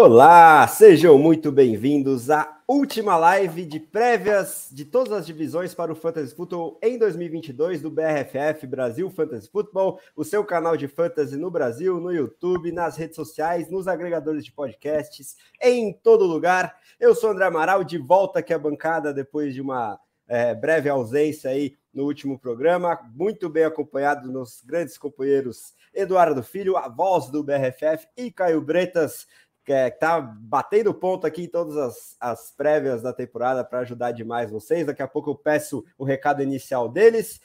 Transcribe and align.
Olá, 0.00 0.64
sejam 0.68 1.18
muito 1.18 1.50
bem-vindos 1.50 2.30
à 2.30 2.60
última 2.68 3.16
live 3.16 3.64
de 3.64 3.80
prévias 3.80 4.68
de 4.70 4.84
todas 4.84 5.12
as 5.12 5.26
divisões 5.26 5.74
para 5.74 5.92
o 5.92 5.96
Fantasy 5.96 6.36
Football 6.36 6.78
em 6.80 6.96
2022 6.96 7.82
do 7.82 7.90
BRFF 7.90 8.64
Brasil 8.64 9.10
Fantasy 9.10 9.50
Football, 9.50 9.98
o 10.14 10.22
seu 10.22 10.44
canal 10.44 10.76
de 10.76 10.86
fantasy 10.86 11.36
no 11.36 11.50
Brasil, 11.50 11.98
no 11.98 12.12
YouTube, 12.12 12.70
nas 12.70 12.96
redes 12.96 13.16
sociais, 13.16 13.68
nos 13.72 13.88
agregadores 13.88 14.44
de 14.44 14.52
podcasts, 14.52 15.36
em 15.60 15.92
todo 15.92 16.26
lugar. 16.26 16.76
Eu 17.00 17.12
sou 17.12 17.30
André 17.30 17.46
Amaral, 17.46 17.82
de 17.82 17.98
volta 17.98 18.38
aqui 18.38 18.54
à 18.54 18.58
bancada 18.58 19.12
depois 19.12 19.52
de 19.52 19.60
uma 19.60 19.98
é, 20.28 20.54
breve 20.54 20.88
ausência 20.88 21.50
aí 21.50 21.76
no 21.92 22.04
último 22.04 22.38
programa, 22.38 23.00
muito 23.14 23.48
bem 23.48 23.64
acompanhado 23.64 24.30
nos 24.30 24.62
grandes 24.64 24.96
companheiros 24.96 25.74
Eduardo 25.92 26.44
Filho, 26.44 26.76
a 26.76 26.88
voz 26.88 27.28
do 27.28 27.42
BRFF, 27.42 28.06
e 28.16 28.30
Caio 28.30 28.60
Bretas, 28.60 29.26
que 29.68 29.72
está 29.72 30.18
batendo 30.18 30.94
ponto 30.94 31.26
aqui 31.26 31.42
em 31.42 31.48
todas 31.48 31.76
as, 31.76 32.16
as 32.18 32.50
prévias 32.56 33.02
da 33.02 33.12
temporada 33.12 33.62
para 33.62 33.80
ajudar 33.80 34.12
demais 34.12 34.50
vocês. 34.50 34.86
Daqui 34.86 35.02
a 35.02 35.08
pouco 35.08 35.30
eu 35.30 35.34
peço 35.34 35.84
o 35.98 36.04
recado 36.04 36.42
inicial 36.42 36.88
deles. 36.88 37.38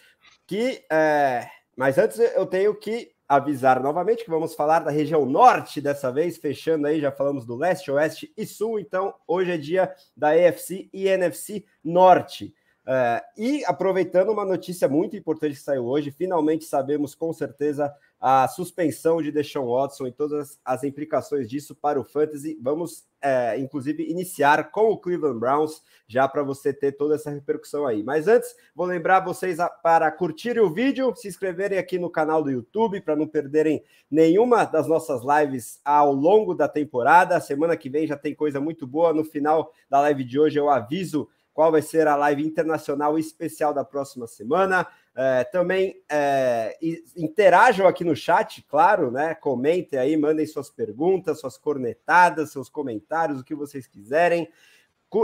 Que, 0.47 0.85
é... 0.89 1.49
Mas 1.75 1.97
antes 1.97 2.19
eu 2.19 2.45
tenho 2.45 2.73
que 2.75 3.11
avisar 3.27 3.81
novamente 3.81 4.23
que 4.23 4.29
vamos 4.29 4.53
falar 4.53 4.79
da 4.79 4.91
região 4.91 5.25
norte 5.25 5.81
dessa 5.81 6.11
vez, 6.11 6.37
fechando 6.37 6.87
aí, 6.87 7.01
já 7.01 7.11
falamos 7.11 7.45
do 7.45 7.55
leste, 7.55 7.91
oeste 7.91 8.31
e 8.37 8.45
sul, 8.45 8.79
então 8.79 9.13
hoje 9.27 9.51
é 9.51 9.57
dia 9.57 9.93
da 10.15 10.37
EFC 10.37 10.89
e 10.93 11.07
NFC 11.07 11.65
Norte. 11.83 12.53
É, 12.85 13.23
e 13.37 13.65
aproveitando 13.65 14.29
uma 14.29 14.45
notícia 14.45 14.87
muito 14.87 15.15
importante 15.15 15.55
que 15.55 15.61
saiu 15.61 15.85
hoje, 15.85 16.11
finalmente 16.11 16.65
sabemos 16.65 17.15
com 17.15 17.33
certeza 17.33 17.93
a 18.25 18.47
suspensão 18.47 19.21
de 19.21 19.33
Deshaun 19.33 19.69
Watson 19.69 20.07
e 20.07 20.11
todas 20.13 20.57
as 20.63 20.85
implicações 20.85 21.49
disso 21.49 21.75
para 21.75 21.99
o 21.99 22.05
Fantasy. 22.05 22.57
Vamos, 22.61 23.05
é, 23.21 23.59
inclusive, 23.59 24.09
iniciar 24.09 24.71
com 24.71 24.91
o 24.91 24.97
Cleveland 24.97 25.37
Browns, 25.37 25.83
já 26.07 26.25
para 26.25 26.41
você 26.41 26.71
ter 26.71 26.93
toda 26.93 27.15
essa 27.15 27.29
repercussão 27.29 27.85
aí. 27.85 28.01
Mas 28.01 28.25
antes, 28.25 28.55
vou 28.73 28.85
lembrar 28.85 29.19
vocês 29.19 29.59
a, 29.59 29.67
para 29.67 30.09
curtirem 30.09 30.63
o 30.63 30.73
vídeo, 30.73 31.13
se 31.17 31.27
inscreverem 31.27 31.77
aqui 31.77 31.99
no 31.99 32.09
canal 32.09 32.41
do 32.41 32.49
YouTube, 32.49 33.01
para 33.01 33.17
não 33.17 33.27
perderem 33.27 33.83
nenhuma 34.09 34.63
das 34.63 34.87
nossas 34.87 35.21
lives 35.21 35.81
ao 35.83 36.13
longo 36.13 36.55
da 36.55 36.69
temporada. 36.69 37.41
Semana 37.41 37.75
que 37.75 37.89
vem 37.89 38.07
já 38.07 38.15
tem 38.15 38.33
coisa 38.33 38.61
muito 38.61 38.87
boa. 38.87 39.13
No 39.13 39.25
final 39.25 39.73
da 39.89 39.99
live 39.99 40.23
de 40.23 40.39
hoje, 40.39 40.57
eu 40.57 40.69
aviso 40.69 41.27
qual 41.53 41.71
vai 41.71 41.81
ser 41.81 42.07
a 42.07 42.15
live 42.15 42.45
internacional 42.45 43.17
especial 43.17 43.73
da 43.73 43.85
próxima 43.85 44.25
semana. 44.25 44.87
É, 45.15 45.43
também 45.43 46.01
é, 46.09 46.75
interajam 47.15 47.87
aqui 47.87 48.03
no 48.03 48.15
chat, 48.15 48.63
claro, 48.63 49.11
né? 49.11 49.35
Comentem 49.35 49.99
aí, 49.99 50.17
mandem 50.17 50.45
suas 50.47 50.69
perguntas, 50.69 51.39
suas 51.39 51.57
cornetadas, 51.57 52.51
seus 52.51 52.67
comentários, 52.67 53.39
o 53.39 53.43
que 53.43 53.53
vocês 53.53 53.85
quiserem. 53.85 54.49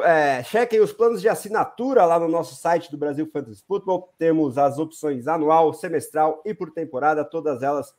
É, 0.03 0.43
chequem 0.43 0.79
os 0.79 0.93
planos 0.93 1.19
de 1.19 1.27
assinatura 1.27 2.05
lá 2.05 2.19
no 2.19 2.27
nosso 2.27 2.53
site 2.55 2.91
do 2.91 2.97
Brasil 2.97 3.27
Fantasy 3.33 3.63
Football. 3.67 4.13
Temos 4.19 4.59
as 4.59 4.77
opções 4.77 5.27
anual, 5.27 5.73
semestral 5.73 6.43
e 6.45 6.53
por 6.53 6.69
temporada, 6.69 7.25
todas 7.25 7.63
elas 7.63 7.95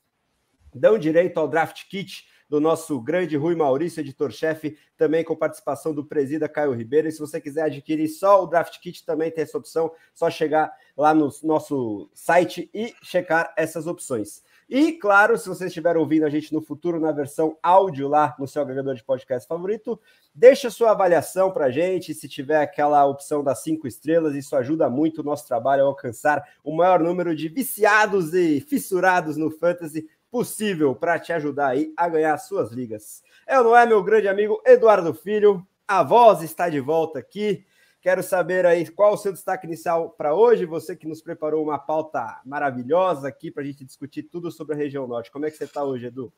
dão 0.73 0.97
direito 0.97 1.39
ao 1.39 1.49
draft 1.49 1.89
kit 1.89 2.29
do 2.51 2.61
nosso 2.61 3.01
grande 3.01 3.37
Rui 3.37 3.55
Maurício, 3.55 4.01
editor-chefe, 4.01 4.77
também 4.97 5.23
com 5.23 5.37
participação 5.37 5.95
do 5.95 6.05
presida 6.05 6.49
Caio 6.49 6.73
Ribeiro. 6.73 7.07
E 7.07 7.13
se 7.13 7.21
você 7.21 7.41
quiser 7.41 7.63
adquirir 7.63 8.09
só 8.09 8.43
o 8.43 8.47
Draft 8.49 8.77
Kit, 8.81 9.07
também 9.07 9.31
tem 9.31 9.45
essa 9.45 9.57
opção, 9.57 9.93
só 10.13 10.29
chegar 10.29 10.73
lá 10.97 11.15
no 11.15 11.31
nosso 11.45 12.11
site 12.13 12.69
e 12.75 12.93
checar 13.05 13.55
essas 13.57 13.87
opções. 13.87 14.43
E, 14.69 14.93
claro, 14.93 15.39
se 15.39 15.49
você 15.49 15.67
estiver 15.67 15.97
ouvindo 15.97 16.25
a 16.25 16.29
gente 16.29 16.53
no 16.53 16.61
futuro 16.61 16.99
na 16.99 17.13
versão 17.13 17.57
áudio 17.63 18.09
lá 18.09 18.37
no 18.37 18.49
seu 18.49 18.63
agregador 18.63 18.95
de 18.95 19.05
podcast 19.05 19.47
favorito, 19.47 20.01
deixa 20.35 20.71
sua 20.71 20.91
avaliação 20.91 21.53
para 21.53 21.67
a 21.67 21.71
gente. 21.71 22.15
Se 22.15 22.29
tiver 22.29 22.61
aquela 22.61 23.05
opção 23.07 23.45
das 23.45 23.63
cinco 23.63 23.87
estrelas, 23.87 24.35
isso 24.35 24.57
ajuda 24.57 24.91
muito 24.91 25.21
o 25.21 25.25
nosso 25.25 25.47
trabalho 25.47 25.85
a 25.85 25.87
alcançar 25.87 26.45
o 26.65 26.75
maior 26.75 27.01
número 27.01 27.35
de 27.35 27.49
viciados 27.49 28.35
e 28.35 28.61
fissurados 28.61 29.37
no 29.37 29.51
Fantasy 29.51 30.09
possível 30.31 30.95
para 30.95 31.19
te 31.19 31.33
ajudar 31.33 31.69
aí 31.69 31.93
a 31.97 32.09
ganhar 32.09 32.37
suas 32.39 32.71
ligas. 32.71 33.23
É 33.47 33.59
ou 33.59 33.65
não 33.65 33.77
é, 33.77 33.85
meu 33.85 34.03
grande 34.03 34.29
amigo 34.29 34.63
Eduardo 34.65 35.13
Filho? 35.13 35.67
A 35.87 36.03
voz 36.03 36.43
está 36.43 36.69
de 36.69 36.81
volta 36.81 37.19
aqui. 37.19 37.67
Quero 38.01 38.23
saber 38.23 38.65
aí 38.65 38.89
qual 38.91 39.13
o 39.13 39.17
seu 39.17 39.33
destaque 39.33 39.67
inicial 39.67 40.11
para 40.11 40.35
hoje. 40.35 40.65
Você 40.65 40.97
que 40.97 41.07
nos 41.07 41.21
preparou 41.21 41.63
uma 41.63 41.79
pauta 41.79 42.41
maravilhosa 42.47 43.29
aqui 43.29 43.51
para 43.51 43.63
a 43.63 43.67
gente 43.67 43.85
discutir 43.85 44.23
tudo 44.23 44.51
sobre 44.51 44.75
a 44.75 44.79
região 44.79 45.07
norte. 45.07 45.31
Como 45.31 45.45
é 45.45 45.51
que 45.51 45.57
você 45.57 45.65
está 45.65 45.85
hoje, 45.85 46.07
Edu? 46.07 46.33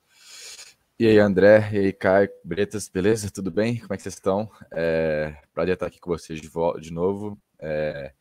E 0.98 1.06
aí, 1.06 1.18
André, 1.18 1.68
e 1.72 1.78
aí, 1.78 1.92
Caio, 1.92 2.30
Bretas, 2.44 2.88
beleza? 2.88 3.30
Tudo 3.30 3.50
bem? 3.50 3.78
Como 3.78 3.92
é 3.94 3.96
que 3.96 4.02
vocês 4.02 4.14
estão? 4.14 4.50
É, 4.72 5.36
prazer 5.52 5.74
estar 5.74 5.86
aqui 5.86 6.00
com 6.00 6.10
vocês 6.10 6.40
de, 6.40 6.50
de 6.80 6.92
novo. 6.92 7.38
É, 7.60 8.12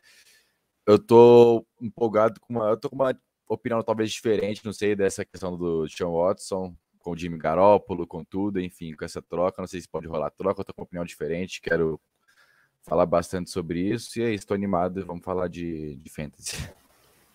eu 0.85 0.99
tô 0.99 1.65
empolgado 1.79 2.39
com 2.39 2.53
uma. 2.53 2.69
Eu 2.69 2.77
tô 2.77 2.89
com 2.89 2.95
uma 2.95 3.19
opinião 3.53 3.83
talvez 3.83 4.11
diferente, 4.11 4.65
não 4.65 4.73
sei, 4.73 4.95
dessa 4.95 5.25
questão 5.25 5.57
do 5.57 5.87
Sean 5.89 6.09
Watson, 6.09 6.75
com 6.99 7.11
o 7.11 7.17
Jimmy 7.17 7.37
Garoppolo, 7.37 8.07
com 8.07 8.23
tudo, 8.23 8.59
enfim, 8.59 8.93
com 8.93 9.03
essa 9.03 9.21
troca. 9.21 9.61
Não 9.61 9.67
sei 9.67 9.81
se 9.81 9.89
pode 9.89 10.07
rolar 10.07 10.31
troca, 10.31 10.61
eu 10.61 10.65
tô 10.65 10.73
com 10.73 10.83
opinião 10.83 11.05
diferente, 11.05 11.61
quero 11.61 11.99
falar 12.83 13.05
bastante 13.05 13.49
sobre 13.49 13.81
isso. 13.81 14.19
E 14.19 14.23
é 14.23 14.29
isso, 14.29 14.43
estou 14.43 14.55
animado, 14.55 15.05
vamos 15.05 15.23
falar 15.23 15.47
de, 15.47 15.95
de 15.95 16.09
fantasy. 16.09 16.57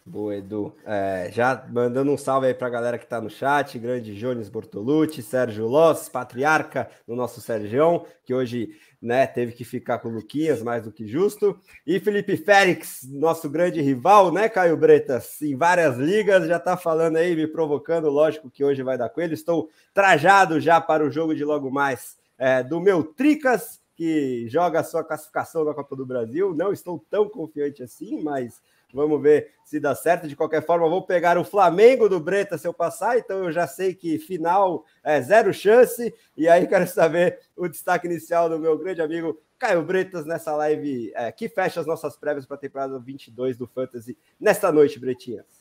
Boa, 0.09 0.37
Edu. 0.37 0.73
É, 0.87 1.31
já 1.33 1.67
mandando 1.69 2.13
um 2.13 2.17
salve 2.17 2.47
aí 2.47 2.55
para 2.55 2.69
a 2.69 2.71
galera 2.71 2.97
que 2.97 3.03
está 3.03 3.21
no 3.21 3.29
chat, 3.29 3.77
grande 3.77 4.15
Jones 4.15 4.49
Bortolucci, 4.49 5.21
Sérgio 5.21 5.67
Loss, 5.67 6.09
patriarca 6.09 6.89
do 7.09 7.17
nosso 7.17 7.41
Sérgio, 7.41 8.07
que 8.25 8.33
hoje 8.33 8.71
né, 9.03 9.27
teve 9.27 9.51
que 9.51 9.65
ficar 9.65 9.99
com 9.99 10.09
o 10.09 10.13
Luquinhas, 10.13 10.63
mais 10.63 10.85
do 10.85 10.93
que 10.93 11.09
justo, 11.09 11.59
e 11.85 11.99
Felipe 11.99 12.37
Félix, 12.37 13.01
nosso 13.11 13.51
grande 13.51 13.83
rival, 13.83 14.31
né, 14.31 14.49
Caio 14.49 14.77
Bretas, 14.77 15.43
em 15.43 15.57
várias 15.57 15.97
ligas, 15.97 16.47
já 16.47 16.59
está 16.59 16.77
falando 16.77 17.17
aí, 17.17 17.35
me 17.35 17.49
provocando, 17.49 18.09
lógico 18.09 18.49
que 18.49 18.63
hoje 18.63 18.85
vai 18.85 18.97
dar 18.97 19.09
com 19.09 19.21
ele, 19.21 19.35
estou 19.35 19.69
trajado 19.93 20.61
já 20.61 20.81
para 20.81 21.05
o 21.05 21.11
jogo 21.11 21.35
de 21.35 21.45
logo 21.45 21.69
mais 21.69 22.17
é, 22.39 22.63
do 22.63 22.81
meu 22.81 23.03
Tricas, 23.03 23.81
que 23.97 24.47
joga 24.49 24.79
a 24.79 24.85
sua 24.85 25.03
classificação 25.03 25.65
na 25.65 25.75
Copa 25.75 25.97
do 25.97 26.07
Brasil, 26.07 26.55
não 26.55 26.73
estou 26.73 27.05
tão 27.11 27.29
confiante 27.29 27.83
assim, 27.83 28.23
mas 28.23 28.63
Vamos 28.93 29.21
ver 29.21 29.53
se 29.65 29.81
dá 29.81 29.95
certo. 29.95 30.29
De 30.29 30.37
qualquer 30.37 30.65
forma, 30.65 30.89
vou 30.89 31.03
pegar 31.03 31.37
o 31.39 31.45
Flamengo 31.45 32.09
do 32.09 32.21
Breta 32.21 32.57
se 32.57 32.67
eu 32.67 32.73
passar, 32.73 33.19
então 33.19 33.45
eu 33.45 33.53
já 33.53 33.67
sei 33.67 33.95
que 33.95 34.19
final 34.19 34.85
é 35.03 35.21
zero 35.21 35.53
chance. 35.53 36.15
E 36.37 36.49
aí 36.49 36.67
quero 36.69 36.87
saber 36.87 37.41
o 37.57 37.69
destaque 37.69 38.07
inicial 38.07 38.49
do 38.49 38.59
meu 38.59 38.79
grande 38.79 39.03
amigo 39.03 39.41
Caio 39.59 39.83
Bretas 39.83 40.27
nessa 40.27 40.55
live 40.55 41.13
é, 41.15 41.33
que 41.33 41.49
fecha 41.49 41.81
as 41.81 41.87
nossas 41.87 42.17
prévias 42.17 42.47
para 42.47 42.57
a 42.57 42.61
temporada 42.61 42.99
22 42.99 43.57
do 43.57 43.67
Fantasy 43.67 44.17
nesta 44.39 44.71
noite, 44.71 44.99
Bretinhas. 44.99 45.56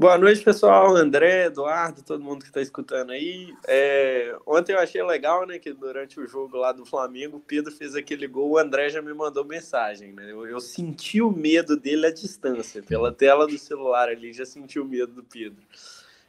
Boa 0.00 0.16
noite, 0.16 0.42
pessoal. 0.42 0.96
André, 0.96 1.44
Eduardo, 1.44 2.02
todo 2.02 2.24
mundo 2.24 2.40
que 2.40 2.46
está 2.46 2.62
escutando 2.62 3.10
aí. 3.10 3.54
É, 3.68 4.34
ontem 4.46 4.72
eu 4.72 4.78
achei 4.78 5.02
legal, 5.02 5.46
né, 5.46 5.58
que 5.58 5.74
durante 5.74 6.18
o 6.18 6.26
jogo 6.26 6.56
lá 6.56 6.72
do 6.72 6.86
Flamengo, 6.86 7.36
o 7.36 7.40
Pedro 7.40 7.70
fez 7.70 7.94
aquele 7.94 8.26
gol, 8.26 8.52
o 8.52 8.56
André 8.56 8.88
já 8.88 9.02
me 9.02 9.12
mandou 9.12 9.44
mensagem, 9.44 10.14
né? 10.14 10.32
Eu, 10.32 10.46
eu 10.46 10.58
senti 10.58 11.20
o 11.20 11.30
medo 11.30 11.76
dele 11.76 12.06
à 12.06 12.10
distância, 12.10 12.82
pela 12.82 13.12
tela 13.12 13.46
do 13.46 13.58
celular 13.58 14.08
ali, 14.08 14.32
já 14.32 14.46
senti 14.46 14.80
o 14.80 14.86
medo 14.86 15.12
do 15.12 15.22
Pedro. 15.22 15.62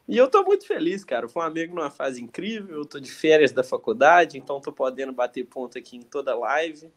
E 0.06 0.18
eu 0.18 0.28
tô 0.28 0.44
muito 0.44 0.68
feliz, 0.68 1.06
cara. 1.06 1.26
O 1.26 1.30
Flamengo 1.30 1.74
numa 1.74 1.90
fase 1.90 2.22
incrível, 2.22 2.76
eu 2.76 2.86
tô 2.86 3.00
de 3.00 3.10
férias 3.10 3.54
da 3.54 3.64
faculdade, 3.64 4.38
então 4.38 4.60
tô 4.60 4.74
podendo 4.74 5.14
bater 5.14 5.46
ponto 5.46 5.78
aqui 5.78 5.96
em 5.96 6.02
toda 6.02 6.36
live. 6.36 6.92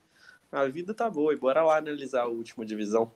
A 0.51 0.65
vida 0.65 0.93
tá 0.93 1.09
boa 1.09 1.33
e 1.33 1.37
bora 1.37 1.63
lá 1.63 1.77
analisar 1.77 2.23
a 2.23 2.27
última 2.27 2.67
divisão. 2.67 3.13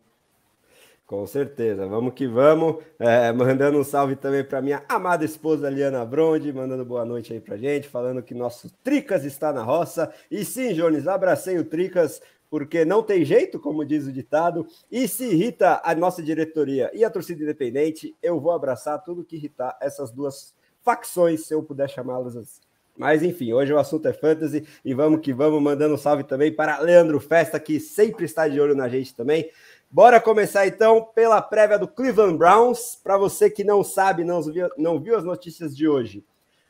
Com 1.09 1.27
certeza, 1.27 1.87
vamos 1.87 2.13
que 2.13 2.27
vamos. 2.29 2.85
É, 2.99 3.33
mandando 3.33 3.79
um 3.79 3.83
salve 3.83 4.15
também 4.15 4.45
para 4.45 4.61
minha 4.61 4.85
amada 4.87 5.25
esposa 5.25 5.71
Liana 5.71 6.05
Brondi, 6.05 6.53
mandando 6.53 6.85
boa 6.85 7.03
noite 7.03 7.33
aí 7.33 7.41
para 7.41 7.57
gente, 7.57 7.89
falando 7.89 8.23
que 8.23 8.35
nosso 8.35 8.71
Tricas 8.85 9.25
está 9.25 9.51
na 9.51 9.63
roça. 9.63 10.13
E 10.31 10.45
sim, 10.45 10.75
Jones, 10.75 11.09
abracei 11.09 11.59
o 11.59 11.65
Tricas, 11.65 12.21
porque 12.51 12.85
não 12.85 13.03
tem 13.03 13.25
jeito, 13.25 13.59
como 13.59 13.87
diz 13.87 14.07
o 14.07 14.13
ditado. 14.13 14.67
E 14.93 15.09
se 15.09 15.25
irrita 15.25 15.81
a 15.83 15.95
nossa 15.95 16.23
diretoria 16.23 16.91
e 16.93 17.03
a 17.03 17.09
torcida 17.09 17.43
independente, 17.43 18.15
eu 18.23 18.39
vou 18.39 18.53
abraçar 18.53 19.03
tudo 19.03 19.25
que 19.25 19.37
irritar 19.37 19.79
essas 19.81 20.11
duas 20.11 20.55
facções, 20.83 21.47
se 21.47 21.55
eu 21.55 21.63
puder 21.63 21.89
chamá-las 21.89 22.37
assim. 22.37 22.61
Mas 22.99 23.23
enfim, 23.23 23.53
hoje 23.53 23.73
o 23.73 23.79
assunto 23.79 24.09
é 24.09 24.13
fantasy 24.13 24.67
e 24.85 24.93
vamos 24.93 25.21
que 25.21 25.33
vamos, 25.33 25.63
mandando 25.63 25.95
um 25.95 25.97
salve 25.97 26.25
também 26.25 26.53
para 26.53 26.81
Leandro 26.81 27.21
Festa, 27.21 27.61
que 27.61 27.79
sempre 27.79 28.25
está 28.25 28.49
de 28.49 28.61
olho 28.61 28.75
na 28.75 28.89
gente 28.89 29.15
também. 29.15 29.49
Bora 29.91 30.21
começar 30.21 30.67
então 30.67 31.03
pela 31.15 31.41
prévia 31.41 31.79
do 31.79 31.89
Cleveland 31.89 32.37
Browns. 32.37 32.95
Para 33.03 33.17
você 33.17 33.49
que 33.49 33.65
não 33.65 33.83
sabe, 33.83 34.23
não 34.23 34.43
viu, 34.43 34.69
não 34.77 35.01
viu 35.01 35.17
as 35.17 35.25
notícias 35.25 35.75
de 35.75 35.89
hoje, 35.89 36.23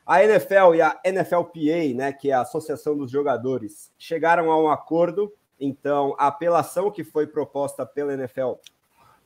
a 0.05 0.23
NFL 0.23 0.75
e 0.75 0.81
a 0.81 0.97
NFLPA, 1.05 1.93
né, 1.95 2.13
que 2.13 2.31
é 2.31 2.33
a 2.33 2.41
Associação 2.41 2.97
dos 2.97 3.11
Jogadores, 3.11 3.91
chegaram 3.97 4.49
a 4.49 4.57
um 4.57 4.69
acordo. 4.69 5.33
Então, 5.59 6.15
a 6.17 6.27
apelação 6.27 6.89
que 6.89 7.03
foi 7.03 7.27
proposta 7.27 7.85
pela 7.85 8.13
NFL 8.13 8.53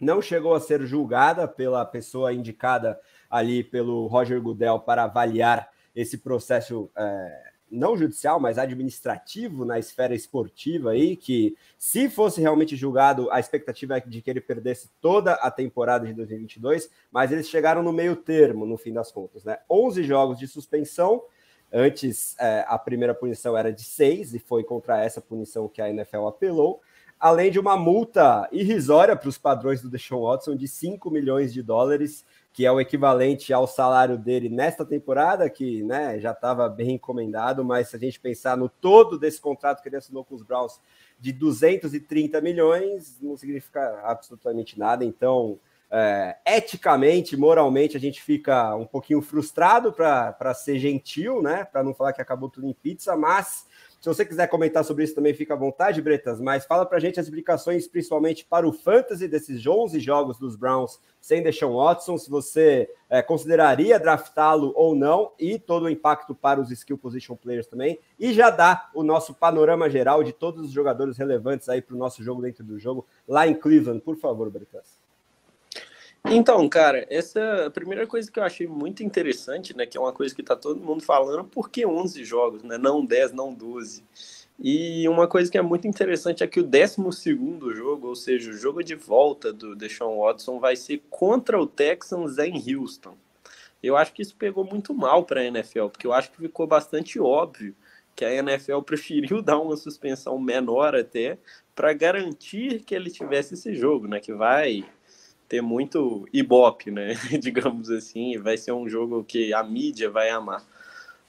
não 0.01 0.23
chegou 0.23 0.55
a 0.55 0.59
ser 0.59 0.83
julgada 0.87 1.47
pela 1.47 1.85
pessoa 1.85 2.33
indicada 2.33 2.99
ali 3.29 3.63
pelo 3.63 4.07
Roger 4.07 4.41
Goodell 4.41 4.79
para 4.79 5.03
avaliar 5.03 5.69
esse 5.95 6.17
processo 6.17 6.89
é, 6.97 7.52
não 7.73 7.97
judicial, 7.97 8.39
mas 8.39 8.57
administrativo 8.57 9.65
na 9.65 9.79
esfera 9.79 10.13
esportiva 10.13 10.91
aí, 10.91 11.15
que 11.15 11.55
se 11.77 12.09
fosse 12.09 12.39
realmente 12.39 12.75
julgado, 12.75 13.29
a 13.31 13.39
expectativa 13.39 13.97
é 13.97 13.99
de 13.99 14.21
que 14.21 14.29
ele 14.29 14.39
perdesse 14.39 14.89
toda 15.01 15.33
a 15.33 15.49
temporada 15.49 16.05
de 16.05 16.13
2022, 16.13 16.89
mas 17.11 17.31
eles 17.31 17.49
chegaram 17.49 17.81
no 17.81 17.91
meio 17.91 18.15
termo, 18.15 18.65
no 18.65 18.77
fim 18.77 18.93
das 18.93 19.11
contas, 19.11 19.43
né? 19.43 19.57
11 19.69 20.03
jogos 20.03 20.37
de 20.37 20.47
suspensão, 20.47 21.23
antes 21.71 22.35
é, 22.39 22.63
a 22.67 22.77
primeira 22.77 23.15
punição 23.15 23.57
era 23.57 23.73
de 23.73 23.83
seis, 23.83 24.33
e 24.33 24.39
foi 24.39 24.63
contra 24.63 25.03
essa 25.03 25.19
punição 25.19 25.67
que 25.67 25.81
a 25.81 25.89
NFL 25.89 26.27
apelou, 26.27 26.81
além 27.19 27.49
de 27.49 27.59
uma 27.59 27.77
multa 27.77 28.47
irrisória 28.51 29.15
para 29.15 29.29
os 29.29 29.37
padrões 29.37 29.81
do 29.81 29.89
Deshaun 29.89 30.23
Watson 30.23 30.55
de 30.55 30.67
5 30.67 31.09
milhões 31.09 31.53
de 31.53 31.63
dólares, 31.63 32.25
que 32.53 32.67
é 32.67 32.71
o 32.71 32.79
equivalente 32.79 33.51
ao 33.51 33.65
salário 33.65 34.15
dele 34.15 34.47
nesta 34.47 34.85
temporada, 34.85 35.49
que 35.49 35.81
né, 35.83 36.19
já 36.19 36.31
estava 36.31 36.69
bem 36.69 36.91
encomendado, 36.91 37.65
mas 37.65 37.89
se 37.89 37.95
a 37.95 37.99
gente 37.99 38.19
pensar 38.19 38.55
no 38.55 38.69
todo 38.69 39.17
desse 39.17 39.41
contrato 39.41 39.81
que 39.81 39.89
ele 39.89 39.95
assinou 39.95 40.23
com 40.23 40.35
os 40.35 40.43
Browns 40.43 40.79
de 41.19 41.33
230 41.33 42.39
milhões, 42.41 43.19
não 43.19 43.35
significa 43.35 44.01
absolutamente 44.03 44.77
nada. 44.77 45.03
Então, 45.03 45.59
é, 45.89 46.37
eticamente, 46.45 47.35
moralmente, 47.35 47.97
a 47.97 47.99
gente 47.99 48.21
fica 48.21 48.75
um 48.75 48.85
pouquinho 48.85 49.21
frustrado 49.21 49.91
para 49.91 50.53
ser 50.53 50.77
gentil, 50.77 51.41
né? 51.41 51.65
Para 51.65 51.83
não 51.83 51.93
falar 51.93 52.13
que 52.13 52.21
acabou 52.21 52.49
tudo 52.49 52.67
em 52.67 52.73
pizza, 52.73 53.15
mas 53.17 53.65
se 54.03 54.09
você 54.09 54.25
quiser 54.25 54.47
comentar 54.47 54.83
sobre 54.83 55.05
isso 55.05 55.15
também, 55.15 55.33
fica 55.33 55.53
à 55.53 55.57
vontade, 55.57 56.01
Bretas, 56.01 56.41
mas 56.41 56.65
fala 56.65 56.85
para 56.85 56.97
a 56.97 56.99
gente 56.99 57.21
as 57.21 57.25
explicações, 57.25 57.87
principalmente 57.87 58.43
para 58.43 58.67
o 58.67 58.73
fantasy 58.73 59.29
desses 59.29 59.65
11 59.65 59.97
jogos 60.01 60.37
dos 60.37 60.57
Browns 60.57 60.99
sem 61.21 61.41
Deshaun 61.41 61.77
Watson, 61.77 62.17
se 62.17 62.29
você 62.29 62.89
é, 63.09 63.21
consideraria 63.21 63.97
draftá-lo 63.97 64.73
ou 64.75 64.93
não, 64.93 65.31
e 65.39 65.57
todo 65.57 65.83
o 65.83 65.89
impacto 65.89 66.35
para 66.35 66.59
os 66.59 66.69
skill 66.69 66.97
position 66.97 67.37
players 67.37 67.65
também, 67.65 67.97
e 68.19 68.33
já 68.33 68.49
dá 68.49 68.89
o 68.93 69.03
nosso 69.03 69.33
panorama 69.33 69.89
geral 69.89 70.21
de 70.21 70.33
todos 70.33 70.65
os 70.65 70.71
jogadores 70.73 71.17
relevantes 71.17 71.69
aí 71.69 71.81
para 71.81 71.95
o 71.95 71.97
nosso 71.97 72.21
jogo 72.21 72.41
dentro 72.41 72.61
do 72.61 72.77
jogo, 72.77 73.07
lá 73.25 73.47
em 73.47 73.53
Cleveland, 73.53 74.01
por 74.01 74.17
favor, 74.17 74.49
Bretas. 74.49 75.02
Então, 76.25 76.67
cara, 76.69 77.05
essa 77.09 77.69
primeira 77.73 78.07
coisa 78.07 78.31
que 78.31 78.39
eu 78.39 78.43
achei 78.43 78.65
muito 78.65 79.03
interessante, 79.03 79.75
né, 79.75 79.85
que 79.85 79.97
é 79.97 80.01
uma 80.01 80.13
coisa 80.13 80.33
que 80.33 80.41
tá 80.41 80.55
todo 80.55 80.79
mundo 80.79 81.03
falando, 81.03 81.43
por 81.43 81.69
que 81.69 81.85
11 81.85 82.23
jogos, 82.23 82.63
né, 82.63 82.77
não 82.77 83.05
10, 83.05 83.33
não 83.33 83.53
12? 83.53 84.03
E 84.57 85.07
uma 85.09 85.27
coisa 85.27 85.51
que 85.51 85.57
é 85.57 85.61
muito 85.61 85.87
interessante 85.87 86.43
é 86.43 86.47
que 86.47 86.59
o 86.59 86.63
12 86.63 86.95
jogo, 87.75 88.07
ou 88.07 88.15
seja, 88.15 88.51
o 88.51 88.53
jogo 88.53 88.83
de 88.83 88.95
volta 88.95 89.51
do 89.51 89.75
Deshaun 89.75 90.19
Watson, 90.19 90.59
vai 90.59 90.75
ser 90.75 91.03
contra 91.09 91.59
o 91.59 91.67
Texans 91.67 92.37
em 92.37 92.53
Houston. 92.73 93.17
Eu 93.81 93.97
acho 93.97 94.13
que 94.13 94.21
isso 94.21 94.35
pegou 94.37 94.63
muito 94.63 94.93
mal 94.93 95.25
para 95.25 95.41
a 95.41 95.45
NFL, 95.45 95.87
porque 95.87 96.07
eu 96.07 96.13
acho 96.13 96.31
que 96.31 96.37
ficou 96.37 96.65
bastante 96.65 97.19
óbvio 97.19 97.75
que 98.15 98.23
a 98.23 98.33
NFL 98.33 98.79
preferiu 98.85 99.41
dar 99.41 99.59
uma 99.59 99.75
suspensão 99.75 100.39
menor 100.39 100.95
até 100.95 101.37
para 101.75 101.91
garantir 101.91 102.83
que 102.85 102.95
ele 102.95 103.11
tivesse 103.11 103.55
esse 103.55 103.75
jogo, 103.75 104.07
né? 104.07 104.21
Que 104.21 104.33
vai 104.33 104.85
ter 105.47 105.61
muito 105.61 106.27
ibope, 106.31 106.91
né? 106.91 107.13
Digamos 107.39 107.89
assim, 107.89 108.37
vai 108.37 108.57
ser 108.57 108.71
um 108.71 108.87
jogo 108.87 109.23
que 109.23 109.53
a 109.53 109.63
mídia 109.63 110.09
vai 110.09 110.29
amar. 110.29 110.65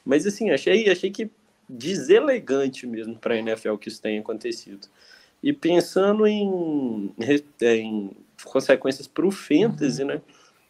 Mas 0.05 0.27
assim, 0.27 0.51
achei, 0.51 0.91
achei 0.91 1.11
que 1.11 1.31
deselegante 1.69 2.87
mesmo 2.87 3.19
para 3.19 3.35
a 3.35 3.39
NFL 3.39 3.77
que 3.77 3.89
isso 3.89 4.01
tenha 4.01 4.21
acontecido. 4.21 4.87
E 5.43 5.53
pensando 5.53 6.27
em, 6.27 7.13
em 7.61 8.11
consequências 8.45 9.07
para 9.07 9.27
o 9.27 9.31
fantasy, 9.31 10.05
né? 10.05 10.21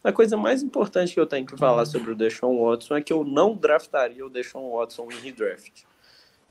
A 0.03 0.13
coisa 0.13 0.37
mais 0.37 0.63
importante 0.63 1.15
que 1.15 1.21
eu 1.21 1.27
tenho 1.27 1.47
que 1.47 1.57
falar 1.57 1.87
sobre 1.87 2.13
o 2.13 2.15
Deshaun 2.15 2.63
Watson 2.63 2.97
é 2.97 3.03
que 3.03 3.13
eu 3.13 3.25
não 3.25 3.55
draftaria 3.55 4.25
o 4.25 4.29
Deshaun 4.29 4.71
Watson 4.71 5.09
em 5.11 5.19
redraft. 5.21 5.85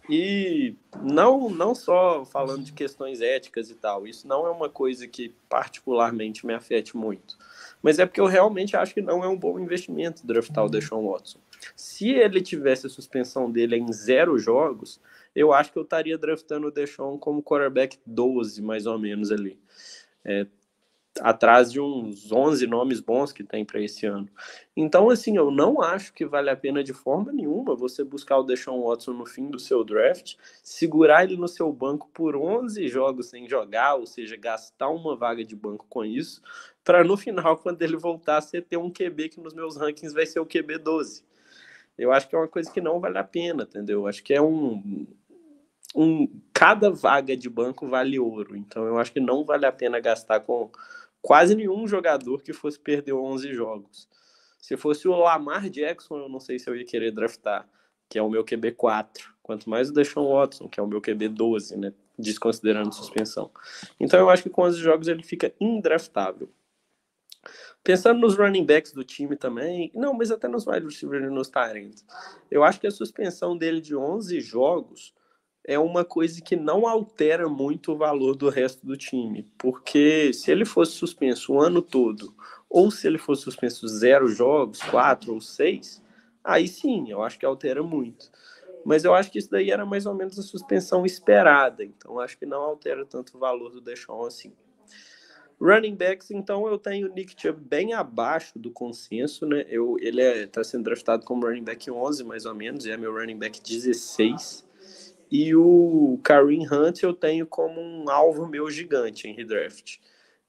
E 0.10 0.76
não, 1.02 1.50
não 1.50 1.74
só 1.74 2.26
falando 2.26 2.64
de 2.64 2.74
questões 2.74 3.22
éticas 3.22 3.70
e 3.70 3.76
tal, 3.76 4.06
isso 4.06 4.28
não 4.28 4.46
é 4.46 4.50
uma 4.50 4.70
coisa 4.70 5.08
que 5.08 5.34
particularmente 5.48 6.46
me 6.46 6.54
afete 6.54 6.98
muito. 6.98 7.38
Mas 7.82 8.00
é 8.00 8.06
porque 8.06 8.20
eu 8.20 8.26
realmente 8.26 8.76
acho 8.76 8.94
que 8.94 9.02
não 9.02 9.24
é 9.24 9.28
um 9.28 9.38
bom 9.38 9.58
investimento 9.60 10.26
draftar 10.26 10.66
o 10.66 10.70
Deshaun 10.70 11.10
Watson. 11.10 11.40
Se 11.76 12.10
ele 12.10 12.42
tivesse 12.42 12.86
a 12.88 12.90
suspensão 12.90 13.50
dele 13.50 13.78
em 13.78 13.92
zero 13.94 14.38
jogos, 14.38 15.00
eu 15.36 15.54
acho 15.54 15.72
que 15.72 15.80
eu 15.80 15.84
estaria 15.84 16.18
draftando 16.18 16.68
o 16.68 16.72
Deshaun 16.72 17.18
como 17.18 17.42
quarterback 17.42 17.98
12, 18.06 18.62
mais 18.62 18.86
ou 18.86 19.00
menos 19.00 19.32
ali. 19.32 19.58
É, 20.26 20.46
atrás 21.22 21.72
de 21.72 21.80
uns 21.80 22.32
11 22.32 22.66
nomes 22.66 23.00
bons 23.00 23.32
que 23.32 23.44
tem 23.44 23.64
para 23.64 23.82
esse 23.82 24.06
ano. 24.06 24.28
Então, 24.76 25.10
assim, 25.10 25.38
eu 25.38 25.52
não 25.52 25.82
acho 25.82 26.14
que 26.14 26.26
vale 26.26 26.50
a 26.50 26.56
pena 26.56 26.84
de 26.84 26.94
forma 26.94 27.32
nenhuma 27.32 27.76
você 27.76 28.04
buscar 28.04 28.38
o 28.38 28.44
Deshaun 28.44 28.84
Watson 28.84 29.14
no 29.14 29.26
fim 29.26 29.50
do 29.50 29.60
seu 29.60 29.84
draft, 29.84 30.36
segurar 30.64 31.24
ele 31.24 31.38
no 31.38 31.48
seu 31.48 31.72
banco 31.72 32.10
por 32.14 32.36
11 32.36 32.88
jogos 32.88 33.28
sem 33.28 33.48
jogar, 33.48 33.96
ou 33.96 34.08
seja, 34.08 34.36
gastar 34.36 34.90
uma 34.90 35.16
vaga 35.16 35.44
de 35.46 35.56
banco 35.56 35.86
com 35.88 36.04
isso, 36.04 36.42
para 36.84 37.04
no 37.04 37.16
final, 37.16 37.58
quando 37.62 37.82
ele 37.82 37.96
voltar, 37.96 38.42
você 38.42 38.62
ter 38.62 38.78
um 38.78 38.92
QB 38.92 39.30
que 39.30 39.40
nos 39.40 39.54
meus 39.54 39.78
rankings 39.78 40.14
vai 40.14 40.26
ser 40.26 40.40
o 40.40 40.46
QB 40.46 40.80
12. 40.80 41.24
Eu 41.96 42.12
acho 42.12 42.28
que 42.28 42.36
é 42.36 42.40
uma 42.40 42.48
coisa 42.48 42.72
que 42.72 42.82
não 42.82 43.00
vale 43.00 43.20
a 43.20 43.24
pena, 43.24 43.64
entendeu? 43.64 44.08
Acho 44.08 44.24
que 44.24 44.34
é 44.34 44.42
um, 44.42 45.06
um 45.96 46.28
cada 46.52 46.90
vaga 46.90 47.38
de 47.38 47.50
banco 47.50 47.88
vale 47.88 48.20
ouro. 48.20 48.56
Então 48.56 48.86
eu 48.86 48.98
acho 48.98 49.12
que 49.12 49.20
não 49.20 49.44
vale 49.44 49.66
a 49.66 49.72
pena 49.72 50.00
gastar 50.00 50.40
com 50.40 50.72
quase 51.24 51.56
nenhum 51.56 51.88
jogador 51.88 52.44
que 52.44 52.52
fosse 52.52 52.78
perder 52.78 53.14
11 53.14 53.54
jogos. 53.54 54.10
Se 54.60 54.76
fosse 54.76 55.08
o 55.08 55.16
Lamar 55.16 55.70
Jackson, 55.70 56.18
eu 56.18 56.30
não 56.30 56.40
sei 56.40 56.60
se 56.60 56.70
eu 56.70 56.76
ia 56.76 56.86
querer 56.86 57.12
draftar, 57.12 57.68
que 58.10 58.20
é 58.20 58.22
o 58.22 58.30
meu 58.30 58.44
QB 58.44 58.74
4. 58.74 59.34
Quanto 59.42 59.70
mais 59.70 59.90
o 59.90 59.94
Deshaun 59.94 60.32
Watson, 60.32 60.68
que 60.68 60.80
é 60.80 60.84
o 60.84 60.88
meu 60.88 61.02
QB 61.02 61.30
12, 61.30 61.78
né? 61.78 61.94
Desconsiderando 62.20 62.94
suspensão. 62.94 63.50
Então 64.00 64.20
eu 64.20 64.30
acho 64.30 64.44
que 64.44 64.50
com 64.50 64.64
11 64.64 64.80
jogos 64.80 65.08
ele 65.08 65.24
fica 65.24 65.54
indraftável. 65.60 66.50
Pensando 67.84 68.20
nos 68.20 68.38
running 68.38 68.66
backs 68.66 68.94
do 68.94 69.04
time 69.04 69.36
também, 69.36 69.92
não, 69.94 70.14
mas 70.14 70.30
até 70.30 70.48
nos 70.48 70.68
wide 70.68 70.86
receivers 70.86 71.26
e 71.26 71.30
nos 71.30 71.50
Tyrants. 71.50 72.06
Eu 72.50 72.64
acho 72.64 72.80
que 72.80 72.88
a 72.88 72.92
suspensão 72.92 73.58
dele 73.58 73.82
de 73.82 73.96
11 73.96 74.40
jogos 74.42 75.14
é 75.66 75.80
uma 75.80 76.04
coisa 76.04 76.42
que 76.42 76.56
não 76.56 76.86
altera 76.88 77.48
muito 77.48 77.94
o 77.94 77.98
valor 77.98 78.36
do 78.36 78.50
resto 78.50 78.86
do 78.86 78.98
time, 78.98 79.48
porque 79.58 80.34
se 80.34 80.52
ele 80.52 80.66
fosse 80.66 80.94
suspenso 80.94 81.54
o 81.54 81.62
ano 81.62 81.82
todo, 81.82 82.34
ou 82.70 82.92
se 82.92 83.08
ele 83.08 83.18
fosse 83.18 83.44
suspenso 83.44 83.88
zero 83.88 84.28
jogos, 84.28 84.82
quatro 84.84 85.34
ou 85.34 85.40
seis, 85.40 86.04
aí 86.44 86.68
sim, 86.68 87.10
eu 87.10 87.24
acho 87.24 87.40
que 87.40 87.46
altera 87.46 87.82
muito. 87.82 88.30
Mas 88.86 89.06
eu 89.06 89.14
acho 89.14 89.32
que 89.32 89.40
isso 89.40 89.50
daí 89.50 89.72
era 89.72 89.86
mais 89.86 90.06
ou 90.06 90.14
menos 90.14 90.38
a 90.38 90.42
suspensão 90.42 91.06
esperada, 91.06 91.84
então 91.84 92.20
acho 92.20 92.38
que 92.38 92.46
não 92.46 92.62
altera 92.62 93.06
tanto 93.06 93.38
o 93.38 93.40
valor 93.40 93.70
do 93.72 93.80
Deshaun 93.80 94.26
assim. 94.26 94.54
Running 95.62 95.96
backs, 95.96 96.30
então 96.32 96.68
eu 96.68 96.78
tenho 96.78 97.10
o 97.10 97.14
Nick 97.14 97.40
Chubb 97.42 97.62
bem 97.62 97.94
abaixo 97.94 98.60
do 98.60 98.70
consenso, 98.70 99.46
né? 99.46 99.66
Eu, 99.70 99.96
ele 100.00 100.22
está 100.22 100.40
é, 100.40 100.48
tá 100.48 100.64
sendo 100.64 100.84
draftado 100.84 101.24
como 101.24 101.46
running 101.46 101.64
back 101.64 101.90
11, 101.90 102.24
mais 102.26 102.46
ou 102.46 102.54
menos, 102.54 102.86
e 102.86 102.92
é 102.92 102.98
meu 102.98 103.14
running 103.14 103.38
back 103.38 103.62
16. 103.62 104.66
E 105.36 105.56
o 105.56 106.20
Kareem 106.24 106.68
Hunt 106.72 107.02
eu 107.02 107.12
tenho 107.12 107.48
como 107.48 107.82
um 107.82 108.08
alvo 108.08 108.48
meu 108.48 108.70
gigante 108.70 109.28
em 109.28 109.34
redraft. 109.34 109.98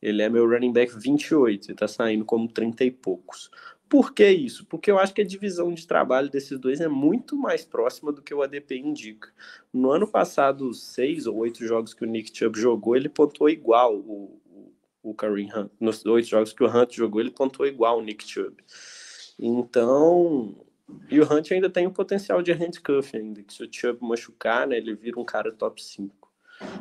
Ele 0.03 0.21
é 0.21 0.29
meu 0.29 0.47
running 0.47 0.75
back 0.75 0.95
28 0.95 1.73
e 1.73 1.75
tá 1.75 1.89
saindo 1.89 2.23
como 2.23 2.47
30 2.53 2.85
e 2.85 2.91
poucos. 2.91 3.51
Por 3.89 4.13
que 4.13 4.29
isso? 4.29 4.67
Porque 4.67 4.91
eu 4.91 4.99
acho 4.99 5.15
que 5.15 5.23
a 5.23 5.27
divisão 5.27 5.73
de 5.73 5.87
trabalho 5.87 6.29
desses 6.29 6.59
dois 6.59 6.83
é 6.83 6.89
muito 6.89 7.35
mais 7.35 7.65
próxima 7.65 8.13
do 8.13 8.21
que 8.21 8.35
o 8.35 8.43
ADP 8.43 8.77
indica. 8.77 9.33
No 9.73 9.91
ano 9.91 10.07
passado, 10.07 10.75
seis 10.75 11.27
ou 11.27 11.39
oito 11.39 11.67
jogos 11.67 11.95
que 11.95 12.05
o 12.05 12.07
Nick 12.07 12.37
Chubb 12.37 12.61
jogou, 12.61 12.95
ele 12.95 13.09
pontuou 13.09 13.49
igual 13.49 13.97
o, 13.97 14.39
o, 15.03 15.11
o 15.11 15.15
Kareem 15.15 15.51
Hunt. 15.51 15.71
Nos 15.81 16.05
oito 16.05 16.29
jogos 16.29 16.53
que 16.53 16.63
o 16.63 16.69
Hunt 16.69 16.93
jogou, 16.93 17.23
ele 17.23 17.31
pontuou 17.31 17.67
igual 17.67 18.01
o 18.01 18.03
Nick 18.03 18.23
Chubb. 18.29 18.63
Então, 19.39 20.55
e 21.11 21.21
o 21.21 21.25
Hunt 21.25 21.51
ainda 21.53 21.71
tem 21.71 21.87
o 21.87 21.93
potencial 21.93 22.43
de 22.43 22.53
handcuff 22.53 23.17
ainda, 23.17 23.43
que 23.43 23.53
se 23.53 23.63
o 23.63 23.69
Chubb 23.71 23.99
machucar, 24.03 24.67
né, 24.67 24.77
ele 24.77 24.95
vira 24.95 25.19
um 25.19 25.25
cara 25.25 25.53
top 25.53 25.83
5. 25.83 26.25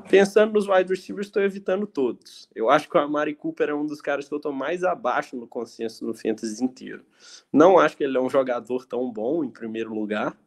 Pensando 0.10 0.54
nos 0.54 0.68
wide 0.68 0.90
receivers, 0.90 1.28
estou 1.28 1.42
evitando 1.42 1.88
todos. 1.88 2.48
Eu 2.54 2.70
acho 2.70 2.88
que 2.88 2.96
o 2.96 3.00
Amari 3.00 3.34
Cooper 3.34 3.70
é 3.70 3.74
um 3.74 3.86
dos 3.86 4.02
caras 4.02 4.28
que 4.28 4.34
eu 4.34 4.38
estou 4.38 4.54
mais 4.54 4.84
abaixo 4.84 5.36
no 5.36 5.48
consenso 5.48 6.06
no 6.06 6.14
fantasy 6.14 6.64
inteiro. 6.64 7.04
Não 7.52 7.80
acho 7.80 7.98
que 7.98 8.04
ele 8.04 8.18
é 8.18 8.22
um 8.22 8.30
jogador 8.30 8.86
tão 8.86 9.12
bom, 9.12 9.44
em 9.44 9.50
primeiro 9.50 9.94
lugar. 9.94 10.38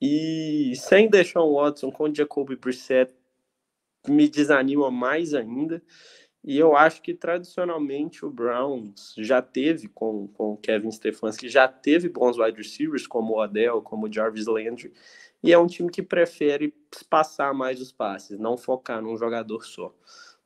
E 0.00 0.74
sem 0.76 1.08
deixar 1.08 1.40
o 1.40 1.54
Watson 1.54 1.90
com 1.90 2.12
Jacoby 2.12 2.56
Brissett, 2.56 3.12
me 4.08 4.28
desanima 4.28 4.90
mais 4.90 5.34
ainda. 5.34 5.82
E 6.44 6.58
eu 6.58 6.76
acho 6.76 7.00
que 7.02 7.14
tradicionalmente 7.14 8.26
o 8.26 8.30
Browns 8.30 9.14
já 9.18 9.40
teve, 9.40 9.86
com, 9.88 10.26
com 10.28 10.54
o 10.54 10.56
Kevin 10.56 10.90
Stefanski, 10.90 11.48
já 11.48 11.68
teve 11.68 12.08
bons 12.08 12.36
wide 12.36 12.58
receivers, 12.58 13.06
como 13.06 13.34
o 13.34 13.40
Odell, 13.40 13.80
como 13.80 14.06
o 14.06 14.12
Jarvis 14.12 14.46
Landry, 14.46 14.92
e 15.42 15.52
é 15.52 15.58
um 15.58 15.68
time 15.68 15.90
que 15.90 16.02
prefere 16.02 16.74
passar 17.08 17.54
mais 17.54 17.80
os 17.80 17.92
passes, 17.92 18.38
não 18.38 18.56
focar 18.56 19.00
num 19.00 19.16
jogador 19.16 19.64
só. 19.64 19.94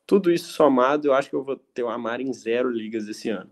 Tudo 0.07 0.31
isso 0.31 0.53
somado, 0.53 1.09
eu 1.09 1.15
acho 1.15 1.31
que 1.31 1.35
eu 1.35 1.43
vou 1.43 1.57
ter 1.57 1.83
o 1.83 1.89
Amar 1.89 2.21
em 2.21 2.33
zero 2.33 2.71
ligas 2.71 3.09
esse 3.09 3.29
ano. 3.29 3.51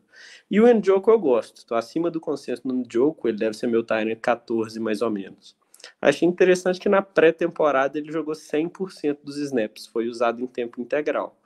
E 0.50 0.60
o 0.60 0.72
Njoku 0.72 1.10
eu 1.10 1.18
gosto, 1.18 1.56
estou 1.56 1.76
acima 1.76 2.10
do 2.10 2.20
consenso 2.20 2.62
no 2.66 2.74
Njoku, 2.74 3.26
ele 3.26 3.38
deve 3.38 3.56
ser 3.56 3.66
meu 3.66 3.82
Tyrant 3.82 4.20
14 4.20 4.78
mais 4.78 5.02
ou 5.02 5.10
menos. 5.10 5.56
Achei 6.00 6.28
interessante 6.28 6.78
que 6.78 6.88
na 6.88 7.02
pré-temporada 7.02 7.98
ele 7.98 8.12
jogou 8.12 8.34
100% 8.34 9.18
dos 9.22 9.36
snaps, 9.38 9.86
foi 9.86 10.08
usado 10.08 10.40
em 10.40 10.46
tempo 10.46 10.80
integral. 10.80 11.38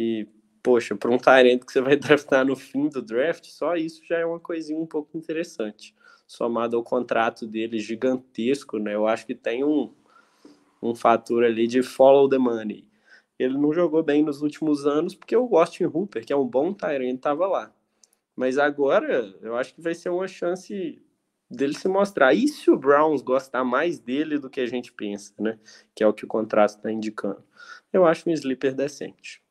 E, 0.00 0.28
poxa, 0.62 0.94
para 0.94 1.10
um 1.10 1.18
Tyrant 1.18 1.64
que 1.64 1.72
você 1.72 1.80
vai 1.80 1.96
draftar 1.98 2.46
no 2.46 2.54
fim 2.54 2.88
do 2.88 3.02
draft, 3.02 3.46
só 3.46 3.74
isso 3.74 4.00
já 4.06 4.18
é 4.18 4.24
uma 4.24 4.38
coisinha 4.38 4.78
um 4.78 4.86
pouco 4.86 5.18
interessante. 5.18 5.92
Somado 6.24 6.76
ao 6.76 6.84
contrato 6.84 7.48
dele 7.48 7.80
gigantesco, 7.80 8.78
né? 8.78 8.94
Eu 8.94 9.08
acho 9.08 9.26
que 9.26 9.34
tem 9.34 9.64
um, 9.64 9.92
um 10.80 10.94
fator 10.94 11.42
ali 11.42 11.66
de 11.66 11.82
follow 11.82 12.28
the 12.28 12.38
money. 12.38 12.86
Ele 13.36 13.58
não 13.58 13.72
jogou 13.72 14.00
bem 14.00 14.22
nos 14.22 14.40
últimos 14.40 14.86
anos 14.86 15.16
porque 15.16 15.36
o 15.36 15.56
Austin 15.56 15.86
Hooper, 15.86 16.24
que 16.24 16.32
é 16.32 16.36
um 16.36 16.46
bom 16.46 16.72
Tyrant, 16.72 17.16
estava 17.16 17.48
lá. 17.48 17.74
Mas 18.36 18.56
agora 18.56 19.34
eu 19.42 19.56
acho 19.56 19.74
que 19.74 19.80
vai 19.80 19.96
ser 19.96 20.10
uma 20.10 20.28
chance 20.28 21.02
dele 21.50 21.74
se 21.76 21.88
mostrar. 21.88 22.32
E 22.34 22.46
se 22.46 22.70
o 22.70 22.76
Browns 22.76 23.20
gostar 23.20 23.64
mais 23.64 23.98
dele 23.98 24.38
do 24.38 24.48
que 24.48 24.60
a 24.60 24.66
gente 24.66 24.92
pensa, 24.92 25.34
né? 25.40 25.58
Que 25.92 26.04
é 26.04 26.06
o 26.06 26.12
que 26.12 26.24
o 26.24 26.28
contrato 26.28 26.76
está 26.76 26.92
indicando. 26.92 27.42
Eu 27.92 28.06
acho 28.06 28.30
um 28.30 28.32
sleeper 28.32 28.76
decente. 28.76 29.42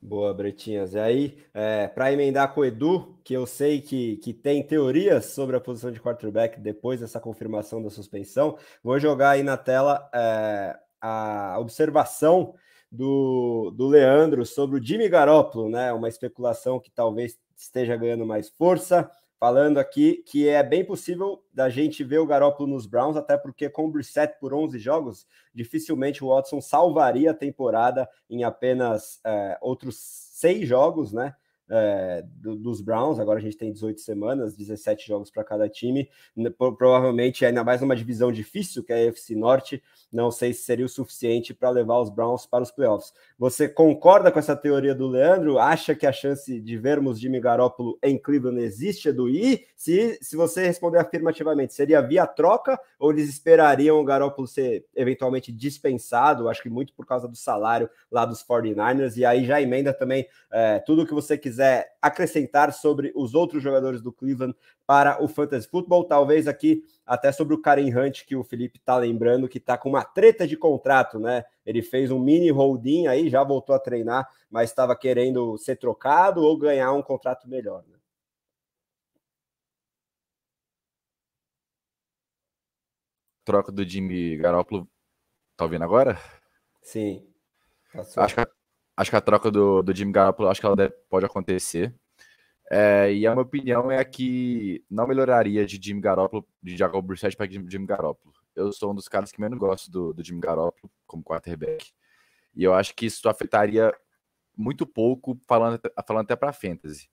Boa, 0.00 0.32
Bretinhas. 0.32 0.94
E 0.94 0.98
aí, 0.98 1.38
é, 1.52 1.88
para 1.88 2.12
emendar 2.12 2.54
com 2.54 2.60
o 2.60 2.64
Edu, 2.64 3.18
que 3.24 3.34
eu 3.34 3.46
sei 3.46 3.80
que, 3.80 4.16
que 4.18 4.32
tem 4.32 4.62
teorias 4.62 5.26
sobre 5.26 5.56
a 5.56 5.60
posição 5.60 5.90
de 5.90 6.00
quarterback 6.00 6.60
depois 6.60 7.00
dessa 7.00 7.18
confirmação 7.18 7.82
da 7.82 7.90
suspensão, 7.90 8.56
vou 8.82 8.98
jogar 9.00 9.30
aí 9.30 9.42
na 9.42 9.56
tela 9.56 10.08
é, 10.14 10.78
a 11.00 11.56
observação 11.58 12.54
do, 12.90 13.72
do 13.76 13.88
Leandro 13.88 14.46
sobre 14.46 14.78
o 14.78 14.82
Jimmy 14.82 15.08
Garoppolo, 15.08 15.68
né? 15.68 15.92
Uma 15.92 16.08
especulação 16.08 16.78
que 16.78 16.90
talvez 16.90 17.36
esteja 17.56 17.96
ganhando 17.96 18.24
mais 18.24 18.48
força 18.48 19.10
falando 19.38 19.78
aqui 19.78 20.22
que 20.26 20.48
é 20.48 20.62
bem 20.62 20.84
possível 20.84 21.44
da 21.52 21.70
gente 21.70 22.02
ver 22.02 22.18
o 22.18 22.26
Garoppolo 22.26 22.68
nos 22.68 22.86
Browns, 22.86 23.16
até 23.16 23.36
porque 23.36 23.68
com 23.70 23.86
o 23.86 23.90
Brissett 23.90 24.38
por 24.40 24.52
11 24.52 24.78
jogos, 24.78 25.26
dificilmente 25.54 26.24
o 26.24 26.28
Watson 26.28 26.60
salvaria 26.60 27.30
a 27.30 27.34
temporada 27.34 28.08
em 28.28 28.42
apenas 28.42 29.20
é, 29.24 29.56
outros 29.60 29.96
seis 29.98 30.68
jogos, 30.68 31.12
né? 31.12 31.34
É, 31.70 32.24
do, 32.36 32.56
dos 32.56 32.80
Browns. 32.80 33.18
Agora 33.18 33.38
a 33.38 33.42
gente 33.42 33.56
tem 33.56 33.72
18 33.72 34.00
semanas, 34.00 34.56
17 34.56 35.06
jogos 35.06 35.30
para 35.30 35.44
cada 35.44 35.68
time. 35.68 36.08
Provavelmente, 36.56 37.44
ainda 37.44 37.62
mais 37.62 37.80
numa 37.80 37.96
divisão 37.96 38.32
difícil, 38.32 38.82
que 38.82 38.92
é 38.92 39.04
a 39.04 39.06
UFC 39.06 39.34
Norte, 39.34 39.82
não 40.12 40.30
sei 40.30 40.52
se 40.52 40.62
seria 40.62 40.86
o 40.86 40.88
suficiente 40.88 41.52
para 41.52 41.70
levar 41.70 42.00
os 42.00 42.10
Browns 42.10 42.46
para 42.46 42.62
os 42.62 42.70
playoffs. 42.70 43.12
Você 43.38 43.68
concorda 43.68 44.32
com 44.32 44.38
essa 44.38 44.56
teoria 44.56 44.94
do 44.94 45.06
Leandro? 45.06 45.58
Acha 45.58 45.94
que 45.94 46.06
a 46.06 46.12
chance 46.12 46.58
de 46.60 46.76
vermos 46.78 47.20
Jimmy 47.20 47.40
Garoppolo 47.40 47.98
em 48.02 48.18
Cleveland 48.18 48.62
existe, 48.62 49.08
Edu? 49.08 49.28
E 49.28 49.66
se, 49.76 50.18
se 50.22 50.36
você 50.36 50.66
responder 50.66 50.98
afirmativamente, 50.98 51.74
seria 51.74 52.00
via 52.00 52.26
troca 52.26 52.78
ou 52.98 53.12
eles 53.12 53.28
esperariam 53.28 54.00
o 54.00 54.04
Garoppolo 54.04 54.48
ser 54.48 54.86
eventualmente 54.94 55.52
dispensado? 55.52 56.48
Acho 56.48 56.62
que 56.62 56.70
muito 56.70 56.92
por 56.94 57.06
causa 57.06 57.28
do 57.28 57.36
salário 57.36 57.88
lá 58.10 58.24
dos 58.24 58.42
49ers. 58.42 59.16
E 59.16 59.24
aí 59.24 59.44
já 59.44 59.60
emenda 59.60 59.92
também 59.92 60.26
é, 60.50 60.78
tudo 60.78 61.06
que 61.06 61.14
você 61.14 61.36
quiser 61.36 61.57
quiser 61.58 61.96
acrescentar 62.00 62.72
sobre 62.72 63.12
os 63.16 63.34
outros 63.34 63.60
jogadores 63.60 64.00
do 64.00 64.12
Cleveland 64.12 64.56
para 64.86 65.20
o 65.20 65.26
Fantasy 65.26 65.68
Football, 65.68 66.04
talvez 66.04 66.46
aqui 66.46 66.84
até 67.04 67.32
sobre 67.32 67.52
o 67.52 67.60
Karen 67.60 67.92
Hunt, 67.92 68.24
que 68.24 68.36
o 68.36 68.44
Felipe 68.44 68.78
está 68.78 68.96
lembrando, 68.96 69.48
que 69.48 69.58
está 69.58 69.76
com 69.76 69.88
uma 69.88 70.04
treta 70.04 70.46
de 70.46 70.56
contrato, 70.56 71.18
né? 71.18 71.44
Ele 71.66 71.82
fez 71.82 72.12
um 72.12 72.20
mini 72.20 72.48
holding 72.50 73.08
aí, 73.08 73.28
já 73.28 73.42
voltou 73.42 73.74
a 73.74 73.78
treinar, 73.80 74.28
mas 74.48 74.70
estava 74.70 74.96
querendo 74.96 75.58
ser 75.58 75.74
trocado 75.76 76.42
ou 76.42 76.56
ganhar 76.56 76.92
um 76.92 77.02
contrato 77.02 77.48
melhor. 77.48 77.82
Né? 77.88 77.98
Troca 83.44 83.72
do 83.72 83.82
Jimmy 83.82 84.36
Garoppolo, 84.36 84.88
tá 85.56 85.64
ouvindo 85.64 85.82
agora? 85.82 86.16
Sim. 86.82 87.26
Acho 88.16 88.36
que, 88.36 88.57
acho 88.98 89.10
que 89.10 89.16
a 89.16 89.20
troca 89.20 89.48
do, 89.48 89.80
do 89.80 89.94
Jimmy 89.94 90.10
Garoppolo 90.10 90.48
acho 90.48 90.60
que 90.60 90.66
ela 90.66 90.74
deve, 90.74 90.92
pode 91.08 91.24
acontecer. 91.24 91.94
É, 92.68 93.12
e 93.12 93.26
a 93.26 93.30
minha 93.30 93.42
opinião 93.42 93.90
é 93.92 94.04
que 94.04 94.84
não 94.90 95.06
melhoraria 95.06 95.64
de 95.64 95.78
Jimmy 95.80 96.00
Garoppolo, 96.00 96.44
de 96.60 96.76
Jacob 96.76 97.06
Brissett 97.06 97.36
para 97.36 97.48
Jimmy 97.48 97.86
Garoppolo. 97.86 98.34
Eu 98.56 98.72
sou 98.72 98.90
um 98.90 98.94
dos 98.96 99.06
caras 99.06 99.30
que 99.30 99.40
menos 99.40 99.56
gosto 99.56 99.88
do, 99.88 100.12
do 100.12 100.24
Jimmy 100.24 100.40
Garoppolo 100.40 100.92
como 101.06 101.22
quarterback. 101.22 101.92
E 102.56 102.64
eu 102.64 102.74
acho 102.74 102.92
que 102.94 103.06
isso 103.06 103.28
afetaria 103.28 103.94
muito 104.56 104.84
pouco, 104.84 105.38
falando, 105.46 105.80
falando 106.04 106.24
até 106.24 106.34
para 106.34 106.52
fantasy. 106.52 107.08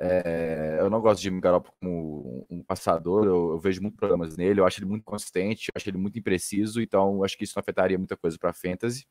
É, 0.00 0.78
eu 0.80 0.88
não 0.88 1.00
gosto 1.00 1.18
de 1.18 1.24
Jimmy 1.24 1.42
Garoppolo 1.42 1.74
como 1.78 2.46
um 2.48 2.62
passador, 2.62 3.26
eu, 3.26 3.50
eu, 3.50 3.58
vejo 3.58 3.82
muitos 3.82 3.98
problemas 3.98 4.36
nele, 4.36 4.60
eu 4.60 4.66
acho 4.66 4.78
ele 4.80 4.86
muito 4.86 5.04
consistente, 5.04 5.68
eu 5.68 5.72
acho 5.76 5.90
ele 5.90 5.98
muito 5.98 6.18
impreciso, 6.18 6.80
então 6.80 7.22
acho 7.22 7.36
que 7.36 7.44
isso 7.44 7.54
não 7.56 7.60
afetaria 7.60 7.98
muita 7.98 8.16
coisa 8.16 8.38
para 8.38 8.52
fantasy. 8.54 9.06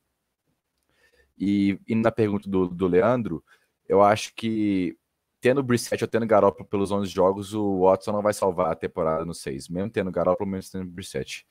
E 1.37 1.79
indo 1.87 2.01
na 2.01 2.11
pergunta 2.11 2.49
do, 2.49 2.67
do 2.67 2.87
Leandro, 2.87 3.43
eu 3.87 4.01
acho 4.01 4.33
que 4.35 4.97
tendo 5.39 5.63
Brissett 5.63 6.03
ou 6.03 6.07
tendo 6.07 6.25
Garoppolo 6.25 6.67
pelos 6.67 6.91
11 6.91 7.09
jogos, 7.09 7.53
o 7.53 7.81
Watson 7.81 8.11
não 8.11 8.21
vai 8.21 8.33
salvar 8.33 8.71
a 8.71 8.75
temporada 8.75 9.23
no 9.25 9.33
6, 9.33 9.69
mesmo 9.69 9.89
tendo 9.89 10.11
Garoppolo, 10.11 10.49
mesmo 10.49 10.71
tendo 10.71 10.91
Brissett. 10.91 11.45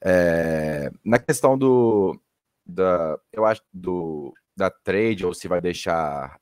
É, 0.00 0.90
na 1.04 1.18
questão 1.18 1.56
do 1.56 2.20
da 2.66 3.18
eu 3.32 3.44
acho 3.44 3.62
do 3.72 4.34
da 4.56 4.70
trade 4.70 5.24
ou 5.24 5.34
se 5.34 5.48
vai 5.48 5.60
deixar 5.60 6.38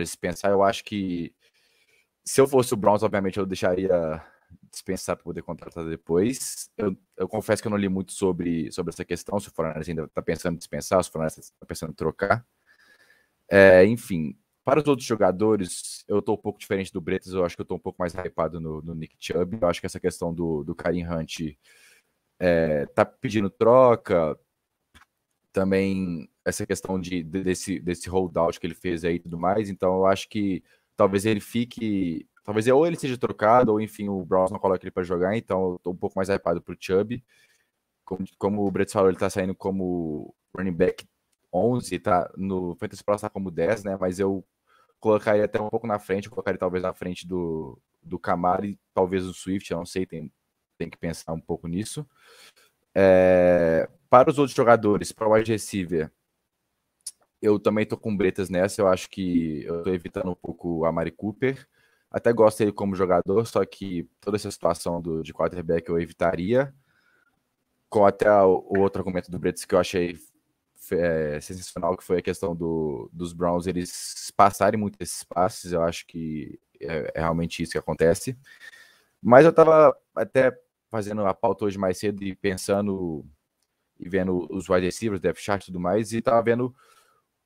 dispensar, 0.00 0.50
eu 0.50 0.62
acho 0.62 0.84
que 0.84 1.34
se 2.24 2.40
eu 2.40 2.46
fosse 2.46 2.72
o 2.74 2.76
Browns, 2.76 3.02
obviamente 3.02 3.38
eu 3.38 3.46
deixaria 3.46 4.22
dispensar 4.74 5.16
para 5.16 5.24
poder 5.24 5.42
contratar 5.42 5.84
depois. 5.86 6.70
Eu, 6.76 6.96
eu, 7.16 7.28
confesso 7.28 7.62
que 7.62 7.68
eu 7.68 7.70
não 7.70 7.78
li 7.78 7.88
muito 7.88 8.12
sobre, 8.12 8.70
sobre 8.72 8.92
essa 8.92 9.04
questão, 9.04 9.40
se 9.40 9.48
o 9.48 9.52
Forners 9.52 9.88
ainda 9.88 10.04
está 10.04 10.20
pensando 10.22 10.54
em 10.54 10.58
dispensar, 10.58 11.02
se 11.02 11.08
o 11.08 11.12
Forners 11.12 11.38
está 11.38 11.66
pensando 11.66 11.90
em 11.90 11.94
trocar. 11.94 12.46
É, 13.50 13.84
enfim, 13.86 14.36
para 14.64 14.80
os 14.80 14.86
outros 14.86 15.06
jogadores, 15.06 16.04
eu 16.08 16.20
estou 16.20 16.34
um 16.34 16.40
pouco 16.40 16.58
diferente 16.58 16.92
do 16.92 17.00
Bretas, 17.00 17.32
eu 17.32 17.44
acho 17.44 17.54
que 17.54 17.60
eu 17.60 17.64
estou 17.64 17.76
um 17.76 17.80
pouco 17.80 18.00
mais 18.00 18.14
hypado 18.14 18.58
no, 18.60 18.80
no, 18.80 18.94
Nick 18.94 19.14
Chubb. 19.18 19.58
Eu 19.60 19.68
acho 19.68 19.80
que 19.80 19.86
essa 19.86 20.00
questão 20.00 20.32
do, 20.32 20.64
do 20.64 20.74
Karim 20.74 21.06
Hunt 21.06 21.56
é, 22.38 22.86
tá 22.86 23.04
pedindo 23.04 23.50
troca. 23.50 24.38
Também 25.52 26.28
essa 26.44 26.66
questão 26.66 27.00
de, 27.00 27.22
desse, 27.22 27.78
desse 27.78 28.08
holdout 28.08 28.58
que 28.58 28.66
ele 28.66 28.74
fez 28.74 29.04
aí 29.04 29.16
e 29.16 29.20
tudo 29.20 29.38
mais. 29.38 29.68
Então, 29.68 29.94
eu 29.96 30.06
acho 30.06 30.28
que 30.28 30.62
talvez 30.96 31.26
ele 31.26 31.40
fique 31.40 32.26
Talvez 32.44 32.66
ou 32.68 32.86
ele 32.86 32.96
seja 32.96 33.16
trocado, 33.16 33.72
ou 33.72 33.80
enfim, 33.80 34.08
o 34.08 34.24
Browns 34.24 34.50
não 34.50 34.58
coloque 34.58 34.84
ele 34.84 34.90
para 34.90 35.02
jogar, 35.02 35.36
então 35.36 35.72
eu 35.72 35.78
tô 35.82 35.90
um 35.90 35.96
pouco 35.96 36.16
mais 36.16 36.28
hypado 36.28 36.60
pro 36.60 36.76
Chubb. 36.78 37.24
Como, 38.04 38.24
como 38.38 38.66
o 38.66 38.70
Brett 38.70 38.92
falou, 38.92 39.08
ele 39.08 39.18
tá 39.18 39.30
saindo 39.30 39.54
como 39.54 40.34
running 40.54 40.72
back 40.72 41.06
11, 41.52 41.98
tá 42.00 42.30
no 42.36 42.76
Fantasy 42.76 43.02
Pro 43.02 43.16
tá 43.18 43.30
como 43.30 43.50
10, 43.50 43.84
né? 43.84 43.96
Mas 43.98 44.18
eu 44.18 44.44
colocaria 45.00 45.44
até 45.44 45.60
um 45.60 45.70
pouco 45.70 45.86
na 45.86 45.98
frente, 45.98 46.28
colocaria 46.28 46.58
talvez 46.58 46.82
na 46.82 46.92
frente 46.92 47.26
do, 47.26 47.78
do 48.02 48.18
Camaro 48.18 48.66
e 48.66 48.78
talvez 48.92 49.24
do 49.24 49.32
Swift, 49.32 49.70
eu 49.70 49.78
não 49.78 49.86
sei, 49.86 50.04
tem, 50.04 50.30
tem 50.76 50.90
que 50.90 50.98
pensar 50.98 51.32
um 51.32 51.40
pouco 51.40 51.66
nisso. 51.66 52.06
É, 52.94 53.88
para 54.10 54.30
os 54.30 54.38
outros 54.38 54.56
jogadores, 54.56 55.12
para 55.12 55.28
o 55.28 55.32
wide 55.32 55.50
receiver, 55.50 56.10
eu 57.40 57.58
também 57.58 57.86
tô 57.86 57.96
com 57.96 58.16
bretas 58.16 58.48
nessa, 58.48 58.80
eu 58.80 58.88
acho 58.88 59.08
que 59.10 59.64
eu 59.64 59.82
tô 59.82 59.90
evitando 59.90 60.30
um 60.30 60.34
pouco 60.34 60.84
a 60.84 60.92
Mari 60.92 61.10
Cooper. 61.10 61.66
Até 62.14 62.32
gosto 62.32 62.58
dele 62.58 62.70
como 62.70 62.94
jogador, 62.94 63.44
só 63.44 63.64
que 63.64 64.08
toda 64.20 64.36
essa 64.36 64.48
situação 64.48 65.02
do, 65.02 65.20
de 65.20 65.34
quarterback 65.34 65.88
eu 65.88 65.98
evitaria. 65.98 66.72
Com 67.90 68.06
até 68.06 68.30
o, 68.30 68.64
o 68.68 68.78
outro 68.78 69.00
argumento 69.00 69.32
do 69.32 69.38
Brits 69.38 69.64
que 69.64 69.74
eu 69.74 69.80
achei 69.80 70.16
é, 70.92 71.40
sensacional, 71.40 71.96
que 71.96 72.04
foi 72.04 72.18
a 72.18 72.22
questão 72.22 72.54
do, 72.54 73.10
dos 73.12 73.32
Browns 73.32 73.66
eles 73.66 74.32
passarem 74.36 74.78
muito 74.78 74.96
esses 75.00 75.24
passes. 75.24 75.72
Eu 75.72 75.82
acho 75.82 76.06
que 76.06 76.56
é, 76.80 77.10
é 77.16 77.20
realmente 77.20 77.64
isso 77.64 77.72
que 77.72 77.78
acontece. 77.78 78.38
Mas 79.20 79.44
eu 79.44 79.50
estava 79.50 79.92
até 80.14 80.56
fazendo 80.92 81.26
a 81.26 81.34
pauta 81.34 81.64
hoje 81.64 81.78
mais 81.78 81.98
cedo 81.98 82.22
e 82.22 82.36
pensando 82.36 83.26
e 83.98 84.08
vendo 84.08 84.46
os 84.54 84.68
wide 84.68 84.86
receivers, 84.86 85.20
depth 85.20 85.40
chart 85.40 85.62
e 85.64 85.66
tudo 85.66 85.80
mais, 85.80 86.12
e 86.12 86.18
estava 86.18 86.40
vendo 86.40 86.72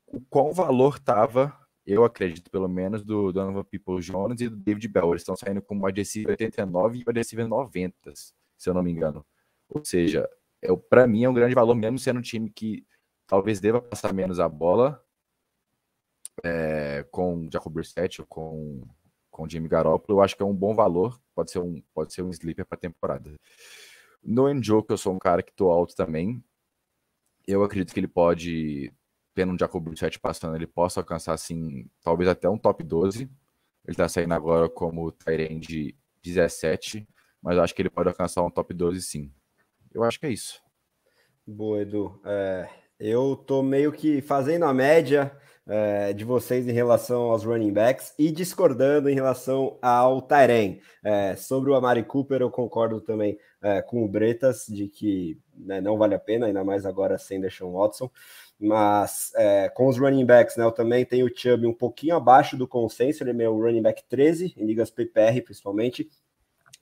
o 0.06 0.20
qual 0.20 0.52
valor 0.52 0.96
estava 0.96 1.56
eu 1.92 2.04
acredito 2.04 2.50
pelo 2.50 2.68
menos, 2.68 3.02
do 3.02 3.32
Donovan 3.32 3.64
People 3.64 4.00
Jones 4.00 4.40
e 4.40 4.48
do 4.48 4.56
David 4.56 4.86
Bell. 4.88 5.10
Eles 5.10 5.22
estão 5.22 5.36
saindo 5.36 5.62
com 5.62 5.74
uma 5.74 5.88
adesiva 5.88 6.30
89 6.30 6.98
e 6.98 7.02
uma 7.02 7.10
adesiva 7.10 7.48
90, 7.48 8.12
se 8.14 8.68
eu 8.68 8.74
não 8.74 8.82
me 8.82 8.90
engano. 8.90 9.24
Ou 9.68 9.82
seja, 9.84 10.28
é, 10.62 10.74
para 10.76 11.06
mim 11.06 11.24
é 11.24 11.28
um 11.28 11.34
grande 11.34 11.54
valor, 11.54 11.74
mesmo 11.74 11.98
sendo 11.98 12.18
um 12.18 12.22
time 12.22 12.50
que 12.50 12.86
talvez 13.26 13.58
deva 13.58 13.80
passar 13.80 14.12
menos 14.12 14.38
a 14.38 14.48
bola 14.48 15.02
é, 16.44 17.04
com 17.10 17.48
Jacob 17.50 17.72
Brissett 17.72 18.20
ou 18.20 18.26
com, 18.26 18.82
com 19.30 19.48
Jimmy 19.48 19.68
Garoppolo. 19.68 20.18
Eu 20.18 20.22
acho 20.22 20.36
que 20.36 20.42
é 20.42 20.46
um 20.46 20.54
bom 20.54 20.74
valor, 20.74 21.18
pode 21.34 21.50
ser 21.50 21.60
um, 21.60 21.82
pode 21.94 22.12
ser 22.12 22.22
um 22.22 22.30
sleeper 22.30 22.66
para 22.66 22.76
a 22.76 22.80
temporada. 22.80 23.34
No 24.22 24.52
Njoku, 24.52 24.92
eu 24.92 24.98
sou 24.98 25.14
um 25.14 25.18
cara 25.18 25.42
que 25.42 25.52
estou 25.52 25.70
alto 25.70 25.94
também. 25.94 26.42
Eu 27.46 27.62
acredito 27.62 27.94
que 27.94 28.00
ele 28.00 28.08
pode 28.08 28.92
tendo 29.38 29.52
um 29.52 29.58
Jacob 29.58 29.84
Brissett 29.84 30.18
passando, 30.18 30.56
ele 30.56 30.66
possa 30.66 30.98
alcançar, 30.98 31.32
assim, 31.32 31.88
talvez 32.02 32.28
até 32.28 32.48
um 32.48 32.58
top 32.58 32.82
12. 32.82 33.22
Ele 33.22 33.30
está 33.86 34.08
saindo 34.08 34.34
agora 34.34 34.68
como 34.68 35.12
Tyrande 35.12 35.96
17. 36.20 37.08
mas 37.40 37.56
eu 37.56 37.62
acho 37.62 37.72
que 37.72 37.80
ele 37.80 37.88
pode 37.88 38.08
alcançar 38.08 38.42
um 38.42 38.50
top 38.50 38.74
12 38.74 39.00
sim. 39.00 39.32
Eu 39.94 40.02
acho 40.02 40.18
que 40.18 40.26
é 40.26 40.30
isso. 40.30 40.60
Boa, 41.46 41.82
Edu. 41.82 42.20
É, 42.24 42.68
eu 42.98 43.36
tô 43.36 43.62
meio 43.62 43.92
que 43.92 44.20
fazendo 44.20 44.64
a 44.64 44.74
média 44.74 45.30
é, 45.64 46.12
de 46.12 46.24
vocês 46.24 46.66
em 46.66 46.72
relação 46.72 47.30
aos 47.30 47.44
running 47.44 47.72
backs 47.72 48.14
e 48.18 48.32
discordando 48.32 49.08
em 49.08 49.14
relação 49.14 49.78
ao 49.80 50.20
Tyren. 50.20 50.80
É, 51.04 51.36
sobre 51.36 51.70
o 51.70 51.76
Amari 51.76 52.02
Cooper, 52.02 52.40
eu 52.40 52.50
concordo 52.50 53.00
também 53.00 53.38
é, 53.62 53.82
com 53.82 54.04
o 54.04 54.08
Bretas 54.08 54.66
de 54.66 54.88
que 54.88 55.38
né, 55.56 55.80
não 55.80 55.96
vale 55.96 56.16
a 56.16 56.18
pena, 56.18 56.46
ainda 56.46 56.64
mais 56.64 56.84
agora 56.84 57.16
sem 57.18 57.40
Deshaun 57.40 57.72
Watson. 57.72 58.10
Mas 58.60 59.32
é, 59.36 59.68
com 59.68 59.86
os 59.86 59.98
running 59.98 60.26
backs, 60.26 60.56
né, 60.56 60.64
eu 60.64 60.72
também 60.72 61.04
tenho 61.04 61.26
o 61.26 61.30
Chubb 61.34 61.66
um 61.66 61.72
pouquinho 61.72 62.16
abaixo 62.16 62.56
do 62.56 62.66
consenso, 62.66 63.22
ele 63.22 63.30
é 63.30 63.32
meu 63.32 63.56
running 63.56 63.82
back 63.82 64.02
13, 64.08 64.54
em 64.56 64.66
ligas 64.66 64.90
PPR 64.90 65.40
principalmente. 65.42 66.08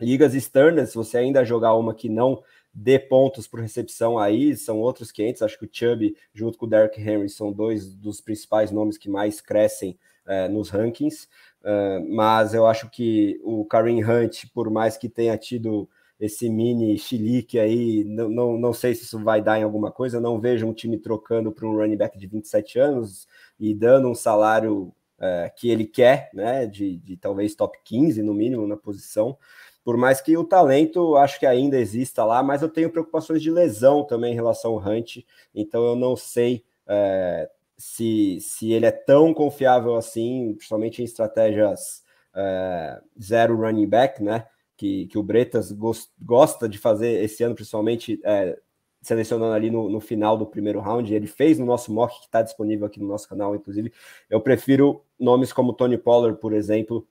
Ligas 0.01 0.35
externas, 0.35 0.91
se 0.91 0.95
você 0.95 1.19
ainda 1.19 1.45
jogar 1.45 1.75
uma 1.75 1.95
que 1.95 2.09
não 2.09 2.43
dê 2.73 2.99
pontos 2.99 3.47
por 3.47 3.61
recepção 3.61 4.19
aí, 4.19 4.55
são 4.55 4.79
outros 4.79 5.11
500. 5.11 5.43
Acho 5.43 5.59
que 5.59 5.65
o 5.65 5.69
Chubb, 5.71 6.15
junto 6.35 6.59
com 6.59 6.67
o 6.67 6.69
Derrick 6.69 7.01
Henry, 7.01 7.29
são 7.31 7.51
dois 7.51 7.95
dos 7.95 8.21
principais 8.21 8.71
nomes 8.71 8.99
que 8.99 9.09
mais 9.09 9.41
crescem 9.41 9.99
é, 10.27 10.49
nos 10.49 10.69
rankings. 10.69 11.29
Uh, 11.63 12.15
mas 12.15 12.55
eu 12.55 12.67
acho 12.67 12.89
que 12.91 13.41
o 13.43 13.65
Kareem 13.65 14.05
Hunt, 14.05 14.45
por 14.55 14.71
mais 14.71 14.97
que 14.97 15.09
tenha 15.09 15.37
tido 15.37 15.89
esse 16.19 16.49
mini 16.49 16.99
chilique 16.99 17.59
aí, 17.59 18.05
não, 18.05 18.29
não, 18.29 18.59
não 18.59 18.73
sei 18.73 18.95
se 18.95 19.05
isso 19.05 19.23
vai 19.23 19.43
dar 19.43 19.59
em 19.59 19.63
alguma 19.63 19.91
coisa. 19.91 20.21
Não 20.21 20.41
vejo 20.41 20.67
um 20.67 20.73
time 20.73 20.99
trocando 20.99 21.53
para 21.53 21.67
um 21.67 21.77
running 21.77 21.97
back 21.97 22.19
de 22.19 22.27
27 22.27 22.79
anos 22.79 23.27
e 23.61 23.75
dando 23.75 24.09
um 24.09 24.15
salário 24.15 24.93
é, 25.19 25.53
que 25.55 25.69
ele 25.71 25.85
quer, 25.87 26.31
né? 26.33 26.67
De, 26.67 26.97
de 26.99 27.17
talvez 27.17 27.55
top 27.55 27.79
15 27.85 28.23
no 28.23 28.35
mínimo 28.35 28.67
na 28.67 28.77
posição. 28.77 29.37
Por 29.85 29.97
mais 29.97 30.21
que 30.21 30.37
o 30.37 30.45
talento 30.45 31.17
acho 31.17 31.39
que 31.39 31.47
ainda 31.47 31.79
exista 31.79 32.25
lá, 32.25 32.43
mas 32.43 32.61
eu 32.61 32.69
tenho 32.69 32.91
preocupações 32.91 33.41
de 33.41 33.51
lesão 33.51 34.05
também 34.05 34.33
em 34.33 34.35
relação 34.35 34.73
ao 34.73 34.79
Hunt, 34.79 35.19
então 35.55 35.85
eu 35.87 35.95
não 35.95 36.17
sei 36.17 36.65
é, 36.89 37.49
se, 37.77 38.41
se 38.41 38.73
ele 38.73 38.87
é 38.87 38.91
tão 38.91 39.33
confiável 39.33 39.95
assim, 39.95 40.55
principalmente 40.55 41.03
em 41.03 41.05
estratégias 41.05 42.03
é, 42.35 43.01
zero 43.21 43.57
running 43.57 43.87
back, 43.87 44.21
né? 44.23 44.47
Que, 44.77 45.07
que 45.07 45.17
o 45.17 45.23
Bretas 45.23 45.73
gost, 45.73 46.11
gosta 46.21 46.69
de 46.69 46.79
fazer 46.79 47.23
esse 47.25 47.43
ano, 47.43 47.55
principalmente 47.55 48.21
é, 48.25 48.59
selecionando 49.01 49.55
ali 49.55 49.71
no, 49.71 49.89
no, 49.89 50.01
final 50.01 50.37
do 50.37 50.47
primeiro 50.47 50.81
round. 50.81 51.15
Ele 51.15 51.27
fez 51.27 51.59
no 51.59 51.65
nosso 51.65 51.93
mock, 51.93 52.19
que 52.19 52.27
está 52.27 52.43
disponível 52.43 52.87
aqui 52.87 53.01
no 53.01 53.07
nosso 53.07 53.29
canal, 53.29 53.55
inclusive. 53.55 53.93
Eu 54.29 54.41
prefiro 54.41 55.03
nomes 55.19 55.53
como 55.53 55.73
Tony 55.73 55.97
Pollard, 55.97 56.39
por 56.41 56.53
exemplo, 56.53 57.07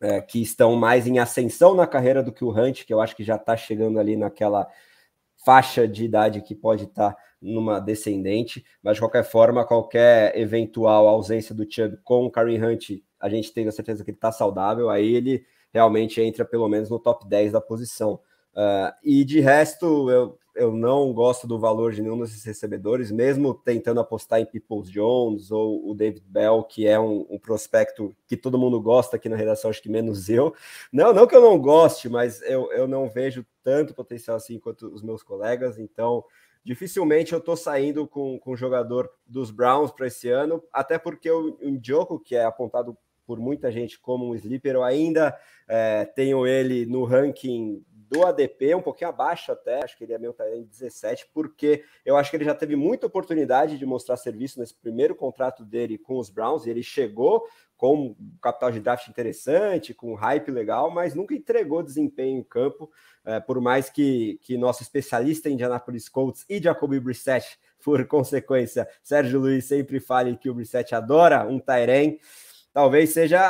é, 0.00 0.20
que 0.20 0.40
estão 0.40 0.76
mais 0.76 1.06
em 1.06 1.18
ascensão 1.18 1.74
na 1.74 1.86
carreira 1.86 2.22
do 2.22 2.32
que 2.32 2.44
o 2.44 2.50
Hunt, 2.50 2.84
que 2.84 2.94
eu 2.94 3.00
acho 3.00 3.16
que 3.16 3.24
já 3.24 3.36
está 3.36 3.56
chegando 3.56 3.98
ali 3.98 4.16
naquela 4.16 4.68
faixa 5.44 5.86
de 5.86 6.04
idade 6.04 6.40
que 6.40 6.54
pode 6.54 6.84
estar 6.84 7.12
tá 7.12 7.22
numa 7.40 7.78
descendente, 7.78 8.64
mas 8.82 8.94
de 8.94 9.00
qualquer 9.00 9.24
forma, 9.24 9.66
qualquer 9.66 10.36
eventual 10.38 11.06
ausência 11.06 11.54
do 11.54 11.70
Chubb 11.70 11.98
com 12.02 12.24
o 12.24 12.30
Kareem 12.30 12.64
Hunt, 12.64 13.02
a 13.20 13.28
gente 13.28 13.52
tem 13.52 13.68
a 13.68 13.72
certeza 13.72 14.02
que 14.02 14.10
ele 14.10 14.16
está 14.16 14.32
saudável, 14.32 14.88
aí 14.88 15.14
ele 15.14 15.44
realmente 15.74 16.22
entra 16.22 16.44
pelo 16.44 16.68
menos 16.68 16.88
no 16.88 16.98
top 16.98 17.28
10 17.28 17.52
da 17.52 17.60
posição. 17.60 18.20
Uh, 18.54 18.94
e 19.02 19.24
de 19.24 19.40
resto, 19.40 20.08
eu 20.08 20.38
eu 20.54 20.70
não 20.70 21.12
gosto 21.12 21.46
do 21.46 21.58
valor 21.58 21.92
de 21.92 22.00
nenhum 22.00 22.20
desses 22.20 22.44
recebedores, 22.44 23.10
mesmo 23.10 23.52
tentando 23.52 23.98
apostar 23.98 24.40
em 24.40 24.46
Peoples 24.46 24.88
Jones 24.88 25.50
ou 25.50 25.90
o 25.90 25.94
David 25.94 26.24
Bell, 26.28 26.62
que 26.62 26.86
é 26.86 26.98
um, 26.98 27.26
um, 27.28 27.38
prospecto 27.38 28.14
que 28.26 28.36
todo 28.36 28.58
mundo 28.58 28.80
gosta 28.80 29.16
aqui 29.16 29.28
na 29.28 29.36
redação, 29.36 29.70
acho 29.70 29.82
que 29.82 29.88
menos 29.88 30.28
eu. 30.28 30.54
Não, 30.92 31.12
não 31.12 31.26
que 31.26 31.34
eu 31.34 31.42
não 31.42 31.58
goste, 31.58 32.08
mas 32.08 32.40
eu, 32.42 32.70
eu 32.72 32.86
não 32.86 33.08
vejo 33.08 33.44
tanto 33.64 33.94
potencial 33.94 34.36
assim 34.36 34.58
quanto 34.58 34.86
os 34.94 35.02
meus 35.02 35.22
colegas, 35.22 35.78
então 35.78 36.24
dificilmente 36.62 37.32
eu 37.32 37.40
estou 37.40 37.56
saindo 37.56 38.06
com, 38.06 38.38
com 38.38 38.52
o 38.52 38.56
jogador 38.56 39.10
dos 39.26 39.50
Browns 39.50 39.90
para 39.90 40.06
esse 40.06 40.28
ano, 40.28 40.62
até 40.72 40.98
porque 40.98 41.30
o 41.30 41.58
Njoku, 41.60 42.20
que 42.20 42.36
é 42.36 42.44
apontado 42.44 42.96
por 43.26 43.38
muita 43.38 43.70
gente 43.70 43.98
como 43.98 44.30
um 44.30 44.34
sleeper, 44.34 44.74
eu 44.74 44.84
ainda 44.84 45.36
é, 45.68 46.04
tenho 46.04 46.46
ele 46.46 46.86
no 46.86 47.04
ranking 47.04 47.84
do 48.14 48.24
ADP, 48.24 48.74
um 48.74 48.82
pouquinho 48.82 49.10
abaixo 49.10 49.50
até, 49.50 49.82
acho 49.82 49.96
que 49.96 50.04
ele 50.04 50.12
é 50.12 50.18
meu 50.18 50.34
em 50.54 50.64
17, 50.64 51.28
porque 51.32 51.82
eu 52.04 52.16
acho 52.16 52.30
que 52.30 52.36
ele 52.36 52.44
já 52.44 52.54
teve 52.54 52.76
muita 52.76 53.06
oportunidade 53.06 53.78
de 53.78 53.86
mostrar 53.86 54.16
serviço 54.16 54.60
nesse 54.60 54.74
primeiro 54.74 55.14
contrato 55.14 55.64
dele 55.64 55.98
com 55.98 56.18
os 56.18 56.30
Browns, 56.30 56.66
e 56.66 56.70
ele 56.70 56.82
chegou 56.82 57.44
com 57.76 58.14
capital 58.40 58.70
de 58.70 58.80
draft 58.80 59.08
interessante, 59.08 59.92
com 59.92 60.14
hype 60.14 60.50
legal, 60.50 60.90
mas 60.90 61.14
nunca 61.14 61.34
entregou 61.34 61.82
desempenho 61.82 62.38
em 62.38 62.42
campo, 62.42 62.90
é, 63.24 63.40
por 63.40 63.60
mais 63.60 63.90
que, 63.90 64.38
que 64.42 64.56
nosso 64.56 64.82
especialista 64.82 65.48
em 65.48 65.54
Indianapolis 65.54 66.08
Colts 66.08 66.44
e 66.48 66.62
Jacoby 66.62 67.00
Brissett, 67.00 67.58
por 67.84 68.06
consequência, 68.06 68.88
Sérgio 69.02 69.40
Luiz 69.40 69.66
sempre 69.66 70.00
fale 70.00 70.36
que 70.36 70.48
o 70.48 70.54
Brissett 70.54 70.94
adora 70.94 71.46
um 71.46 71.58
Tyrene, 71.58 72.18
talvez 72.74 73.10
seja 73.10 73.40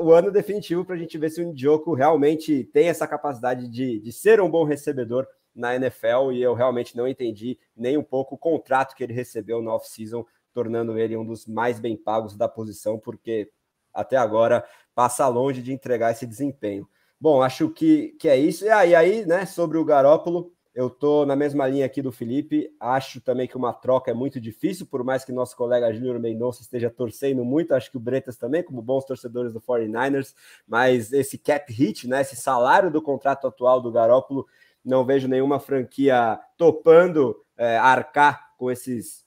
o 0.00 0.12
ano 0.12 0.32
definitivo 0.32 0.84
para 0.84 0.96
a 0.96 0.98
gente 0.98 1.16
ver 1.16 1.30
se 1.30 1.40
o 1.40 1.46
Ndioco 1.46 1.94
realmente 1.94 2.64
tem 2.64 2.88
essa 2.88 3.06
capacidade 3.06 3.68
de, 3.68 4.00
de 4.00 4.12
ser 4.12 4.40
um 4.40 4.50
bom 4.50 4.64
recebedor 4.64 5.26
na 5.54 5.76
NFL 5.76 6.32
e 6.32 6.42
eu 6.42 6.54
realmente 6.54 6.96
não 6.96 7.06
entendi 7.06 7.56
nem 7.76 7.96
um 7.96 8.02
pouco 8.02 8.34
o 8.34 8.38
contrato 8.38 8.96
que 8.96 9.04
ele 9.04 9.12
recebeu 9.12 9.62
no 9.62 9.70
off-season, 9.70 10.26
tornando 10.52 10.98
ele 10.98 11.16
um 11.16 11.24
dos 11.24 11.46
mais 11.46 11.78
bem 11.78 11.96
pagos 11.96 12.36
da 12.36 12.48
posição, 12.48 12.98
porque 12.98 13.48
até 13.94 14.16
agora 14.16 14.64
passa 14.92 15.26
longe 15.28 15.62
de 15.62 15.72
entregar 15.72 16.10
esse 16.10 16.26
desempenho. 16.26 16.88
Bom, 17.20 17.42
acho 17.42 17.70
que, 17.70 18.16
que 18.18 18.28
é 18.28 18.36
isso. 18.36 18.64
E 18.64 18.70
aí, 18.70 18.94
aí, 18.94 19.24
né, 19.24 19.46
sobre 19.46 19.78
o 19.78 19.84
Garópolo, 19.84 20.52
eu 20.78 20.88
tô 20.88 21.26
na 21.26 21.34
mesma 21.34 21.66
linha 21.66 21.84
aqui 21.84 22.00
do 22.00 22.12
Felipe. 22.12 22.72
Acho 22.78 23.20
também 23.20 23.48
que 23.48 23.56
uma 23.56 23.72
troca 23.72 24.12
é 24.12 24.14
muito 24.14 24.40
difícil, 24.40 24.86
por 24.86 25.02
mais 25.02 25.24
que 25.24 25.32
nosso 25.32 25.56
colega 25.56 25.92
Júnior 25.92 26.20
Mendonça 26.20 26.62
esteja 26.62 26.88
torcendo 26.88 27.44
muito. 27.44 27.74
Acho 27.74 27.90
que 27.90 27.96
o 27.96 28.00
Bretas 28.00 28.36
também, 28.36 28.62
como 28.62 28.80
bons 28.80 29.04
torcedores 29.04 29.52
do 29.52 29.60
49ers. 29.60 30.36
Mas 30.68 31.12
esse 31.12 31.36
cap 31.36 31.72
hit, 31.72 32.06
né, 32.06 32.20
esse 32.20 32.36
salário 32.36 32.92
do 32.92 33.02
contrato 33.02 33.48
atual 33.48 33.80
do 33.80 33.90
Garópolo, 33.90 34.46
não 34.84 35.04
vejo 35.04 35.26
nenhuma 35.26 35.58
franquia 35.58 36.38
topando 36.56 37.44
é, 37.56 37.76
arcar 37.76 38.54
com 38.56 38.70
esses 38.70 39.26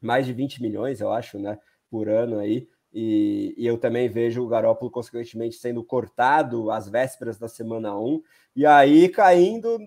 mais 0.00 0.26
de 0.26 0.32
20 0.32 0.60
milhões, 0.60 1.00
eu 1.00 1.12
acho, 1.12 1.38
né, 1.38 1.60
por 1.88 2.08
ano 2.08 2.40
aí. 2.40 2.68
E, 3.00 3.54
e, 3.56 3.64
eu 3.64 3.78
também 3.78 4.08
vejo 4.08 4.42
o 4.42 4.48
Garópolo, 4.48 4.90
consequentemente, 4.90 5.54
sendo 5.54 5.84
cortado 5.84 6.68
às 6.68 6.88
vésperas 6.88 7.38
da 7.38 7.46
semana 7.46 7.96
1, 7.96 8.20
e 8.56 8.66
aí 8.66 9.08
caindo. 9.08 9.78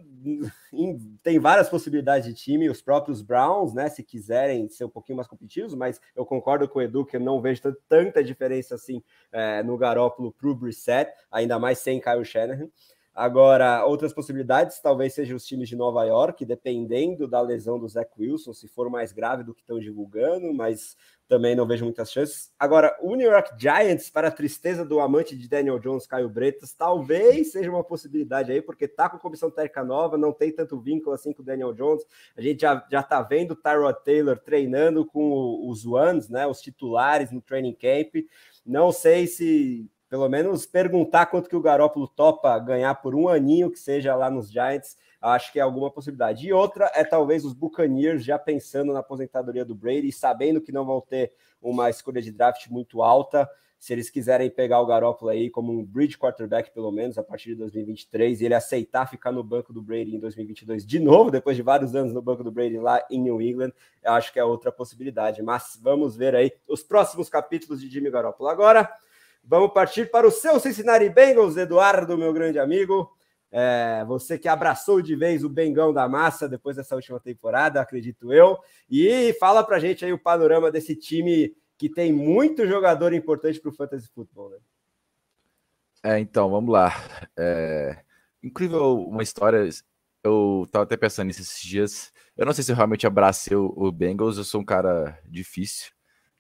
Em, 0.71 1.17
tem 1.21 1.38
várias 1.38 1.67
possibilidades 1.67 2.26
de 2.26 2.34
time, 2.34 2.69
os 2.69 2.82
próprios 2.82 3.21
Browns, 3.21 3.74
né? 3.74 3.89
Se 3.89 4.02
quiserem 4.02 4.69
ser 4.69 4.86
um 4.86 4.89
pouquinho 4.89 5.17
mais 5.17 5.28
competitivos, 5.28 5.76
mas 5.76 6.00
eu 6.15 6.26
concordo 6.26 6.69
com 6.69 6.80
o 6.80 6.82
Edu 6.82 7.06
que 7.06 7.17
eu 7.17 7.19
não 7.19 7.41
vejo 7.41 7.62
tanta 7.89 8.24
diferença 8.24 8.76
assim 8.76 9.04
é, 9.30 9.62
no 9.62 9.78
Garópolo 9.78 10.32
para 10.32 10.47
o 10.47 10.56
Brissett, 10.56 11.12
ainda 11.30 11.60
mais 11.60 11.80
sem 11.80 12.00
Kyle 12.00 12.24
Shanahan. 12.24 12.69
Agora, 13.13 13.86
outras 13.86 14.13
possibilidades 14.13 14.80
talvez 14.80 15.13
sejam 15.13 15.36
os 15.36 15.45
times 15.45 15.67
de 15.67 15.76
Nova 15.76 16.06
York, 16.06 16.45
dependendo 16.45 17.28
da 17.28 17.41
lesão 17.41 17.78
do 17.78 17.88
Zach 17.88 18.10
Wilson, 18.17 18.54
se 18.54 18.69
for 18.69 18.89
mais 18.89 19.12
grave 19.12 19.43
do 19.43 19.54
que 19.54 19.62
estão 19.62 19.80
divulgando, 19.80 20.54
mas 20.54 20.95
também 21.28 21.56
não 21.56 21.67
vejo 21.67 21.84
muitas 21.84 22.12
chances. 22.12 22.52
Agora, 22.58 22.97
o 23.02 23.15
New 23.15 23.30
York 23.30 23.52
Giants, 23.58 24.10
para 24.10 24.30
a 24.30 24.32
tristeza 24.32 24.86
do 24.86 25.00
amante 25.00 25.36
de 25.38 25.47
Daniel 25.47 25.80
Jones, 25.80 26.06
Caio 26.06 26.30
Bretas, 26.30 26.74
talvez 26.74 27.52
seja 27.52 27.69
uma 27.69 27.84
possibilidade 27.84 28.52
aí, 28.52 28.62
porque 28.62 28.88
tá 28.88 29.10
com 29.10 29.17
comissão 29.17 29.52
técnica 29.52 29.84
nova, 29.84 30.17
não 30.17 30.32
tem 30.32 30.52
tanto 30.52 30.80
vínculo 30.80 31.13
assim 31.13 31.34
com 31.34 31.41
o 31.41 31.45
Daniel 31.45 31.74
Jones. 31.74 32.06
A 32.36 32.41
gente 32.41 32.62
já, 32.62 32.86
já 32.89 33.04
tá 33.04 33.21
vendo 33.21 33.52
o 33.52 33.56
Tyrod 33.56 33.97
Taylor 34.04 34.39
treinando 34.39 35.06
com 35.06 35.69
os 35.69 35.86
Ones, 35.86 36.30
né, 36.30 36.47
os 36.47 36.62
titulares 36.62 37.32
no 37.32 37.41
training 37.41 37.76
camp. 37.76 38.26
Não 38.65 38.91
sei 38.91 39.28
se 39.28 39.89
pelo 40.12 40.28
menos 40.28 40.65
perguntar 40.65 41.28
quanto 41.28 41.47
que 41.47 41.56
o 41.56 41.62
Garópolo 41.62 42.06
topa 42.06 42.60
ganhar 42.60 42.95
por 42.95 43.15
um 43.15 43.30
aninho 43.30 43.71
que 43.71 43.80
seja 43.80 44.13
lá 44.13 44.30
nos 44.30 44.52
Giants 44.52 44.97
acho 45.21 45.54
que 45.54 45.60
é 45.60 45.62
alguma 45.62 45.89
possibilidade. 45.89 46.45
E 46.45 46.52
outra 46.52 46.91
é 46.93 47.06
talvez 47.06 47.45
os 47.45 47.54
Buccaneers 47.54 48.21
já 48.21 48.38
pensando 48.38 48.91
na 48.91 49.00
aposentadoria 49.00 49.63
do 49.63 49.74
Brady, 49.74 50.12
sabendo 50.12 50.60
que 50.60 50.69
não 50.69 50.84
vão 50.84 51.00
ter 51.00 51.32
uma 51.62 51.89
escolha 51.89 52.21
de 52.21 52.30
draft 52.30 52.67
muito 52.67 53.02
alta. 53.02 53.50
Se 53.80 53.93
eles 53.93 54.10
quiserem 54.10 54.50
pegar 54.50 54.82
o 54.82 54.86
Garoppolo 54.86 55.32
aí 55.32 55.50
como 55.50 55.71
um 55.71 55.82
bridge 55.82 56.17
quarterback, 56.17 56.71
pelo 56.71 56.91
menos 56.91 57.17
a 57.17 57.24
partir 57.24 57.52
de 57.52 57.56
2023, 57.56 58.41
e 58.41 58.45
ele 58.45 58.54
aceitar 58.54 59.08
ficar 59.08 59.32
no 59.32 59.41
banco 59.41 59.71
do 59.71 59.82
Brady 59.82 60.13
em 60.13 60.19
2022 60.19 60.86
de 60.86 61.00
novo, 61.00 61.32
depois 61.32 61.56
de 61.56 61.63
vários 61.63 61.95
anos 61.95 62.13
no 62.13 62.21
banco 62.21 62.43
do 62.43 62.52
Brady 62.52 62.78
lá 62.78 63.02
em 63.10 63.17
New 63.17 63.41
England, 63.41 63.71
acho 64.04 64.34
que 64.34 64.39
é 64.39 64.43
outra 64.43 64.74
possibilidade. 64.74 65.41
Mas 65.41 65.80
vamos 65.82 66.17
ver 66.17 66.36
aí 66.36 66.52
os 66.67 66.84
próximos 66.84 67.30
capítulos 67.30 67.80
de 67.80 67.89
Jimmy 67.89 68.12
Garoppolo. 68.12 68.50
Agora, 68.50 68.91
vamos 69.43 69.73
partir 69.73 70.10
para 70.10 70.27
o 70.27 70.32
seu 70.32 70.60
Cincinnati 70.60 71.10
Bengals, 71.10 71.58
Eduardo, 71.58 72.17
meu 72.17 72.34
grande 72.34 72.60
amigo. 72.60 73.12
É, 73.54 74.06
você 74.08 74.39
que 74.39 74.47
abraçou 74.47 75.01
de 75.01 75.13
vez 75.13 75.43
o 75.43 75.49
Bengão 75.49 75.91
da 75.91 76.08
Massa 76.08 76.47
depois 76.47 76.77
dessa 76.77 76.95
última 76.95 77.19
temporada, 77.19 77.82
acredito 77.82 78.32
eu. 78.32 78.58
E 78.89 79.34
fala 79.39 79.63
pra 79.63 79.80
gente 79.80 80.06
aí 80.06 80.13
o 80.13 80.19
panorama 80.19 80.71
desse 80.71 80.95
time 80.95 81.54
que 81.77 81.89
tem 81.89 82.13
muito 82.13 82.65
jogador 82.65 83.12
importante 83.12 83.60
para 83.60 83.69
o 83.69 83.73
Fantasy 83.73 84.08
Football, 84.08 84.51
né? 84.51 84.58
É, 86.04 86.19
então, 86.19 86.49
vamos 86.49 86.71
lá. 86.71 86.93
É, 87.38 88.04
incrível 88.41 88.99
uma 89.04 89.23
história. 89.23 89.67
Eu 90.23 90.67
tava 90.71 90.84
até 90.84 90.95
pensando 90.95 91.27
nisso 91.27 91.41
esses 91.41 91.62
dias. 91.62 92.13
Eu 92.38 92.45
não 92.45 92.54
sei 92.54 92.63
se 92.63 92.71
eu 92.71 92.75
realmente 92.75 93.06
abracei 93.06 93.56
o, 93.56 93.73
o 93.75 93.91
Bengals, 93.91 94.38
eu 94.38 94.43
sou 94.43 94.62
um 94.62 94.65
cara 94.65 95.19
difícil. 95.27 95.91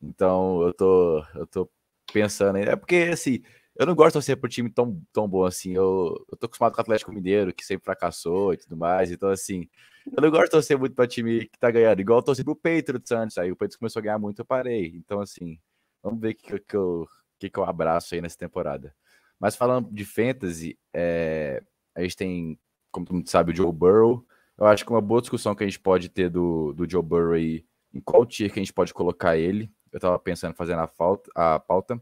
Então 0.01 0.61
eu 0.63 0.73
tô, 0.73 1.23
eu 1.35 1.45
tô 1.45 1.69
pensando. 2.11 2.57
É 2.57 2.75
porque, 2.75 3.09
assim, 3.11 3.41
eu 3.75 3.85
não 3.85 3.95
gosto 3.95 4.09
de 4.09 4.13
torcer 4.13 4.37
pro 4.37 4.49
time 4.49 4.69
tão, 4.69 5.01
tão 5.13 5.27
bom 5.27 5.45
assim. 5.45 5.73
Eu, 5.73 6.23
eu 6.29 6.37
tô 6.37 6.45
acostumado 6.45 6.73
com 6.73 6.79
o 6.79 6.81
Atlético 6.81 7.11
Mineiro, 7.11 7.53
que 7.53 7.65
sempre 7.65 7.85
fracassou 7.85 8.53
e 8.53 8.57
tudo 8.57 8.77
mais. 8.77 9.11
Então, 9.11 9.29
assim, 9.29 9.67
eu 10.05 10.21
não 10.21 10.29
gosto 10.29 10.45
de 10.45 10.51
torcer 10.51 10.77
muito 10.77 10.95
pra 10.95 11.07
time 11.07 11.47
que 11.47 11.59
tá 11.59 11.71
ganhando. 11.71 11.99
Igual 11.99 12.19
eu 12.19 12.23
torci 12.23 12.43
pro 12.43 12.55
Patriots 12.55 13.11
antes. 13.11 13.37
Aí 13.37 13.51
o 13.51 13.55
Patriots 13.55 13.77
começou 13.77 13.99
a 13.99 14.03
ganhar 14.03 14.19
muito, 14.19 14.39
eu 14.39 14.45
parei. 14.45 14.93
Então, 14.95 15.19
assim, 15.19 15.59
vamos 16.03 16.19
ver 16.19 16.31
o 16.31 16.35
que, 16.35 16.59
que, 16.59 16.75
eu, 16.75 17.07
que, 17.39 17.49
que 17.49 17.59
eu 17.59 17.63
abraço 17.63 18.13
aí 18.13 18.21
nessa 18.21 18.37
temporada. 18.37 18.93
Mas 19.39 19.55
falando 19.55 19.89
de 19.91 20.05
fantasy, 20.05 20.77
é, 20.93 21.63
a 21.95 22.01
gente 22.01 22.15
tem, 22.15 22.59
como 22.91 23.05
todo 23.05 23.15
mundo 23.15 23.29
sabe, 23.29 23.51
o 23.51 23.55
Joe 23.55 23.71
Burrow. 23.71 24.25
Eu 24.57 24.67
acho 24.67 24.85
que 24.85 24.91
uma 24.91 25.01
boa 25.01 25.21
discussão 25.21 25.55
que 25.55 25.63
a 25.63 25.67
gente 25.67 25.79
pode 25.79 26.09
ter 26.09 26.29
do, 26.29 26.73
do 26.73 26.87
Joe 26.89 27.01
Burrow 27.01 27.33
aí, 27.33 27.65
em 27.93 27.99
qual 27.99 28.25
tier 28.25 28.51
que 28.51 28.59
a 28.59 28.61
gente 28.61 28.73
pode 28.73 28.93
colocar 28.93 29.37
ele. 29.37 29.71
Eu 29.91 29.99
tava 29.99 30.17
pensando 30.19 30.55
fazer 30.55 30.75
na 30.75 30.87
falta, 30.87 31.29
a 31.35 31.59
pauta. 31.59 32.01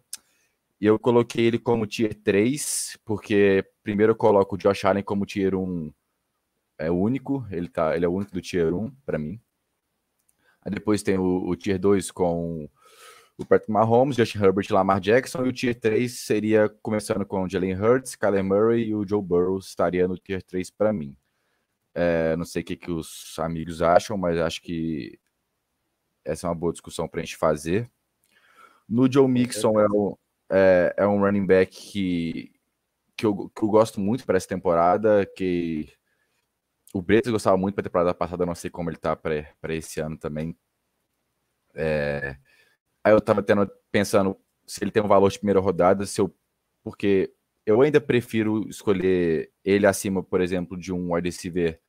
E 0.79 0.85
eu 0.85 0.97
coloquei 0.97 1.45
ele 1.45 1.59
como 1.59 1.85
tier 1.85 2.13
3, 2.13 2.97
porque 3.03 3.65
primeiro 3.83 4.13
eu 4.13 4.15
coloco 4.15 4.55
o 4.55 4.57
Josh 4.57 4.85
Allen 4.85 5.03
como 5.03 5.25
tier 5.25 5.55
1 5.55 5.91
é 6.79 6.89
único, 6.89 7.45
ele, 7.51 7.67
tá, 7.67 7.95
ele 7.95 8.05
é 8.05 8.07
o 8.07 8.13
único 8.13 8.31
do 8.31 8.41
tier 8.41 8.73
1 8.73 8.89
para 9.05 9.19
mim. 9.19 9.39
Aí 10.61 10.71
depois 10.71 11.03
tem 11.03 11.17
o, 11.17 11.47
o, 11.47 11.55
tier 11.55 11.77
2 11.77 12.09
com 12.11 12.69
o 13.37 13.45
Patrick 13.45 13.71
Mahomes, 13.71 14.15
Justin 14.15 14.39
Herbert 14.39 14.67
e 14.69 14.73
Lamar 14.73 14.99
Jackson. 15.01 15.45
E 15.45 15.49
o 15.49 15.53
tier 15.53 15.77
3 15.77 16.11
seria 16.11 16.69
começando 16.81 17.25
com 17.25 17.43
o 17.43 17.49
Jalen 17.49 17.75
Hurts, 17.75 18.15
Kyler 18.15 18.43
Murray 18.43 18.87
e 18.87 18.95
o 18.95 19.05
Joe 19.07 19.21
Burrow 19.21 19.59
estaria 19.59 20.07
no 20.07 20.17
tier 20.17 20.41
3 20.41 20.71
para 20.71 20.93
mim. 20.93 21.15
É, 21.93 22.35
não 22.37 22.45
sei 22.45 22.61
o 22.61 22.65
que, 22.65 22.77
que 22.77 22.91
os 22.91 23.35
amigos 23.39 23.81
acham, 23.81 24.17
mas 24.17 24.37
acho 24.37 24.61
que 24.61 25.19
essa 26.29 26.47
é 26.47 26.49
uma 26.49 26.55
boa 26.55 26.71
discussão 26.71 27.07
para 27.07 27.21
a 27.21 27.23
gente 27.23 27.37
fazer. 27.37 27.89
No 28.87 29.11
Joe 29.11 29.27
Mixon 29.27 29.79
é 29.79 29.87
o, 29.89 30.17
é, 30.49 30.93
é 30.97 31.07
um 31.07 31.19
running 31.19 31.45
back 31.45 31.75
que, 31.75 32.51
que, 33.15 33.25
eu, 33.25 33.49
que 33.49 33.63
eu 33.63 33.69
gosto 33.69 33.99
muito 33.99 34.25
para 34.25 34.37
essa 34.37 34.47
temporada, 34.47 35.25
que 35.25 35.91
o 36.93 37.01
Bretas 37.01 37.31
gostava 37.31 37.57
muito 37.57 37.75
para 37.75 37.81
a 37.81 37.89
temporada 37.89 38.13
passada, 38.13 38.45
não 38.45 38.55
sei 38.55 38.69
como 38.69 38.89
ele 38.89 38.97
tá 38.97 39.15
para 39.15 39.75
esse 39.75 39.99
ano 39.99 40.17
também. 40.17 40.57
É, 41.75 42.35
aí 43.03 43.13
eu 43.13 43.21
tava 43.21 43.43
tendo, 43.43 43.69
pensando 43.91 44.35
se 44.65 44.83
ele 44.83 44.91
tem 44.91 45.03
um 45.03 45.07
valor 45.07 45.29
de 45.29 45.37
primeira 45.37 45.59
rodada, 45.59 46.05
se 46.05 46.19
eu, 46.19 46.35
porque 46.83 47.31
eu 47.65 47.81
ainda 47.81 48.01
prefiro 48.01 48.67
escolher 48.67 49.51
ele 49.63 49.85
acima, 49.85 50.23
por 50.23 50.41
exemplo, 50.41 50.77
de 50.77 50.91
um 50.91 51.13
wide 51.13 51.27
receiver 51.27 51.79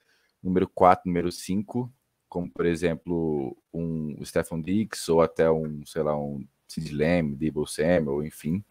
número 0.42 0.68
4, 0.68 1.04
número 1.06 1.32
5, 1.32 1.92
como 2.30 2.50
por 2.50 2.64
exemplo 2.64 3.56
um 3.74 4.24
Stephen 4.24 4.62
Dix 4.62 5.08
ou 5.08 5.20
até 5.20 5.50
um, 5.50 5.84
sei 5.84 6.02
lá, 6.02 6.16
um 6.16 6.46
Sid 6.68 6.94
Lamb, 6.94 7.34
Debo 7.36 7.66
Samuel, 7.66 8.24
enfim, 8.24 8.64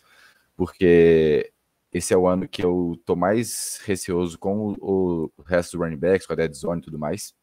porque 0.55 1.51
esse 1.91 2.13
é 2.13 2.17
o 2.17 2.27
ano 2.27 2.47
que 2.47 2.63
eu 2.63 2.99
tô 3.05 3.15
mais 3.15 3.81
receoso 3.83 4.39
com 4.39 4.75
o, 4.79 5.31
o 5.37 5.41
resto 5.43 5.77
do 5.77 5.83
running 5.83 5.97
backs, 5.97 6.25
com 6.25 6.33
a 6.33 6.35
dead 6.35 6.53
zone 6.53 6.81
e 6.81 6.83
tudo 6.85 6.97
mais. 6.97 7.35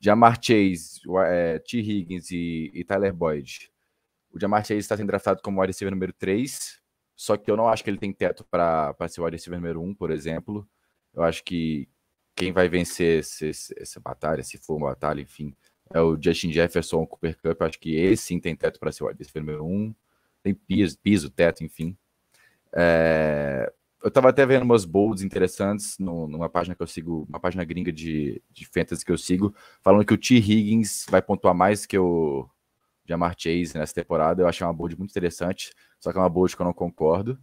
Jamar 0.00 0.38
Chase, 0.42 1.00
é, 1.26 1.58
T. 1.58 1.78
Higgins 1.78 2.30
e, 2.30 2.70
e, 2.74 2.82
Tyler 2.84 3.12
Boyd. 3.12 3.70
O 4.32 4.40
Jamar 4.40 4.64
Chase 4.64 4.78
está 4.78 4.96
sendo 4.96 5.08
draftado 5.08 5.42
como 5.42 5.60
wide 5.60 5.72
receiver 5.72 5.92
número 5.92 6.12
3, 6.14 6.80
só 7.14 7.36
que 7.36 7.50
eu 7.50 7.56
não 7.56 7.68
acho 7.68 7.84
que 7.84 7.90
ele 7.90 7.98
tem 7.98 8.12
teto 8.12 8.44
para 8.44 8.96
ser 9.08 9.20
wide 9.20 9.36
receiver 9.36 9.60
número 9.60 9.82
1, 9.82 9.94
por 9.94 10.10
exemplo. 10.10 10.66
Eu 11.12 11.22
acho 11.22 11.44
que 11.44 11.86
quem 12.40 12.52
vai 12.52 12.70
vencer 12.70 13.18
esse, 13.18 13.50
essa 13.76 14.00
batalha, 14.00 14.42
se 14.42 14.56
for 14.56 14.76
uma 14.76 14.88
batalha, 14.88 15.20
enfim, 15.20 15.54
é 15.92 16.00
o 16.00 16.16
Justin 16.18 16.50
Jefferson, 16.50 17.02
o 17.02 17.06
Cooper 17.06 17.36
Cup. 17.36 17.60
Acho 17.60 17.78
que 17.78 17.94
esse 17.94 18.24
sim 18.24 18.40
tem 18.40 18.56
teto 18.56 18.80
para 18.80 18.90
ser 18.90 19.04
o 19.04 19.08
wide 19.08 19.22
número 19.34 19.66
1. 19.66 19.94
Tem 20.42 20.54
piso, 20.54 20.98
piso 21.00 21.28
teto, 21.28 21.62
enfim. 21.62 21.94
É, 22.74 23.70
eu 24.02 24.08
estava 24.08 24.30
até 24.30 24.46
vendo 24.46 24.62
umas 24.62 24.86
bolds 24.86 25.22
interessantes 25.22 25.98
no, 25.98 26.26
numa 26.26 26.48
página 26.48 26.74
que 26.74 26.82
eu 26.82 26.86
sigo, 26.86 27.26
uma 27.28 27.38
página 27.38 27.62
gringa 27.62 27.92
de, 27.92 28.42
de 28.50 28.64
fantasy 28.64 29.04
que 29.04 29.12
eu 29.12 29.18
sigo, 29.18 29.54
falando 29.82 30.06
que 30.06 30.14
o 30.14 30.18
T. 30.18 30.36
Higgins 30.36 31.04
vai 31.10 31.20
pontuar 31.20 31.54
mais 31.54 31.84
que 31.84 31.98
o 31.98 32.48
Jamar 33.06 33.34
Chase 33.36 33.76
nessa 33.76 33.92
temporada. 33.92 34.40
Eu 34.40 34.48
achei 34.48 34.66
uma 34.66 34.72
bold 34.72 34.96
muito 34.96 35.10
interessante, 35.10 35.74
só 35.98 36.10
que 36.10 36.16
é 36.16 36.22
uma 36.22 36.30
bold 36.30 36.56
que 36.56 36.62
eu 36.62 36.66
não 36.66 36.72
concordo. 36.72 37.38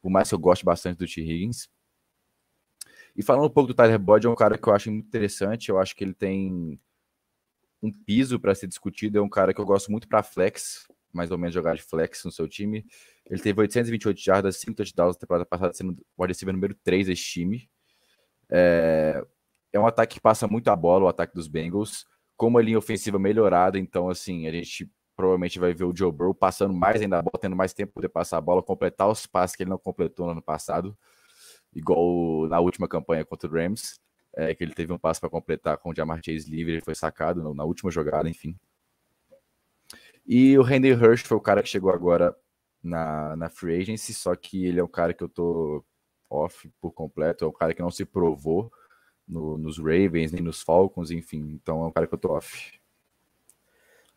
Por 0.00 0.08
mais 0.08 0.28
que 0.28 0.36
eu 0.36 0.38
goste 0.38 0.64
bastante 0.64 0.98
do 0.98 1.06
T. 1.06 1.20
Higgins. 1.20 1.68
E 3.16 3.22
falando 3.22 3.46
um 3.46 3.50
pouco 3.50 3.68
do 3.68 3.74
Tyler 3.74 3.98
Boyd, 3.98 4.26
é 4.26 4.30
um 4.30 4.34
cara 4.34 4.58
que 4.58 4.68
eu 4.68 4.74
acho 4.74 4.90
muito 4.90 5.06
interessante. 5.06 5.70
Eu 5.70 5.78
acho 5.78 5.96
que 5.96 6.04
ele 6.04 6.12
tem 6.12 6.78
um 7.82 7.90
piso 7.90 8.38
para 8.38 8.54
ser 8.54 8.66
discutido. 8.66 9.18
É 9.18 9.22
um 9.22 9.28
cara 9.28 9.54
que 9.54 9.60
eu 9.60 9.64
gosto 9.64 9.90
muito 9.90 10.06
para 10.06 10.22
flex, 10.22 10.86
mais 11.12 11.30
ou 11.30 11.38
menos 11.38 11.54
jogar 11.54 11.74
de 11.74 11.82
flex 11.82 12.22
no 12.24 12.30
seu 12.30 12.46
time. 12.46 12.84
Ele 13.24 13.40
teve 13.40 13.58
828 13.60 14.20
jardas, 14.20 14.56
5 14.58 14.74
touchdowns 14.74 15.16
na 15.16 15.20
temporada 15.20 15.46
passada, 15.46 15.72
sendo 15.72 15.96
o 16.16 16.24
receiver 16.26 16.54
número 16.54 16.74
3 16.74 17.06
desse 17.06 17.24
time. 17.24 17.68
É, 18.50 19.24
é 19.72 19.80
um 19.80 19.86
ataque 19.86 20.16
que 20.16 20.20
passa 20.20 20.46
muito 20.46 20.68
a 20.68 20.76
bola, 20.76 21.06
o 21.06 21.08
ataque 21.08 21.34
dos 21.34 21.48
Bengals, 21.48 22.06
com 22.36 22.48
uma 22.48 22.62
linha 22.62 22.78
ofensiva 22.78 23.18
melhorada, 23.18 23.78
então 23.78 24.08
assim, 24.08 24.46
a 24.46 24.52
gente 24.52 24.90
provavelmente 25.16 25.58
vai 25.58 25.72
ver 25.72 25.84
o 25.84 25.96
Joe 25.96 26.12
Burrow 26.12 26.34
passando 26.34 26.74
mais 26.74 27.00
ainda 27.00 27.18
a 27.18 27.22
bola, 27.22 27.38
tendo 27.40 27.56
mais 27.56 27.72
tempo 27.72 28.00
de 28.00 28.08
passar 28.08 28.36
a 28.36 28.40
bola, 28.40 28.62
completar 28.62 29.08
os 29.08 29.26
passes 29.26 29.56
que 29.56 29.62
ele 29.62 29.70
não 29.70 29.78
completou 29.78 30.26
no 30.26 30.32
ano 30.32 30.42
passado, 30.42 30.96
igual 31.76 32.48
na 32.48 32.58
última 32.58 32.88
campanha 32.88 33.24
contra 33.24 33.48
o 33.48 33.52
Rams, 33.52 34.00
é, 34.34 34.54
que 34.54 34.64
ele 34.64 34.74
teve 34.74 34.92
um 34.92 34.98
passo 34.98 35.20
para 35.20 35.30
completar 35.30 35.76
com 35.76 35.90
o 35.90 35.94
Jamar 35.94 36.20
Chase 36.24 36.50
livre, 36.50 36.72
ele 36.72 36.80
foi 36.80 36.94
sacado 36.94 37.54
na 37.54 37.64
última 37.64 37.90
jogada, 37.90 38.28
enfim. 38.28 38.56
E 40.26 40.58
o 40.58 40.62
Randy 40.62 40.88
Hirsch 40.88 41.26
foi 41.26 41.36
o 41.36 41.40
cara 41.40 41.62
que 41.62 41.68
chegou 41.68 41.90
agora 41.90 42.34
na, 42.82 43.36
na 43.36 43.48
free 43.50 43.80
agency, 43.80 44.14
só 44.14 44.34
que 44.34 44.66
ele 44.66 44.80
é 44.80 44.84
um 44.84 44.88
cara 44.88 45.12
que 45.12 45.22
eu 45.22 45.28
tô 45.28 45.84
off 46.28 46.68
por 46.80 46.92
completo, 46.92 47.44
é 47.44 47.48
um 47.48 47.52
cara 47.52 47.74
que 47.74 47.82
não 47.82 47.90
se 47.90 48.04
provou 48.04 48.72
no, 49.28 49.58
nos 49.58 49.78
Ravens, 49.78 50.32
nem 50.32 50.42
nos 50.42 50.62
Falcons, 50.62 51.10
enfim, 51.10 51.52
então 51.52 51.84
é 51.84 51.86
um 51.86 51.92
cara 51.92 52.06
que 52.06 52.14
eu 52.14 52.18
tô 52.18 52.32
off. 52.32 52.80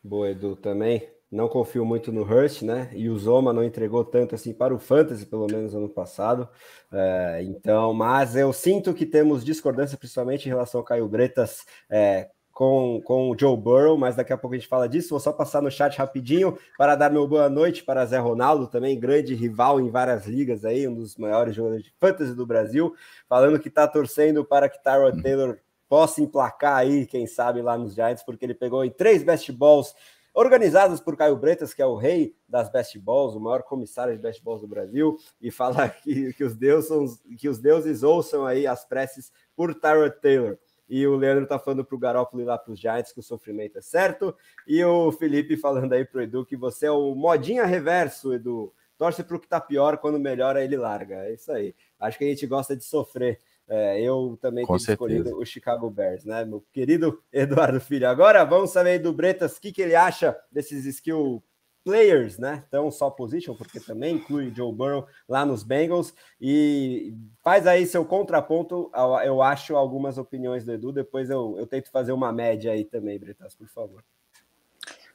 Boa, 0.02 0.30
Edu, 0.30 0.56
também. 0.56 1.06
Não 1.30 1.48
confio 1.48 1.84
muito 1.84 2.10
no 2.10 2.22
Hurst, 2.22 2.62
né? 2.62 2.90
E 2.92 3.08
o 3.08 3.16
Zoma 3.16 3.52
não 3.52 3.62
entregou 3.62 4.04
tanto 4.04 4.34
assim 4.34 4.52
para 4.52 4.74
o 4.74 4.80
Fantasy, 4.80 5.24
pelo 5.24 5.46
menos 5.46 5.74
ano 5.74 5.88
passado. 5.88 6.48
É, 6.92 7.40
então, 7.44 7.94
mas 7.94 8.34
eu 8.34 8.52
sinto 8.52 8.92
que 8.92 9.06
temos 9.06 9.44
discordância, 9.44 9.96
principalmente 9.96 10.46
em 10.46 10.48
relação 10.48 10.80
ao 10.80 10.84
Caio 10.84 11.06
Bretas, 11.06 11.64
é, 11.88 12.30
com, 12.52 13.00
com 13.04 13.30
o 13.30 13.38
Joe 13.38 13.56
Burrow, 13.56 13.96
mas 13.96 14.16
daqui 14.16 14.32
a 14.32 14.36
pouco 14.36 14.54
a 14.54 14.58
gente 14.58 14.68
fala 14.68 14.88
disso. 14.88 15.10
Vou 15.10 15.20
só 15.20 15.32
passar 15.32 15.62
no 15.62 15.70
chat 15.70 15.96
rapidinho 15.96 16.58
para 16.76 16.96
dar 16.96 17.10
meu 17.10 17.28
boa 17.28 17.48
noite 17.48 17.84
para 17.84 18.04
Zé 18.04 18.18
Ronaldo, 18.18 18.66
também 18.66 18.98
grande 18.98 19.32
rival 19.32 19.80
em 19.80 19.88
várias 19.88 20.26
ligas 20.26 20.64
aí, 20.64 20.88
um 20.88 20.94
dos 20.94 21.16
maiores 21.16 21.54
jogadores 21.54 21.84
de 21.84 21.94
fantasy 22.00 22.34
do 22.34 22.44
Brasil, 22.44 22.92
falando 23.28 23.60
que 23.60 23.68
está 23.68 23.86
torcendo 23.86 24.44
para 24.44 24.68
que 24.68 24.82
Tyrod. 24.82 25.22
Taylor 25.22 25.58
possa 25.88 26.20
emplacar 26.20 26.76
aí, 26.76 27.06
quem 27.06 27.26
sabe, 27.26 27.62
lá 27.62 27.78
nos 27.78 27.94
Giants, 27.94 28.24
porque 28.24 28.44
ele 28.44 28.54
pegou 28.54 28.84
em 28.84 28.90
três 28.90 29.22
best 29.22 29.50
balls 29.52 29.94
organizados 30.34 31.00
por 31.00 31.16
Caio 31.16 31.36
Bretas, 31.36 31.74
que 31.74 31.82
é 31.82 31.86
o 31.86 31.96
rei 31.96 32.34
das 32.48 32.70
best 32.70 32.98
balls, 32.98 33.34
o 33.34 33.40
maior 33.40 33.62
comissário 33.62 34.14
de 34.14 34.22
best 34.22 34.42
balls 34.42 34.60
do 34.60 34.68
Brasil, 34.68 35.16
e 35.40 35.50
fala 35.50 35.88
que, 35.88 36.32
que, 36.32 36.44
os, 36.44 36.54
deuses, 36.54 37.22
que 37.38 37.48
os 37.48 37.58
deuses 37.58 38.02
ouçam 38.02 38.46
aí 38.46 38.66
as 38.66 38.84
preces 38.84 39.32
por 39.56 39.74
Tyrod 39.74 40.20
Taylor. 40.20 40.58
E 40.88 41.06
o 41.06 41.14
Leandro 41.14 41.46
tá 41.46 41.56
falando 41.56 41.84
pro 41.84 41.96
Garópolo 41.96 42.42
ir 42.42 42.46
lá 42.46 42.58
pros 42.58 42.78
Giants 42.80 43.12
que 43.12 43.20
o 43.20 43.22
sofrimento 43.22 43.78
é 43.78 43.80
certo. 43.80 44.34
E 44.66 44.82
o 44.84 45.12
Felipe 45.12 45.56
falando 45.56 45.92
aí 45.92 46.04
pro 46.04 46.20
Edu 46.20 46.44
que 46.44 46.56
você 46.56 46.86
é 46.86 46.90
o 46.90 47.14
modinha 47.14 47.64
reverso, 47.64 48.34
Edu. 48.34 48.74
Torce 48.98 49.22
pro 49.22 49.38
que 49.38 49.46
tá 49.46 49.60
pior, 49.60 49.98
quando 49.98 50.18
melhora 50.18 50.64
ele 50.64 50.76
larga. 50.76 51.26
É 51.26 51.32
isso 51.32 51.52
aí. 51.52 51.76
Acho 51.98 52.18
que 52.18 52.24
a 52.24 52.26
gente 52.26 52.44
gosta 52.44 52.76
de 52.76 52.84
sofrer. 52.84 53.38
É, 53.72 54.00
eu 54.02 54.36
também 54.42 54.66
Com 54.66 54.72
tenho 54.72 54.80
certeza. 54.80 55.12
escolhido 55.12 55.38
o 55.38 55.46
Chicago 55.46 55.88
Bears, 55.88 56.24
né? 56.24 56.44
Meu 56.44 56.60
querido 56.72 57.22
Eduardo 57.32 57.80
Filho. 57.80 58.08
Agora 58.08 58.44
vamos 58.44 58.70
saber 58.70 58.98
do 58.98 59.12
Bretas 59.12 59.56
o 59.56 59.60
que, 59.60 59.70
que 59.70 59.80
ele 59.80 59.94
acha 59.94 60.36
desses 60.50 60.84
skill 60.86 61.40
players, 61.84 62.36
né? 62.36 62.64
Então, 62.66 62.90
só 62.90 63.08
position, 63.08 63.54
porque 63.54 63.78
também 63.78 64.16
inclui 64.16 64.52
Joe 64.52 64.74
Burrow 64.74 65.06
lá 65.28 65.46
nos 65.46 65.62
Bengals. 65.62 66.12
E 66.40 67.14
faz 67.44 67.64
aí 67.64 67.86
seu 67.86 68.04
contraponto. 68.04 68.90
Eu 69.24 69.40
acho 69.40 69.76
algumas 69.76 70.18
opiniões 70.18 70.64
do 70.64 70.72
Edu, 70.72 70.90
depois 70.90 71.30
eu, 71.30 71.54
eu 71.56 71.66
tento 71.66 71.92
fazer 71.92 72.10
uma 72.10 72.32
média 72.32 72.72
aí 72.72 72.84
também, 72.84 73.20
Bretas, 73.20 73.54
por 73.54 73.68
favor. 73.68 74.04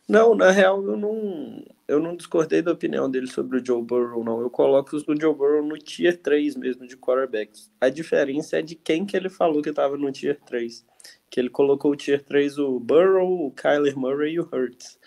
Não, 0.07 0.33
na 0.33 0.51
real, 0.51 0.81
eu 0.81 0.95
não, 0.95 1.61
eu 1.87 1.99
não 1.99 2.15
discordei 2.15 2.61
da 2.61 2.71
opinião 2.71 3.09
dele 3.09 3.27
sobre 3.27 3.59
o 3.59 3.65
Joe 3.65 3.81
Burrow, 3.81 4.23
não. 4.23 4.41
Eu 4.41 4.49
coloco 4.49 4.95
o 4.95 4.99
Joe 4.99 5.35
Burrow 5.35 5.63
no 5.63 5.77
Tier 5.77 6.19
3 6.19 6.55
mesmo, 6.55 6.87
de 6.87 6.97
quarterbacks. 6.97 7.71
A 7.79 7.89
diferença 7.89 8.57
é 8.57 8.61
de 8.61 8.75
quem 8.75 9.05
que 9.05 9.15
ele 9.15 9.29
falou 9.29 9.61
que 9.61 9.69
estava 9.69 9.95
no 9.95 10.11
Tier 10.11 10.39
3. 10.45 10.85
Que 11.29 11.39
ele 11.39 11.49
colocou 11.49 11.91
o 11.91 11.95
Tier 11.95 12.23
3 12.23 12.57
o 12.57 12.79
Burrow, 12.79 13.47
o 13.47 13.51
Kyler 13.51 13.97
Murray 13.97 14.33
e 14.33 14.39
o 14.39 14.49
Hurts. 14.51 14.99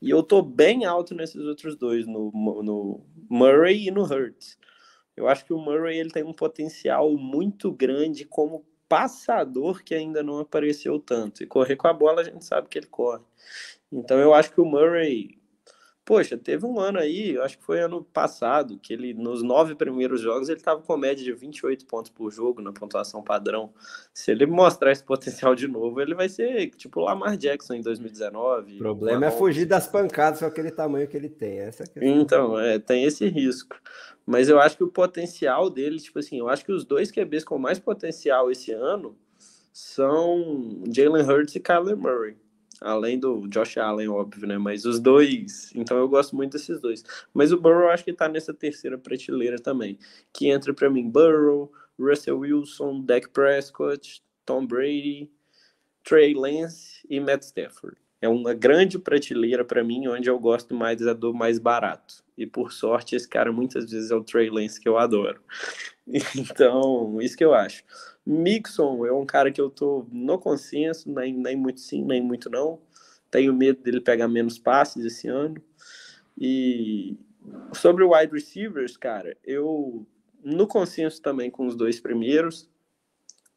E 0.00 0.08
eu 0.08 0.22
tô 0.22 0.40
bem 0.40 0.84
alto 0.84 1.14
nesses 1.14 1.44
outros 1.44 1.76
dois, 1.76 2.06
no, 2.06 2.32
no 2.62 3.04
Murray 3.28 3.86
e 3.86 3.90
no 3.90 4.02
Hurts. 4.02 4.58
Eu 5.14 5.28
acho 5.28 5.44
que 5.44 5.52
o 5.52 5.58
Murray 5.58 5.98
ele 5.98 6.10
tem 6.10 6.24
um 6.24 6.32
potencial 6.32 7.14
muito 7.16 7.70
grande 7.70 8.24
como 8.24 8.64
passador 8.88 9.82
que 9.84 9.94
ainda 9.94 10.22
não 10.22 10.38
apareceu 10.38 10.98
tanto. 10.98 11.42
E 11.42 11.46
correr 11.46 11.76
com 11.76 11.88
a 11.88 11.92
bola 11.92 12.22
a 12.22 12.24
gente 12.24 12.44
sabe 12.44 12.68
que 12.68 12.78
ele 12.78 12.86
corre. 12.86 13.22
Então 13.92 14.18
eu 14.18 14.32
acho 14.32 14.50
que 14.50 14.60
o 14.60 14.64
Murray 14.64 15.41
Poxa, 16.04 16.36
teve 16.36 16.66
um 16.66 16.80
ano 16.80 16.98
aí, 16.98 17.38
acho 17.38 17.58
que 17.58 17.64
foi 17.64 17.80
ano 17.80 18.02
passado, 18.02 18.76
que 18.76 18.92
ele, 18.92 19.14
nos 19.14 19.40
nove 19.40 19.76
primeiros 19.76 20.20
jogos, 20.20 20.48
ele 20.48 20.58
estava 20.58 20.82
com 20.82 20.96
média 20.96 21.24
de 21.24 21.32
28 21.32 21.86
pontos 21.86 22.10
por 22.10 22.28
jogo 22.32 22.60
na 22.60 22.72
pontuação 22.72 23.22
padrão. 23.22 23.72
Se 24.12 24.32
ele 24.32 24.44
mostrar 24.44 24.90
esse 24.90 25.04
potencial 25.04 25.54
de 25.54 25.68
novo, 25.68 26.00
ele 26.00 26.16
vai 26.16 26.28
ser 26.28 26.70
tipo 26.70 27.00
o 27.00 27.04
Lamar 27.04 27.36
Jackson 27.36 27.74
em 27.74 27.80
2019. 27.80 28.74
O 28.74 28.78
problema 28.78 29.26
é 29.26 29.30
fugir 29.30 29.64
das 29.64 29.86
pancadas 29.86 30.40
com 30.40 30.46
aquele 30.46 30.72
tamanho 30.72 31.06
que 31.06 31.16
ele 31.16 31.28
tem. 31.28 31.60
Essa 31.60 31.84
é 31.84 32.08
então, 32.08 32.58
é, 32.58 32.80
tem 32.80 33.04
esse 33.04 33.28
risco. 33.28 33.76
Mas 34.26 34.48
eu 34.48 34.58
acho 34.58 34.76
que 34.76 34.84
o 34.84 34.88
potencial 34.88 35.70
dele, 35.70 36.00
tipo 36.00 36.18
assim, 36.18 36.38
eu 36.38 36.48
acho 36.48 36.64
que 36.64 36.72
os 36.72 36.84
dois 36.84 37.12
QBs 37.12 37.44
com 37.44 37.58
mais 37.58 37.78
potencial 37.78 38.50
esse 38.50 38.72
ano 38.72 39.16
são 39.72 40.82
Jalen 40.92 41.24
Hurts 41.24 41.54
e 41.54 41.60
Kyler 41.60 41.96
Murray. 41.96 42.36
Além 42.82 43.18
do 43.18 43.46
Josh 43.48 43.78
Allen, 43.78 44.08
óbvio, 44.08 44.46
né? 44.46 44.58
Mas 44.58 44.84
os 44.84 44.98
dois. 45.00 45.70
Então 45.74 45.96
eu 45.96 46.08
gosto 46.08 46.34
muito 46.34 46.52
desses 46.52 46.80
dois. 46.80 47.02
Mas 47.32 47.52
o 47.52 47.60
Burrow 47.60 47.88
acho 47.88 48.04
que 48.04 48.12
tá 48.12 48.28
nessa 48.28 48.52
terceira 48.52 48.98
prateleira 48.98 49.58
também. 49.58 49.98
Que 50.32 50.48
entra 50.48 50.74
para 50.74 50.90
mim 50.90 51.08
Burrow, 51.08 51.72
Russell 51.98 52.38
Wilson, 52.38 53.00
Dak 53.02 53.28
Prescott, 53.30 54.22
Tom 54.44 54.66
Brady, 54.66 55.30
Trey 56.04 56.34
Lance 56.34 57.00
e 57.08 57.20
Matt 57.20 57.42
Stafford. 57.42 57.96
É 58.20 58.28
uma 58.28 58.54
grande 58.54 58.98
prateleira 58.98 59.64
para 59.64 59.82
mim, 59.82 60.06
onde 60.06 60.30
eu 60.30 60.38
gosto 60.38 60.74
mais 60.74 61.02
é 61.02 61.12
do 61.12 61.34
mais 61.34 61.58
barato. 61.58 62.22
E 62.38 62.46
por 62.46 62.72
sorte, 62.72 63.16
esse 63.16 63.28
cara 63.28 63.52
muitas 63.52 63.90
vezes 63.90 64.10
é 64.10 64.14
o 64.14 64.22
Trey 64.22 64.48
Lance 64.48 64.80
que 64.80 64.88
eu 64.88 64.98
adoro. 64.98 65.40
Então, 66.36 67.22
isso 67.22 67.36
que 67.36 67.44
eu 67.44 67.54
acho. 67.54 67.84
Mixon 68.24 69.04
é 69.04 69.12
um 69.12 69.26
cara 69.26 69.50
que 69.50 69.60
eu 69.60 69.68
tô 69.68 70.06
no 70.10 70.38
consenso, 70.38 71.10
nem, 71.10 71.34
nem 71.34 71.56
muito 71.56 71.80
sim, 71.80 72.04
nem 72.04 72.22
muito 72.22 72.48
não. 72.48 72.80
Tenho 73.30 73.52
medo 73.54 73.82
dele 73.82 74.00
pegar 74.00 74.28
menos 74.28 74.58
passes 74.58 75.04
esse 75.04 75.28
ano. 75.28 75.56
E 76.38 77.16
sobre 77.72 78.04
o 78.04 78.14
wide 78.14 78.32
receivers, 78.32 78.96
cara, 78.96 79.36
eu 79.44 80.06
no 80.44 80.66
consenso 80.66 81.20
também 81.20 81.50
com 81.50 81.66
os 81.66 81.76
dois 81.76 82.00
primeiros. 82.00 82.68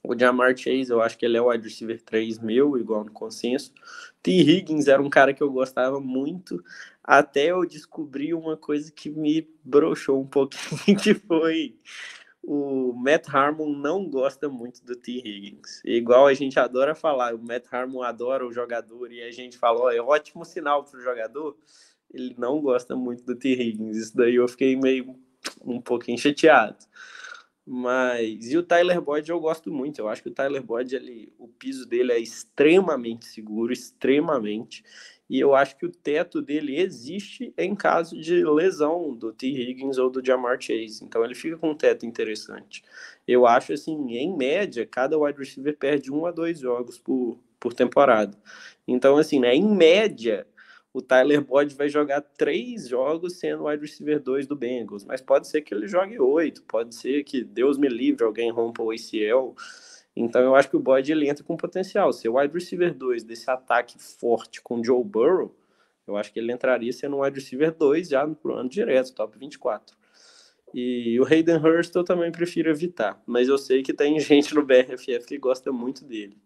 O 0.04 0.18
Jamar 0.18 0.56
Chase, 0.56 0.92
eu 0.92 1.02
acho 1.02 1.18
que 1.18 1.26
ele 1.26 1.36
é 1.36 1.42
o 1.42 1.50
wide 1.50 1.64
receiver 1.64 2.00
3 2.04 2.38
meu, 2.38 2.78
igual 2.78 3.04
no 3.04 3.12
consenso. 3.12 3.74
T. 4.22 4.32
Higgins 4.32 4.88
era 4.88 5.02
um 5.02 5.10
cara 5.10 5.34
que 5.34 5.42
eu 5.42 5.52
gostava 5.52 6.00
muito, 6.00 6.64
até 7.04 7.52
eu 7.52 7.66
descobri 7.66 8.32
uma 8.32 8.56
coisa 8.56 8.92
que 8.92 9.10
me 9.10 9.50
broxou 9.64 10.22
um 10.22 10.28
pouquinho, 10.28 10.98
que 11.02 11.16
foi 11.16 11.76
o 12.48 12.94
Matt 12.94 13.28
Harmon 13.34 13.70
não 13.70 14.08
gosta 14.08 14.48
muito 14.48 14.86
do 14.86 14.96
T. 14.96 15.18
Higgins. 15.18 15.82
Igual 15.84 16.28
a 16.28 16.34
gente 16.34 16.60
adora 16.60 16.94
falar, 16.94 17.34
o 17.34 17.40
Matt 17.40 17.66
Harmon 17.72 18.04
adora 18.04 18.46
o 18.46 18.54
jogador 18.54 19.12
e 19.12 19.24
a 19.24 19.32
gente 19.32 19.58
fala, 19.58 19.82
ó, 19.82 19.92
é 19.92 20.00
ótimo 20.00 20.46
sinal 20.46 20.84
para 20.84 21.00
o 21.00 21.04
jogador. 21.04 21.58
Ele 22.14 22.36
não 22.38 22.62
gosta 22.62 22.96
muito 22.96 23.24
do 23.24 23.36
T. 23.36 23.52
Higgins. 23.52 23.98
Isso 23.98 24.16
daí 24.16 24.36
eu 24.36 24.48
fiquei 24.48 24.76
meio 24.76 25.16
um 25.64 25.82
pouquinho 25.82 26.20
chateado. 26.20 26.86
Mas 27.66 28.52
e 28.52 28.58
o 28.58 28.62
Tyler 28.62 29.02
Boyd 29.02 29.28
eu 29.28 29.40
gosto 29.40 29.72
muito. 29.72 30.00
Eu 30.00 30.08
acho 30.08 30.22
que 30.22 30.30
o 30.30 30.34
Tyler 30.34 30.62
Boyd 30.62 30.96
ele, 30.96 31.34
o 31.40 31.48
piso 31.48 31.88
dele 31.88 32.12
é 32.12 32.20
extremamente 32.20 33.26
seguro, 33.26 33.74
extremamente 33.74 34.84
e 35.30 35.40
eu 35.40 35.56
acho 35.56 35.78
que 35.78 35.86
o 35.86 35.92
teto 35.92 36.42
dele 36.42 36.80
existe 36.80 37.54
em 37.58 37.76
caso 37.76 38.20
de 38.20 38.44
lesão 38.44 39.16
do 39.16 39.34
T. 39.34 39.48
Higgins 39.48 39.98
ou 39.98 40.10
do 40.10 40.24
Jamar 40.24 40.62
Chase. 40.62 41.04
Então 41.04 41.24
ele 41.26 41.34
fica 41.34 41.58
com 41.58 41.72
um 41.72 41.76
teto 41.76 42.06
interessante. 42.06 42.84
Eu 43.28 43.48
acho 43.48 43.74
assim, 43.74 43.96
em 44.16 44.36
média, 44.36 44.86
cada 44.86 45.18
wide 45.18 45.40
receiver 45.40 45.76
perde 45.78 46.12
um 46.12 46.26
a 46.26 46.32
dois 46.32 46.60
jogos 46.60 46.98
por, 46.98 47.40
por 47.60 47.74
temporada. 47.74 48.38
Então, 48.88 49.18
assim, 49.18 49.40
né, 49.40 49.56
em 49.56 49.68
média, 49.68 50.46
o 50.94 51.02
Tyler 51.02 51.42
Boyd 51.42 51.74
vai 51.76 51.90
jogar 51.90 52.22
três 52.22 52.88
jogos 52.88 53.34
sendo 53.34 53.66
wide 53.66 53.82
receiver 53.82 54.18
2 54.18 54.48
do 54.48 54.56
Bengals, 54.56 55.04
mas 55.04 55.22
pode 55.22 55.48
ser 55.48 55.62
que 55.62 55.74
ele 55.74 55.88
jogue 55.88 56.18
oito, 56.20 56.64
pode 56.64 56.96
ser 56.96 57.24
que, 57.26 57.44
Deus 57.44 57.78
me 57.78 57.90
livre, 57.90 58.24
alguém 58.24 58.50
rompa 58.50 58.82
o 58.82 58.92
ACL. 58.92 59.54
Então 60.16 60.42
eu 60.42 60.56
acho 60.56 60.70
que 60.70 60.78
o 60.78 60.80
Boyd 60.80 61.12
ele 61.12 61.30
entra 61.30 61.44
com 61.44 61.58
potencial. 61.58 62.14
Se 62.14 62.30
o 62.30 62.38
wide 62.38 62.54
receiver 62.54 62.94
2 62.94 63.24
desse 63.24 63.50
ataque 63.50 63.98
forte 64.00 64.62
com 64.62 64.84
Joe 64.84 65.04
Burrow, 65.04 65.54
eu 66.08 66.16
acho 66.16 66.32
que 66.32 66.40
ele 66.40 66.54
entraria 66.54 66.94
sendo 66.94 67.18
um 67.18 67.22
wide 67.22 67.40
receiver 67.40 67.74
2 67.74 68.10
já 68.10 68.26
no 68.26 68.54
ano 68.54 68.70
direto, 68.70 69.14
top 69.14 69.38
24. 69.38 69.96
E 70.74 71.20
o 71.20 71.26
Hayden 71.26 71.58
Hurst 71.58 71.96
eu 71.96 72.04
também 72.04 72.32
prefiro 72.32 72.70
evitar, 72.70 73.22
mas 73.26 73.48
eu 73.48 73.58
sei 73.58 73.82
que 73.82 73.94
tem 73.94 74.20
gente 74.20 74.54
no 74.54 74.66
BRFF 74.66 75.26
que 75.26 75.38
gosta 75.38 75.72
muito 75.72 76.04
dele. 76.06 76.38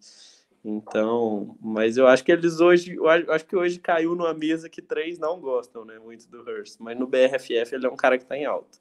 Então, 0.64 1.58
mas 1.62 1.98
eu 1.98 2.06
acho 2.06 2.24
que 2.24 2.32
eles 2.32 2.60
hoje, 2.60 2.96
eu 2.96 3.08
acho 3.08 3.46
que 3.46 3.56
hoje 3.56 3.80
caiu 3.80 4.14
numa 4.14 4.34
mesa 4.34 4.70
que 4.70 4.82
três 4.82 5.18
não 5.18 5.40
gostam, 5.40 5.86
né, 5.86 5.98
muito 6.00 6.28
do 6.28 6.42
Hurst, 6.42 6.76
mas 6.80 7.00
no 7.00 7.08
BRFF 7.08 7.74
ele 7.74 7.86
é 7.86 7.90
um 7.90 7.96
cara 7.96 8.18
que 8.18 8.24
está 8.24 8.38
em 8.38 8.46
alta. 8.46 8.78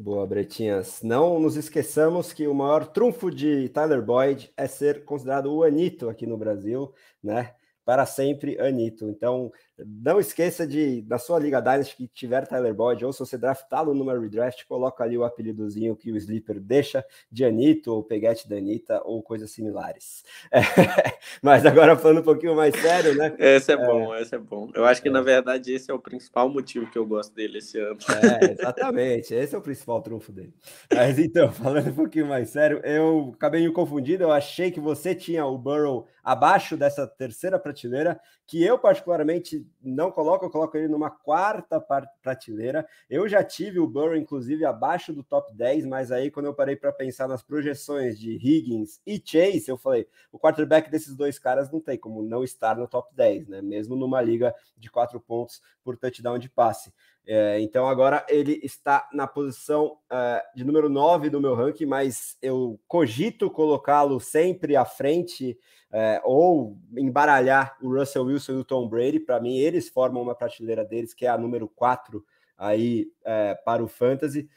Boa, 0.00 0.24
Bretinhas. 0.24 1.02
Não 1.02 1.40
nos 1.40 1.56
esqueçamos 1.56 2.32
que 2.32 2.46
o 2.46 2.54
maior 2.54 2.86
trunfo 2.86 3.32
de 3.32 3.68
Tyler 3.70 4.00
Boyd 4.00 4.52
é 4.56 4.68
ser 4.68 5.04
considerado 5.04 5.52
o 5.52 5.64
Anito 5.64 6.08
aqui 6.08 6.24
no 6.24 6.38
Brasil, 6.38 6.94
né? 7.20 7.52
para 7.88 8.04
sempre 8.04 8.60
Anito. 8.60 9.08
Então, 9.08 9.50
não 9.86 10.18
esqueça 10.18 10.66
de, 10.66 11.04
na 11.08 11.18
sua 11.18 11.38
Liga 11.38 11.60
Dynasty, 11.60 11.96
que 11.96 12.08
tiver 12.08 12.46
Tyler 12.46 12.74
Boyd, 12.74 13.04
ou 13.04 13.12
se 13.12 13.20
você 13.20 13.38
draftá-lo 13.38 13.94
numa 13.94 14.18
redraft, 14.18 14.66
coloca 14.66 15.04
ali 15.04 15.16
o 15.16 15.24
apelidozinho 15.24 15.96
que 15.96 16.10
o 16.10 16.16
Sleeper 16.16 16.60
deixa 16.60 17.04
de 17.30 17.44
Anito, 17.44 17.92
ou 17.92 18.02
Peguete 18.02 18.48
da 18.48 18.56
Anitta, 18.56 19.00
ou 19.04 19.22
coisas 19.22 19.50
similares. 19.50 20.24
É, 20.50 20.60
mas 21.42 21.64
agora 21.64 21.96
falando 21.96 22.20
um 22.20 22.24
pouquinho 22.24 22.56
mais 22.56 22.74
sério, 22.76 23.14
né? 23.14 23.34
Esse 23.38 23.72
é, 23.72 23.74
é 23.74 23.78
bom, 23.78 24.14
esse 24.14 24.34
é 24.34 24.38
bom. 24.38 24.70
Eu 24.74 24.84
acho 24.84 25.00
que, 25.02 25.08
é. 25.08 25.12
na 25.12 25.20
verdade, 25.20 25.72
esse 25.72 25.90
é 25.90 25.94
o 25.94 25.98
principal 25.98 26.48
motivo 26.48 26.90
que 26.90 26.98
eu 26.98 27.06
gosto 27.06 27.34
dele 27.34 27.58
esse 27.58 27.78
ano. 27.78 27.98
É, 28.40 28.52
exatamente, 28.52 29.34
esse 29.34 29.54
é 29.54 29.58
o 29.58 29.62
principal 29.62 30.02
trunfo 30.02 30.32
dele. 30.32 30.54
Mas 30.92 31.18
então, 31.18 31.52
falando 31.52 31.90
um 31.90 31.94
pouquinho 31.94 32.26
mais 32.26 32.50
sério, 32.50 32.80
eu 32.84 33.32
acabei 33.34 33.66
me 33.66 33.72
confundindo, 33.72 34.24
eu 34.24 34.32
achei 34.32 34.70
que 34.70 34.80
você 34.80 35.14
tinha 35.14 35.44
o 35.46 35.56
Burrow 35.56 36.06
abaixo 36.28 36.76
dessa 36.76 37.06
terceira 37.06 37.58
prateleira, 37.58 38.20
que 38.48 38.64
eu 38.64 38.78
particularmente 38.78 39.70
não 39.82 40.10
coloco, 40.10 40.46
eu 40.46 40.50
coloco 40.50 40.74
ele 40.74 40.88
numa 40.88 41.10
quarta 41.10 41.78
prateleira. 42.22 42.88
Eu 43.08 43.28
já 43.28 43.44
tive 43.44 43.78
o 43.78 43.86
Burrow, 43.86 44.16
inclusive, 44.16 44.64
abaixo 44.64 45.12
do 45.12 45.22
top 45.22 45.54
10, 45.54 45.84
mas 45.84 46.10
aí 46.10 46.30
quando 46.30 46.46
eu 46.46 46.54
parei 46.54 46.74
para 46.74 46.90
pensar 46.90 47.28
nas 47.28 47.42
projeções 47.42 48.18
de 48.18 48.32
Higgins 48.36 49.02
e 49.06 49.22
Chase, 49.22 49.68
eu 49.68 49.76
falei, 49.76 50.08
o 50.32 50.38
quarterback 50.38 50.90
desses 50.90 51.14
dois 51.14 51.38
caras 51.38 51.70
não 51.70 51.78
tem 51.78 51.98
como 51.98 52.22
não 52.22 52.42
estar 52.42 52.74
no 52.74 52.88
top 52.88 53.14
10, 53.14 53.48
né? 53.48 53.60
Mesmo 53.60 53.94
numa 53.94 54.22
liga 54.22 54.54
de 54.78 54.90
quatro 54.90 55.20
pontos 55.20 55.60
por 55.84 55.98
touchdown 55.98 56.38
de 56.38 56.48
passe. 56.48 56.90
É, 57.30 57.60
então 57.60 57.86
agora 57.86 58.24
ele 58.26 58.58
está 58.62 59.06
na 59.12 59.26
posição 59.26 59.98
uh, 60.10 60.56
de 60.56 60.64
número 60.64 60.88
9 60.88 61.28
do 61.28 61.42
meu 61.42 61.54
ranking, 61.54 61.84
mas 61.84 62.38
eu 62.40 62.80
cogito 62.88 63.50
colocá-lo 63.50 64.18
sempre 64.18 64.74
à 64.74 64.86
frente 64.86 65.58
uh, 65.92 66.22
ou 66.24 66.78
embaralhar 66.96 67.76
o 67.82 67.92
Russell 67.94 68.24
Wilson 68.24 68.52
e 68.52 68.56
o 68.56 68.64
Tom 68.64 68.88
Brady. 68.88 69.20
Para 69.20 69.38
mim, 69.40 69.58
eles 69.58 69.90
formam 69.90 70.22
uma 70.22 70.34
prateleira 70.34 70.86
deles, 70.86 71.12
que 71.12 71.26
é 71.26 71.28
a 71.28 71.36
número 71.36 71.68
4 71.68 72.24
aí 72.56 73.12
uh, 73.20 73.62
para 73.62 73.84
o 73.84 73.88
Fantasy. 73.88 74.48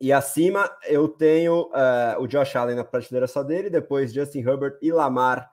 E 0.00 0.14
acima 0.14 0.74
eu 0.84 1.08
tenho 1.08 1.70
o 2.18 2.26
Josh 2.26 2.54
Allen 2.54 2.76
na 2.76 2.84
prateleira 2.84 3.26
só 3.26 3.42
dele, 3.42 3.70
depois 3.70 4.12
Justin 4.12 4.40
Herbert 4.40 4.78
e 4.82 4.92
Lamar 4.92 5.50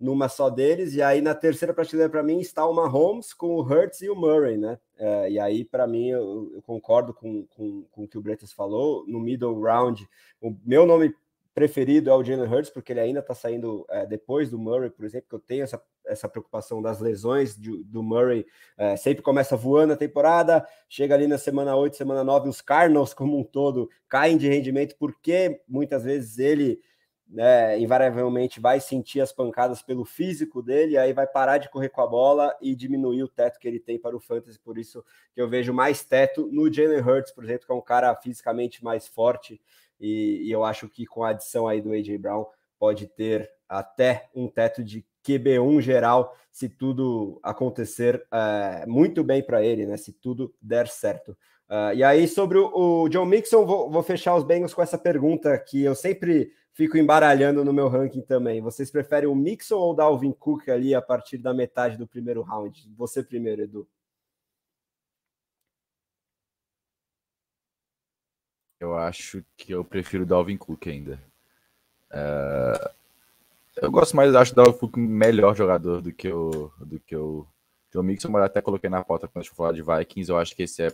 numa 0.00 0.30
só 0.30 0.48
deles, 0.48 0.94
e 0.94 1.02
aí 1.02 1.20
na 1.20 1.34
terceira 1.34 1.74
prateleira 1.74 2.10
para 2.10 2.22
mim 2.22 2.40
está 2.40 2.66
o 2.66 2.72
Mahomes 2.72 3.34
com 3.34 3.48
o 3.48 3.60
Hurts 3.60 4.00
e 4.00 4.08
o 4.08 4.16
Murray, 4.16 4.56
né? 4.56 4.78
É, 4.98 5.30
e 5.30 5.38
aí 5.38 5.62
para 5.62 5.86
mim 5.86 6.08
eu, 6.08 6.50
eu, 6.54 6.62
concordo 6.62 7.12
com, 7.12 7.44
com, 7.46 7.84
com 7.90 8.04
o 8.04 8.08
que 8.08 8.16
o 8.16 8.22
Bretas 8.22 8.52
falou, 8.52 9.04
no 9.06 9.20
middle 9.20 9.60
round, 9.60 10.08
o 10.40 10.56
meu 10.64 10.86
nome 10.86 11.14
preferido 11.54 12.08
é 12.08 12.14
o 12.14 12.24
Jalen 12.24 12.50
Hurts, 12.50 12.70
porque 12.70 12.92
ele 12.92 13.00
ainda 13.00 13.20
está 13.20 13.34
saindo 13.34 13.84
é, 13.90 14.06
depois 14.06 14.50
do 14.50 14.58
Murray, 14.58 14.88
por 14.88 15.04
exemplo, 15.04 15.28
que 15.28 15.34
eu 15.34 15.40
tenho 15.40 15.64
essa, 15.64 15.82
essa 16.06 16.28
preocupação 16.28 16.80
das 16.80 17.00
lesões 17.00 17.54
de, 17.54 17.82
do 17.84 18.02
Murray, 18.02 18.46
é, 18.78 18.96
sempre 18.96 19.22
começa 19.22 19.56
voando 19.56 19.92
a 19.92 19.96
temporada, 19.96 20.66
chega 20.88 21.14
ali 21.14 21.26
na 21.26 21.36
semana 21.36 21.76
8, 21.76 21.96
semana 21.96 22.24
9, 22.24 22.48
os 22.48 22.62
Cardinals 22.62 23.12
como 23.12 23.38
um 23.38 23.44
todo 23.44 23.90
caem 24.08 24.38
de 24.38 24.48
rendimento, 24.48 24.96
porque 24.98 25.60
muitas 25.68 26.04
vezes 26.04 26.38
ele 26.38 26.80
né, 27.30 27.78
invariavelmente 27.78 28.58
vai 28.58 28.80
sentir 28.80 29.20
as 29.20 29.32
pancadas 29.32 29.80
pelo 29.80 30.04
físico 30.04 30.60
dele, 30.60 30.98
aí 30.98 31.12
vai 31.12 31.26
parar 31.26 31.58
de 31.58 31.70
correr 31.70 31.88
com 31.88 32.00
a 32.00 32.06
bola 32.06 32.56
e 32.60 32.74
diminuir 32.74 33.22
o 33.22 33.28
teto 33.28 33.60
que 33.60 33.68
ele 33.68 33.78
tem 33.78 33.98
para 33.98 34.16
o 34.16 34.20
fantasy, 34.20 34.58
por 34.58 34.76
isso 34.76 35.04
que 35.32 35.40
eu 35.40 35.48
vejo 35.48 35.72
mais 35.72 36.04
teto 36.04 36.48
no 36.50 36.72
Jalen 36.72 37.00
Hurts, 37.00 37.32
por 37.32 37.44
exemplo, 37.44 37.66
que 37.66 37.72
é 37.72 37.74
um 37.74 37.80
cara 37.80 38.14
fisicamente 38.16 38.82
mais 38.82 39.06
forte, 39.06 39.60
e, 40.00 40.42
e 40.42 40.50
eu 40.50 40.64
acho 40.64 40.88
que 40.88 41.06
com 41.06 41.22
a 41.22 41.28
adição 41.28 41.68
aí 41.68 41.80
do 41.80 41.92
AJ 41.92 42.16
Brown 42.18 42.46
pode 42.78 43.06
ter 43.06 43.48
até 43.68 44.28
um 44.34 44.48
teto 44.48 44.82
de 44.82 45.06
QB1 45.24 45.80
geral, 45.80 46.36
se 46.50 46.68
tudo 46.68 47.38
acontecer 47.42 48.26
é, 48.32 48.86
muito 48.86 49.22
bem 49.22 49.42
para 49.42 49.62
ele, 49.62 49.86
né? 49.86 49.96
Se 49.96 50.12
tudo 50.12 50.52
der 50.60 50.88
certo. 50.88 51.36
Uh, 51.70 51.94
e 51.94 52.02
aí, 52.02 52.26
sobre 52.26 52.58
o, 52.58 53.04
o 53.04 53.08
John 53.08 53.24
Mixon, 53.24 53.64
vou, 53.64 53.88
vou, 53.88 54.02
fechar 54.02 54.34
os 54.34 54.42
Bengals 54.42 54.74
com 54.74 54.82
essa 54.82 54.98
pergunta 54.98 55.56
que 55.56 55.80
eu 55.84 55.94
sempre 55.94 56.52
fico 56.72 56.98
embaralhando 56.98 57.64
no 57.64 57.72
meu 57.72 57.88
ranking 57.88 58.22
também. 58.22 58.60
Vocês 58.60 58.90
preferem 58.90 59.28
o 59.28 59.36
Mixon 59.36 59.76
ou 59.76 59.92
o 59.92 59.94
Dalvin 59.94 60.32
Cook 60.32 60.68
ali 60.68 60.96
a 60.96 61.00
partir 61.00 61.38
da 61.38 61.54
metade 61.54 61.96
do 61.96 62.08
primeiro 62.08 62.42
round? 62.42 62.92
Você 62.96 63.22
primeiro, 63.22 63.62
Edu. 63.62 63.88
Eu 68.80 68.96
acho 68.96 69.44
que 69.56 69.72
eu 69.72 69.84
prefiro 69.84 70.24
o 70.24 70.26
Dalvin 70.26 70.56
Cook 70.56 70.88
ainda. 70.88 71.22
Uh, 72.10 72.90
eu 73.76 73.92
gosto 73.92 74.16
mais, 74.16 74.34
acho 74.34 74.54
o 74.54 74.56
Dalvin 74.56 74.76
Cook 74.76 74.96
melhor 74.96 75.54
jogador 75.54 76.02
do 76.02 76.12
que 76.12 76.32
o, 76.32 76.72
do 76.80 76.98
que 76.98 77.14
o 77.14 77.46
John 77.92 78.02
Mixon, 78.02 78.28
mas 78.28 78.42
até 78.42 78.60
coloquei 78.60 78.90
na 78.90 79.04
pauta 79.04 79.28
quando 79.28 79.42
a 79.42 79.42
gente 79.44 79.54
falar 79.54 79.72
de 79.72 79.82
Vikings. 79.82 80.28
Eu 80.28 80.36
acho 80.36 80.56
que 80.56 80.64
esse 80.64 80.82
é 80.82 80.92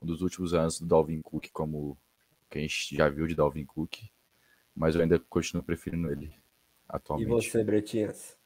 dos 0.00 0.22
últimos 0.22 0.54
anos 0.54 0.80
do 0.80 0.86
Dalvin 0.86 1.20
Cook, 1.20 1.48
como 1.52 1.96
que 2.48 2.58
a 2.58 2.60
gente 2.60 2.96
já 2.96 3.08
viu 3.08 3.26
de 3.26 3.34
Dalvin 3.34 3.64
Cook, 3.64 3.98
mas 4.74 4.94
eu 4.94 5.02
ainda 5.02 5.18
continuo 5.18 5.62
preferindo 5.62 6.10
ele 6.10 6.32
atualmente. 6.88 7.28
E 7.28 7.30
você, 7.30 7.62
Bretinhas? 7.62 8.36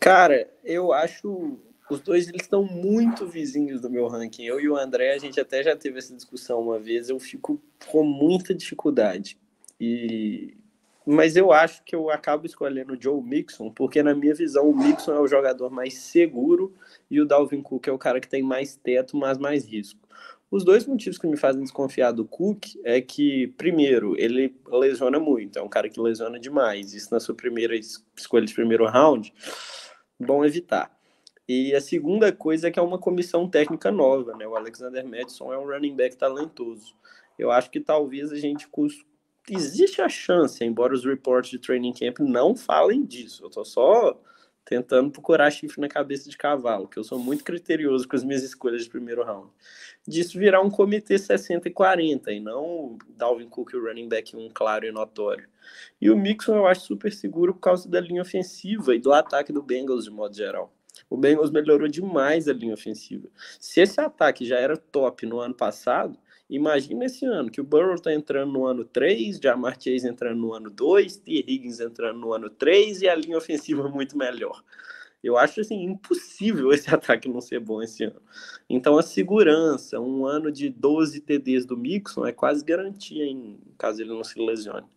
Cara, 0.00 0.50
eu 0.64 0.92
acho 0.92 1.58
os 1.92 2.00
dois 2.00 2.28
eles 2.28 2.42
estão 2.42 2.64
muito 2.64 3.26
vizinhos 3.26 3.80
do 3.80 3.90
meu 3.90 4.08
ranking. 4.08 4.44
Eu 4.44 4.60
e 4.60 4.68
o 4.68 4.76
André, 4.76 5.12
a 5.12 5.18
gente 5.18 5.38
até 5.38 5.62
já 5.62 5.76
teve 5.76 5.98
essa 5.98 6.14
discussão 6.14 6.60
uma 6.60 6.78
vez. 6.78 7.08
Eu 7.08 7.18
fico 7.18 7.62
com 7.86 8.02
muita 8.02 8.54
dificuldade. 8.54 9.38
E 9.78 10.56
mas 11.06 11.36
eu 11.36 11.52
acho 11.52 11.82
que 11.84 11.94
eu 11.94 12.10
acabo 12.10 12.46
escolhendo 12.46 12.94
o 12.94 13.00
Joe 13.00 13.22
Mixon, 13.22 13.70
porque 13.70 14.02
na 14.02 14.14
minha 14.14 14.34
visão 14.34 14.68
o 14.68 14.76
Mixon 14.76 15.14
é 15.14 15.20
o 15.20 15.26
jogador 15.26 15.70
mais 15.70 15.94
seguro 15.94 16.74
e 17.10 17.20
o 17.20 17.26
Dalvin 17.26 17.62
Cook 17.62 17.88
é 17.88 17.92
o 17.92 17.98
cara 17.98 18.20
que 18.20 18.28
tem 18.28 18.42
mais 18.42 18.76
teto, 18.76 19.16
mas 19.16 19.38
mais 19.38 19.64
risco. 19.66 20.00
Os 20.50 20.64
dois 20.64 20.84
motivos 20.84 21.18
que 21.18 21.26
me 21.26 21.36
fazem 21.36 21.62
desconfiar 21.62 22.12
do 22.12 22.26
Cook 22.26 22.76
é 22.84 23.00
que, 23.00 23.48
primeiro, 23.56 24.14
ele 24.20 24.54
lesiona 24.68 25.18
muito, 25.18 25.58
é 25.58 25.62
um 25.62 25.68
cara 25.68 25.88
que 25.88 25.98
lesiona 25.98 26.38
demais. 26.38 26.92
Isso 26.92 27.08
na 27.10 27.18
sua 27.18 27.34
primeira 27.34 27.74
escolha 27.74 28.44
de 28.44 28.52
primeiro 28.52 28.86
round, 28.86 29.32
bom 30.20 30.44
evitar. 30.44 30.94
E 31.48 31.74
a 31.74 31.80
segunda 31.80 32.30
coisa 32.32 32.68
é 32.68 32.70
que 32.70 32.78
é 32.78 32.82
uma 32.82 32.98
comissão 32.98 33.48
técnica 33.48 33.90
nova, 33.90 34.36
né? 34.36 34.46
O 34.46 34.54
Alexander 34.54 35.04
Madison 35.06 35.52
é 35.52 35.58
um 35.58 35.66
running 35.66 35.96
back 35.96 36.16
talentoso. 36.16 36.94
Eu 37.38 37.50
acho 37.50 37.70
que 37.70 37.80
talvez 37.80 38.30
a 38.30 38.36
gente 38.36 38.68
existe 39.48 40.00
a 40.00 40.08
chance, 40.08 40.64
embora 40.64 40.94
os 40.94 41.04
reports 41.04 41.50
de 41.50 41.58
training 41.58 41.92
camp 41.92 42.20
não 42.20 42.54
falem 42.54 43.04
disso. 43.04 43.44
Eu 43.44 43.50
tô 43.50 43.64
só 43.64 44.20
tentando 44.64 45.10
procurar 45.10 45.50
chifre 45.50 45.80
na 45.80 45.88
cabeça 45.88 46.30
de 46.30 46.36
cavalo, 46.36 46.88
que 46.88 46.98
eu 46.98 47.04
sou 47.04 47.18
muito 47.18 47.42
criterioso 47.42 48.06
com 48.06 48.14
as 48.16 48.22
minhas 48.22 48.42
escolhas 48.42 48.84
de 48.84 48.90
primeiro 48.90 49.24
round. 49.24 49.50
Disso 50.06 50.38
virar 50.38 50.60
um 50.60 50.70
comitê 50.70 51.18
60 51.18 51.68
e 51.68 51.72
40, 51.72 52.32
e 52.32 52.40
não 52.40 52.96
Dalvin 53.08 53.48
Cook, 53.48 53.74
o 53.74 53.84
running 53.84 54.08
back, 54.08 54.36
um 54.36 54.48
claro 54.52 54.86
e 54.86 54.92
notório. 54.92 55.48
E 56.00 56.10
o 56.10 56.16
Mixon 56.16 56.56
eu 56.56 56.66
acho 56.66 56.82
super 56.82 57.12
seguro 57.12 57.54
por 57.54 57.60
causa 57.60 57.88
da 57.88 58.00
linha 58.00 58.22
ofensiva 58.22 58.94
e 58.94 59.00
do 59.00 59.12
ataque 59.12 59.52
do 59.52 59.62
Bengals 59.62 60.04
de 60.04 60.10
modo 60.10 60.34
geral. 60.34 60.72
O 61.08 61.16
Bengals 61.16 61.50
melhorou 61.50 61.88
demais 61.88 62.48
a 62.48 62.52
linha 62.52 62.74
ofensiva. 62.74 63.28
Se 63.58 63.80
esse 63.80 64.00
ataque 64.00 64.44
já 64.44 64.58
era 64.58 64.76
top 64.76 65.26
no 65.26 65.40
ano 65.40 65.54
passado, 65.54 66.18
Imagina 66.48 67.06
esse 67.06 67.24
ano, 67.24 67.50
que 67.50 67.60
o 67.60 67.64
Burrow 67.64 67.94
está 67.94 68.12
entrando 68.12 68.52
no 68.52 68.66
ano 68.66 68.84
3, 68.84 69.38
Jamar 69.38 69.74
Chase 69.80 70.06
entrando 70.06 70.38
no 70.38 70.52
ano 70.52 70.70
2, 70.70 71.16
T. 71.16 71.44
Higgins 71.46 71.80
entrando 71.80 72.18
no 72.18 72.32
ano 72.32 72.50
3 72.50 73.02
e 73.02 73.08
a 73.08 73.14
linha 73.14 73.38
ofensiva 73.38 73.88
muito 73.88 74.16
melhor. 74.18 74.62
Eu 75.22 75.38
acho 75.38 75.60
assim 75.60 75.82
impossível 75.82 76.72
esse 76.72 76.90
ataque 76.94 77.28
não 77.28 77.40
ser 77.40 77.60
bom 77.60 77.82
esse 77.82 78.04
ano. 78.04 78.20
Então 78.68 78.98
a 78.98 79.02
segurança, 79.02 80.00
um 80.00 80.26
ano 80.26 80.50
de 80.50 80.68
12 80.68 81.20
TDs 81.20 81.64
do 81.64 81.76
Mixon 81.76 82.26
é 82.26 82.32
quase 82.32 82.64
garantia 82.64 83.24
em 83.24 83.58
caso 83.78 84.02
ele 84.02 84.10
não 84.10 84.24
se 84.24 84.38
lesione. 84.38 84.88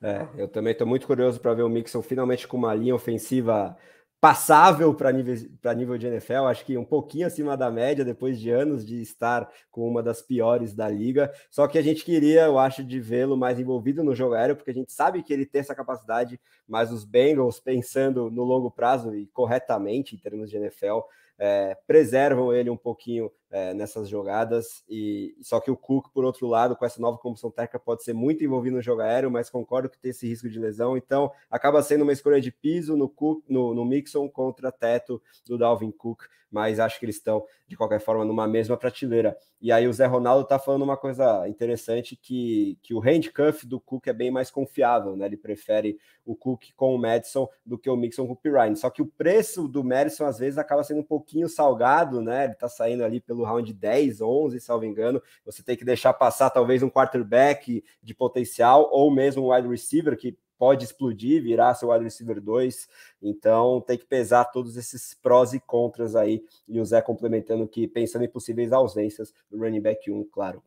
É, 0.00 0.28
eu 0.36 0.48
também 0.48 0.72
estou 0.72 0.86
muito 0.86 1.06
curioso 1.06 1.40
para 1.40 1.54
ver 1.54 1.62
o 1.62 1.68
Mixon 1.68 2.02
finalmente 2.02 2.46
com 2.46 2.56
uma 2.56 2.74
linha 2.74 2.94
ofensiva 2.94 3.76
passável 4.20 4.92
para 4.94 5.12
nível, 5.12 5.34
nível 5.76 5.96
de 5.96 6.06
NFL, 6.08 6.46
acho 6.46 6.64
que 6.64 6.76
um 6.76 6.84
pouquinho 6.84 7.26
acima 7.26 7.56
da 7.56 7.70
média, 7.70 8.04
depois 8.04 8.40
de 8.40 8.50
anos 8.50 8.84
de 8.84 9.00
estar 9.00 9.48
com 9.70 9.88
uma 9.88 10.02
das 10.02 10.20
piores 10.20 10.74
da 10.74 10.88
liga. 10.88 11.32
Só 11.50 11.68
que 11.68 11.78
a 11.78 11.82
gente 11.82 12.04
queria, 12.04 12.46
eu 12.46 12.58
acho, 12.58 12.82
de 12.82 12.98
vê-lo 12.98 13.36
mais 13.36 13.60
envolvido 13.60 14.02
no 14.02 14.14
jogo 14.14 14.34
aéreo, 14.34 14.56
porque 14.56 14.72
a 14.72 14.74
gente 14.74 14.92
sabe 14.92 15.22
que 15.22 15.32
ele 15.32 15.46
tem 15.46 15.60
essa 15.60 15.74
capacidade, 15.74 16.40
mas 16.66 16.90
os 16.90 17.04
Bengals, 17.04 17.60
pensando 17.60 18.30
no 18.30 18.42
longo 18.42 18.70
prazo 18.70 19.14
e 19.14 19.26
corretamente 19.28 20.16
em 20.16 20.18
termos 20.18 20.50
de 20.50 20.56
NFL, 20.56 21.00
é, 21.38 21.76
preservam 21.86 22.52
ele 22.52 22.70
um 22.70 22.76
pouquinho 22.76 23.30
é, 23.50 23.72
nessas 23.74 24.08
jogadas. 24.08 24.82
E 24.88 25.36
só 25.40 25.60
que 25.60 25.70
o 25.70 25.76
Cook, 25.76 26.08
por 26.12 26.24
outro 26.24 26.46
lado, 26.46 26.76
com 26.76 26.84
essa 26.84 27.00
nova 27.00 27.18
comissão 27.18 27.50
técnica, 27.50 27.78
pode 27.78 28.04
ser 28.04 28.12
muito 28.12 28.44
envolvido 28.44 28.76
no 28.76 28.82
jogo 28.82 29.02
aéreo, 29.02 29.30
mas 29.30 29.50
concordo 29.50 29.88
que 29.88 29.98
tem 29.98 30.10
esse 30.10 30.26
risco 30.26 30.48
de 30.48 30.58
lesão. 30.58 30.96
Então, 30.96 31.30
acaba 31.50 31.82
sendo 31.82 32.02
uma 32.02 32.12
escolha 32.12 32.40
de 32.40 32.50
piso 32.50 32.96
no, 32.96 33.08
Cook, 33.08 33.44
no, 33.48 33.74
no 33.74 33.84
Mixon 33.84 34.28
contra 34.28 34.72
teto 34.72 35.20
do 35.46 35.56
Dalvin 35.56 35.90
Cook, 35.90 36.24
mas 36.50 36.80
acho 36.80 36.98
que 36.98 37.04
eles 37.04 37.16
estão, 37.16 37.44
de 37.66 37.76
qualquer 37.76 38.00
forma, 38.00 38.24
numa 38.24 38.46
mesma 38.46 38.76
prateleira. 38.76 39.36
E 39.60 39.70
aí 39.70 39.86
o 39.86 39.92
Zé 39.92 40.06
Ronaldo 40.06 40.44
está 40.44 40.58
falando 40.58 40.82
uma 40.82 40.96
coisa 40.96 41.46
interessante, 41.48 42.16
que, 42.16 42.78
que 42.82 42.94
o 42.94 43.00
handcuff 43.00 43.66
do 43.66 43.80
Cook 43.80 44.06
é 44.06 44.12
bem 44.12 44.30
mais 44.30 44.50
confiável, 44.50 45.16
né? 45.16 45.26
Ele 45.26 45.36
prefere 45.36 45.98
o 46.24 46.34
Cook 46.34 46.64
com 46.76 46.94
o 46.94 46.98
Madison 46.98 47.48
do 47.64 47.78
que 47.78 47.90
o 47.90 47.96
Mixon 47.96 48.26
com 48.26 48.32
o 48.32 48.36
Pirine. 48.36 48.76
Só 48.76 48.88
que 48.88 49.02
o 49.02 49.06
preço 49.06 49.68
do 49.68 49.84
Madison, 49.84 50.24
às 50.26 50.38
vezes, 50.38 50.58
acaba 50.58 50.84
sendo 50.84 51.00
um 51.00 51.04
pouquinho 51.04 51.48
salgado, 51.48 52.20
né? 52.20 52.44
Ele 52.44 52.52
está 52.54 52.68
saindo 52.68 53.04
ali 53.04 53.20
pelo 53.20 53.37
round 53.42 53.72
10, 53.72 54.20
11, 54.20 54.60
salvo 54.60 54.84
engano. 54.84 55.22
Você 55.44 55.62
tem 55.62 55.76
que 55.76 55.84
deixar 55.84 56.12
passar 56.12 56.50
talvez 56.50 56.82
um 56.82 56.90
quarterback 56.90 57.84
de 58.02 58.14
potencial 58.14 58.88
ou 58.92 59.10
mesmo 59.10 59.44
um 59.44 59.52
wide 59.52 59.68
receiver 59.68 60.16
que 60.16 60.36
pode 60.58 60.84
explodir, 60.84 61.42
virar 61.42 61.74
seu 61.74 61.90
wide 61.90 62.04
receiver 62.04 62.40
2. 62.40 62.88
Então 63.22 63.80
tem 63.80 63.96
que 63.96 64.04
pesar 64.04 64.44
todos 64.46 64.76
esses 64.76 65.14
prós 65.14 65.52
e 65.52 65.60
contras 65.60 66.16
aí. 66.16 66.44
E 66.66 66.80
o 66.80 66.84
Zé 66.84 67.00
complementando 67.00 67.66
que 67.68 67.86
pensando 67.86 68.24
em 68.24 68.28
possíveis 68.28 68.72
ausências 68.72 69.32
do 69.50 69.58
running 69.58 69.80
back 69.80 70.10
1, 70.10 70.24
claro. 70.24 70.62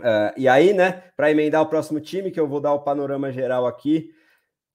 Uh, 0.00 0.34
e 0.36 0.48
aí, 0.48 0.72
né, 0.72 1.04
para 1.16 1.30
emendar 1.30 1.62
o 1.62 1.66
próximo 1.66 2.00
time, 2.00 2.32
que 2.32 2.40
eu 2.40 2.48
vou 2.48 2.60
dar 2.60 2.72
o 2.72 2.80
panorama 2.80 3.30
geral 3.30 3.66
aqui, 3.66 4.12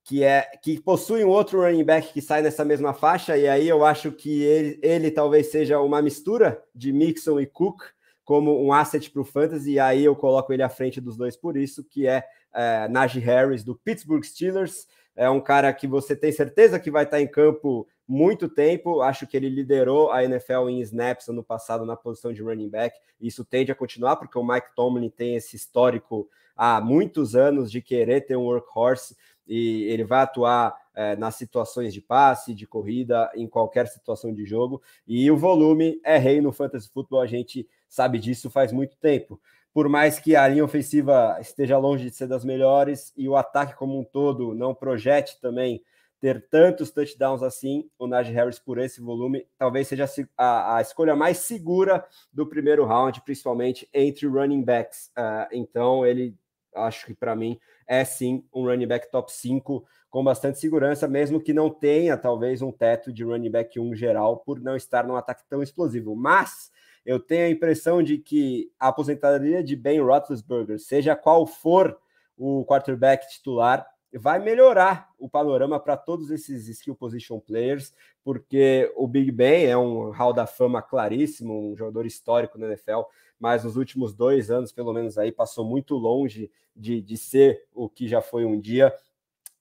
que 0.08 0.24
é 0.24 0.50
que 0.64 0.80
possui 0.80 1.26
um 1.26 1.28
outro 1.28 1.62
running 1.62 1.84
back 1.84 2.14
que 2.14 2.22
sai 2.22 2.42
nessa 2.42 2.64
mesma 2.64 2.94
faixa, 2.94 3.38
e 3.38 3.46
aí 3.46 3.68
eu 3.68 3.84
acho 3.84 4.10
que 4.10 4.42
ele, 4.42 4.80
ele 4.82 5.12
talvez 5.12 5.52
seja 5.52 5.82
uma 5.82 6.02
mistura 6.02 6.64
de 6.74 6.94
Mixon 6.94 7.42
e 7.42 7.46
Cook 7.46 7.82
como 8.24 8.64
um 8.64 8.72
asset 8.72 9.12
para 9.12 9.22
o 9.22 9.26
Fantasy, 9.26 9.74
e 9.74 9.80
aí 9.80 10.06
eu 10.06 10.16
coloco 10.16 10.54
ele 10.54 10.64
à 10.64 10.70
frente 10.70 11.02
dos 11.02 11.18
dois 11.18 11.36
por 11.36 11.58
isso, 11.58 11.84
que 11.84 12.08
é, 12.08 12.24
é 12.54 12.88
Najee 12.88 13.20
Harris 13.20 13.66
do 13.66 13.76
Pittsburgh 13.76 14.24
Steelers. 14.24 14.88
É 15.14 15.30
um 15.30 15.42
cara 15.42 15.74
que 15.74 15.88
você 15.88 16.16
tem 16.16 16.32
certeza 16.32 16.80
que 16.80 16.92
vai 16.92 17.04
estar 17.04 17.20
em 17.20 17.28
campo 17.28 17.86
muito 18.08 18.48
tempo. 18.48 19.02
Acho 19.02 19.26
que 19.28 19.36
ele 19.36 19.50
liderou 19.50 20.12
a 20.12 20.24
NFL 20.24 20.70
em 20.70 20.80
snaps 20.82 21.28
ano 21.28 21.44
passado 21.44 21.86
na 21.86 21.96
posição 21.96 22.32
de 22.32 22.42
running 22.42 22.70
back. 22.70 22.98
Isso 23.20 23.44
tende 23.44 23.72
a 23.72 23.76
continuar, 23.76 24.16
porque 24.16 24.38
o 24.38 24.46
Mike 24.46 24.76
Tomlin 24.76 25.10
tem 25.10 25.36
esse 25.36 25.56
histórico 25.56 26.30
há 26.56 26.82
muitos 26.82 27.36
anos 27.36 27.72
de 27.72 27.82
querer 27.82 28.22
ter 28.22 28.36
um 28.36 28.46
workhorse 28.46 29.16
e 29.48 29.84
ele 29.84 30.04
vai 30.04 30.22
atuar 30.22 30.76
é, 30.94 31.16
nas 31.16 31.36
situações 31.36 31.94
de 31.94 32.02
passe, 32.02 32.54
de 32.54 32.66
corrida, 32.66 33.32
em 33.36 33.48
qualquer 33.48 33.88
situação 33.88 34.34
de 34.34 34.46
jogo. 34.46 34.82
E 35.08 35.30
o 35.30 35.38
volume 35.38 36.02
é 36.04 36.18
rei 36.18 36.42
no 36.42 36.52
fantasy 36.52 36.90
futebol, 36.90 37.22
a 37.22 37.28
gente 37.28 37.68
sabe 37.88 38.20
disso 38.20 38.50
faz 38.50 38.72
muito 38.72 38.98
tempo. 38.98 39.40
Por 39.74 39.88
mais 39.88 40.20
que 40.20 40.36
a 40.36 40.48
linha 40.48 40.66
ofensiva 40.66 41.38
esteja 41.40 41.78
longe 41.78 42.10
de 42.10 42.16
ser 42.16 42.28
das 42.28 42.44
melhores 42.44 43.14
e 43.16 43.30
o 43.30 43.36
ataque 43.36 43.76
como 43.76 44.00
um 44.00 44.04
todo 44.04 44.56
não 44.56 44.74
projete 44.74 45.40
também 45.40 45.84
ter 46.20 46.48
tantos 46.50 46.90
touchdowns 46.90 47.44
assim, 47.44 47.88
o 47.98 48.08
Najee 48.08 48.34
Harris 48.34 48.58
por 48.58 48.80
esse 48.80 49.00
volume 49.00 49.46
talvez 49.58 49.88
seja 49.88 50.10
a, 50.36 50.78
a 50.78 50.82
escolha 50.82 51.16
mais 51.16 51.38
segura 51.38 52.04
do 52.34 52.48
primeiro 52.48 52.86
round, 52.86 53.22
principalmente 53.22 53.88
entre 53.94 54.26
running 54.26 54.64
backs. 54.64 55.12
Uh, 55.16 55.48
então 55.52 56.04
ele 56.04 56.36
acho 56.84 57.06
que 57.06 57.14
para 57.14 57.36
mim 57.36 57.60
é 57.88 58.04
sim 58.04 58.44
um 58.54 58.66
running 58.66 58.88
back 58.88 59.10
top 59.12 59.32
5 59.32 59.86
com 60.10 60.24
bastante 60.24 60.60
segurança, 60.60 61.08
mesmo 61.08 61.42
que 61.42 61.54
não 61.54 61.70
tenha 61.70 62.18
talvez 62.18 62.62
um 62.62 62.72
teto 62.72 63.12
de 63.12 63.24
running 63.24 63.52
back 63.52 63.80
1 63.80 63.96
geral 63.96 64.38
por 64.38 64.60
não 64.60 64.76
estar 64.76 65.06
num 65.06 65.16
ataque 65.16 65.44
tão 65.50 65.62
explosivo. 65.62 66.16
Mas 66.16 66.72
eu 67.06 67.20
tenho 67.20 67.46
a 67.46 67.50
impressão 67.50 68.04
de 68.04 68.18
que 68.18 68.72
a 68.80 68.90
aposentadoria 68.90 69.64
de 69.64 69.76
Ben 69.76 70.02
Roethlisberger, 70.02 70.80
seja 70.80 71.16
qual 71.16 71.46
for 71.48 71.98
o 72.38 72.66
quarterback 72.66 73.28
titular, 73.30 73.88
vai 74.14 74.40
melhorar 74.40 75.10
o 75.18 75.30
panorama 75.30 75.80
para 75.80 75.98
todos 75.98 76.32
esses 76.32 76.68
skill 76.68 76.96
position 76.96 77.40
players, 77.40 77.94
porque 78.24 78.92
o 78.96 79.08
Big 79.08 79.32
Ben 79.32 79.66
é 79.66 79.78
um 79.78 80.12
hall 80.12 80.34
da 80.34 80.48
fama 80.48 80.82
claríssimo, 80.82 81.72
um 81.72 81.76
jogador 81.76 82.06
histórico 82.06 82.58
na 82.58 82.68
NFL, 82.68 83.02
mas 83.40 83.64
nos 83.64 83.76
últimos 83.76 84.14
dois 84.14 84.50
anos, 84.50 84.72
pelo 84.72 84.94
menos 84.94 85.18
aí, 85.18 85.32
passou 85.32 85.66
muito 85.66 85.96
longe 85.96 86.50
de, 86.76 87.02
de 87.02 87.18
ser 87.18 87.66
o 87.74 87.90
que 87.90 88.08
já 88.08 88.22
foi 88.22 88.46
um 88.46 88.60
dia. 88.60 88.94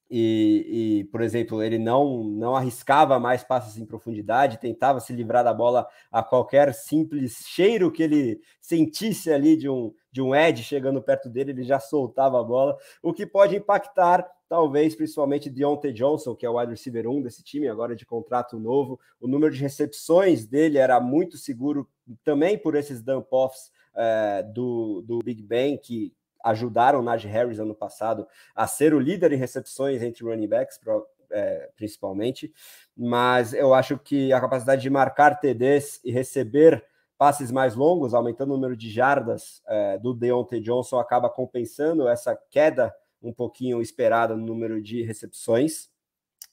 e, 0.09 1.01
e, 1.01 1.05
por 1.07 1.21
exemplo, 1.21 1.61
ele 1.63 1.79
não, 1.79 2.23
não 2.23 2.55
arriscava 2.55 3.19
mais 3.19 3.43
passes 3.43 3.77
em 3.77 3.85
profundidade, 3.85 4.61
tentava 4.61 5.01
se 5.01 5.13
livrar 5.13 5.43
da 5.43 5.53
bola 5.53 5.89
a 6.13 6.23
qualquer 6.23 6.73
simples 6.73 7.45
cheiro 7.49 7.91
que 7.91 8.05
ele 8.05 8.41
sentisse 8.61 9.33
ali 9.33 9.57
de 9.57 9.69
um, 9.69 9.93
de 10.13 10.23
um 10.23 10.33
edge 10.35 10.63
chegando 10.63 11.03
perto 11.03 11.29
dele, 11.29 11.51
ele 11.51 11.65
já 11.65 11.81
soltava 11.81 12.41
a 12.41 12.45
bola, 12.45 12.77
o 13.03 13.13
que 13.13 13.27
pode 13.27 13.57
impactar, 13.57 14.25
talvez, 14.49 14.95
principalmente 14.95 15.51
Deontay 15.51 15.93
Johnson, 15.93 16.35
que 16.35 16.47
é 16.47 16.51
o 16.51 16.59
wide 16.59 16.73
receiver 16.73 17.09
1 17.09 17.23
desse 17.23 17.43
time, 17.43 17.69
agora 17.69 17.97
de 17.97 18.07
contrato 18.07 18.59
novo. 18.59 18.99
O 19.21 19.27
número 19.27 19.53
de 19.53 19.61
recepções 19.61 20.47
dele 20.47 20.79
era 20.79 21.01
muito 21.01 21.37
seguro 21.37 21.89
também 22.25 22.57
por 22.57 22.75
esses 22.75 23.03
dump-offs 23.03 23.71
é, 23.95 24.43
do, 24.43 25.03
do 25.03 25.19
Big 25.19 25.43
Ben, 25.43 25.77
que 25.77 26.13
ajudaram 26.45 27.01
o 27.01 27.03
Najee 27.03 27.29
Harris 27.29 27.59
ano 27.59 27.75
passado 27.75 28.27
a 28.55 28.67
ser 28.67 28.95
o 28.95 29.01
líder 29.01 29.33
em 29.33 29.37
recepções 29.37 30.03
entre 30.03 30.25
running 30.25 30.47
backs, 30.47 30.79
é, 31.31 31.71
principalmente, 31.77 32.53
mas 32.97 33.53
eu 33.53 33.75
acho 33.75 33.99
que 33.99 34.33
a 34.33 34.41
capacidade 34.41 34.81
de 34.81 34.89
marcar 34.89 35.41
TDs 35.41 36.01
e 36.05 36.13
receber 36.13 36.85
passes 37.19 37.51
mais 37.51 37.75
longos, 37.75 38.15
aumentando 38.15 38.53
o 38.53 38.57
número 38.57 38.77
de 38.77 38.91
jardas 38.91 39.63
é, 39.67 39.99
do 39.99 40.15
Deontay 40.15 40.61
Johnson, 40.61 40.99
acaba 40.99 41.29
compensando 41.29 42.09
essa 42.09 42.39
queda 42.51 42.95
um 43.23 43.33
pouquinho 43.33 43.81
esperada 43.81 44.37
no 44.37 44.45
número 44.45 44.81
de 44.83 45.03
recepções. 45.03 45.89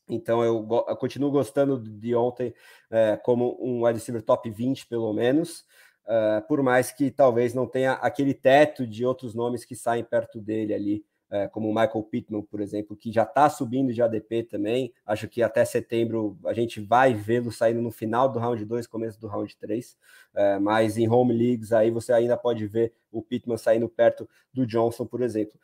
Então 0.09 0.43
eu, 0.43 0.67
eu 0.87 0.95
continuo 0.97 1.31
gostando 1.31 1.77
do 1.77 1.89
Deontay 1.89 2.53
é, 2.91 3.17
como 3.17 3.57
um 3.61 3.85
wide 3.85 3.99
receiver 3.99 4.21
top 4.21 4.49
20, 4.49 4.87
pelo 4.87 5.13
menos 5.13 5.65
uh, 6.03 6.45
por 6.47 6.61
mais 6.61 6.91
que 6.91 7.11
talvez 7.11 7.53
não 7.53 7.67
tenha 7.67 7.93
aquele 7.93 8.33
teto 8.33 8.85
de 8.85 9.05
outros 9.05 9.33
nomes 9.33 9.65
que 9.65 9.75
saem 9.75 10.03
perto 10.03 10.39
dele 10.39 10.73
ali, 10.73 11.05
uh, 11.33 11.49
como 11.49 11.67
o 11.67 11.73
Michael 11.73 12.03
Pittman, 12.03 12.43
por 12.43 12.61
exemplo, 12.61 12.95
que 12.95 13.11
já 13.11 13.23
está 13.23 13.49
subindo 13.49 13.91
de 13.91 14.01
ADP 14.01 14.43
também. 14.43 14.93
Acho 15.05 15.27
que 15.27 15.41
até 15.41 15.65
setembro 15.65 16.37
a 16.45 16.53
gente 16.53 16.79
vai 16.79 17.13
vê-lo 17.13 17.51
saindo 17.51 17.81
no 17.81 17.91
final 17.91 18.29
do 18.29 18.37
round 18.37 18.63
2, 18.63 18.85
começo 18.85 19.19
do 19.19 19.27
round 19.27 19.57
3, 19.57 19.91
uh, 19.91 19.97
eh, 20.35 20.59
mas 20.59 20.97
em 20.97 21.09
home 21.09 21.33
leagues 21.33 21.73
aí 21.73 21.89
você 21.89 22.13
ainda 22.13 22.37
pode 22.37 22.67
ver 22.67 22.93
o 23.11 23.21
Pittman 23.21 23.57
saindo 23.57 23.89
perto 23.89 24.29
do 24.53 24.65
Johnson, 24.65 25.05
por 25.05 25.21
exemplo. 25.21 25.59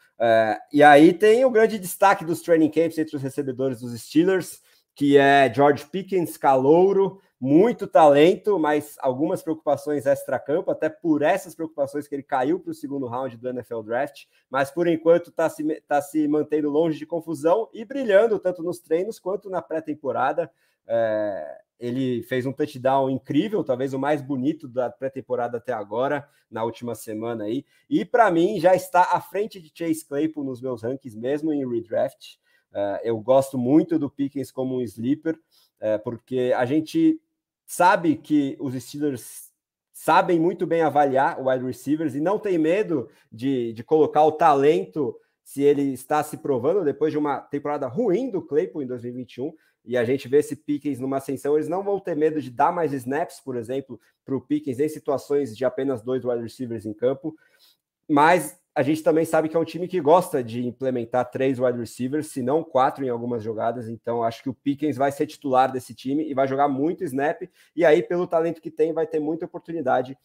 e 0.74 0.84
aí 0.84 1.14
tem 1.14 1.46
o 1.46 1.50
grande 1.50 1.80
destaque 1.80 2.26
dos 2.26 2.42
training 2.42 2.70
camps 2.70 2.98
entre 2.98 3.16
os 3.16 3.22
recebedores 3.22 3.80
dos 3.80 4.00
Steelers, 4.00 4.62
que 5.00 5.18
é 5.18 5.50
George 5.54 5.86
Pickens, 5.86 6.36
calouro, 6.36 7.22
muito 7.40 7.88
talento, 7.88 8.60
mas 8.60 8.98
algumas 9.00 9.42
preocupações 9.42 10.06
extra-campo, 10.06 10.70
até 10.70 10.90
por 10.90 11.22
essas 11.22 11.56
preocupações 11.56 12.06
que 12.06 12.16
ele 12.16 12.22
caiu 12.22 12.60
para 12.60 12.72
o 12.72 12.74
segundo 12.74 13.08
round 13.08 13.38
do 13.38 13.48
NFL 13.48 13.80
Draft, 13.84 14.26
mas 14.50 14.70
por 14.70 14.90
enquanto 14.90 15.30
está 15.30 15.50
se, 15.50 15.64
tá 15.88 16.02
se 16.02 16.28
mantendo 16.28 16.70
longe 16.70 17.00
de 17.00 17.06
confusão 17.06 17.70
e 17.74 17.86
brilhando 17.86 18.38
tanto 18.38 18.62
nos 18.62 18.80
treinos 18.80 19.18
quanto 19.18 19.50
na 19.50 19.62
pré-temporada. 19.62 20.52
É, 20.86 21.62
ele 21.80 22.22
fez 22.24 22.46
um 22.46 22.52
touchdown 22.52 23.10
incrível, 23.10 23.64
talvez 23.64 23.94
o 23.94 24.00
mais 24.00 24.22
bonito 24.22 24.68
da 24.68 24.90
pré-temporada 24.90 25.60
até 25.60 25.72
agora, 25.72 26.28
na 26.52 26.66
última 26.66 26.94
semana 26.94 27.46
aí, 27.46 27.66
e 27.90 28.04
para 28.04 28.30
mim 28.30 28.60
já 28.60 28.76
está 28.76 29.14
à 29.14 29.22
frente 29.22 29.62
de 29.62 29.72
Chase 29.74 30.06
Claypool 30.06 30.44
nos 30.44 30.62
meus 30.62 30.84
rankings, 30.84 31.18
mesmo 31.18 31.54
em 31.54 31.66
redraft. 31.66 32.38
É, 32.74 33.02
eu 33.04 33.20
gosto 33.20 33.58
muito 33.58 33.98
do 33.98 34.10
Pickens 34.10 34.52
como 34.52 34.78
um 34.78 34.82
sleeper, 34.82 35.40
é, 35.80 35.98
porque 35.98 36.54
a 36.56 36.66
gente 36.66 37.20
sabe 37.66 38.16
que 38.16 38.58
os 38.60 38.74
Steelers 38.82 39.50
sabem 39.94 40.40
muito 40.40 40.66
bem 40.66 40.82
avaliar 40.82 41.40
o 41.40 41.50
wide 41.50 41.66
receivers 41.66 42.16
e 42.16 42.20
não 42.20 42.40
tem 42.40 42.58
medo 42.58 43.10
de, 43.32 43.74
de 43.74 43.84
colocar 43.84 44.24
o 44.24 44.32
talento 44.32 45.16
se 45.44 45.62
ele 45.62 45.94
está 45.94 46.24
se 46.24 46.38
provando 46.38 46.84
depois 46.84 47.12
de 47.12 47.18
uma 47.18 47.40
temporada 47.40 47.88
ruim 47.88 48.30
do 48.30 48.42
Claypool 48.42 48.82
em 48.82 48.88
2021 48.88 49.54
e 49.84 49.98
a 49.98 50.06
gente 50.06 50.28
vê 50.28 50.38
esse 50.38 50.56
Pickens 50.56 51.00
numa 51.00 51.18
ascensão, 51.18 51.56
eles 51.56 51.68
não 51.68 51.84
vão 51.84 52.00
ter 52.00 52.16
medo 52.16 52.42
de 52.42 52.52
dar 52.52 52.72
mais 52.72 52.94
snaps, 52.94 53.40
por 53.40 53.56
exemplo, 53.58 54.00
para 54.24 54.36
o 54.36 54.42
Pickens 54.42 54.80
em 54.80 54.88
situações 54.88 55.58
de 55.58 55.66
apenas 55.66 56.02
dois 56.02 56.24
wide 56.24 56.44
receivers 56.44 56.86
em 56.86 56.94
campo, 56.94 57.36
mas 58.08 58.60
a 58.76 58.82
gente 58.82 59.04
também 59.04 59.26
sabe 59.26 59.50
que 59.50 59.58
é 59.58 59.60
um 59.60 59.66
time 59.66 59.88
que 59.88 60.00
gosta 60.00 60.44
de 60.44 60.66
implementar 60.66 61.30
três 61.30 61.60
wide 61.60 61.78
receivers, 61.78 62.28
se 62.28 62.42
não 62.42 62.64
quatro 62.64 63.04
em 63.04 63.10
algumas 63.10 63.44
jogadas. 63.44 63.90
Então, 63.90 64.24
acho 64.24 64.44
que 64.44 64.50
o 64.50 64.54
Pickens 64.54 64.96
vai 64.96 65.12
ser 65.12 65.26
titular 65.26 65.72
desse 65.72 65.94
time 65.94 66.30
e 66.30 66.34
vai 66.34 66.48
jogar 66.48 66.68
muito 66.68 67.04
snap. 67.04 67.42
E 67.76 67.84
aí, 67.84 68.02
pelo 68.02 68.28
talento 68.28 68.62
que 68.62 68.72
tem, 68.72 68.94
vai 68.94 69.08
ter 69.08 69.20
muita 69.20 69.46
oportunidade 69.46 70.18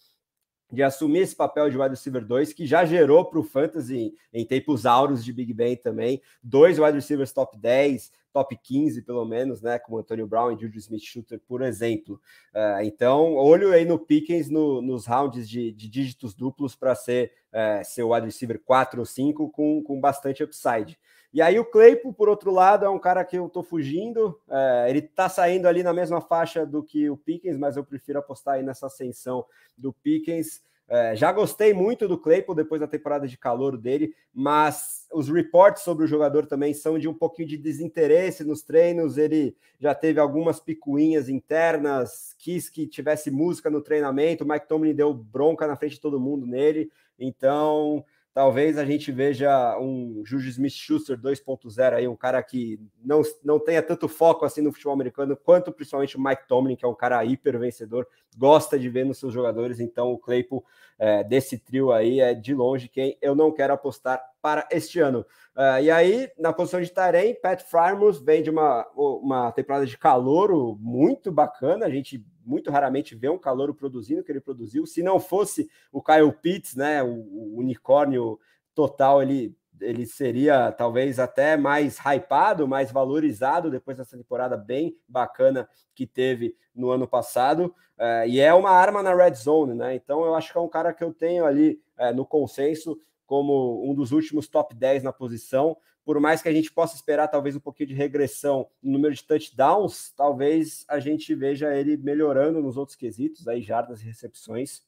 de 0.71 0.83
assumir 0.83 1.21
esse 1.21 1.37
papel 1.37 1.71
de 1.71 1.79
wide 1.79 1.91
receiver 1.91 2.25
2, 2.25 2.53
que 2.53 2.67
já 2.67 2.85
gerou 2.85 3.25
para 3.25 3.39
o 3.39 3.45
Fantasy 3.45 4.15
em 4.33 4.45
tempos 4.45 4.87
auros 4.87 5.25
de 5.25 5.33
Big 5.33 5.53
Ben 5.53 5.77
também. 5.77 6.21
Dois 6.43 6.79
wide 6.79 6.95
receivers 6.95 7.33
top 7.33 7.57
10, 7.57 8.13
top 8.35 8.59
15, 8.61 9.03
pelo 9.03 9.25
menos, 9.25 9.63
né? 9.63 9.79
Como 9.79 9.97
Antonio 9.97 10.27
Brown 10.27 10.51
e 10.51 10.61
Juju 10.61 10.77
Smith-Schuster, 10.77 11.41
por 11.47 11.63
exemplo. 11.63 12.21
Uh, 12.53 12.83
então, 12.83 13.35
olho 13.37 13.73
aí 13.73 13.85
no 13.85 13.97
Pickens 13.97 14.51
no, 14.51 14.83
nos 14.83 15.07
rounds 15.07 15.49
de, 15.49 15.71
de 15.71 15.89
dígitos 15.89 16.35
duplos 16.35 16.75
para 16.75 16.97
ser 16.97 17.33
uh, 17.53 17.85
seu 17.85 18.11
wide 18.11 18.27
receiver 18.27 18.61
4 18.65 18.99
ou 18.99 19.07
5 19.07 19.51
com, 19.51 19.81
com 19.85 20.01
bastante 20.01 20.43
upside. 20.43 20.99
E 21.33 21.41
aí 21.41 21.59
o 21.59 21.65
Claypool, 21.65 22.13
por 22.13 22.29
outro 22.29 22.51
lado, 22.51 22.85
é 22.85 22.89
um 22.89 22.99
cara 22.99 23.25
que 23.25 23.37
eu 23.37 23.49
tô 23.49 23.61
fugindo. 23.61 24.41
É, 24.49 24.87
ele 24.89 25.03
tá 25.03 25.29
saindo 25.29 25.67
ali 25.67 25.83
na 25.83 25.93
mesma 25.93 26.21
faixa 26.21 26.65
do 26.65 26.81
que 26.81 27.11
o 27.11 27.17
Pickens, 27.17 27.59
mas 27.59 27.77
eu 27.77 27.83
prefiro 27.83 28.21
apostar 28.21 28.55
aí 28.55 28.63
nessa 28.63 28.87
ascensão 28.87 29.45
do 29.77 29.93
Pickens. 29.93 30.63
É, 30.87 31.17
já 31.17 31.33
gostei 31.33 31.73
muito 31.73 32.07
do 32.07 32.19
Claypool 32.19 32.55
depois 32.55 32.79
da 32.79 32.87
temporada 32.87 33.27
de 33.27 33.39
calor 33.39 33.77
dele, 33.79 34.15
mas 34.35 35.07
os 35.13 35.31
reports 35.31 35.83
sobre 35.83 36.05
o 36.05 36.07
jogador 36.07 36.47
também 36.47 36.75
são 36.75 36.99
de 36.99 37.09
um 37.09 37.15
pouquinho 37.15 37.49
de 37.49 37.57
desinteresse 37.57 38.45
nos 38.45 38.63
treinos. 38.63 39.17
Ele 39.17 39.57
já 39.81 39.95
teve 39.95 40.21
algumas 40.21 40.61
picuinhas 40.61 41.29
internas, 41.29 42.35
quis 42.39 42.69
que 42.69 42.87
tivesse 42.87 43.31
música 43.31 43.71
no 43.71 43.81
treinamento. 43.81 44.45
O 44.45 44.49
Mike 44.49 44.69
Tomlin 44.69 44.95
deu 44.95 45.15
bronca 45.15 45.67
na 45.67 45.77
frente 45.77 45.95
de 45.95 46.01
todo 46.01 46.21
mundo 46.21 46.47
nele. 46.47 46.91
Então, 47.19 48.05
talvez 48.35 48.77
a 48.77 48.85
gente 48.85 49.13
veja 49.13 49.79
um 49.79 50.23
Juju 50.25 50.49
Smith-Schuster 50.49 51.17
2.0 51.17 51.95
aí, 51.95 52.09
um 52.09 52.17
cara 52.17 52.43
que 52.43 52.81
não, 53.03 53.23
não 53.45 53.61
tenha 53.61 53.81
tanto 53.81 54.09
foco 54.09 54.45
assim 54.45 54.61
no 54.61 54.73
futebol 54.73 54.93
americano, 54.93 55.37
quanto 55.37 55.73
principalmente 55.73 56.17
o 56.17 56.21
Mike 56.21 56.49
Tomlin, 56.49 56.75
que 56.75 56.85
é 56.85 56.89
um 56.89 56.95
cara 56.95 57.25
hiper 57.25 57.57
vencedor, 57.61 58.09
gosta 58.37 58.77
de 58.77 58.89
ver 58.89 59.07
nos 59.07 59.19
seus 59.19 59.33
jogadores, 59.33 59.79
então 59.79 60.13
o 60.13 60.19
Claypool 60.19 60.65
é, 60.99 61.23
desse 61.23 61.57
trio 61.57 61.93
aí 61.93 62.19
é 62.19 62.35
de 62.35 62.53
longe 62.53 62.89
quem 62.89 63.17
eu 63.23 63.37
não 63.37 63.53
quero 63.53 63.73
apostar 63.73 64.21
para 64.43 64.67
este 64.71 64.99
ano. 64.99 65.25
Uh, 65.57 65.81
e 65.81 65.91
aí, 65.91 66.29
na 66.37 66.53
posição 66.53 66.81
de 66.81 66.91
Tarém, 66.91 67.35
Pat 67.41 67.63
Frymouth 67.63 68.21
vem 68.25 68.43
de 68.43 68.51
uma, 68.51 68.85
uma 68.95 69.53
temporada 69.53 69.87
de 69.87 69.97
calor 69.97 70.77
muito 70.79 71.31
bacana, 71.31 71.87
a 71.87 71.91
gente 71.91 72.25
muito 72.45 72.71
raramente 72.71 73.15
vê 73.15 73.29
um 73.29 73.39
calor 73.39 73.73
produzindo 73.75 74.21
o 74.21 74.25
que 74.25 74.33
ele 74.33 74.41
produziu. 74.41 74.87
Se 74.87 75.03
não 75.03 75.19
fosse 75.19 75.69
o 75.93 76.03
Kyle 76.03 76.33
Pitts, 76.33 76.75
né, 76.75 77.03
o, 77.03 77.09
o 77.09 77.59
unicórnio 77.59 78.39
total, 78.75 79.23
ele, 79.23 79.57
ele 79.81 80.07
seria 80.07 80.73
talvez 80.73 81.19
até 81.19 81.57
mais 81.57 81.99
hypado, 81.99 82.69
mais 82.69 82.91
valorizado 82.91 83.71
depois 83.71 83.97
dessa 83.97 84.17
temporada 84.17 84.57
bem 84.57 84.97
bacana 85.09 85.69
que 85.95 86.07
teve 86.07 86.57
no 86.75 86.91
ano 86.91 87.07
passado. 87.07 87.75
É, 87.97 88.29
e 88.29 88.41
é 88.41 88.53
uma 88.53 88.71
arma 88.71 89.03
na 89.03 89.15
red 89.15 89.35
zone, 89.35 89.75
né? 89.75 89.95
Então 89.95 90.25
eu 90.25 90.35
acho 90.35 90.53
que 90.53 90.59
é 90.59 90.61
um 90.61 90.69
cara 90.69 90.93
que 90.93 91.05
eu 91.05 91.13
tenho 91.13 91.45
ali 91.45 91.81
é, 91.97 92.13
no 92.13 92.27
consenso 92.27 92.99
como 93.27 93.89
um 93.89 93.95
dos 93.95 94.13
últimos 94.13 94.49
top 94.49 94.75
10 94.75 95.03
na 95.03 95.13
posição 95.13 95.77
por 96.05 96.21
mais 96.21 96.43
que 96.43 96.49
a 96.49 96.53
gente 96.53 96.71
possa 96.73 96.95
esperar 96.95 97.29
talvez 97.29 97.57
um 97.57 97.61
pouquinho 97.61 97.89
de 97.89 97.95
regressão 97.95 98.69
no 98.83 98.93
número 98.93 99.15
de 99.15 99.25
touchdowns, 99.25 100.13
talvez 100.17 100.85
a 100.89 100.99
gente 101.01 101.35
veja 101.35 101.75
ele 101.75 101.97
melhorando 101.97 102.61
nos 102.61 102.77
outros 102.77 102.97
quesitos, 102.97 103.49
aí 103.49 103.63
jardas 103.63 104.03
e 104.03 104.05
recepções, 104.05 104.83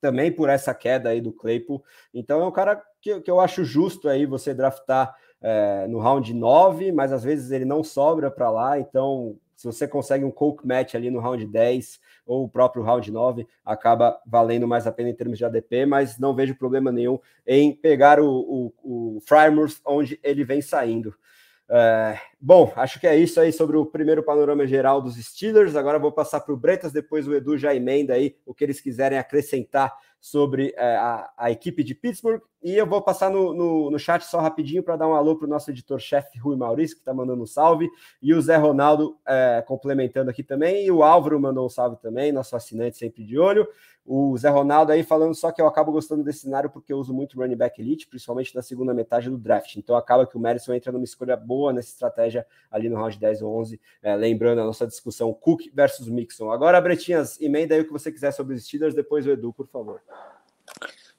também 0.00 0.32
por 0.32 0.48
essa 0.48 0.72
queda 0.72 1.10
aí 1.10 1.20
do 1.20 1.32
Claypool. 1.32 1.84
Então 2.14 2.40
é 2.40 2.46
um 2.46 2.52
cara 2.52 2.82
que, 3.00 3.20
que 3.20 3.30
eu 3.30 3.40
acho 3.40 3.64
justo 3.64 4.08
aí 4.08 4.24
você 4.24 4.54
draftar 4.54 5.14
é, 5.40 5.86
no 5.86 5.98
round 5.98 6.32
9, 6.32 6.92
mas 6.92 7.12
às 7.12 7.22
vezes 7.22 7.50
ele 7.50 7.64
não 7.64 7.84
sobra 7.84 8.30
para 8.30 8.50
lá, 8.50 8.78
então 8.78 9.38
se 9.58 9.66
você 9.66 9.88
consegue 9.88 10.24
um 10.24 10.30
coke 10.30 10.64
match 10.64 10.94
ali 10.94 11.10
no 11.10 11.18
round 11.18 11.44
10 11.44 11.98
ou 12.24 12.44
o 12.44 12.48
próprio 12.48 12.80
round 12.80 13.10
9, 13.10 13.44
acaba 13.64 14.16
valendo 14.24 14.68
mais 14.68 14.86
a 14.86 14.92
pena 14.92 15.10
em 15.10 15.14
termos 15.14 15.36
de 15.36 15.44
ADP, 15.44 15.84
mas 15.84 16.16
não 16.16 16.32
vejo 16.32 16.54
problema 16.54 16.92
nenhum 16.92 17.18
em 17.44 17.74
pegar 17.74 18.20
o, 18.20 18.72
o, 18.82 19.18
o 19.18 19.20
onde 19.84 20.20
ele 20.22 20.44
vem 20.44 20.62
saindo. 20.62 21.12
É, 21.68 22.20
bom, 22.40 22.72
acho 22.76 23.00
que 23.00 23.06
é 23.08 23.16
isso 23.16 23.40
aí 23.40 23.52
sobre 23.52 23.76
o 23.76 23.84
primeiro 23.84 24.22
panorama 24.22 24.64
geral 24.64 25.02
dos 25.02 25.16
Steelers. 25.16 25.74
Agora 25.74 25.98
vou 25.98 26.12
passar 26.12 26.38
para 26.38 26.54
o 26.54 26.56
Bretas, 26.56 26.92
depois 26.92 27.26
o 27.26 27.34
Edu 27.34 27.58
já 27.58 27.74
emenda 27.74 28.14
aí 28.14 28.36
o 28.46 28.54
que 28.54 28.62
eles 28.62 28.80
quiserem 28.80 29.18
acrescentar 29.18 29.92
sobre 30.20 30.74
é, 30.76 30.96
a, 30.96 31.30
a, 31.36 31.50
equipe 31.50 31.82
de 31.84 31.94
Pittsburgh. 31.94 32.42
E 32.62 32.74
eu 32.74 32.86
vou 32.86 33.00
passar 33.00 33.30
no, 33.30 33.54
no, 33.54 33.90
no 33.90 33.98
chat 33.98 34.22
só 34.22 34.40
rapidinho 34.40 34.82
para 34.82 34.96
dar 34.96 35.06
um 35.06 35.14
alô 35.14 35.36
para 35.36 35.46
o 35.46 35.48
nosso 35.48 35.70
editor-chefe 35.70 36.38
Rui 36.38 36.56
Maurício, 36.56 36.96
que 36.96 37.02
está 37.02 37.14
mandando 37.14 37.42
um 37.42 37.46
salve, 37.46 37.88
e 38.20 38.34
o 38.34 38.42
Zé 38.42 38.56
Ronaldo 38.56 39.16
é, 39.26 39.62
complementando 39.66 40.28
aqui 40.28 40.42
também, 40.42 40.84
e 40.84 40.90
o 40.90 41.04
Álvaro 41.04 41.40
mandou 41.40 41.64
um 41.64 41.68
salve 41.68 41.96
também, 41.96 42.32
nosso 42.32 42.56
assinante 42.56 42.96
sempre 42.96 43.24
de 43.24 43.38
olho. 43.38 43.66
O 44.10 44.34
Zé 44.38 44.48
Ronaldo 44.48 44.90
aí 44.90 45.04
falando 45.04 45.34
só 45.34 45.52
que 45.52 45.60
eu 45.60 45.66
acabo 45.66 45.92
gostando 45.92 46.24
desse 46.24 46.40
cenário 46.40 46.70
porque 46.70 46.90
eu 46.90 46.96
uso 46.96 47.12
muito 47.12 47.38
running 47.38 47.54
back 47.54 47.78
elite, 47.78 48.06
principalmente 48.06 48.54
na 48.54 48.62
segunda 48.62 48.94
metade 48.94 49.28
do 49.28 49.36
draft. 49.36 49.76
Então 49.76 49.94
acaba 49.94 50.26
que 50.26 50.34
o 50.34 50.40
Madison 50.40 50.72
entra 50.72 50.90
numa 50.90 51.04
escolha 51.04 51.36
boa 51.36 51.74
nessa 51.74 51.90
estratégia 51.90 52.46
ali 52.70 52.88
no 52.88 52.96
round 52.96 53.18
10 53.18 53.42
ou 53.42 53.54
11, 53.60 53.78
é, 54.02 54.16
lembrando 54.16 54.62
a 54.62 54.64
nossa 54.64 54.86
discussão 54.86 55.34
Cook 55.34 55.60
versus 55.74 56.08
Mixon. 56.08 56.50
Agora, 56.50 56.80
Bretinhas, 56.80 57.38
emenda 57.38 57.74
aí 57.74 57.82
o 57.82 57.84
que 57.84 57.92
você 57.92 58.10
quiser 58.10 58.32
sobre 58.32 58.54
os 58.54 58.64
Steelers, 58.64 58.94
depois 58.94 59.26
o 59.26 59.30
Edu, 59.30 59.52
por 59.52 59.68
favor. 59.68 60.00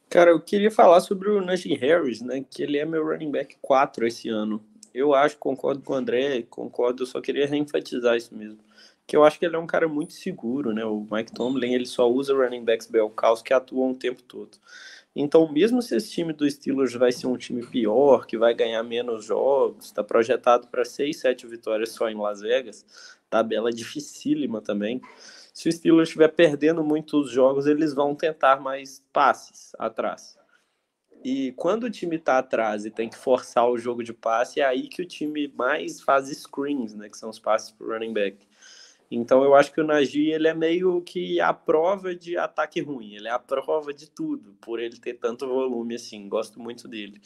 Cara, 0.10 0.32
eu 0.32 0.40
queria 0.40 0.72
falar 0.72 1.02
sobre 1.02 1.30
o 1.30 1.42
Najee 1.42 1.76
Harris, 1.76 2.22
né? 2.22 2.44
Que 2.50 2.64
ele 2.64 2.78
é 2.78 2.86
meu 2.86 3.06
running 3.06 3.32
back 3.32 3.58
4 3.62 4.08
esse 4.08 4.30
ano. 4.30 4.64
Eu 4.94 5.14
acho, 5.14 5.38
concordo 5.38 5.82
com 5.82 5.94
o 5.94 5.96
André, 5.96 6.42
concordo, 6.50 7.04
eu 7.04 7.08
só 7.08 7.22
queria 7.22 7.46
reenfatizar 7.46 8.16
isso 8.18 8.34
mesmo 8.36 8.60
que 9.10 9.18
eu 9.18 9.24
acho 9.24 9.40
que 9.40 9.46
ele 9.46 9.56
é 9.56 9.60
um 9.60 9.66
cara 9.66 9.88
muito 9.88 10.14
seguro, 10.14 10.72
né? 10.72 10.86
O 10.86 11.04
Mike 11.12 11.34
Tomlin, 11.34 11.74
ele 11.74 11.88
só 11.88 12.08
usa 12.08 12.32
running 12.32 12.64
backs 12.64 12.86
bell 12.86 13.10
cows 13.10 13.42
que 13.42 13.52
atuam 13.52 13.90
o 13.90 13.96
tempo 13.96 14.22
todo. 14.22 14.60
Então, 15.16 15.52
mesmo 15.52 15.82
se 15.82 15.96
esse 15.96 16.12
time 16.12 16.32
do 16.32 16.48
Steelers 16.48 16.94
vai 16.94 17.12
ser 17.12 17.26
um 17.26 17.36
time 17.36 17.66
pior, 17.66 18.28
que 18.28 18.38
vai 18.38 18.54
ganhar 18.54 18.84
menos 18.84 19.26
jogos, 19.26 19.86
está 19.86 20.04
projetado 20.04 20.68
para 20.68 20.86
6, 20.86 21.22
7 21.22 21.48
vitórias 21.48 21.90
só 21.94 22.08
em 22.08 22.16
Las 22.16 22.42
Vegas, 22.42 22.86
tabela 23.32 23.72
dificílima 23.72 24.62
também. 24.62 25.02
Se 25.60 25.68
o 25.68 25.72
Steelers 25.74 26.08
estiver 26.08 26.30
perdendo 26.30 26.82
muitos 26.86 27.30
jogos, 27.30 27.66
eles 27.66 27.94
vão 27.94 28.16
tentar 28.16 28.62
mais 28.62 29.04
passes 29.12 29.76
atrás. 29.78 30.38
E 31.22 31.52
quando 31.52 31.84
o 31.84 31.90
time 31.90 32.16
está 32.16 32.38
atrás 32.38 32.86
e 32.86 32.90
tem 32.90 33.10
que 33.10 33.18
forçar 33.18 33.70
o 33.70 33.78
jogo 33.78 34.02
de 34.02 34.14
passe, 34.14 34.62
é 34.62 34.66
aí 34.66 34.88
que 34.88 35.02
o 35.02 35.06
time 35.06 35.50
mais 35.50 36.00
faz 36.00 36.30
screens, 36.30 36.94
né, 36.94 37.10
que 37.10 37.18
são 37.18 37.30
os 37.30 37.40
passes 37.40 37.72
para 37.72 37.88
running 37.88 38.14
back. 38.14 38.38
Então 39.12 39.44
eu 39.44 39.54
acho 39.54 39.74
que 39.74 39.82
o 39.82 39.84
Nagy 39.84 40.30
ele 40.32 40.48
é 40.48 40.54
meio 40.54 41.02
que 41.02 41.42
a 41.42 41.52
prova 41.52 42.16
de 42.16 42.38
ataque 42.38 42.80
ruim, 42.80 43.16
ele 43.16 43.28
é 43.28 43.32
a 43.32 43.38
prova 43.38 43.94
de 43.94 44.10
tudo, 44.10 44.56
por 44.62 44.80
ele 44.80 44.98
ter 44.98 45.16
tanto 45.16 45.46
volume 45.46 45.96
assim. 45.96 46.30
Gosto 46.30 46.58
muito 46.58 46.88
dele. 46.88 47.20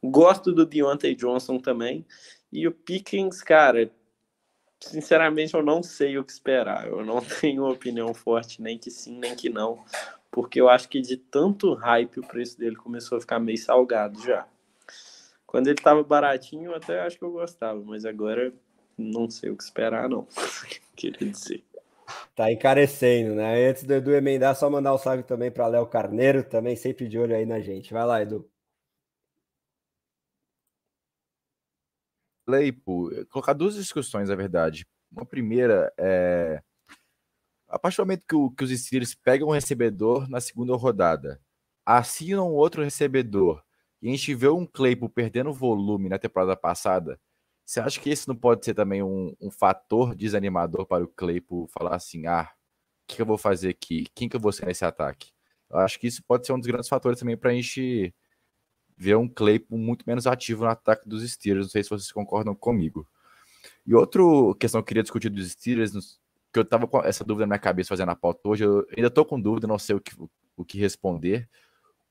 Gosto 0.00 0.52
do 0.52 0.64
Deontay 0.64 1.16
Johnson 1.16 1.58
também. 1.58 2.06
E 2.52 2.68
o 2.68 2.72
Pickens, 2.72 3.42
cara, 3.42 3.90
sinceramente 4.80 5.54
eu 5.54 5.62
não 5.62 5.82
sei 5.82 6.18
o 6.18 6.24
que 6.24 6.32
esperar. 6.32 6.86
Eu 6.86 7.04
não 7.04 7.20
tenho 7.40 7.68
opinião 7.68 8.12
forte, 8.14 8.62
nem 8.62 8.78
que 8.78 8.90
sim, 8.90 9.18
nem 9.18 9.34
que 9.34 9.48
não. 9.48 9.84
Porque 10.30 10.60
eu 10.60 10.68
acho 10.68 10.88
que 10.88 11.00
de 11.00 11.16
tanto 11.16 11.74
hype 11.74 12.20
o 12.20 12.26
preço 12.26 12.58
dele 12.58 12.76
começou 12.76 13.18
a 13.18 13.20
ficar 13.20 13.38
meio 13.38 13.58
salgado 13.58 14.20
já. 14.22 14.46
Quando 15.46 15.68
ele 15.68 15.80
tava 15.80 16.02
baratinho, 16.02 16.74
até 16.74 17.00
acho 17.00 17.18
que 17.18 17.24
eu 17.24 17.32
gostava, 17.32 17.80
mas 17.82 18.04
agora 18.04 18.52
não 18.96 19.30
sei 19.30 19.50
o 19.50 19.56
que 19.56 19.62
esperar, 19.62 20.08
não. 20.08 20.26
Queria 20.94 21.30
dizer. 21.30 21.64
Tá 22.34 22.52
encarecendo, 22.52 23.34
né? 23.34 23.68
Antes 23.68 23.84
do 23.84 23.94
Edu 23.94 24.14
emendar, 24.14 24.54
só 24.54 24.68
mandar 24.68 24.94
um 24.94 24.98
salve 24.98 25.22
também 25.22 25.50
para 25.50 25.66
Léo 25.66 25.86
Carneiro, 25.86 26.42
também 26.42 26.76
sempre 26.76 27.08
de 27.08 27.18
olho 27.18 27.34
aí 27.34 27.46
na 27.46 27.60
gente. 27.60 27.92
Vai 27.92 28.04
lá, 28.04 28.22
Edu. 28.22 28.48
Leipo, 32.48 33.10
colocar 33.28 33.52
duas 33.52 33.74
discussões, 33.74 34.28
na 34.28 34.34
verdade. 34.34 34.86
Uma 35.12 35.26
primeira 35.26 35.92
é. 35.98 36.62
A 37.68 37.78
partir 37.78 37.98
do 37.98 38.04
momento 38.04 38.24
que, 38.26 38.34
o, 38.34 38.50
que 38.50 38.64
os 38.64 38.70
Steelers 38.70 39.14
pegam 39.14 39.48
um 39.48 39.52
recebedor 39.52 40.28
na 40.28 40.40
segunda 40.40 40.74
rodada, 40.74 41.38
assinam 41.84 42.50
outro 42.50 42.82
recebedor, 42.82 43.62
e 44.00 44.08
a 44.08 44.10
gente 44.10 44.34
vê 44.34 44.48
um 44.48 44.64
Claypool 44.64 45.10
perdendo 45.10 45.52
volume 45.52 46.08
na 46.08 46.18
temporada 46.18 46.56
passada, 46.56 47.20
você 47.68 47.80
acha 47.80 48.00
que 48.00 48.08
esse 48.08 48.26
não 48.26 48.34
pode 48.34 48.64
ser 48.64 48.72
também 48.72 49.02
um, 49.02 49.34
um 49.38 49.50
fator 49.50 50.14
desanimador 50.14 50.86
para 50.86 51.04
o 51.04 51.08
Claypool 51.08 51.68
falar 51.68 51.94
assim, 51.94 52.26
ah, 52.26 52.50
o 52.50 53.14
que 53.14 53.20
eu 53.20 53.26
vou 53.26 53.36
fazer 53.36 53.68
aqui? 53.68 54.06
Quem 54.14 54.26
que 54.26 54.36
eu 54.36 54.40
vou 54.40 54.52
ser 54.52 54.64
nesse 54.64 54.86
ataque? 54.86 55.32
Eu 55.68 55.78
acho 55.80 56.00
que 56.00 56.06
isso 56.06 56.22
pode 56.26 56.46
ser 56.46 56.54
um 56.54 56.58
dos 56.58 56.66
grandes 56.66 56.88
fatores 56.88 57.18
também 57.18 57.36
para 57.36 57.50
a 57.50 57.54
gente 57.54 58.14
ver 58.98 59.16
um 59.16 59.28
Claypool 59.28 59.78
muito 59.78 60.04
menos 60.06 60.26
ativo 60.26 60.64
no 60.64 60.70
ataque 60.70 61.08
dos 61.08 61.28
Steelers. 61.30 61.66
Não 61.66 61.70
sei 61.70 61.84
se 61.84 61.90
vocês 61.90 62.10
concordam 62.10 62.54
comigo. 62.54 63.06
E 63.86 63.94
outra 63.94 64.20
questão 64.58 64.80
que 64.80 64.84
eu 64.84 64.86
queria 64.86 65.02
discutir 65.02 65.28
dos 65.28 65.52
Steelers, 65.52 65.92
que 66.52 66.58
eu 66.58 66.64
tava 66.64 66.86
com 66.88 67.00
essa 67.02 67.24
dúvida 67.24 67.46
na 67.46 67.50
minha 67.50 67.58
cabeça 67.58 67.88
fazendo 67.88 68.10
a 68.10 68.16
pauta 68.16 68.40
hoje, 68.44 68.64
eu 68.64 68.84
ainda 68.96 69.08
tô 69.08 69.24
com 69.24 69.40
dúvida, 69.40 69.66
não 69.66 69.78
sei 69.78 69.94
o 69.94 70.00
que, 70.00 70.12
o 70.56 70.64
que 70.64 70.78
responder. 70.78 71.48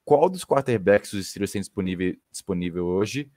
Qual 0.05 0.29
dos 0.29 0.45
quarterbacks 0.45 1.11
os 1.11 1.27
Steelers 1.27 1.51
têm 1.51 1.61
disponível, 1.61 2.15
disponível 2.31 2.85
hoje 2.85 3.29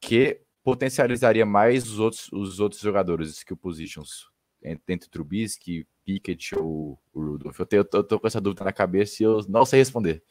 que 0.00 0.40
potencializaria 0.62 1.44
mais 1.44 1.88
os 1.88 1.98
outros, 1.98 2.30
os 2.32 2.60
outros 2.60 2.80
jogadores, 2.80 3.30
skill 3.30 3.56
positions, 3.56 4.28
entre 4.62 5.08
Trubisky, 5.08 5.86
Pickett 6.04 6.56
ou 6.56 7.00
o 7.12 7.20
Rudolph? 7.20 7.58
Eu, 7.58 7.66
tenho, 7.66 7.88
eu 7.92 8.04
tô 8.04 8.20
com 8.20 8.26
essa 8.26 8.40
dúvida 8.40 8.64
na 8.64 8.72
cabeça 8.72 9.22
e 9.22 9.26
eu 9.26 9.44
não 9.48 9.66
sei 9.66 9.80
responder. 9.80 10.22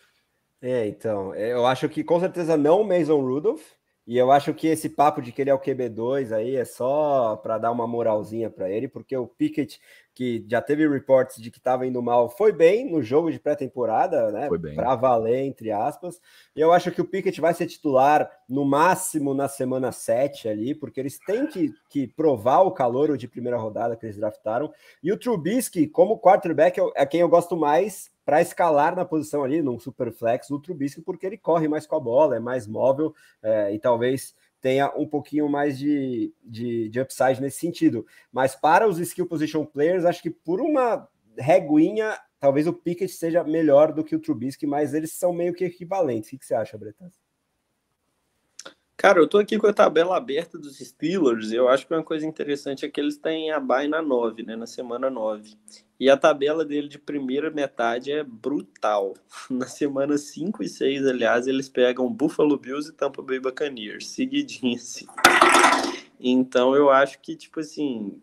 É, 0.68 0.88
então, 0.88 1.32
é, 1.36 1.54
eu 1.54 1.64
acho 1.68 1.88
que 1.88 2.04
com 2.04 2.20
certeza 2.20 2.58
não 2.58 2.82
o 2.82 2.84
Mason 2.84 3.22
Rudolph, 3.22 3.62
e 4.08 4.18
eu 4.18 4.32
acho 4.32 4.52
que 4.52 4.66
esse 4.66 4.90
papo 4.90 5.22
de 5.22 5.32
que 5.32 5.40
ele 5.40 5.52
é 5.52 5.54
o 5.54 5.60
QB2 5.60 6.32
aí 6.32 6.56
é 6.56 6.66
só 6.66 7.36
para 7.36 7.60
dar 7.60 7.72
uma 7.72 7.86
moralzinha 7.86 8.50
para 8.50 8.68
ele, 8.68 8.88
porque 8.88 9.16
o 9.16 9.28
Pickett, 9.28 9.80
que 10.12 10.44
já 10.50 10.60
teve 10.64 10.88
reportes 10.88 11.40
de 11.40 11.52
que 11.52 11.60
estava 11.60 11.86
indo 11.86 12.02
mal, 12.02 12.30
foi 12.30 12.52
bem 12.52 12.92
no 12.92 13.04
jogo 13.04 13.32
de 13.32 13.40
pré-temporada, 13.40 14.32
né? 14.32 14.48
Para 14.76 14.96
valer, 14.96 15.46
entre 15.46 15.72
aspas. 15.72 16.20
E 16.56 16.62
eu 16.62 16.74
acho 16.74 16.92
que 16.92 17.02
o 17.02 17.06
Pickett 17.06 17.40
vai 17.40 17.54
ser 17.54 17.68
titular 17.68 18.28
no 18.50 18.66
máximo 18.66 19.36
na 19.36 19.48
semana 19.48 19.92
7 19.92 20.50
ali, 20.50 20.74
porque 20.74 21.00
eles 21.00 21.20
têm 21.20 21.46
que, 21.46 21.72
que 21.92 22.08
provar 22.08 22.62
o 22.62 22.72
calor 22.72 23.16
de 23.16 23.28
primeira 23.28 23.58
rodada 23.58 23.96
que 23.96 24.04
eles 24.04 24.18
draftaram. 24.18 24.74
E 25.04 25.12
o 25.12 25.18
Trubisky, 25.18 25.86
como 25.86 26.20
quarterback, 26.20 26.80
é 26.96 27.06
quem 27.06 27.22
eu 27.22 27.30
gosto 27.30 27.56
mais 27.56 28.15
para 28.26 28.42
escalar 28.42 28.96
na 28.96 29.06
posição 29.06 29.44
ali, 29.44 29.62
num 29.62 29.80
super 29.80 30.12
flex 30.12 30.50
do 30.50 30.60
Trubisky, 30.60 31.02
porque 31.02 31.26
ele 31.26 31.38
corre 31.38 31.68
mais 31.68 31.86
com 31.86 31.96
a 31.96 32.00
bola, 32.00 32.36
é 32.36 32.40
mais 32.40 32.66
móvel 32.66 33.14
é, 33.42 33.74
e 33.74 33.80
talvez 33.80 34.36
tenha 34.60 34.92
um 34.98 35.08
pouquinho 35.08 35.48
mais 35.48 35.78
de, 35.78 36.34
de, 36.44 36.90
de, 36.90 37.00
upside 37.00 37.40
nesse 37.40 37.60
sentido. 37.60 38.06
Mas 38.32 38.56
para 38.56 38.88
os 38.88 38.98
skill 38.98 39.28
position 39.28 39.64
players, 39.64 40.06
acho 40.06 40.24
que 40.24 40.32
por 40.32 40.60
uma 40.60 41.08
reguinha, 41.38 42.18
talvez 42.40 42.66
o 42.66 42.74
Pickett 42.74 43.14
seja 43.14 43.44
melhor 43.44 43.94
do 43.94 44.04
que 44.04 44.16
o 44.16 44.20
Trubisky, 44.20 44.66
mas 44.66 44.96
eles 44.96 45.14
são 45.14 45.32
meio 45.32 45.54
que 45.54 45.64
equivalentes. 45.64 46.34
O 46.34 46.40
que 46.40 46.46
você 46.46 46.56
acha, 46.56 46.78
Bretas? 46.78 47.25
Cara, 48.98 49.20
eu 49.20 49.28
tô 49.28 49.38
aqui 49.38 49.58
com 49.58 49.68
a 49.68 49.74
tabela 49.74 50.16
aberta 50.16 50.58
dos 50.58 50.78
Steelers. 50.78 51.52
Eu 51.52 51.68
acho 51.68 51.86
que 51.86 51.94
uma 51.94 52.04
coisa 52.04 52.26
interessante 52.26 52.86
é 52.86 52.90
que 52.90 53.00
eles 53.00 53.18
têm 53.18 53.52
a 53.52 53.60
bye 53.60 53.88
na 53.88 54.02
9, 54.02 54.44
né? 54.44 54.56
Na 54.56 54.66
semana 54.66 55.10
9. 55.10 55.54
E 56.00 56.10
a 56.10 56.16
tabela 56.16 56.64
dele 56.64 56.88
de 56.88 56.98
primeira 56.98 57.52
metade 57.52 58.12
é 58.12 58.24
brutal. 58.24 59.14
Na 59.50 59.68
semana 59.68 60.18
5 60.18 60.64
e 60.64 60.70
6, 60.70 61.08
aliás, 61.08 61.48
eles 61.48 61.70
pegam 61.70 62.12
Buffalo 62.12 62.58
Bills 62.58 62.90
e 62.90 62.94
Tampa 62.94 63.22
Bay 63.22 63.40
Buccaneers, 63.40 64.08
seguidinho 64.10 64.76
assim. 64.76 65.06
Então 66.20 66.76
eu 66.76 66.90
acho 66.90 67.20
que, 67.22 67.36
tipo 67.36 67.60
assim, 67.60 68.22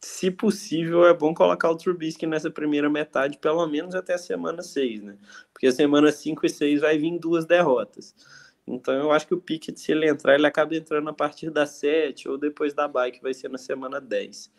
se 0.00 0.30
possível, 0.30 1.06
é 1.06 1.14
bom 1.14 1.34
colocar 1.34 1.70
o 1.70 1.76
Trubisky 1.76 2.26
nessa 2.26 2.50
primeira 2.50 2.90
metade, 2.90 3.38
pelo 3.38 3.66
menos 3.66 3.94
até 3.94 4.14
a 4.14 4.18
semana 4.18 4.62
6, 4.62 5.02
né? 5.02 5.16
Porque 5.52 5.66
a 5.66 5.72
semana 5.72 6.12
5 6.12 6.44
e 6.46 6.48
6 6.48 6.80
vai 6.80 6.98
vir 6.98 7.18
duas 7.18 7.44
derrotas. 7.44 8.14
Então 8.66 8.94
eu 8.94 9.12
acho 9.12 9.26
que 9.26 9.34
o 9.34 9.40
Pickett, 9.40 9.78
se 9.78 9.92
ele 9.92 10.08
entrar, 10.08 10.34
ele 10.34 10.46
acaba 10.46 10.74
entrando 10.74 11.08
a 11.08 11.12
partir 11.12 11.50
da 11.50 11.64
7 11.64 12.28
ou 12.28 12.36
depois 12.36 12.74
da 12.74 12.88
bye, 12.88 13.12
que 13.12 13.22
vai 13.22 13.32
ser 13.32 13.48
na 13.48 13.58
semana 13.58 14.00
10. 14.00 14.52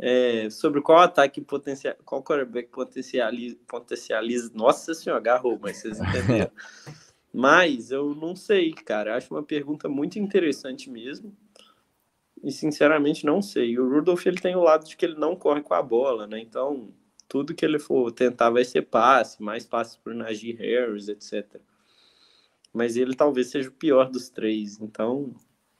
É, 0.00 0.50
sobre 0.50 0.80
qual 0.80 0.98
ataque 0.98 1.40
potencial, 1.40 1.94
qual 2.04 2.22
quarterback 2.22 2.68
potencializa, 2.68 3.56
potencializa. 3.66 4.50
Nossa 4.54 4.92
senhora, 4.92 5.20
agarrou, 5.20 5.58
mas 5.60 5.76
vocês 5.78 5.98
entenderam. 6.00 6.50
mas 7.32 7.92
eu 7.92 8.14
não 8.14 8.34
sei, 8.34 8.72
cara. 8.72 9.16
Acho 9.16 9.32
uma 9.32 9.42
pergunta 9.42 9.88
muito 9.88 10.18
interessante 10.18 10.90
mesmo. 10.90 11.34
E 12.42 12.52
sinceramente 12.52 13.24
não 13.24 13.40
sei. 13.40 13.78
O 13.78 13.88
Rudolph 13.88 14.26
ele 14.26 14.40
tem 14.40 14.56
o 14.56 14.62
lado 14.62 14.84
de 14.84 14.96
que 14.96 15.04
ele 15.04 15.16
não 15.16 15.36
corre 15.36 15.62
com 15.62 15.74
a 15.74 15.82
bola, 15.82 16.26
né? 16.26 16.40
Então, 16.40 16.92
tudo 17.28 17.54
que 17.54 17.64
ele 17.64 17.78
for 17.78 18.12
tentar 18.12 18.50
vai 18.50 18.64
ser 18.64 18.82
passe, 18.82 19.42
mais 19.42 19.66
passes 19.66 19.96
por 19.96 20.14
Najee 20.14 20.52
Harris, 20.52 21.08
etc 21.08 21.60
mas 22.78 22.96
ele 22.96 23.16
talvez 23.16 23.50
seja 23.50 23.68
o 23.68 23.72
pior 23.72 24.08
dos 24.08 24.30
três. 24.30 24.80
Então, 24.80 25.34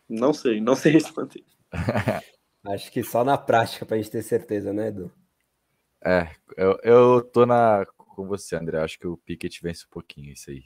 não 0.09 0.35
sei, 0.35 0.61
não 0.61 0.75
sei 0.75 0.93
responder. 0.93 1.45
Acho 2.67 2.91
que 2.91 3.05
só 3.05 3.23
na 3.23 3.39
prática 3.39 3.87
para 3.87 3.97
a 3.97 3.99
gente 3.99 4.11
ter 4.11 4.23
certeza, 4.23 4.73
né, 4.73 4.89
Edu? 4.89 5.13
É, 6.05 6.29
eu, 6.57 6.79
eu 6.83 7.23
tô 7.23 7.47
na, 7.47 7.87
com 7.97 8.27
você, 8.27 8.57
André. 8.57 8.79
Acho 8.83 8.99
que 8.99 9.07
o 9.07 9.17
Pickett 9.17 9.63
vence 9.63 9.85
um 9.87 9.91
pouquinho 9.91 10.33
isso 10.33 10.51
aí. 10.51 10.65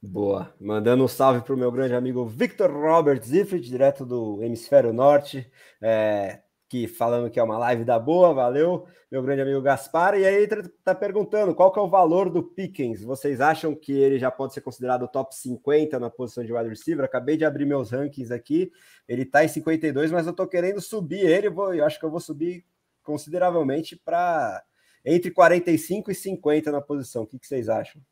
Boa. 0.00 0.54
Mandando 0.58 1.04
um 1.04 1.08
salve 1.08 1.42
para 1.42 1.54
o 1.54 1.58
meu 1.58 1.70
grande 1.70 1.94
amigo 1.94 2.24
Victor 2.24 2.70
Robert 2.70 3.22
Ziffrit, 3.22 3.68
direto 3.68 4.06
do 4.06 4.42
Hemisfério 4.42 4.92
Norte. 4.92 5.50
É, 5.82 6.40
que 6.68 6.88
falando 6.88 7.30
que 7.30 7.38
é 7.38 7.42
uma 7.42 7.58
live 7.58 7.84
da 7.84 7.98
boa, 7.98 8.34
valeu, 8.34 8.86
meu 9.10 9.22
grande 9.22 9.42
amigo 9.42 9.62
Gaspar. 9.62 10.18
E 10.18 10.26
aí 10.26 10.48
tá 10.82 10.94
perguntando 10.94 11.54
qual 11.54 11.72
que 11.72 11.78
é 11.78 11.82
o 11.82 11.88
valor 11.88 12.28
do 12.28 12.42
Pickens. 12.42 13.02
Vocês 13.02 13.40
acham 13.40 13.74
que 13.74 13.92
ele 13.92 14.18
já 14.18 14.30
pode 14.30 14.52
ser 14.52 14.60
considerado 14.60 15.06
top 15.06 15.34
50 15.34 15.98
na 16.00 16.10
posição 16.10 16.44
de 16.44 16.52
wide 16.52 16.68
receiver? 16.68 17.04
Acabei 17.04 17.36
de 17.36 17.44
abrir 17.44 17.66
meus 17.66 17.90
rankings 17.90 18.32
aqui. 18.32 18.72
Ele 19.08 19.24
tá 19.24 19.44
em 19.44 19.48
52, 19.48 20.10
mas 20.10 20.26
eu 20.26 20.32
tô 20.32 20.46
querendo 20.46 20.80
subir 20.80 21.20
ele. 21.20 21.48
Vou, 21.48 21.72
eu 21.72 21.84
acho 21.84 21.98
que 21.98 22.04
eu 22.04 22.10
vou 22.10 22.20
subir 22.20 22.64
consideravelmente 23.02 23.94
para 23.96 24.62
entre 25.04 25.30
45 25.30 26.10
e 26.10 26.14
50 26.14 26.72
na 26.72 26.80
posição. 26.80 27.22
O 27.22 27.26
que, 27.26 27.38
que 27.38 27.46
vocês 27.46 27.68
acham? 27.68 28.02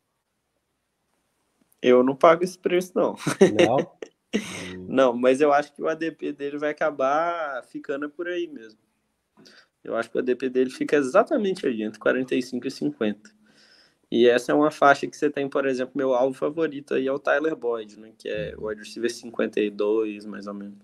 Eu 1.82 2.04
não 2.04 2.14
pago 2.14 2.44
esse 2.44 2.58
preço, 2.58 2.92
não. 2.94 3.16
Não? 3.58 3.90
Não, 4.88 5.12
mas 5.12 5.40
eu 5.40 5.52
acho 5.52 5.72
que 5.74 5.82
o 5.82 5.88
ADP 5.88 6.32
dele 6.32 6.58
vai 6.58 6.70
acabar 6.70 7.62
ficando 7.64 8.08
por 8.08 8.28
aí 8.28 8.46
mesmo. 8.46 8.78
Eu 9.82 9.96
acho 9.96 10.10
que 10.10 10.16
o 10.16 10.20
ADP 10.20 10.48
dele 10.48 10.70
fica 10.70 10.96
exatamente 10.96 11.66
aí, 11.66 11.82
entre 11.82 11.98
45 11.98 12.66
e 12.66 12.70
50. 12.70 13.44
E 14.10 14.28
essa 14.28 14.52
é 14.52 14.54
uma 14.54 14.70
faixa 14.70 15.06
que 15.06 15.16
você 15.16 15.28
tem, 15.28 15.48
por 15.48 15.66
exemplo, 15.66 15.92
meu 15.96 16.14
alvo 16.14 16.36
favorito 16.36 16.94
aí 16.94 17.06
é 17.06 17.12
o 17.12 17.18
Tyler 17.18 17.56
Boyd, 17.56 17.98
né, 17.98 18.12
que 18.16 18.28
é 18.28 18.54
o 18.56 18.68
wide 18.68 18.80
receiver 18.80 19.12
52, 19.12 20.24
mais 20.24 20.46
ou 20.46 20.54
menos. 20.54 20.78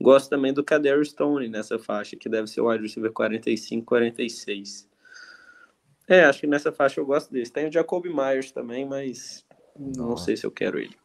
Gosto 0.00 0.30
também 0.30 0.52
do 0.52 0.62
Kader 0.62 1.04
Stone 1.04 1.48
nessa 1.48 1.78
faixa, 1.78 2.16
que 2.16 2.28
deve 2.28 2.46
ser 2.46 2.60
o 2.60 2.68
wide 2.70 2.82
receiver 2.82 3.12
45, 3.12 3.84
46. 3.84 4.88
É, 6.08 6.24
acho 6.24 6.40
que 6.40 6.46
nessa 6.46 6.70
faixa 6.70 7.00
eu 7.00 7.06
gosto 7.06 7.32
desse. 7.32 7.52
Tem 7.52 7.68
o 7.68 7.72
Jacoby 7.72 8.08
Myers 8.08 8.52
também, 8.52 8.86
mas 8.86 9.44
não, 9.76 10.10
não 10.10 10.16
sei 10.16 10.36
se 10.36 10.46
eu 10.46 10.50
quero 10.52 10.78
ele. 10.78 10.96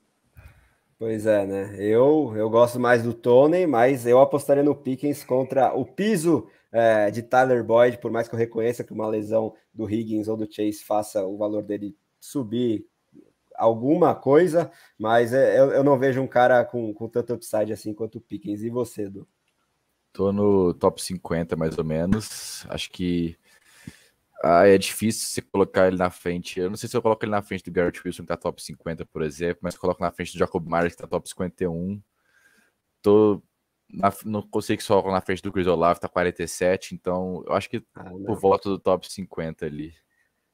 Pois 1.02 1.26
é, 1.26 1.48
né? 1.48 1.76
Eu, 1.80 2.32
eu 2.36 2.48
gosto 2.48 2.80
mais 2.80 3.02
do 3.02 3.12
Tony, 3.12 3.66
mas 3.66 4.06
eu 4.06 4.20
apostaria 4.20 4.62
no 4.62 4.76
Pickens 4.76 5.24
contra 5.24 5.74
o 5.74 5.84
piso 5.84 6.48
é, 6.72 7.10
de 7.10 7.24
Tyler 7.24 7.64
Boyd, 7.64 7.98
por 7.98 8.12
mais 8.12 8.28
que 8.28 8.36
eu 8.36 8.38
reconheça 8.38 8.84
que 8.84 8.94
uma 8.94 9.08
lesão 9.08 9.52
do 9.74 9.90
Higgins 9.90 10.28
ou 10.28 10.38
do 10.38 10.46
Chase 10.46 10.84
faça 10.84 11.26
o 11.26 11.40
valor 11.40 11.64
dele 11.64 11.98
subir 12.20 12.86
alguma 13.56 14.14
coisa, 14.14 14.72
mas 14.96 15.34
é, 15.34 15.60
eu, 15.60 15.72
eu 15.72 15.84
não 15.84 15.98
vejo 15.98 16.22
um 16.22 16.28
cara 16.28 16.64
com, 16.64 16.94
com 16.94 17.10
tanto 17.10 17.34
upside 17.34 17.74
assim 17.74 17.96
quanto 17.96 18.20
o 18.20 18.22
Pickens. 18.22 18.62
E 18.62 18.70
você, 18.70 19.06
Edu? 19.06 19.28
Tô 20.14 20.32
no 20.32 20.72
top 20.72 21.02
50, 21.02 21.56
mais 21.56 21.80
ou 21.80 21.84
menos. 21.84 22.64
Acho 22.70 22.92
que 22.92 23.36
ah, 24.44 24.68
é 24.68 24.78
difícil 24.78 25.28
você 25.28 25.42
colocar 25.42 25.88
ele 25.88 25.98
na 25.98 26.10
frente. 26.10 26.60
Eu 26.60 26.70
não 26.70 26.78
sei 26.78 26.90
se 26.90 26.98
eu 26.98 27.02
coloco 27.02 27.24
ele 27.24 27.32
na 27.32 27.42
frente 27.42 27.64
do 27.64 27.72
Garrett 27.72 28.02
Wilson, 28.04 28.24
que 28.24 28.28
tá 28.28 28.38
top 28.38 28.62
50, 28.62 29.06
por 29.06 29.22
exemplo, 29.22 29.60
mas 29.62 29.76
eu 29.76 29.82
coloco 29.82 30.02
na 30.02 30.12
frente 30.12 30.34
do 30.34 30.40
Jacob 30.40 30.66
Myers, 30.68 30.96
que 30.96 31.02
tá 31.02 31.08
top 31.08 31.28
51. 31.30 32.02
Tô 33.02 33.42
na, 33.94 34.12
não 34.26 34.42
consigo 34.42 34.82
só 34.82 35.02
na 35.12 35.22
frente 35.22 35.42
do 35.42 35.52
Chris 35.52 35.68
Olave, 35.68 36.00
tá 36.00 36.08
47, 36.08 36.96
então 36.96 37.44
eu 37.46 37.54
acho 37.54 37.70
que 37.70 37.84
ah, 37.96 38.10
por 38.26 38.40
volta 38.40 38.70
do 38.70 38.80
top 38.80 39.12
50 39.12 39.66
ali. 39.66 39.94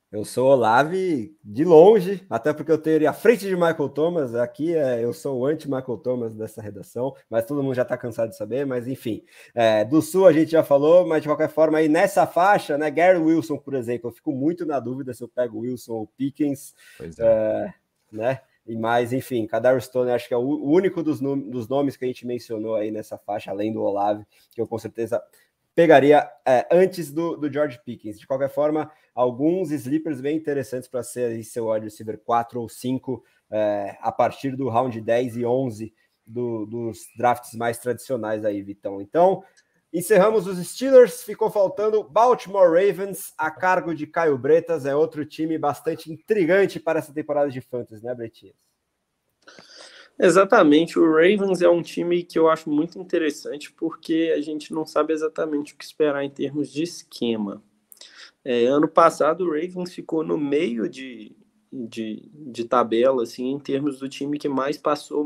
Eu 0.10 0.24
sou 0.24 0.52
Olave 0.52 1.36
de 1.44 1.66
longe, 1.66 2.26
até 2.30 2.54
porque 2.54 2.72
eu 2.72 2.78
teria 2.78 3.10
a 3.10 3.14
frente 3.14 3.46
de 3.46 3.54
Michael 3.56 3.90
Thomas. 3.90 4.34
Aqui 4.36 4.74
é, 4.74 5.04
eu 5.04 5.12
sou 5.12 5.40
o 5.40 5.46
anti-Michael 5.46 5.98
Thomas 5.98 6.34
dessa 6.34 6.62
redação, 6.62 7.14
mas 7.30 7.46
todo 7.46 7.62
mundo 7.62 7.76
já 7.76 7.82
está 7.82 7.98
cansado 7.98 8.30
de 8.30 8.38
saber. 8.38 8.66
Mas 8.66 8.88
enfim, 8.88 9.22
é, 9.54 9.84
do 9.84 10.02
Sul 10.02 10.26
a 10.26 10.32
gente 10.32 10.52
já 10.52 10.64
falou, 10.64 11.06
mas 11.06 11.22
de 11.22 11.28
qualquer 11.28 11.50
forma, 11.50 11.80
aí 11.80 11.90
nessa 11.90 12.26
faixa, 12.26 12.78
né? 12.78 12.90
Gary 12.90 13.20
Wilson, 13.20 13.58
por 13.58 13.74
exemplo, 13.74 14.10
eu 14.10 14.14
fico 14.14 14.32
muito 14.32 14.66
na 14.66 14.80
dúvida 14.80 15.14
se 15.14 15.22
eu 15.22 15.28
pego 15.28 15.60
Wilson 15.60 15.94
ou 15.94 16.08
Pickens. 16.08 16.74
É. 17.02 17.06
é 17.20 17.74
né? 18.10 18.40
E 18.66 18.78
mais, 18.78 19.12
enfim, 19.12 19.46
Kadar 19.46 19.82
Stone 19.82 20.12
acho 20.12 20.28
que 20.28 20.34
é 20.34 20.38
o 20.38 20.42
único 20.42 21.02
dos, 21.02 21.22
dos 21.22 21.68
nomes 21.68 21.96
que 21.96 22.04
a 22.04 22.08
gente 22.08 22.28
mencionou 22.28 22.76
aí 22.76 22.92
nessa 22.92 23.18
faixa, 23.18 23.52
além 23.52 23.72
do 23.72 23.82
Olave, 23.82 24.26
que 24.54 24.60
eu 24.60 24.68
com 24.68 24.78
certeza 24.78 25.22
pegaria 25.78 26.28
é, 26.44 26.68
antes 26.72 27.14
do, 27.14 27.38
do 27.38 27.54
George 27.54 27.80
Pickens. 27.86 28.20
De 28.20 28.26
qualquer 28.26 28.50
forma, 28.50 28.92
alguns 29.14 29.70
sleepers 29.70 30.20
bem 30.20 30.36
interessantes 30.36 30.90
para 30.90 31.04
ser 31.04 31.30
aí 31.30 31.44
seu 31.44 31.70
wide 31.70 31.86
receiver 31.86 32.18
4 32.18 32.60
ou 32.60 32.68
5 32.68 33.24
é, 33.52 33.96
a 34.02 34.12
partir 34.12 34.56
do 34.56 34.70
round 34.70 35.00
10 35.00 35.38
e 35.38 35.46
11 35.46 35.94
do, 36.26 36.66
dos 36.66 37.02
drafts 37.16 37.54
mais 37.54 37.78
tradicionais 37.78 38.44
aí, 38.44 38.60
Vitão. 38.64 39.00
Então, 39.00 39.44
encerramos 39.94 40.48
os 40.48 40.58
Steelers, 40.68 41.22
ficou 41.22 41.52
faltando 41.52 42.04
Baltimore 42.04 42.72
Ravens 42.72 43.36
a 43.38 43.52
cargo 43.52 43.94
de 43.94 44.08
Caio 44.08 44.36
Bretas, 44.36 44.84
é 44.84 44.96
outro 44.96 45.24
time 45.28 45.60
bastante 45.60 46.12
intrigante 46.12 46.80
para 46.80 46.98
essa 46.98 47.14
temporada 47.14 47.52
de 47.52 47.62
fantasy, 47.62 48.04
né, 48.04 48.16
Bretinhas? 48.16 48.67
Exatamente, 50.20 50.98
o 50.98 51.06
Ravens 51.06 51.62
é 51.62 51.70
um 51.70 51.82
time 51.84 52.24
que 52.24 52.40
eu 52.40 52.50
acho 52.50 52.72
muito 52.72 52.98
interessante 52.98 53.72
porque 53.72 54.34
a 54.36 54.42
gente 54.42 54.74
não 54.74 54.84
sabe 54.84 55.14
exatamente 55.14 55.74
o 55.74 55.78
que 55.78 55.86
esperar 55.86 56.24
em 56.24 56.30
termos 56.30 56.72
de 56.72 56.82
esquema. 56.82 57.62
É, 58.44 58.66
ano 58.66 58.88
passado 58.88 59.46
o 59.46 59.52
Ravens 59.52 59.94
ficou 59.94 60.24
no 60.24 60.36
meio 60.36 60.90
de, 60.90 61.36
de, 61.72 62.32
de, 62.34 62.66
tabela, 62.66 63.24
assim, 63.24 63.52
em 63.52 63.60
termos 63.60 64.00
do 64.00 64.10
time 64.10 64.40
que 64.40 64.50
mais 64.50 64.78
passou, 64.78 65.24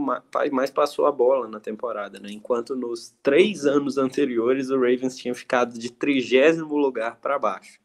mais 0.52 0.72
passou 0.72 1.06
a 1.06 1.12
bola 1.12 1.48
na 1.48 1.60
temporada, 1.60 2.20
né? 2.20 2.30
Enquanto 2.32 2.76
nos 2.76 3.16
três 3.24 3.66
anos 3.66 3.98
anteriores 3.98 4.70
o 4.72 4.76
Ravens 4.76 5.16
tinha 5.16 5.34
ficado 5.34 5.78
de 5.80 5.90
trigésimo 5.92 6.76
lugar 6.76 7.18
para 7.22 7.40
baixo. 7.40 7.80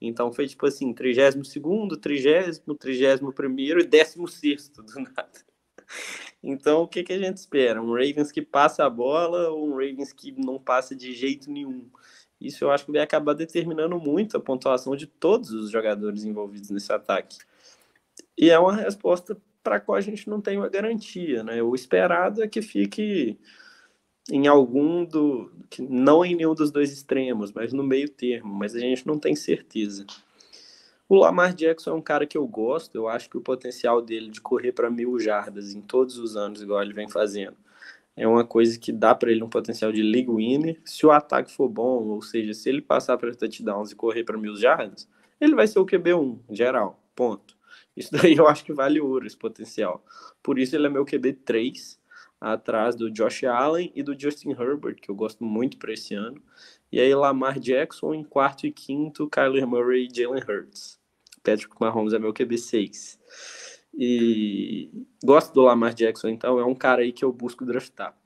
Então 0.00 0.32
foi 0.32 0.46
tipo 0.46 0.66
assim, 0.66 0.92
trigésimo 0.92 1.44
segundo, 1.44 1.96
trigésimo, 1.96 2.74
trigésimo 2.74 3.32
primeiro 3.32 3.80
e 3.80 3.84
décimo 3.84 4.28
sexto 4.28 4.82
do 4.82 5.00
nada. 5.00 5.49
Então, 6.42 6.82
o 6.82 6.88
que, 6.88 7.02
que 7.02 7.12
a 7.12 7.18
gente 7.18 7.36
espera? 7.36 7.82
Um 7.82 7.92
Ravens 7.92 8.32
que 8.32 8.42
passa 8.42 8.84
a 8.84 8.90
bola 8.90 9.50
ou 9.50 9.68
um 9.68 9.72
Ravens 9.72 10.12
que 10.12 10.32
não 10.32 10.58
passa 10.58 10.94
de 10.94 11.12
jeito 11.12 11.50
nenhum? 11.50 11.86
Isso 12.40 12.64
eu 12.64 12.70
acho 12.70 12.86
que 12.86 12.92
vai 12.92 13.02
acabar 13.02 13.34
determinando 13.34 13.98
muito 13.98 14.36
a 14.36 14.40
pontuação 14.40 14.96
de 14.96 15.06
todos 15.06 15.50
os 15.50 15.70
jogadores 15.70 16.24
envolvidos 16.24 16.70
nesse 16.70 16.90
ataque. 16.92 17.38
E 18.36 18.48
é 18.48 18.58
uma 18.58 18.74
resposta 18.74 19.36
para 19.62 19.76
a 19.76 19.80
qual 19.80 19.96
a 19.96 20.00
gente 20.00 20.28
não 20.28 20.40
tem 20.40 20.56
uma 20.56 20.68
garantia, 20.68 21.42
né? 21.44 21.62
O 21.62 21.74
esperado 21.74 22.42
é 22.42 22.48
que 22.48 22.62
fique 22.62 23.38
em 24.30 24.46
algum 24.46 25.04
do. 25.04 25.52
não 25.78 26.24
em 26.24 26.34
nenhum 26.34 26.54
dos 26.54 26.70
dois 26.70 26.92
extremos, 26.92 27.52
mas 27.52 27.72
no 27.72 27.82
meio 27.82 28.08
termo, 28.08 28.54
mas 28.54 28.74
a 28.74 28.78
gente 28.78 29.06
não 29.06 29.18
tem 29.18 29.34
certeza. 29.34 30.06
O 31.10 31.16
Lamar 31.16 31.52
Jackson 31.52 31.90
é 31.90 31.94
um 31.94 32.00
cara 32.00 32.24
que 32.24 32.38
eu 32.38 32.46
gosto, 32.46 32.94
eu 32.94 33.08
acho 33.08 33.28
que 33.28 33.36
o 33.36 33.40
potencial 33.40 34.00
dele 34.00 34.30
de 34.30 34.40
correr 34.40 34.70
para 34.70 34.88
mil 34.88 35.18
jardas 35.18 35.74
em 35.74 35.80
todos 35.80 36.16
os 36.16 36.36
anos, 36.36 36.62
igual 36.62 36.80
ele 36.80 36.92
vem 36.92 37.08
fazendo, 37.08 37.56
é 38.16 38.28
uma 38.28 38.44
coisa 38.44 38.78
que 38.78 38.92
dá 38.92 39.12
para 39.12 39.32
ele 39.32 39.42
um 39.42 39.48
potencial 39.48 39.90
de 39.90 40.04
league 40.04 40.30
winner. 40.30 40.80
Se 40.84 41.04
o 41.04 41.10
ataque 41.10 41.50
for 41.50 41.68
bom, 41.68 42.04
ou 42.04 42.22
seja, 42.22 42.54
se 42.54 42.68
ele 42.68 42.80
passar 42.80 43.18
para 43.18 43.34
touchdowns 43.34 43.90
e 43.90 43.96
correr 43.96 44.22
para 44.22 44.38
mil 44.38 44.54
jardas, 44.54 45.08
ele 45.40 45.56
vai 45.56 45.66
ser 45.66 45.80
o 45.80 45.84
QB1, 45.84 46.38
geral, 46.48 47.02
ponto. 47.16 47.56
Isso 47.96 48.12
daí 48.14 48.36
eu 48.36 48.46
acho 48.46 48.64
que 48.64 48.72
vale 48.72 49.00
ouro, 49.00 49.26
esse 49.26 49.36
potencial. 49.36 50.04
Por 50.40 50.60
isso 50.60 50.76
ele 50.76 50.86
é 50.86 50.90
meu 50.90 51.04
QB3, 51.04 51.98
atrás 52.40 52.94
do 52.94 53.10
Josh 53.10 53.42
Allen 53.42 53.90
e 53.96 54.02
do 54.04 54.16
Justin 54.16 54.50
Herbert, 54.50 55.00
que 55.02 55.10
eu 55.10 55.16
gosto 55.16 55.42
muito 55.42 55.76
para 55.76 55.92
esse 55.92 56.14
ano. 56.14 56.40
E 56.92 57.00
aí 57.00 57.12
Lamar 57.12 57.58
Jackson 57.58 58.14
em 58.14 58.22
quarto 58.22 58.64
e 58.64 58.70
quinto, 58.70 59.28
Kyler 59.28 59.66
Murray 59.66 60.06
e 60.06 60.14
Jalen 60.14 60.44
Hurts. 60.48 60.99
Patrick 61.42 61.74
Mahomes 61.80 62.12
é 62.12 62.18
meu 62.18 62.32
QB6. 62.32 63.18
E 63.94 64.90
gosto 65.24 65.52
do 65.52 65.62
Lamar 65.62 65.94
Jackson, 65.94 66.28
então 66.28 66.58
é 66.58 66.64
um 66.64 66.74
cara 66.74 67.02
aí 67.02 67.12
que 67.12 67.24
eu 67.24 67.32
busco 67.32 67.64
draftar. 67.64 68.16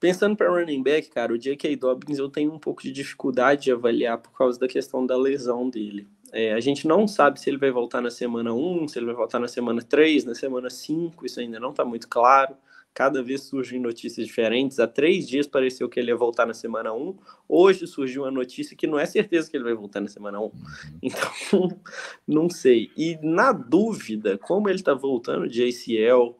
Pensando 0.00 0.34
para 0.34 0.50
running 0.50 0.82
back, 0.82 1.10
cara, 1.10 1.32
o 1.32 1.38
J.K. 1.38 1.76
Dobbins 1.76 2.18
eu 2.18 2.30
tenho 2.30 2.50
um 2.52 2.58
pouco 2.58 2.82
de 2.82 2.90
dificuldade 2.90 3.64
de 3.64 3.72
avaliar 3.72 4.16
por 4.16 4.32
causa 4.32 4.58
da 4.58 4.66
questão 4.66 5.04
da 5.04 5.14
lesão 5.14 5.68
dele. 5.68 6.08
É, 6.32 6.54
a 6.54 6.60
gente 6.60 6.88
não 6.88 7.06
sabe 7.06 7.38
se 7.38 7.50
ele 7.50 7.58
vai 7.58 7.70
voltar 7.70 8.00
na 8.00 8.10
semana 8.10 8.54
1, 8.54 8.88
se 8.88 8.98
ele 8.98 9.06
vai 9.06 9.14
voltar 9.14 9.38
na 9.38 9.48
semana 9.48 9.82
3, 9.82 10.24
na 10.24 10.34
semana 10.34 10.70
5, 10.70 11.26
isso 11.26 11.38
ainda 11.38 11.60
não 11.60 11.70
está 11.70 11.84
muito 11.84 12.08
claro. 12.08 12.56
Cada 12.92 13.22
vez 13.22 13.44
surgem 13.44 13.80
notícias 13.80 14.26
diferentes. 14.26 14.80
Há 14.80 14.86
três 14.86 15.26
dias 15.28 15.46
pareceu 15.46 15.88
que 15.88 15.98
ele 16.00 16.10
ia 16.10 16.16
voltar 16.16 16.44
na 16.44 16.54
semana 16.54 16.92
1. 16.92 17.16
Hoje 17.48 17.86
surgiu 17.86 18.22
uma 18.22 18.30
notícia 18.30 18.76
que 18.76 18.86
não 18.86 18.98
é 18.98 19.06
certeza 19.06 19.50
que 19.50 19.56
ele 19.56 19.64
vai 19.64 19.74
voltar 19.74 20.00
na 20.00 20.08
semana 20.08 20.40
1. 20.40 20.42
Uhum. 20.42 20.52
Então, 21.02 21.80
não 22.26 22.50
sei. 22.50 22.90
E 22.96 23.18
na 23.22 23.52
dúvida, 23.52 24.36
como 24.38 24.68
ele 24.68 24.78
está 24.78 24.92
voltando 24.92 25.48
de 25.48 25.62
ACL, 25.62 26.36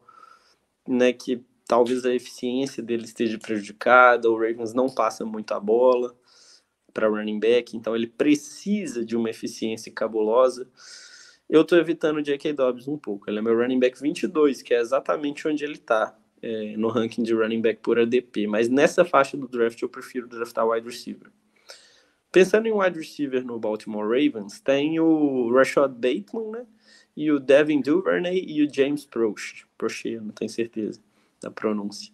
né, 0.89 1.13
que 1.13 1.45
talvez 1.67 2.05
a 2.05 2.13
eficiência 2.13 2.83
dele 2.83 3.05
esteja 3.05 3.39
prejudicada, 3.39 4.29
o 4.29 4.35
Ravens 4.35 4.75
não 4.75 4.89
passa 4.89 5.25
muito 5.25 5.53
a 5.53 5.61
bola 5.61 6.13
para 6.93 7.09
running 7.09 7.39
back, 7.39 7.77
então 7.77 7.95
ele 7.95 8.09
precisa 8.09 9.05
de 9.05 9.17
uma 9.17 9.31
eficiência 9.31 9.93
cabulosa. 9.93 10.69
Eu 11.49 11.63
estou 11.63 11.79
evitando 11.79 12.17
o 12.17 12.23
J.K. 12.23 12.53
Dobbs 12.53 12.89
um 12.89 12.99
pouco. 12.99 13.31
Ele 13.31 13.39
é 13.39 13.43
meu 13.43 13.57
running 13.57 13.79
back 13.79 14.01
22, 14.01 14.63
que 14.63 14.75
é 14.75 14.81
exatamente 14.81 15.47
onde 15.47 15.65
ele 15.65 15.75
está 15.75 16.17
é, 16.43 16.77
no 16.77 16.89
ranking 16.89 17.23
de 17.23 17.35
running 17.35 17.61
back 17.61 17.81
por 17.81 17.99
ADP, 17.99 18.47
mas 18.47 18.69
nessa 18.69 19.05
faixa 19.05 19.37
do 19.37 19.49
draft 19.49 19.81
eu 19.81 19.89
prefiro 19.89 20.27
draftar 20.29 20.67
wide 20.67 20.87
receiver. 20.87 21.31
Pensando 22.33 22.67
em 22.67 22.73
wide 22.73 22.99
receiver 22.99 23.45
no 23.45 23.59
Baltimore 23.59 24.05
Ravens, 24.07 24.61
tem 24.61 25.01
o 25.01 25.53
Rashad 25.53 25.93
Bateman, 25.93 26.51
né? 26.53 26.67
E 27.17 27.31
o 27.31 27.41
Devin 27.41 27.81
Duvernay 27.81 28.45
e 28.47 28.63
o 28.63 28.73
James 28.73 29.05
Proche. 29.05 29.65
Proche, 29.77 30.19
não 30.21 30.31
tenho 30.31 30.49
certeza 30.49 31.01
da 31.43 31.51
pronúncia. 31.51 32.13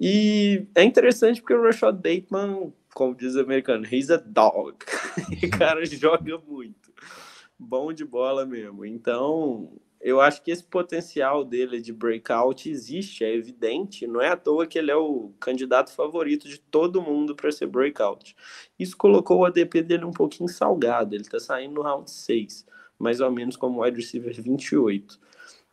E 0.00 0.66
é 0.74 0.82
interessante 0.82 1.40
porque 1.40 1.54
o 1.54 1.62
Rashad 1.62 1.94
Bateman 1.94 2.72
como 2.96 3.14
diz 3.14 3.34
o 3.34 3.40
americano, 3.40 3.86
he's 3.86 4.10
a 4.10 4.16
dog. 4.16 4.78
o 5.44 5.50
cara 5.50 5.84
joga 5.84 6.38
muito. 6.38 6.90
Bom 7.58 7.92
de 7.92 8.06
bola 8.06 8.46
mesmo. 8.46 8.86
Então, 8.86 9.70
eu 10.00 10.20
acho 10.20 10.42
que 10.42 10.50
esse 10.50 10.62
potencial 10.62 11.44
dele 11.44 11.80
de 11.80 11.92
breakout 11.92 12.68
existe, 12.68 13.24
é 13.24 13.34
evidente. 13.34 14.06
Não 14.06 14.20
é 14.20 14.28
à 14.28 14.36
toa 14.36 14.66
que 14.66 14.78
ele 14.78 14.90
é 14.90 14.96
o 14.96 15.32
candidato 15.40 15.90
favorito 15.92 16.48
de 16.48 16.58
todo 16.58 17.02
mundo 17.02 17.34
para 17.34 17.50
ser 17.50 17.66
breakout. 17.66 18.36
Isso 18.78 18.96
colocou 18.96 19.38
o 19.38 19.44
ADP 19.44 19.82
dele 19.82 20.04
um 20.04 20.12
pouquinho 20.12 20.48
salgado. 20.48 21.14
Ele 21.14 21.22
está 21.22 21.40
saindo 21.40 21.74
no 21.74 21.82
round 21.82 22.10
6, 22.10 22.66
mais 22.98 23.20
ou 23.20 23.30
menos 23.30 23.56
como 23.56 23.82
wide 23.82 23.96
receiver 23.96 24.34
28. 24.40 25.18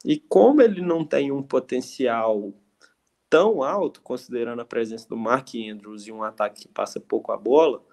E 0.06 0.18
como 0.18 0.62
ele 0.62 0.82
não 0.82 1.06
tem 1.06 1.32
um 1.32 1.44
potencial 1.44 2.54
tão 3.30 3.64
alto, 3.64 4.02
considerando 4.02 4.62
a 4.62 4.66
presença 4.66 5.08
do 5.08 5.18
Mark 5.18 5.50
Andrews 5.56 6.08
e 6.08 6.12
um 6.12 6.24
ataque 6.24 6.62
que 6.62 6.68
passa 6.68 7.00
pouco 7.00 7.32
a 7.32 7.38
bola, 7.38 7.84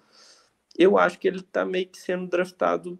eu 0.77 0.97
acho 0.97 1.19
que 1.19 1.27
ele 1.27 1.39
está 1.39 1.65
meio 1.65 1.87
que 1.87 1.99
sendo 1.99 2.27
draftado 2.27 2.99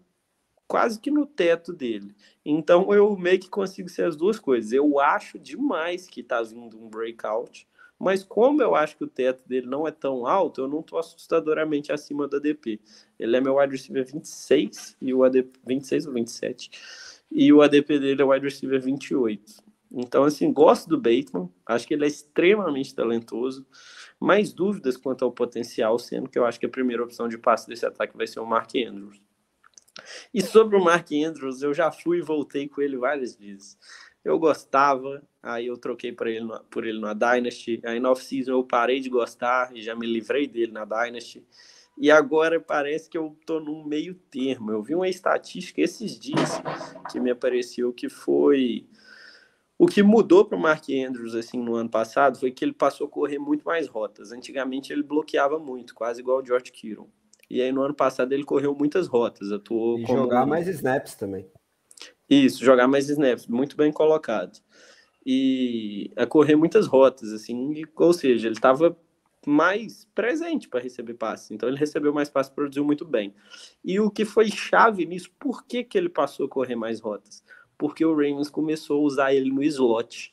quase 0.72 0.98
que 0.98 1.10
no 1.10 1.26
teto 1.26 1.70
dele. 1.70 2.14
Então 2.42 2.94
eu 2.94 3.14
meio 3.14 3.38
que 3.38 3.50
consigo 3.50 3.90
ser 3.90 4.06
as 4.06 4.16
duas 4.16 4.38
coisas. 4.38 4.72
Eu 4.72 4.98
acho 4.98 5.38
demais 5.38 6.08
que 6.08 6.22
está 6.22 6.40
vindo 6.42 6.82
um 6.82 6.88
breakout, 6.88 7.68
mas 7.98 8.24
como 8.24 8.62
eu 8.62 8.74
acho 8.74 8.96
que 8.96 9.04
o 9.04 9.06
teto 9.06 9.46
dele 9.46 9.66
não 9.66 9.86
é 9.86 9.90
tão 9.90 10.26
alto, 10.26 10.62
eu 10.62 10.68
não 10.68 10.80
estou 10.80 10.98
assustadoramente 10.98 11.92
acima 11.92 12.26
do 12.26 12.38
ADP. 12.38 12.80
Ele 13.18 13.36
é 13.36 13.40
meu 13.42 13.58
wide 13.58 13.72
receiver 13.72 14.02
26 14.10 14.96
e 14.98 15.12
o 15.12 15.22
ADP 15.24 15.60
26 15.66 16.06
ou 16.06 16.14
27. 16.14 16.70
E 17.30 17.52
o 17.52 17.60
ADP 17.60 17.98
dele 17.98 18.22
é 18.22 18.24
wide 18.24 18.46
receiver 18.46 18.80
28. 18.80 19.62
Então, 19.92 20.24
assim, 20.24 20.50
gosto 20.50 20.88
do 20.88 20.96
Bateman, 20.96 21.50
acho 21.66 21.86
que 21.86 21.92
ele 21.92 22.04
é 22.04 22.08
extremamente 22.08 22.94
talentoso, 22.94 23.66
mais 24.18 24.54
dúvidas 24.54 24.96
quanto 24.96 25.22
ao 25.22 25.30
potencial, 25.30 25.98
sendo 25.98 26.30
que 26.30 26.38
eu 26.38 26.46
acho 26.46 26.58
que 26.58 26.64
a 26.64 26.70
primeira 26.70 27.04
opção 27.04 27.28
de 27.28 27.36
passe 27.36 27.68
desse 27.68 27.84
ataque 27.84 28.16
vai 28.16 28.26
ser 28.26 28.40
o 28.40 28.46
Mark 28.46 28.70
Andrews. 28.74 29.20
E 30.32 30.42
sobre 30.42 30.76
o 30.76 30.84
Mark 30.84 31.08
Andrews, 31.12 31.62
eu 31.62 31.72
já 31.74 31.90
fui 31.90 32.18
e 32.18 32.22
voltei 32.22 32.68
com 32.68 32.80
ele 32.80 32.96
várias 32.96 33.34
vezes. 33.34 33.78
Eu 34.24 34.38
gostava, 34.38 35.22
aí 35.42 35.66
eu 35.66 35.76
troquei 35.76 36.12
por 36.12 36.26
ele, 36.26 36.46
por 36.70 36.86
ele 36.86 37.00
na 37.00 37.12
Dynasty, 37.12 37.80
aí 37.84 37.98
na 37.98 38.10
off-season 38.10 38.52
eu 38.52 38.64
parei 38.64 39.00
de 39.00 39.08
gostar 39.08 39.74
e 39.74 39.82
já 39.82 39.96
me 39.96 40.06
livrei 40.06 40.46
dele 40.46 40.72
na 40.72 40.84
Dynasty. 40.84 41.44
E 41.98 42.10
agora 42.10 42.60
parece 42.60 43.10
que 43.10 43.18
eu 43.18 43.36
tô 43.44 43.60
num 43.60 43.84
meio 43.84 44.14
termo. 44.14 44.70
Eu 44.70 44.82
vi 44.82 44.94
uma 44.94 45.08
estatística 45.08 45.80
esses 45.80 46.18
dias 46.18 46.62
que 47.10 47.20
me 47.20 47.30
apareceu 47.30 47.92
que 47.92 48.08
foi 48.08 48.86
o 49.78 49.86
que 49.86 50.02
mudou 50.02 50.44
para 50.44 50.56
o 50.56 50.60
Mark 50.60 50.84
Andrews 50.90 51.34
assim 51.34 51.60
no 51.60 51.74
ano 51.74 51.90
passado 51.90 52.38
foi 52.38 52.52
que 52.52 52.64
ele 52.64 52.72
passou 52.72 53.06
a 53.08 53.10
correr 53.10 53.38
muito 53.38 53.64
mais 53.64 53.88
rotas. 53.88 54.30
Antigamente 54.30 54.92
ele 54.92 55.02
bloqueava 55.02 55.58
muito, 55.58 55.94
quase 55.94 56.20
igual 56.20 56.40
o 56.40 56.46
George 56.46 56.70
Kittle. 56.70 57.10
E 57.52 57.62
aí 57.62 57.70
no 57.70 57.82
ano 57.82 57.94
passado 57.94 58.32
ele 58.32 58.44
correu 58.44 58.74
muitas 58.74 59.06
rotas, 59.06 59.52
atuou 59.52 59.98
e 59.98 60.04
como... 60.04 60.18
jogar 60.18 60.46
mais 60.46 60.66
snaps 60.66 61.14
também. 61.14 61.46
Isso, 62.28 62.64
jogar 62.64 62.88
mais 62.88 63.08
snaps, 63.08 63.46
muito 63.46 63.76
bem 63.76 63.92
colocado. 63.92 64.58
E 65.24 66.10
a 66.16 66.26
correr 66.26 66.56
muitas 66.56 66.86
rotas, 66.86 67.32
assim, 67.32 67.84
ou 67.94 68.12
seja, 68.12 68.48
ele 68.48 68.56
estava 68.56 68.96
mais 69.46 70.08
presente 70.14 70.68
para 70.68 70.80
receber 70.80 71.14
passes. 71.14 71.50
Então 71.50 71.68
ele 71.68 71.78
recebeu 71.78 72.12
mais 72.12 72.28
passes, 72.28 72.52
produziu 72.52 72.84
muito 72.84 73.04
bem. 73.04 73.34
E 73.84 74.00
o 74.00 74.10
que 74.10 74.24
foi 74.24 74.48
chave 74.50 75.04
nisso, 75.04 75.30
por 75.38 75.64
que, 75.64 75.84
que 75.84 75.98
ele 75.98 76.08
passou 76.08 76.46
a 76.46 76.48
correr 76.48 76.74
mais 76.74 77.00
rotas? 77.00 77.44
porque 77.82 78.04
o 78.04 78.12
Ravens 78.14 78.48
começou 78.48 79.00
a 79.00 79.04
usar 79.04 79.34
ele 79.34 79.50
no 79.50 79.60
slot. 79.64 80.32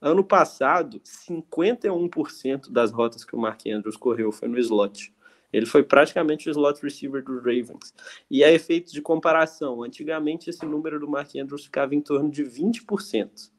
Ano 0.00 0.24
passado, 0.24 1.00
51% 1.30 2.72
das 2.72 2.90
rotas 2.90 3.24
que 3.24 3.36
o 3.36 3.38
Mark 3.38 3.60
Andrews 3.68 3.96
correu 3.96 4.32
foi 4.32 4.48
no 4.48 4.58
slot. 4.58 5.14
Ele 5.52 5.66
foi 5.66 5.82
praticamente 5.82 6.48
o 6.48 6.50
slot 6.50 6.82
receiver 6.82 7.22
dos 7.22 7.38
Ravens. 7.38 7.94
E 8.30 8.44
a 8.44 8.52
efeito 8.52 8.92
de 8.92 9.00
comparação, 9.00 9.82
antigamente 9.82 10.50
esse 10.50 10.64
número 10.66 11.00
do 11.00 11.08
Mark 11.08 11.34
Andrews 11.36 11.64
ficava 11.64 11.94
em 11.94 12.00
torno 12.00 12.30
de 12.30 12.44
20%. 12.44 13.50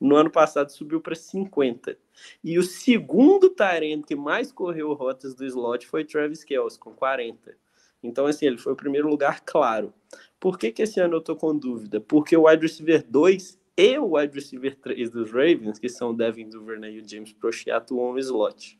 No 0.00 0.16
ano 0.16 0.30
passado 0.30 0.70
subiu 0.70 1.00
para 1.00 1.14
50%. 1.14 1.96
E 2.44 2.58
o 2.58 2.62
segundo 2.62 3.50
Tyrant 3.50 4.04
que 4.06 4.14
mais 4.14 4.52
correu 4.52 4.92
rotas 4.92 5.34
do 5.34 5.44
slot 5.44 5.86
foi 5.86 6.04
Travis 6.04 6.44
Kelce, 6.44 6.78
com 6.78 6.94
40%. 6.94 7.54
Então, 8.02 8.26
assim, 8.26 8.46
ele 8.46 8.58
foi 8.58 8.72
o 8.72 8.76
primeiro 8.76 9.08
lugar 9.08 9.40
claro. 9.44 9.94
Por 10.40 10.58
que, 10.58 10.72
que 10.72 10.82
esse 10.82 10.98
ano 11.00 11.16
eu 11.16 11.20
tô 11.20 11.36
com 11.36 11.56
dúvida? 11.56 12.00
Porque 12.00 12.36
o 12.36 12.48
wide 12.48 12.62
receiver 12.62 13.04
2 13.08 13.58
e 13.76 13.98
o 13.98 14.16
wide 14.16 14.34
receiver 14.34 14.76
3 14.76 15.10
dos 15.10 15.30
Ravens, 15.30 15.78
que 15.78 15.88
são 15.88 16.10
o 16.10 16.12
Devin 16.12 16.48
Duvernay 16.48 16.96
e 16.96 17.00
o 17.00 17.08
James 17.08 17.34
atuam 17.70 18.12
no 18.12 18.18
slot. 18.18 18.78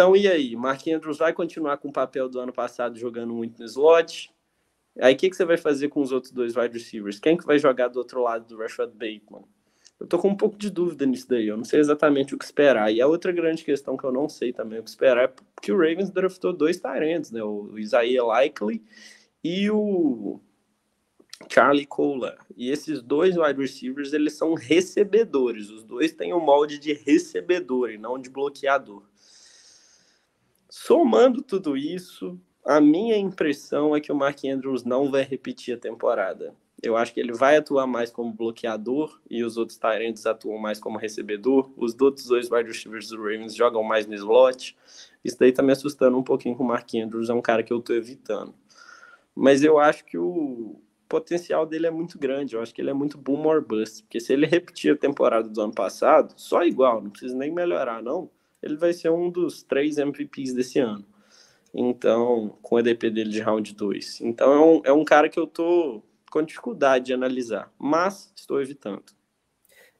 Então, 0.00 0.16
e 0.16 0.26
aí? 0.26 0.56
Mark 0.56 0.80
Andrews 0.88 1.18
vai 1.18 1.30
continuar 1.30 1.76
com 1.76 1.88
o 1.88 1.92
papel 1.92 2.26
do 2.26 2.40
ano 2.40 2.54
passado 2.54 2.98
jogando 2.98 3.34
muito 3.34 3.58
no 3.58 3.66
slot? 3.66 4.32
Aí, 4.98 5.12
o 5.12 5.16
que, 5.18 5.28
que 5.28 5.36
você 5.36 5.44
vai 5.44 5.58
fazer 5.58 5.90
com 5.90 6.00
os 6.00 6.10
outros 6.10 6.32
dois 6.32 6.56
wide 6.56 6.72
receivers? 6.72 7.18
Quem 7.18 7.36
que 7.36 7.44
vai 7.44 7.58
jogar 7.58 7.88
do 7.88 7.98
outro 7.98 8.22
lado 8.22 8.46
do 8.46 8.56
Rashad 8.56 8.90
Bateman? 8.92 9.44
Eu 10.00 10.06
tô 10.06 10.18
com 10.18 10.28
um 10.28 10.34
pouco 10.34 10.56
de 10.56 10.70
dúvida 10.70 11.04
nisso 11.04 11.28
daí. 11.28 11.48
Eu 11.48 11.56
não 11.58 11.64
sei 11.64 11.80
exatamente 11.80 12.34
o 12.34 12.38
que 12.38 12.46
esperar. 12.46 12.90
E 12.90 12.98
a 13.02 13.06
outra 13.06 13.30
grande 13.30 13.62
questão 13.62 13.94
que 13.94 14.04
eu 14.04 14.10
não 14.10 14.26
sei 14.26 14.54
também 14.54 14.78
o 14.78 14.82
que 14.82 14.88
esperar 14.88 15.24
é 15.24 15.32
que 15.60 15.70
o 15.70 15.76
Ravens 15.76 16.08
draftou 16.08 16.54
dois 16.54 16.80
Tyrants, 16.80 17.30
né? 17.30 17.42
O 17.42 17.78
Isaiah 17.78 18.24
Likely 18.24 18.82
e 19.44 19.70
o 19.70 20.40
Charlie 21.46 21.84
Kohler. 21.84 22.38
E 22.56 22.70
esses 22.70 23.02
dois 23.02 23.36
wide 23.36 23.60
receivers, 23.60 24.14
eles 24.14 24.32
são 24.32 24.54
recebedores. 24.54 25.68
Os 25.68 25.84
dois 25.84 26.10
têm 26.14 26.32
o 26.32 26.38
um 26.38 26.40
molde 26.40 26.78
de 26.78 26.94
recebedor 26.94 27.90
e 27.90 27.98
não 27.98 28.18
de 28.18 28.30
bloqueador. 28.30 29.09
Somando 30.70 31.42
tudo 31.42 31.76
isso, 31.76 32.40
a 32.64 32.80
minha 32.80 33.16
impressão 33.16 33.94
é 33.94 34.00
que 34.00 34.10
o 34.10 34.14
Mark 34.14 34.44
Andrews 34.44 34.84
não 34.84 35.10
vai 35.10 35.22
repetir 35.22 35.74
a 35.74 35.78
temporada. 35.78 36.54
Eu 36.82 36.96
acho 36.96 37.12
que 37.12 37.20
ele 37.20 37.34
vai 37.34 37.56
atuar 37.56 37.86
mais 37.86 38.10
como 38.10 38.32
bloqueador 38.32 39.20
e 39.28 39.44
os 39.44 39.58
outros 39.58 39.76
Tyrants 39.76 40.24
atuam 40.24 40.58
mais 40.58 40.80
como 40.80 40.96
recebedor. 40.96 41.70
Os 41.76 41.94
outros 42.00 42.26
dois 42.26 42.50
wide 42.50 42.68
receivers 42.68 43.08
do 43.08 43.18
Ravens 43.18 43.54
jogam 43.54 43.82
mais 43.82 44.06
no 44.06 44.14
slot. 44.14 44.74
Isso 45.22 45.38
daí 45.38 45.52
tá 45.52 45.62
me 45.62 45.72
assustando 45.72 46.16
um 46.16 46.22
pouquinho 46.22 46.56
com 46.56 46.64
o 46.64 46.66
Mark 46.66 46.88
Andrews, 46.94 47.28
é 47.28 47.34
um 47.34 47.42
cara 47.42 47.62
que 47.62 47.72
eu 47.72 47.82
tô 47.82 47.92
evitando 47.92 48.54
mas 49.34 49.62
eu 49.62 49.78
acho 49.78 50.04
que 50.04 50.18
o 50.18 50.80
potencial 51.08 51.66
dele 51.66 51.86
é 51.86 51.90
muito 51.90 52.18
grande. 52.18 52.54
Eu 52.54 52.62
acho 52.62 52.74
que 52.74 52.80
ele 52.80 52.90
é 52.90 52.94
muito 52.94 53.18
boom 53.18 53.46
or 53.46 53.64
bust. 53.64 54.02
Porque 54.02 54.20
se 54.20 54.32
ele 54.32 54.46
repetir 54.46 54.92
a 54.92 54.96
temporada 54.96 55.48
do 55.48 55.60
ano 55.62 55.74
passado, 55.74 56.34
só 56.36 56.62
igual, 56.62 57.00
não 57.02 57.10
precisa 57.10 57.36
nem 57.36 57.50
melhorar, 57.50 58.02
não. 58.02 58.30
Ele 58.62 58.76
vai 58.76 58.92
ser 58.92 59.10
um 59.10 59.30
dos 59.30 59.62
três 59.62 59.98
MVPs 59.98 60.54
desse 60.54 60.78
ano. 60.78 61.04
Então, 61.72 62.58
com 62.62 62.74
o 62.74 62.78
EDP 62.78 63.10
dele 63.10 63.30
de 63.30 63.40
round 63.40 63.74
2. 63.74 64.20
Então, 64.22 64.52
é 64.52 64.60
um, 64.60 64.82
é 64.86 64.92
um 64.92 65.04
cara 65.04 65.28
que 65.28 65.38
eu 65.38 65.46
tô 65.46 66.02
com 66.30 66.42
dificuldade 66.42 67.06
de 67.06 67.12
analisar, 67.12 67.72
mas 67.78 68.32
estou 68.36 68.60
evitando. 68.60 69.04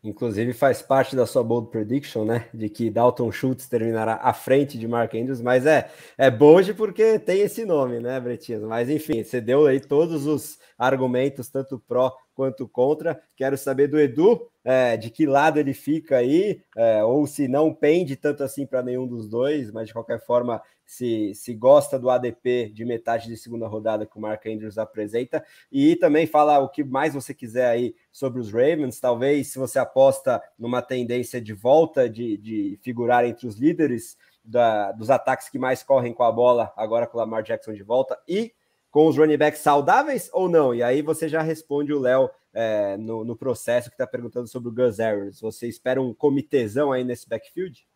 Inclusive 0.02 0.54
faz 0.54 0.80
parte 0.80 1.14
da 1.14 1.26
sua 1.26 1.44
bold 1.44 1.70
prediction, 1.70 2.24
né? 2.24 2.48
De 2.54 2.70
que 2.70 2.88
Dalton 2.88 3.30
Schultz 3.30 3.68
terminará 3.68 4.14
à 4.14 4.32
frente 4.32 4.78
de 4.78 4.88
Mark 4.88 5.14
Andrews, 5.14 5.42
mas 5.42 5.66
é, 5.66 5.90
é 6.16 6.30
bold 6.30 6.72
porque 6.72 7.18
tem 7.18 7.42
esse 7.42 7.66
nome, 7.66 8.00
né, 8.00 8.18
Bretinho? 8.18 8.66
Mas 8.66 8.88
enfim, 8.88 9.22
você 9.22 9.42
deu 9.42 9.66
aí 9.66 9.78
todos 9.78 10.26
os 10.26 10.58
argumentos, 10.78 11.50
tanto 11.50 11.78
pró 11.78 12.16
quanto 12.40 12.66
contra. 12.66 13.22
Quero 13.36 13.58
saber 13.58 13.86
do 13.86 14.00
Edu, 14.00 14.48
é, 14.64 14.96
de 14.96 15.10
que 15.10 15.26
lado 15.26 15.60
ele 15.60 15.74
fica 15.74 16.16
aí, 16.16 16.62
é, 16.74 17.04
ou 17.04 17.26
se 17.26 17.46
não 17.46 17.74
pende 17.74 18.16
tanto 18.16 18.42
assim 18.42 18.66
para 18.66 18.82
nenhum 18.82 19.06
dos 19.06 19.28
dois, 19.28 19.70
mas 19.70 19.88
de 19.88 19.92
qualquer 19.92 20.24
forma, 20.24 20.62
se, 20.86 21.34
se 21.34 21.52
gosta 21.52 21.98
do 21.98 22.08
ADP 22.08 22.70
de 22.72 22.82
metade 22.86 23.28
de 23.28 23.36
segunda 23.36 23.68
rodada 23.68 24.06
que 24.06 24.16
o 24.16 24.20
Mark 24.22 24.46
Andrews 24.46 24.78
apresenta, 24.78 25.44
e 25.70 25.94
também 25.96 26.26
fala 26.26 26.58
o 26.60 26.70
que 26.70 26.82
mais 26.82 27.12
você 27.12 27.34
quiser 27.34 27.66
aí 27.66 27.94
sobre 28.10 28.40
os 28.40 28.50
Ravens, 28.50 28.98
talvez 28.98 29.48
se 29.48 29.58
você 29.58 29.78
aposta 29.78 30.42
numa 30.58 30.80
tendência 30.80 31.42
de 31.42 31.52
volta 31.52 32.08
de, 32.08 32.38
de 32.38 32.78
figurar 32.82 33.22
entre 33.26 33.46
os 33.46 33.56
líderes 33.56 34.16
da, 34.42 34.92
dos 34.92 35.10
ataques 35.10 35.50
que 35.50 35.58
mais 35.58 35.82
correm 35.82 36.14
com 36.14 36.22
a 36.22 36.32
bola, 36.32 36.72
agora 36.74 37.06
com 37.06 37.18
o 37.18 37.20
Lamar 37.20 37.42
Jackson 37.42 37.74
de 37.74 37.82
volta, 37.82 38.18
e 38.26 38.54
com 38.90 39.06
os 39.06 39.16
running 39.16 39.38
backs 39.38 39.60
saudáveis 39.60 40.28
ou 40.32 40.48
não? 40.48 40.74
E 40.74 40.82
aí 40.82 41.02
você 41.02 41.28
já 41.28 41.42
responde 41.42 41.92
o 41.92 42.00
Léo 42.00 42.30
é, 42.52 42.96
no, 42.96 43.24
no, 43.24 43.36
processo 43.36 43.88
que 43.88 43.94
está 43.94 44.06
perguntando 44.06 44.48
sobre 44.48 44.68
o 44.68 44.72
Gus 44.72 44.98
Harris. 44.98 45.40
Você 45.40 45.68
espera 45.68 46.02
um 46.02 46.12
comitezão 46.12 46.92
aí 46.92 47.04
nesse 47.04 47.28
backfield? 47.28 47.86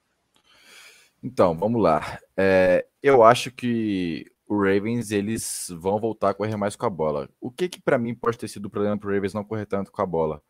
Então, 1.23 1.57
vamos 1.57 1.83
lá. 1.83 2.19
É, 2.37 2.87
eu 3.03 3.23
acho 3.25 3.51
que 3.51 4.31
o 4.47 4.57
Ravens 4.57 5.11
eles 5.11 5.67
vão 5.71 5.99
voltar 5.99 6.31
a 6.31 6.35
correr 6.35 6.57
mais 6.57 6.77
com 6.77 6.87
a 6.87 6.91
bola. 6.91 7.29
O 7.41 7.51
que 7.51 7.69
que 7.69 7.81
para 7.81 7.99
mim 7.99 8.15
pode 8.15 8.39
ter 8.39 8.49
sido 8.49 8.67
o 8.67 8.71
problema 8.71 8.97
para 8.99 9.09
o 9.09 9.13
Ravens 9.13 9.35
não 9.35 9.45
correr 9.45 9.67
tanto 9.67 9.91
com 9.91 10.03
a 10.03 10.07
bola 10.07 10.43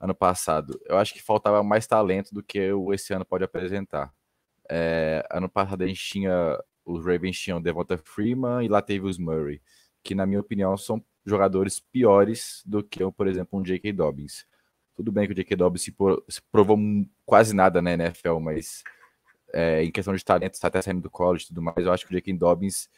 ano 0.00 0.14
passado? 0.14 0.80
Eu 0.86 0.96
acho 0.96 1.12
que 1.12 1.22
faltava 1.22 1.62
mais 1.62 1.86
talento 1.86 2.32
do 2.32 2.42
que 2.42 2.72
o 2.72 2.94
esse 2.94 3.12
ano 3.12 3.24
pode 3.24 3.44
apresentar. 3.44 4.12
É, 4.70 5.26
ano 5.30 5.48
passado 5.48 5.82
a 5.82 5.86
gente 5.86 6.00
tinha 6.00 6.58
os 6.84 7.04
Ravens 7.04 7.38
tinham 7.38 7.60
Devonta 7.60 7.96
Freeman 7.98 8.64
e 8.64 8.68
Latavius 8.68 9.18
Murray 9.18 9.60
que, 10.02 10.14
na 10.14 10.26
minha 10.26 10.40
opinião, 10.40 10.76
são 10.76 11.02
jogadores 11.24 11.80
piores 11.80 12.62
do 12.66 12.82
que, 12.82 12.98
por 13.12 13.26
exemplo, 13.26 13.58
um 13.58 13.62
J.K. 13.62 13.92
Dobbins. 13.92 14.46
Tudo 14.94 15.12
bem 15.12 15.26
que 15.26 15.32
o 15.32 15.36
J.K. 15.36 15.56
Dobbins 15.56 15.82
se, 15.82 16.42
provou 16.50 16.78
quase 17.24 17.54
nada 17.54 17.80
na 17.80 17.92
NFL, 17.92 18.38
mas 18.40 18.82
é, 19.52 19.84
em 19.84 19.90
questão 19.90 20.14
de 20.14 20.24
talento, 20.24 20.54
está 20.54 20.68
até 20.68 20.82
saindo 20.82 21.00
do 21.00 21.10
college 21.10 21.44
e 21.44 21.48
tudo 21.48 21.62
mais, 21.62 21.78
eu 21.78 21.92
acho 21.92 22.06
que 22.06 22.12
o 22.12 22.16
J.K. 22.16 22.32
Dobbins 22.34 22.88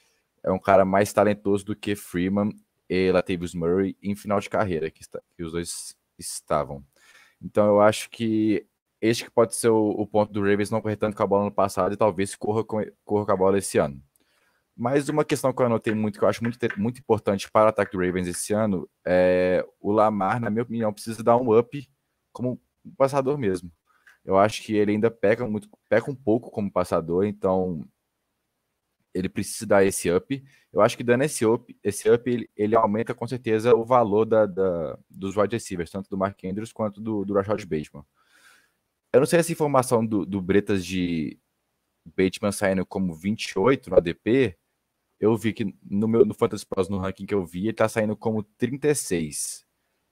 é 0.42 0.50
um 0.50 0.59
cara 0.59 0.84
mais 0.84 1.12
talentoso 1.12 1.64
do 1.64 1.76
que 1.76 1.96
Freeman 1.96 2.50
e 2.88 3.11
Latavius 3.11 3.55
Murray 3.55 3.96
em 4.02 4.14
final 4.14 4.40
de 4.40 4.48
carreira, 4.48 4.90
que, 4.90 5.02
está, 5.02 5.20
que 5.36 5.42
os 5.42 5.52
dois 5.52 5.96
estavam. 6.18 6.84
Então 7.42 7.66
eu 7.66 7.80
acho 7.80 8.11
que 8.11 8.66
este 9.00 9.24
que 9.24 9.30
pode 9.30 9.55
ser 9.55 9.68
o, 9.68 9.90
o, 9.90 10.07
ponto 10.07 10.32
do 10.32 10.40
Ravens 10.40 10.70
não 10.70 10.80
correr 10.80 10.96
tanto 10.96 11.16
com 11.16 11.22
a 11.22 11.26
bola 11.26 11.44
no 11.44 11.52
passado 11.52 11.92
e 11.92 11.96
talvez 11.96 12.34
corra 12.34 12.64
com, 12.64 12.82
corra 13.05 13.26
com 13.26 13.32
a 13.32 13.36
bola 13.36 13.59
esse 13.59 13.78
ano. 13.78 14.00
Mas 14.77 15.09
uma 15.09 15.25
questão 15.25 15.53
que 15.53 15.62
eu 15.62 15.66
anotei 15.66 15.95
muito, 15.95 16.18
que 16.18 16.25
eu 16.25 16.29
acho 16.29 16.43
muito, 16.43 16.59
muito 16.77 16.99
importante 16.99 17.51
para 17.51 17.66
o 17.66 17.68
ataque 17.68 17.93
do 17.93 18.05
Ravens 18.05 18.27
esse 18.27 18.53
ano, 18.53 18.89
é 19.07 19.64
o 19.81 19.93
Lamar, 19.93 20.41
na 20.41 20.51
minha 20.51 20.62
opinião, 20.62 20.93
precisa 20.93 21.22
dar 21.22 21.37
um 21.37 21.57
up 21.57 21.89
como 22.33 22.61
passador 22.97 23.39
mesmo. 23.39 23.70
Eu 24.25 24.37
acho 24.39 24.62
que 24.62 24.75
ele 24.75 24.93
ainda 24.93 25.11
peca 25.11 25.47
muito, 25.47 25.68
peca 25.89 26.11
um 26.11 26.14
pouco 26.14 26.51
como 26.51 26.70
passador, 26.70 27.25
então 27.25 27.87
ele 29.14 29.29
precisa 29.29 29.66
dar 29.66 29.85
esse 29.85 30.11
up. 30.11 30.45
Eu 30.72 30.81
acho 30.81 30.97
que 30.97 31.05
dando 31.05 31.22
esse 31.22 31.47
up, 31.47 31.77
esse 31.85 32.11
up 32.11 32.29
ele, 32.29 32.51
ele 32.57 32.75
aumenta 32.75 33.14
com 33.14 33.27
certeza 33.29 33.75
o 33.75 33.85
valor 33.85 34.25
da, 34.25 34.45
da, 34.45 34.99
dos 35.09 35.37
wide 35.37 35.55
receivers, 35.55 35.91
tanto 35.91 36.11
do 36.11 36.18
Mark 36.18 36.43
Andrews 36.45 36.72
quanto 36.72 37.01
do, 37.01 37.25
do 37.25 37.35
Rashad 37.35 37.64
Bateman. 37.64 38.05
Eu 39.12 39.20
não 39.20 39.27
sei 39.27 39.39
essa 39.39 39.53
informação 39.53 40.05
do, 40.05 40.27
do 40.27 40.41
Bretas 40.41 40.85
de 40.85 41.39
Bateman 42.05 42.51
saindo 42.51 42.85
como 42.85 43.14
28 43.14 43.89
no 43.89 43.97
ADP. 43.97 44.59
Eu 45.20 45.36
vi 45.36 45.52
que 45.52 45.74
no 45.82 46.08
meu 46.08 46.24
no 46.24 46.34
Fantasy 46.34 46.66
Pros, 46.66 46.88
no 46.88 46.98
ranking 46.98 47.26
que 47.26 47.34
eu 47.34 47.44
vi, 47.44 47.64
ele 47.64 47.72
tá 47.72 47.88
saindo 47.88 48.16
como 48.16 48.42
36. 48.42 49.64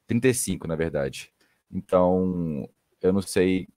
35, 0.06 0.66
na 0.66 0.76
verdade. 0.76 1.32
Então, 1.70 2.68
eu 3.00 3.12
não 3.12 3.22
sei 3.22 3.68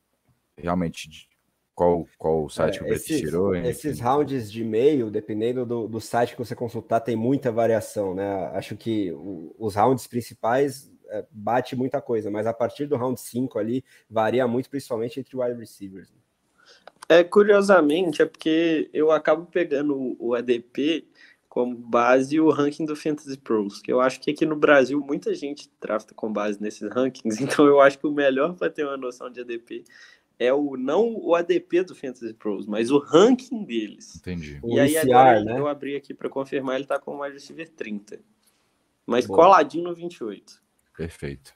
realmente 0.58 1.30
qual, 1.74 2.08
qual 2.18 2.50
site 2.50 2.76
é, 2.76 2.78
que 2.78 2.84
o 2.84 2.88
Brett 2.88 3.06
tirou. 3.06 3.56
Esses 3.56 4.00
rounds 4.00 4.52
de 4.52 4.64
meio, 4.64 5.12
dependendo 5.12 5.66
do, 5.66 5.88
do 5.88 6.00
site 6.00 6.34
que 6.34 6.40
você 6.40 6.56
consultar, 6.56 7.02
tem 7.02 7.16
muita 7.16 7.52
variação, 7.52 8.16
né? 8.16 8.48
Acho 8.54 8.76
que 8.78 9.12
o, 9.12 9.54
os 9.58 9.76
rounds 9.76 10.08
principais 10.08 10.92
é, 11.10 11.26
bate 11.30 11.76
muita 11.76 12.02
coisa, 12.02 12.32
mas 12.32 12.48
a 12.48 12.54
partir 12.54 12.88
do 12.88 12.96
round 12.96 13.20
5 13.20 13.60
ali 13.60 13.84
varia 14.10 14.48
muito, 14.48 14.70
principalmente 14.70 15.20
entre 15.20 15.38
wide 15.38 15.60
receivers. 15.60 16.12
Né? 16.12 16.18
É, 17.08 17.24
curiosamente, 17.24 18.22
é 18.22 18.26
porque 18.26 18.90
eu 18.94 19.12
acabo 19.12 19.46
pegando 19.46 20.16
o 20.20 20.34
ADP 20.34 21.08
como 21.48 21.76
base 21.76 22.40
o 22.40 22.50
ranking 22.50 22.86
do 22.86 22.96
Fantasy 22.96 23.38
Pros, 23.38 23.80
que 23.82 23.92
eu 23.92 24.02
acho 24.02 24.20
que 24.20 24.32
aqui 24.32 24.46
no 24.46 24.56
Brasil 24.56 25.00
muita 25.00 25.34
gente 25.34 25.72
drafta 25.80 26.14
com 26.14 26.32
base 26.32 26.62
nesses 26.62 26.90
rankings, 26.92 27.38
então 27.42 27.66
eu 27.66 27.80
acho 27.80 27.98
que 27.98 28.08
o 28.08 28.12
melhor 28.12 28.54
para 28.56 28.70
ter 28.70 28.84
uma 28.84 28.98
noção 28.98 29.30
de 29.30 29.40
ADP 29.40 29.86
é 30.38 30.54
o 30.54 30.76
não 30.76 31.16
o 31.16 31.34
ADP 31.34 31.84
do 31.84 31.96
Fantasy 31.96 32.34
Pros, 32.34 32.66
mas 32.66 32.92
o 32.92 32.98
ranking 32.98 33.64
deles. 33.64 34.18
Entendi. 34.18 34.60
E 34.64 34.78
o 34.78 34.82
aí 34.82 34.98
ICR, 34.98 35.12
agora 35.12 35.44
né? 35.44 35.60
eu 35.60 35.68
abri 35.68 35.96
aqui 35.96 36.14
para 36.14 36.30
confirmar, 36.30 36.76
ele 36.76 36.86
tá 36.86 37.00
com 37.00 37.16
o 37.16 37.22
wide 37.22 37.36
receiver 37.36 37.70
30. 37.70 38.20
Mas 39.06 39.26
Boa. 39.26 39.44
coladinho 39.44 39.86
no 39.86 39.96
28. 39.96 40.62
Perfeito. 40.98 41.54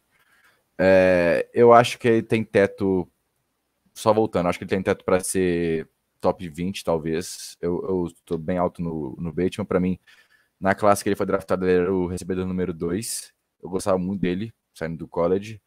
É, 0.77 1.49
eu 1.53 1.73
acho 1.73 1.97
que 1.97 2.07
ele 2.07 2.23
tem 2.23 2.43
teto. 2.43 3.07
Só 3.99 4.13
voltando, 4.13 4.47
acho 4.47 4.57
que 4.57 4.63
ele 4.63 4.69
tem 4.69 4.81
teto 4.81 5.03
para 5.03 5.19
ser 5.19 5.89
top 6.21 6.47
20, 6.47 6.85
talvez. 6.85 7.57
Eu, 7.59 8.07
estou 8.07 8.37
bem 8.37 8.57
alto 8.57 8.81
no, 8.81 9.13
no 9.19 9.33
Bateman. 9.33 9.65
Para 9.65 9.77
mim, 9.77 9.99
na 10.57 10.73
classe 10.73 11.03
que 11.03 11.09
ele 11.09 11.17
foi 11.17 11.25
draftado, 11.25 11.67
ele 11.67 11.81
era 11.81 11.93
o 11.93 12.07
recebedor 12.07 12.45
número 12.45 12.73
2. 12.73 13.33
Eu 13.61 13.69
gostava 13.69 13.97
muito 13.97 14.21
dele, 14.21 14.53
saindo 14.73 14.97
do 14.97 15.05
college. 15.05 15.61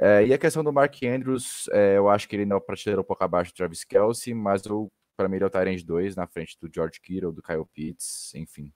É, 0.00 0.26
e 0.26 0.32
a 0.32 0.38
questão 0.38 0.64
do 0.64 0.72
Mark 0.72 0.92
Andrews, 1.04 1.68
é, 1.70 1.96
eu 1.96 2.08
acho 2.08 2.28
que 2.28 2.34
ele 2.34 2.44
não 2.44 2.60
prateleira 2.60 3.00
um 3.00 3.04
pouco 3.04 3.22
abaixo 3.22 3.52
do 3.52 3.54
Travis 3.54 3.84
Kelsey, 3.84 4.34
mas 4.34 4.60
para 5.16 5.28
mim 5.28 5.36
ele 5.36 5.44
é 5.44 5.46
o 5.46 5.50
Tyrande 5.50 5.84
2 5.84 6.16
na 6.16 6.26
frente 6.26 6.58
do 6.60 6.68
George 6.74 7.00
Kittle, 7.00 7.32
do 7.32 7.40
Kyle 7.40 7.64
Pitts, 7.72 8.34
enfim. 8.34 8.72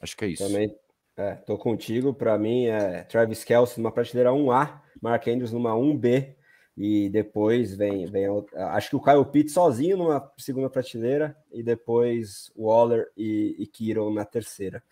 Acho 0.00 0.16
que 0.16 0.24
é 0.24 0.28
isso. 0.28 0.46
Também 0.46 0.74
é, 1.18 1.34
tô 1.34 1.58
contigo. 1.58 2.14
Para 2.14 2.38
mim 2.38 2.64
é 2.64 3.02
Travis 3.02 3.44
Kelsey 3.44 3.82
numa 3.82 3.92
prateleira 3.92 4.30
1A, 4.30 4.80
Mark 5.02 5.28
Andrews 5.28 5.52
numa 5.52 5.74
1B 5.74 6.34
e 6.76 7.08
depois 7.08 7.74
vem, 7.74 8.06
vem 8.06 8.26
acho 8.54 8.90
que 8.90 8.96
o 8.96 9.02
Kyle 9.02 9.24
Pitts 9.24 9.54
sozinho 9.54 9.96
numa 9.96 10.30
segunda 10.36 10.68
prateleira 10.68 11.34
e 11.50 11.62
depois 11.62 12.52
Waller 12.54 13.10
e, 13.16 13.56
e 13.58 13.66
Kittle 13.66 14.12
na 14.12 14.24
terceira. 14.24 14.82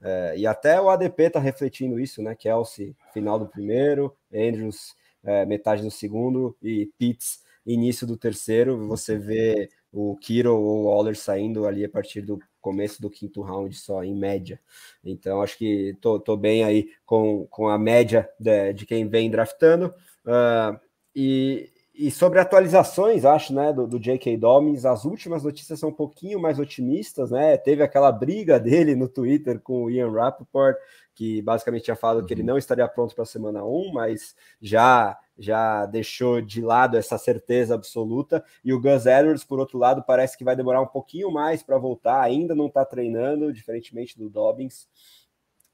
É, 0.00 0.34
e 0.36 0.46
até 0.46 0.80
o 0.80 0.88
ADP 0.88 1.24
está 1.24 1.40
refletindo 1.40 1.98
isso, 1.98 2.22
né? 2.22 2.34
Kelsey, 2.34 2.96
final 3.12 3.38
do 3.38 3.46
primeiro, 3.46 4.14
Andrews, 4.32 4.94
é, 5.24 5.44
metade 5.44 5.82
do 5.82 5.90
segundo 5.90 6.56
e 6.62 6.90
Pitts, 6.98 7.42
início 7.66 8.06
do 8.06 8.16
terceiro. 8.16 8.86
Você 8.86 9.16
vê 9.16 9.68
o 9.92 10.16
Kiro 10.16 10.56
ou 10.56 10.82
o 10.82 10.84
Waller 10.86 11.16
saindo 11.16 11.66
ali 11.66 11.84
a 11.84 11.88
partir 11.88 12.22
do 12.22 12.38
começo 12.60 13.02
do 13.02 13.10
quinto 13.10 13.42
round 13.42 13.74
só, 13.76 14.04
em 14.04 14.14
média. 14.14 14.60
Então, 15.04 15.42
acho 15.42 15.58
que 15.58 15.96
tô, 16.00 16.18
tô 16.18 16.36
bem 16.36 16.62
aí 16.64 16.88
com, 17.04 17.46
com 17.48 17.68
a 17.68 17.78
média 17.78 18.28
de, 18.38 18.72
de 18.72 18.86
quem 18.86 19.08
vem 19.08 19.30
draftando. 19.30 19.92
Uh, 20.24 20.78
e, 21.14 21.70
e 21.94 22.10
sobre 22.10 22.38
atualizações, 22.38 23.24
acho, 23.24 23.54
né, 23.54 23.72
do, 23.72 23.86
do 23.86 24.00
J.K. 24.00 24.36
Dobbins, 24.36 24.84
as 24.84 25.04
últimas 25.04 25.44
notícias 25.44 25.78
são 25.78 25.90
um 25.90 25.94
pouquinho 25.94 26.40
mais 26.40 26.58
otimistas, 26.58 27.30
né? 27.30 27.56
Teve 27.56 27.82
aquela 27.82 28.10
briga 28.10 28.58
dele 28.60 28.96
no 28.96 29.08
Twitter 29.08 29.60
com 29.60 29.84
o 29.84 29.90
Ian 29.90 30.10
Rappaport, 30.10 30.76
que 31.14 31.42
basicamente 31.42 31.84
tinha 31.84 31.96
falado 31.96 32.24
que 32.24 32.32
ele 32.32 32.40
uhum. 32.40 32.48
não 32.48 32.58
estaria 32.58 32.88
pronto 32.88 33.14
para 33.14 33.24
a 33.24 33.26
semana 33.26 33.64
1, 33.64 33.92
mas 33.92 34.34
já 34.60 35.18
já 35.38 35.86
deixou 35.86 36.40
de 36.40 36.60
lado 36.60 36.96
essa 36.96 37.18
certeza 37.18 37.74
absoluta. 37.74 38.44
E 38.64 38.72
o 38.72 38.80
Gus 38.80 39.06
Edwards, 39.06 39.44
por 39.44 39.58
outro 39.58 39.78
lado, 39.78 40.02
parece 40.06 40.36
que 40.36 40.44
vai 40.44 40.54
demorar 40.54 40.80
um 40.80 40.86
pouquinho 40.86 41.30
mais 41.30 41.62
para 41.62 41.78
voltar, 41.78 42.20
ainda 42.20 42.54
não 42.54 42.66
está 42.66 42.84
treinando, 42.84 43.52
diferentemente 43.52 44.16
do 44.16 44.28
Dobbins. 44.28 44.86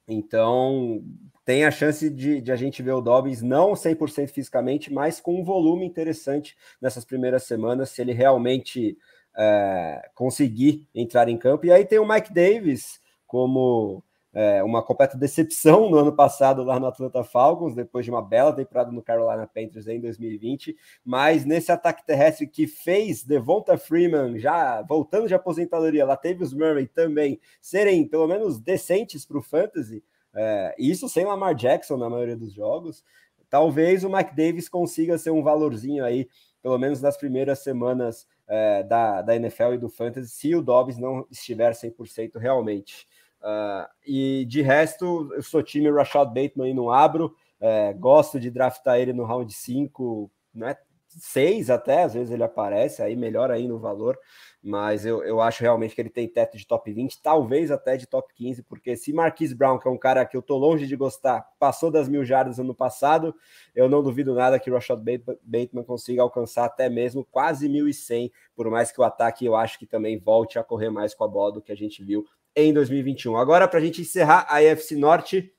Então, 0.08 1.04
tem 1.44 1.64
a 1.64 1.70
chance 1.70 2.08
de, 2.08 2.40
de, 2.40 2.50
a 2.50 2.56
gente 2.56 2.82
ver 2.82 2.92
o 2.92 3.00
Dobbins 3.00 3.42
não 3.42 3.72
100% 3.72 4.30
fisicamente, 4.30 4.92
mas 4.92 5.20
com 5.20 5.40
um 5.40 5.44
volume 5.44 5.86
interessante 5.86 6.56
nessas 6.80 7.04
primeiras 7.04 7.44
semanas, 7.44 7.90
se 7.90 8.00
ele 8.00 8.12
realmente 8.12 8.96
é, 9.36 10.10
conseguir 10.14 10.88
entrar 10.94 11.28
em 11.28 11.36
campo. 11.36 11.66
E 11.66 11.72
aí 11.72 11.84
tem 11.84 11.98
o 11.98 12.08
Mike 12.08 12.32
Davis 12.32 13.00
como 13.26 14.02
é, 14.38 14.62
uma 14.62 14.80
completa 14.84 15.18
decepção 15.18 15.90
no 15.90 15.98
ano 15.98 16.14
passado 16.14 16.62
lá 16.62 16.78
no 16.78 16.86
Atlanta 16.86 17.24
Falcons, 17.24 17.74
depois 17.74 18.04
de 18.04 18.10
uma 18.12 18.22
bela 18.22 18.52
temporada 18.52 18.92
no 18.92 19.02
Carolina 19.02 19.48
Panthers 19.48 19.88
em 19.88 20.00
2020, 20.00 20.76
mas 21.04 21.44
nesse 21.44 21.72
ataque 21.72 22.06
terrestre 22.06 22.46
que 22.46 22.68
fez 22.68 23.24
Devonta 23.24 23.76
Freeman 23.76 24.38
já 24.38 24.80
voltando 24.82 25.26
de 25.26 25.34
aposentadoria, 25.34 26.06
Latavius 26.06 26.54
Murray 26.54 26.86
também 26.86 27.40
serem 27.60 28.06
pelo 28.06 28.28
menos 28.28 28.60
decentes 28.60 29.26
para 29.26 29.38
o 29.38 29.42
fantasy, 29.42 30.04
é, 30.32 30.72
isso 30.78 31.08
sem 31.08 31.24
Lamar 31.24 31.56
Jackson 31.56 31.96
na 31.96 32.08
maioria 32.08 32.36
dos 32.36 32.52
jogos, 32.52 33.02
talvez 33.50 34.04
o 34.04 34.08
Mike 34.08 34.36
Davis 34.36 34.68
consiga 34.68 35.18
ser 35.18 35.32
um 35.32 35.42
valorzinho 35.42 36.04
aí, 36.04 36.28
pelo 36.62 36.78
menos 36.78 37.02
nas 37.02 37.16
primeiras 37.16 37.58
semanas 37.58 38.24
é, 38.46 38.84
da, 38.84 39.20
da 39.20 39.34
NFL 39.34 39.72
e 39.72 39.78
do 39.78 39.88
fantasy, 39.88 40.28
se 40.28 40.54
o 40.54 40.62
Dobbs 40.62 40.96
não 40.96 41.26
estiver 41.28 41.72
100% 41.72 42.38
realmente. 42.38 43.08
Uh, 43.40 43.88
e 44.06 44.44
de 44.46 44.62
resto, 44.62 45.30
eu 45.34 45.42
sou 45.42 45.62
time 45.62 45.90
Rashad 45.90 46.28
Bateman 46.28 46.70
e 46.70 46.74
não 46.74 46.90
abro. 46.90 47.34
É, 47.60 47.92
gosto 47.92 48.38
de 48.38 48.50
draftar 48.50 48.98
ele 48.98 49.12
no 49.12 49.24
round 49.24 49.52
5, 49.52 50.30
né? 50.54 50.76
6 51.08 51.70
até, 51.70 52.04
às 52.04 52.14
vezes 52.14 52.30
ele 52.30 52.42
aparece, 52.42 53.02
aí 53.02 53.16
melhor 53.16 53.50
aí 53.50 53.66
no 53.66 53.78
valor, 53.78 54.18
mas 54.62 55.06
eu, 55.06 55.24
eu 55.24 55.40
acho 55.40 55.62
realmente 55.62 55.94
que 55.94 56.00
ele 56.00 56.10
tem 56.10 56.28
teto 56.28 56.56
de 56.56 56.66
top 56.66 56.92
20, 56.92 57.20
talvez 57.22 57.70
até 57.70 57.96
de 57.96 58.06
top 58.06 58.32
15, 58.34 58.62
porque 58.62 58.94
se 58.94 59.12
Marquise 59.12 59.54
Brown, 59.54 59.78
que 59.78 59.88
é 59.88 59.90
um 59.90 59.98
cara 59.98 60.24
que 60.26 60.36
eu 60.36 60.42
tô 60.42 60.56
longe 60.56 60.86
de 60.86 60.96
gostar, 60.96 61.46
passou 61.58 61.90
das 61.90 62.08
mil 62.08 62.24
jardas 62.24 62.58
ano 62.58 62.74
passado, 62.74 63.34
eu 63.74 63.88
não 63.88 64.02
duvido 64.02 64.34
nada 64.34 64.58
que 64.58 64.70
o 64.70 64.74
Rashad 64.74 65.00
Bateman 65.42 65.84
consiga 65.84 66.22
alcançar 66.22 66.66
até 66.66 66.88
mesmo 66.88 67.24
quase 67.24 67.68
1.100, 67.68 68.30
por 68.54 68.70
mais 68.70 68.92
que 68.92 69.00
o 69.00 69.04
ataque 69.04 69.46
eu 69.46 69.56
acho 69.56 69.78
que 69.78 69.86
também 69.86 70.18
volte 70.18 70.58
a 70.58 70.64
correr 70.64 70.90
mais 70.90 71.14
com 71.14 71.24
a 71.24 71.28
bola 71.28 71.52
do 71.52 71.62
que 71.62 71.72
a 71.72 71.76
gente 71.76 72.04
viu 72.04 72.26
em 72.64 72.72
2021. 72.72 73.36
Agora, 73.36 73.68
para 73.68 73.78
a 73.78 73.82
gente 73.82 74.00
encerrar 74.00 74.46
a 74.48 74.62
EFC 74.62 74.96
Norte, 74.96 75.52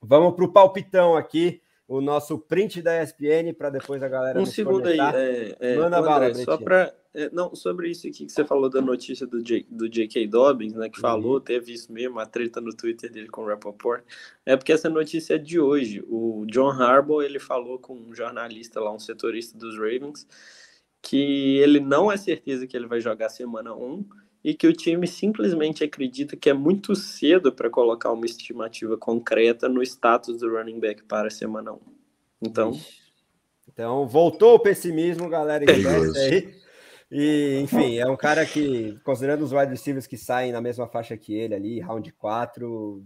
vamos 0.00 0.34
para 0.34 0.44
o 0.44 0.52
palpitão 0.52 1.16
aqui, 1.16 1.62
o 1.88 2.00
nosso 2.00 2.38
print 2.38 2.82
da 2.82 3.02
ESPN, 3.02 3.54
para 3.56 3.70
depois 3.70 4.02
a 4.02 4.08
galera. 4.08 4.40
Um 4.40 4.46
segundo 4.46 4.82
conectar. 4.82 5.14
aí, 5.14 5.56
é, 5.60 5.72
é, 5.72 5.76
Manda 5.76 5.98
André, 5.98 6.10
bala, 6.10 6.34
só 6.34 6.58
para. 6.58 6.94
É, 7.14 7.30
não, 7.30 7.54
sobre 7.54 7.88
isso 7.88 8.06
aqui 8.06 8.26
que 8.26 8.32
você 8.32 8.44
falou 8.44 8.68
da 8.68 8.82
notícia 8.82 9.26
do, 9.26 9.42
J, 9.42 9.66
do 9.70 9.88
J.K. 9.88 10.26
Dobbins, 10.26 10.74
né, 10.74 10.90
que 10.90 10.98
uhum. 10.98 11.02
falou, 11.02 11.40
teve 11.40 11.72
isso 11.72 11.90
mesmo, 11.90 12.18
a 12.18 12.26
treta 12.26 12.60
no 12.60 12.76
Twitter 12.76 13.10
dele 13.10 13.28
com 13.28 13.42
o 13.42 13.46
Rappaport, 13.46 14.04
é 14.44 14.54
porque 14.54 14.70
essa 14.70 14.90
notícia 14.90 15.36
é 15.36 15.38
de 15.38 15.58
hoje. 15.58 16.04
O 16.06 16.44
John 16.46 16.70
Harbaugh, 16.70 17.22
ele 17.22 17.38
falou 17.38 17.78
com 17.78 17.94
um 17.94 18.14
jornalista 18.14 18.80
lá, 18.80 18.92
um 18.92 18.98
setorista 18.98 19.56
dos 19.56 19.78
Ravens, 19.78 20.26
que 21.00 21.56
ele 21.58 21.80
não 21.80 22.12
é 22.12 22.18
certeza 22.18 22.66
que 22.66 22.76
ele 22.76 22.86
vai 22.86 23.00
jogar 23.00 23.30
semana 23.30 23.74
1, 23.74 24.04
e 24.46 24.54
que 24.54 24.68
o 24.68 24.72
time 24.72 25.08
simplesmente 25.08 25.82
acredita 25.82 26.36
que 26.36 26.48
é 26.48 26.54
muito 26.54 26.94
cedo 26.94 27.52
para 27.52 27.68
colocar 27.68 28.12
uma 28.12 28.24
estimativa 28.24 28.96
concreta 28.96 29.68
no 29.68 29.82
status 29.82 30.38
do 30.38 30.48
running 30.48 30.78
back 30.78 31.02
para 31.02 31.26
a 31.26 31.30
semana 31.32 31.72
1. 31.72 31.78
Então. 32.42 32.80
Então, 33.68 34.06
voltou 34.06 34.54
o 34.54 34.60
pessimismo, 34.60 35.28
galera. 35.28 35.64
Aí. 35.68 36.54
E, 37.10 37.58
enfim, 37.60 37.98
é 37.98 38.06
um 38.06 38.16
cara 38.16 38.46
que, 38.46 38.96
considerando 39.02 39.42
os 39.42 39.50
wide 39.50 39.72
receivers 39.72 40.06
que 40.06 40.16
saem 40.16 40.52
na 40.52 40.60
mesma 40.60 40.86
faixa 40.86 41.16
que 41.16 41.34
ele 41.34 41.52
ali, 41.52 41.80
round 41.80 42.12
4, 42.12 43.04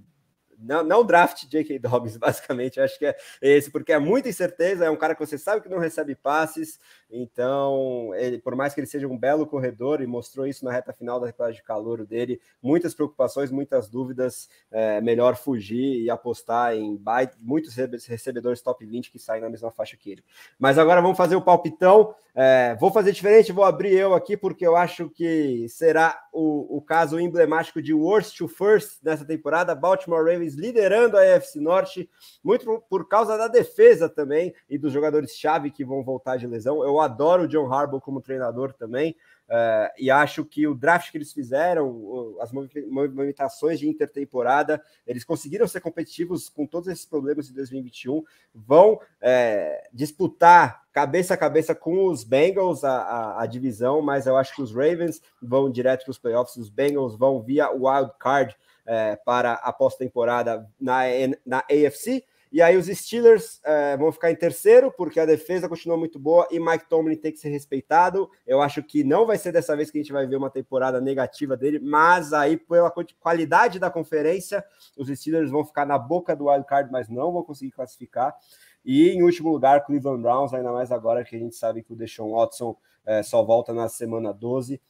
não, 0.60 0.82
não 0.82 1.04
draft 1.04 1.46
J.K. 1.46 1.78
Dobbins, 1.78 2.16
basicamente, 2.18 2.80
acho 2.80 2.98
que 2.98 3.06
é 3.06 3.16
esse, 3.40 3.70
porque 3.70 3.92
é 3.92 3.98
muita 3.98 4.28
incerteza, 4.28 4.84
é 4.84 4.90
um 4.90 4.96
cara 4.96 5.14
que 5.14 5.24
você 5.24 5.38
sabe 5.38 5.62
que 5.62 5.68
não 5.68 5.78
recebe 5.78 6.14
passes, 6.14 6.78
então, 7.10 8.14
ele, 8.14 8.38
por 8.38 8.54
mais 8.54 8.72
que 8.72 8.80
ele 8.80 8.86
seja 8.86 9.08
um 9.08 9.18
belo 9.18 9.46
corredor, 9.46 10.00
e 10.00 10.06
mostrou 10.06 10.46
isso 10.46 10.64
na 10.64 10.70
reta 10.70 10.92
final 10.92 11.18
da 11.18 11.26
temporada 11.26 11.54
de 11.54 11.62
calor 11.62 12.06
dele, 12.06 12.40
muitas 12.62 12.94
preocupações, 12.94 13.50
muitas 13.50 13.88
dúvidas, 13.88 14.48
é 14.70 15.00
melhor 15.00 15.36
fugir 15.36 16.02
e 16.02 16.08
apostar 16.08 16.74
em 16.74 17.00
muitos 17.40 17.74
recebedores 18.06 18.62
top 18.62 18.84
20 18.86 19.10
que 19.10 19.18
saem 19.18 19.42
na 19.42 19.50
mesma 19.50 19.70
faixa 19.70 19.96
que 19.96 20.12
ele. 20.12 20.24
Mas 20.58 20.78
agora 20.78 21.00
vamos 21.00 21.16
fazer 21.16 21.34
o 21.34 21.42
palpitão, 21.42 22.14
é, 22.42 22.74
vou 22.76 22.90
fazer 22.90 23.12
diferente, 23.12 23.52
vou 23.52 23.64
abrir 23.64 23.92
eu 23.92 24.14
aqui, 24.14 24.34
porque 24.34 24.66
eu 24.66 24.74
acho 24.74 25.10
que 25.10 25.68
será 25.68 26.18
o, 26.32 26.78
o 26.78 26.80
caso 26.80 27.20
emblemático 27.20 27.82
de 27.82 27.92
worst 27.92 28.34
to 28.38 28.48
first 28.48 28.98
nessa 29.02 29.26
temporada, 29.26 29.74
Baltimore 29.74 30.24
Ravens 30.24 30.54
liderando 30.54 31.18
a 31.18 31.20
AFC 31.20 31.60
Norte, 31.60 32.08
muito 32.42 32.82
por, 32.88 33.06
causa 33.06 33.36
da 33.36 33.46
defesa 33.46 34.08
também, 34.08 34.54
e 34.70 34.78
dos 34.78 34.90
jogadores-chave 34.90 35.70
que 35.70 35.84
vão 35.84 36.02
voltar 36.02 36.38
de 36.38 36.46
lesão, 36.46 36.82
eu 36.82 36.98
adoro 36.98 37.42
o 37.42 37.46
John 37.46 37.70
Harbaugh 37.70 38.00
como 38.00 38.22
treinador 38.22 38.72
também. 38.72 39.14
Uh, 39.50 39.90
e 39.98 40.12
acho 40.12 40.44
que 40.44 40.64
o 40.64 40.76
draft 40.76 41.10
que 41.10 41.18
eles 41.18 41.32
fizeram, 41.32 42.36
as 42.40 42.52
movimentações 42.52 43.80
de 43.80 43.88
intertemporada, 43.88 44.80
eles 45.04 45.24
conseguiram 45.24 45.66
ser 45.66 45.80
competitivos 45.80 46.48
com 46.48 46.64
todos 46.64 46.88
esses 46.88 47.04
problemas 47.04 47.48
de 47.48 47.54
2021, 47.54 48.22
vão 48.54 49.00
é, 49.20 49.88
disputar 49.92 50.84
cabeça 50.92 51.34
a 51.34 51.36
cabeça 51.36 51.74
com 51.74 52.06
os 52.06 52.22
Bengals 52.22 52.84
a, 52.84 52.92
a, 52.92 53.42
a, 53.42 53.46
divisão, 53.46 54.00
mas 54.00 54.28
eu 54.28 54.36
acho 54.36 54.54
que 54.54 54.62
os 54.62 54.72
Ravens 54.72 55.20
vão 55.42 55.68
direto 55.68 56.04
para 56.04 56.12
os 56.12 56.18
playoffs, 56.18 56.56
os 56.56 56.70
Bengals 56.70 57.16
vão 57.16 57.42
via 57.42 57.70
wild 57.70 58.12
card 58.20 58.56
é, 58.86 59.16
para 59.16 59.54
a 59.54 59.72
pós-temporada 59.72 60.64
na, 60.80 61.00
na 61.44 61.58
AFC. 61.58 62.24
E 62.52 62.60
aí 62.60 62.76
os 62.76 62.86
Steelers 62.86 63.60
é, 63.64 63.96
vão 63.96 64.10
ficar 64.10 64.30
em 64.30 64.34
terceiro, 64.34 64.90
porque 64.90 65.20
a 65.20 65.26
defesa 65.26 65.68
continua 65.68 65.96
muito 65.96 66.18
boa 66.18 66.48
e 66.50 66.58
Mike 66.58 66.88
Tomlin 66.88 67.16
tem 67.16 67.30
que 67.30 67.38
ser 67.38 67.48
respeitado. 67.48 68.28
Eu 68.44 68.60
acho 68.60 68.82
que 68.82 69.04
não 69.04 69.24
vai 69.24 69.38
ser 69.38 69.52
dessa 69.52 69.76
vez 69.76 69.90
que 69.90 69.98
a 69.98 70.02
gente 70.02 70.12
vai 70.12 70.26
ver 70.26 70.36
uma 70.36 70.50
temporada 70.50 71.00
negativa 71.00 71.56
dele, 71.56 71.78
mas 71.78 72.32
aí, 72.32 72.56
pela 72.56 72.92
qualidade 73.20 73.78
da 73.78 73.88
conferência, 73.88 74.64
os 74.96 75.08
Steelers 75.08 75.50
vão 75.50 75.64
ficar 75.64 75.86
na 75.86 75.96
boca 75.96 76.34
do 76.34 76.48
wild 76.48 76.66
card, 76.66 76.90
mas 76.90 77.08
não 77.08 77.32
vão 77.32 77.44
conseguir 77.44 77.70
classificar. 77.70 78.36
E 78.84 79.10
em 79.10 79.22
último 79.22 79.50
lugar, 79.50 79.84
Cleveland 79.84 80.22
Browns, 80.22 80.52
ainda 80.52 80.72
mais 80.72 80.90
agora 80.90 81.24
que 81.24 81.36
a 81.36 81.38
gente 81.38 81.54
sabe 81.54 81.82
que 81.82 81.92
o 81.92 81.96
Deshaun 81.96 82.32
Watson 82.32 82.76
é, 83.04 83.22
só 83.22 83.44
volta 83.44 83.72
na 83.72 83.88
semana 83.88 84.32
12. 84.32 84.80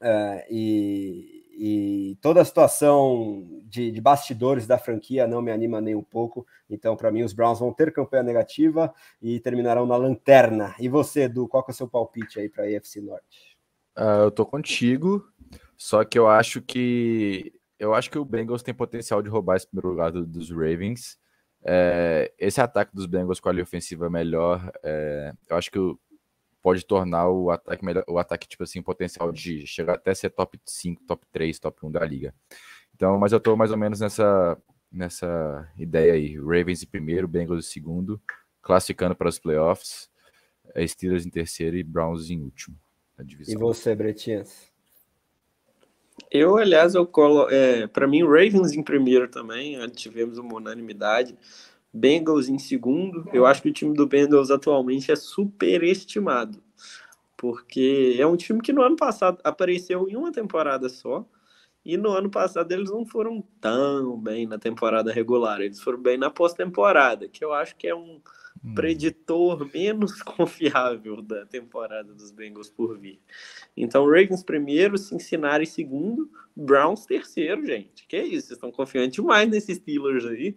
É, 0.00 0.46
e, 0.50 1.45
e 1.58 2.18
toda 2.20 2.42
a 2.42 2.44
situação 2.44 3.46
de, 3.64 3.90
de, 3.90 4.00
bastidores 4.00 4.66
da 4.66 4.76
franquia 4.76 5.26
não 5.26 5.40
me 5.40 5.50
anima 5.50 5.80
nem 5.80 5.94
um 5.94 6.02
pouco. 6.02 6.46
Então, 6.68 6.94
para 6.94 7.10
mim, 7.10 7.22
os 7.22 7.32
Browns 7.32 7.60
vão 7.60 7.72
ter 7.72 7.92
campanha 7.92 8.22
negativa 8.22 8.92
e 9.22 9.40
terminarão 9.40 9.86
na 9.86 9.96
lanterna. 9.96 10.74
E 10.78 10.86
você, 10.86 11.22
Edu, 11.22 11.48
qual 11.48 11.64
é 11.66 11.70
o 11.70 11.74
seu 11.74 11.88
palpite 11.88 12.38
aí 12.38 12.50
para 12.50 12.64
a 12.64 12.66
AFC 12.66 13.00
Norte? 13.00 13.56
Uh, 13.96 14.24
eu 14.24 14.30
tô 14.30 14.44
contigo, 14.44 15.26
só 15.78 16.04
que 16.04 16.18
eu 16.18 16.28
acho 16.28 16.60
que 16.60 17.54
eu 17.78 17.94
acho 17.94 18.10
que 18.10 18.18
o 18.18 18.24
Bengals 18.24 18.62
tem 18.62 18.74
potencial 18.74 19.22
de 19.22 19.30
roubar 19.30 19.56
esse 19.56 19.66
primeiro 19.66 19.88
lugar 19.88 20.12
do, 20.12 20.26
dos 20.26 20.50
Ravens. 20.50 21.18
É, 21.64 22.32
esse 22.38 22.60
ataque 22.60 22.94
dos 22.94 23.06
Bengals 23.06 23.40
com 23.40 23.48
a 23.48 23.52
linha 23.52 23.64
ofensiva 23.64 24.08
melhor, 24.08 24.70
é, 24.84 25.32
eu 25.48 25.56
acho 25.56 25.70
que 25.70 25.78
o, 25.78 25.98
pode 26.66 26.84
tornar 26.84 27.28
o 27.28 27.48
ataque 27.48 27.84
melhor, 27.84 28.02
o 28.08 28.18
ataque, 28.18 28.48
tipo 28.48 28.64
assim, 28.64 28.82
potencial 28.82 29.30
de 29.30 29.64
chegar 29.68 29.94
até 29.94 30.12
ser 30.12 30.30
top 30.30 30.58
5, 30.66 31.00
top 31.06 31.24
3, 31.30 31.60
top 31.60 31.86
1 31.86 31.92
da 31.92 32.04
liga. 32.04 32.34
Então, 32.92 33.16
mas 33.20 33.30
eu 33.30 33.38
tô 33.38 33.54
mais 33.54 33.70
ou 33.70 33.76
menos 33.76 34.00
nessa, 34.00 34.58
nessa 34.90 35.72
ideia 35.78 36.14
aí. 36.14 36.36
Ravens 36.36 36.82
em 36.82 36.86
primeiro, 36.88 37.28
Bengals 37.28 37.64
em 37.64 37.70
segundo, 37.70 38.20
classificando 38.60 39.14
para 39.14 39.28
os 39.28 39.38
playoffs, 39.38 40.10
é, 40.74 40.84
Steelers 40.84 41.24
em 41.24 41.30
terceiro 41.30 41.76
e 41.76 41.84
Browns 41.84 42.30
em 42.30 42.42
último. 42.42 42.76
E 43.46 43.56
você, 43.56 43.94
Bretinhas? 43.94 44.68
Eu, 46.28 46.56
aliás, 46.56 46.96
eu 46.96 47.06
colo. 47.06 47.48
É, 47.48 47.86
para 47.86 48.08
mim, 48.08 48.24
Ravens 48.24 48.72
em 48.72 48.82
primeiro 48.82 49.28
também. 49.28 49.78
Tivemos 49.90 50.36
uma 50.36 50.56
unanimidade. 50.56 51.38
Bengals 51.96 52.48
em 52.48 52.58
segundo. 52.58 53.28
Eu 53.32 53.46
acho 53.46 53.62
que 53.62 53.70
o 53.70 53.72
time 53.72 53.94
do 53.94 54.06
Bengals 54.06 54.50
atualmente 54.50 55.10
é 55.10 55.16
superestimado, 55.16 56.62
porque 57.36 58.16
é 58.18 58.26
um 58.26 58.36
time 58.36 58.60
que 58.60 58.72
no 58.72 58.82
ano 58.82 58.96
passado 58.96 59.38
apareceu 59.42 60.08
em 60.08 60.16
uma 60.16 60.30
temporada 60.30 60.88
só, 60.88 61.26
e 61.84 61.96
no 61.96 62.10
ano 62.10 62.28
passado 62.28 62.70
eles 62.72 62.90
não 62.90 63.06
foram 63.06 63.42
tão 63.60 64.18
bem 64.18 64.46
na 64.46 64.58
temporada 64.58 65.12
regular, 65.12 65.60
eles 65.60 65.80
foram 65.80 65.98
bem 65.98 66.18
na 66.18 66.28
pós-temporada, 66.28 67.28
que 67.28 67.44
eu 67.44 67.52
acho 67.52 67.76
que 67.76 67.86
é 67.86 67.94
um 67.94 68.20
hum. 68.62 68.74
preditor 68.74 69.66
menos 69.72 70.20
confiável 70.22 71.22
da 71.22 71.46
temporada 71.46 72.12
dos 72.12 72.30
Bengals 72.30 72.68
por 72.68 72.98
vir. 72.98 73.20
Então, 73.76 74.04
Ravens 74.04 74.42
primeiro, 74.42 74.98
Cincinnati 74.98 75.64
segundo, 75.64 76.28
Browns 76.56 77.06
terceiro, 77.06 77.64
gente. 77.64 78.06
Que 78.06 78.18
isso, 78.18 78.48
vocês 78.48 78.52
estão 78.52 78.72
confiantes 78.72 79.14
demais 79.14 79.48
nesses 79.48 79.76
Steelers 79.76 80.26
aí. 80.26 80.56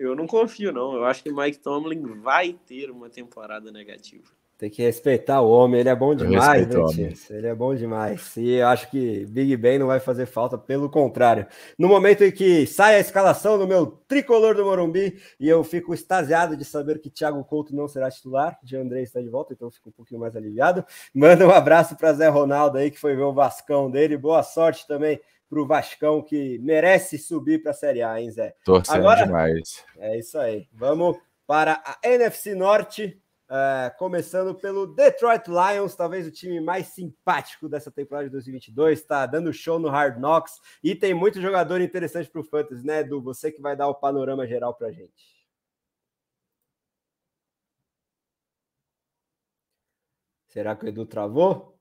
Eu 0.00 0.16
não 0.16 0.26
confio, 0.26 0.72
não. 0.72 0.94
Eu 0.94 1.04
acho 1.04 1.22
que 1.22 1.30
Mike 1.30 1.58
Tomlin 1.58 2.02
vai 2.22 2.54
ter 2.54 2.90
uma 2.90 3.10
temporada 3.10 3.70
negativa. 3.70 4.24
Tem 4.56 4.70
que 4.70 4.80
respeitar 4.80 5.42
o 5.42 5.50
homem, 5.50 5.80
ele 5.80 5.90
é 5.90 5.94
bom 5.94 6.14
demais, 6.14 6.66
né, 6.66 7.12
Ele 7.30 7.46
é 7.46 7.54
bom 7.54 7.74
demais. 7.74 8.34
E 8.36 8.52
eu 8.52 8.66
acho 8.68 8.90
que 8.90 9.26
Big 9.26 9.54
Ben 9.58 9.78
não 9.78 9.88
vai 9.88 10.00
fazer 10.00 10.24
falta, 10.24 10.56
pelo 10.56 10.88
contrário. 10.88 11.46
No 11.78 11.86
momento 11.86 12.24
em 12.24 12.32
que 12.32 12.66
sai 12.66 12.96
a 12.96 13.00
escalação 13.00 13.58
do 13.58 13.66
meu 13.66 13.86
tricolor 14.08 14.54
do 14.54 14.64
Morumbi, 14.64 15.20
e 15.38 15.46
eu 15.46 15.62
fico 15.62 15.92
extasiado 15.92 16.56
de 16.56 16.64
saber 16.64 16.98
que 16.98 17.10
Thiago 17.10 17.44
Couto 17.44 17.74
não 17.74 17.86
será 17.86 18.10
titular, 18.10 18.58
de 18.62 18.78
André 18.78 19.02
está 19.02 19.20
de 19.20 19.28
volta, 19.28 19.52
então 19.52 19.68
eu 19.68 19.72
fico 19.72 19.90
um 19.90 19.92
pouquinho 19.92 20.20
mais 20.20 20.34
aliviado. 20.34 20.82
Manda 21.14 21.46
um 21.46 21.50
abraço 21.50 21.94
para 21.94 22.14
Zé 22.14 22.28
Ronaldo 22.28 22.78
aí, 22.78 22.90
que 22.90 22.98
foi 22.98 23.14
ver 23.14 23.22
o 23.22 23.34
Vascão 23.34 23.90
dele. 23.90 24.16
Boa 24.16 24.42
sorte 24.42 24.86
também 24.86 25.20
para 25.50 25.60
o 25.60 25.66
Vascão, 25.66 26.22
que 26.22 26.58
merece 26.60 27.18
subir 27.18 27.60
para 27.60 27.72
a 27.72 27.74
Série 27.74 28.02
A, 28.02 28.20
hein, 28.20 28.30
Zé? 28.30 28.54
Torcendo 28.64 28.98
Agora, 28.98 29.24
demais. 29.24 29.84
É 29.98 30.16
isso 30.16 30.38
aí. 30.38 30.68
Vamos 30.72 31.18
para 31.44 31.82
a 31.84 31.98
NFC 32.04 32.54
Norte, 32.54 33.20
uh, 33.48 33.98
começando 33.98 34.54
pelo 34.54 34.86
Detroit 34.86 35.48
Lions, 35.48 35.96
talvez 35.96 36.24
o 36.24 36.30
time 36.30 36.60
mais 36.60 36.86
simpático 36.86 37.68
dessa 37.68 37.90
temporada 37.90 38.26
de 38.26 38.32
2022. 38.32 39.00
Está 39.00 39.26
dando 39.26 39.52
show 39.52 39.80
no 39.80 39.88
Hard 39.88 40.18
Knocks 40.18 40.60
e 40.84 40.94
tem 40.94 41.12
muito 41.12 41.40
jogador 41.40 41.80
interessante 41.80 42.30
para 42.30 42.40
o 42.40 42.44
Fantasy, 42.44 42.86
né, 42.86 43.00
Edu? 43.00 43.20
Você 43.20 43.50
que 43.50 43.60
vai 43.60 43.74
dar 43.74 43.88
o 43.88 43.94
panorama 43.96 44.46
geral 44.46 44.72
para 44.72 44.86
a 44.86 44.92
gente. 44.92 45.40
Será 50.46 50.76
que 50.76 50.84
o 50.84 50.88
Edu 50.88 51.04
travou? 51.06 51.76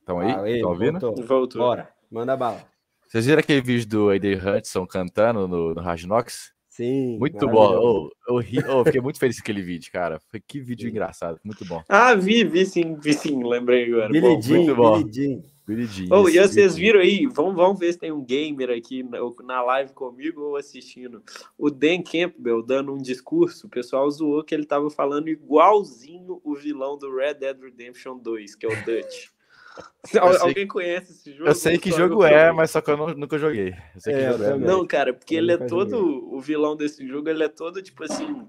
Estão 0.00 0.16
oh. 0.16 0.20
aí? 0.20 0.56
Estão 0.56 0.70
ouvindo? 0.70 1.00
Voltou. 1.00 1.26
Voltou. 1.26 1.60
Bora. 1.60 2.01
Manda 2.12 2.36
bala. 2.36 2.62
Vocês 3.08 3.24
viram 3.24 3.40
aquele 3.40 3.62
vídeo 3.62 3.88
do 3.88 4.10
Aiden 4.10 4.36
Hudson 4.36 4.86
cantando 4.86 5.48
no, 5.48 5.72
no 5.72 5.80
Hard 5.80 6.02
Knocks? 6.04 6.52
Sim. 6.68 7.18
Muito 7.18 7.48
bom. 7.48 7.74
Oh, 7.74 8.10
eu, 8.28 8.36
ri, 8.36 8.58
oh, 8.68 8.84
fiquei 8.84 9.00
muito 9.00 9.18
feliz 9.18 9.36
com 9.36 9.42
aquele 9.42 9.62
vídeo, 9.62 9.90
cara. 9.90 10.20
Foi 10.30 10.38
que 10.38 10.60
vídeo 10.60 10.84
sim. 10.84 10.90
engraçado. 10.90 11.40
Muito 11.42 11.64
bom. 11.64 11.82
Ah, 11.88 12.14
vi, 12.14 12.44
vi 12.44 12.66
sim, 12.66 12.96
vi 12.96 13.14
sim. 13.14 13.42
Lembrei 13.42 13.86
agora. 13.86 14.10
Billy 14.10 14.42
Jean, 14.42 14.56
muito 14.56 14.76
bom. 14.76 15.02
Billy 15.02 15.12
Jean. 15.12 15.42
Billy 15.66 15.86
Jean. 15.86 16.08
Oh, 16.10 16.28
e 16.28 16.38
vocês 16.38 16.76
viram 16.76 17.00
aí? 17.00 17.26
Vamos, 17.26 17.54
vamos 17.54 17.78
ver 17.80 17.94
se 17.94 17.98
tem 17.98 18.12
um 18.12 18.22
gamer 18.22 18.68
aqui 18.76 19.02
na, 19.02 19.18
na 19.42 19.62
live 19.62 19.94
comigo 19.94 20.42
ou 20.42 20.56
assistindo. 20.56 21.22
O 21.56 21.70
Dan 21.70 22.02
Campbell 22.02 22.62
dando 22.62 22.92
um 22.92 22.98
discurso. 22.98 23.66
O 23.66 23.70
pessoal 23.70 24.10
zoou 24.10 24.44
que 24.44 24.54
ele 24.54 24.66
tava 24.66 24.90
falando 24.90 25.28
igualzinho 25.28 26.42
o 26.44 26.54
vilão 26.54 26.98
do 26.98 27.14
Red 27.14 27.34
Dead 27.34 27.58
Redemption 27.58 28.18
2, 28.18 28.54
que 28.54 28.66
é 28.66 28.68
o 28.68 28.84
Dutch. 28.84 29.28
Alguém 30.40 30.66
conhece 30.66 31.12
esse 31.12 31.32
jogo? 31.32 31.48
Eu 31.48 31.54
sei 31.54 31.78
que 31.78 31.90
jogo 31.90 32.24
é, 32.24 32.52
mas 32.52 32.70
só 32.70 32.80
que 32.80 32.90
eu 32.90 32.96
não, 32.96 33.08
nunca 33.14 33.38
joguei. 33.38 33.74
É, 34.06 34.12
é, 34.12 34.56
não, 34.58 34.86
cara, 34.86 35.14
porque 35.14 35.34
ele 35.34 35.52
é 35.52 35.56
todo. 35.56 35.90
Joguei. 35.90 36.28
O 36.36 36.40
vilão 36.40 36.76
desse 36.76 37.06
jogo, 37.06 37.28
ele 37.28 37.44
é 37.44 37.48
todo, 37.48 37.82
tipo 37.82 38.04
assim, 38.04 38.46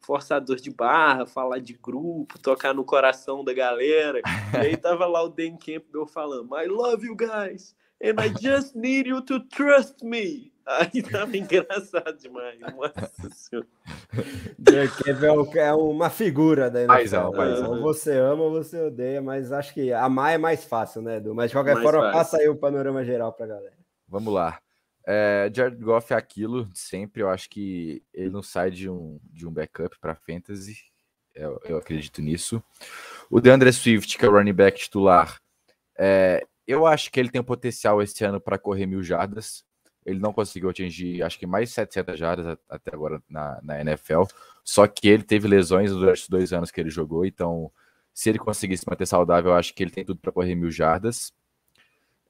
forçador 0.00 0.56
de 0.56 0.70
barra, 0.70 1.26
falar 1.26 1.58
de 1.58 1.72
grupo, 1.74 2.38
tocar 2.38 2.74
no 2.74 2.84
coração 2.84 3.44
da 3.44 3.52
galera. 3.52 4.20
e 4.54 4.56
aí 4.56 4.76
tava 4.76 5.06
lá 5.06 5.22
o 5.22 5.28
Dan 5.28 5.56
Campbell 5.56 6.06
falando: 6.06 6.56
I 6.58 6.66
love 6.66 7.06
you 7.06 7.16
guys, 7.16 7.74
and 8.02 8.20
I 8.20 8.28
just 8.28 8.74
need 8.74 9.08
you 9.08 9.22
to 9.22 9.40
trust 9.40 10.04
me. 10.04 10.52
Aí 10.66 11.00
tava 11.00 11.36
engraçado 11.36 12.18
demais. 12.18 12.58
Nossa 12.58 13.30
senhora. 13.30 13.68
É, 15.54 15.58
é 15.60 15.72
uma 15.72 16.10
figura 16.10 16.68
daí. 16.68 16.86
Paizão, 16.86 17.30
paizão. 17.30 17.70
Ou 17.70 17.82
você 17.82 18.18
ama 18.18 18.42
ou 18.42 18.50
você 18.50 18.80
odeia, 18.80 19.22
mas 19.22 19.52
acho 19.52 19.72
que 19.72 19.92
amar 19.92 20.34
é 20.34 20.38
mais 20.38 20.64
fácil, 20.64 21.02
né, 21.02 21.18
Edu? 21.18 21.34
Mas 21.34 21.50
de 21.50 21.56
qualquer 21.56 21.74
mais 21.74 21.84
forma, 21.84 22.00
fácil. 22.00 22.18
passa 22.18 22.36
aí 22.38 22.48
o 22.48 22.56
panorama 22.56 23.04
geral 23.04 23.32
pra 23.32 23.46
galera. 23.46 23.76
Vamos 24.08 24.34
lá. 24.34 24.58
É, 25.06 25.48
Jared 25.54 25.76
Goff 25.76 26.12
é 26.12 26.16
aquilo 26.16 26.64
de 26.64 26.80
sempre. 26.80 27.22
Eu 27.22 27.30
acho 27.30 27.48
que 27.48 28.02
ele 28.12 28.30
não 28.30 28.42
sai 28.42 28.72
de 28.72 28.90
um, 28.90 29.20
de 29.22 29.46
um 29.46 29.52
backup 29.52 29.96
para 30.00 30.16
fantasy. 30.16 30.78
Eu, 31.32 31.60
eu, 31.64 31.76
acredito 31.76 32.20
nisso. 32.20 32.60
O 33.30 33.40
DeAndre 33.40 33.72
Swift, 33.72 34.18
que 34.18 34.24
é 34.24 34.28
o 34.28 34.32
running 34.32 34.52
back 34.52 34.78
titular, 34.80 35.38
é, 35.96 36.44
eu 36.66 36.86
acho 36.86 37.10
que 37.10 37.20
ele 37.20 37.30
tem 37.30 37.42
potencial 37.42 38.02
esse 38.02 38.24
ano 38.24 38.40
para 38.40 38.58
correr 38.58 38.86
mil 38.86 39.02
jardas. 39.02 39.64
Ele 40.04 40.20
não 40.20 40.32
conseguiu 40.32 40.70
atingir, 40.70 41.22
acho 41.22 41.38
que 41.38 41.46
mais 41.46 41.70
700 41.70 42.18
jardas 42.18 42.58
até 42.68 42.94
agora 42.94 43.22
na, 43.28 43.60
na 43.62 43.80
NFL. 43.80 44.22
Só 44.64 44.86
que 44.86 45.08
ele 45.08 45.22
teve 45.22 45.48
lesões 45.48 45.90
durante 45.90 46.22
os 46.22 46.28
dois 46.28 46.52
anos 46.52 46.70
que 46.70 46.80
ele 46.80 46.90
jogou. 46.90 47.24
Então, 47.24 47.72
se 48.14 48.30
ele 48.30 48.38
conseguir 48.38 48.76
se 48.76 48.88
manter 48.88 49.06
saudável, 49.06 49.50
eu 49.52 49.56
acho 49.56 49.74
que 49.74 49.82
ele 49.82 49.90
tem 49.90 50.04
tudo 50.04 50.20
para 50.20 50.32
correr 50.32 50.54
mil 50.54 50.70
jardas. 50.70 51.32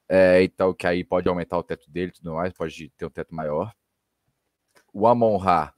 É, 0.09 0.41
então, 0.43 0.73
que 0.73 0.87
aí 0.87 1.03
pode 1.03 1.27
aumentar 1.27 1.57
o 1.57 1.63
teto 1.63 1.89
dele 1.89 2.09
e 2.09 2.13
tudo 2.13 2.33
mais, 2.33 2.53
pode 2.53 2.89
ter 2.97 3.05
um 3.05 3.09
teto 3.09 3.35
maior. 3.35 3.73
O 4.93 5.05
Amon 5.05 5.37
Ra, 5.37 5.73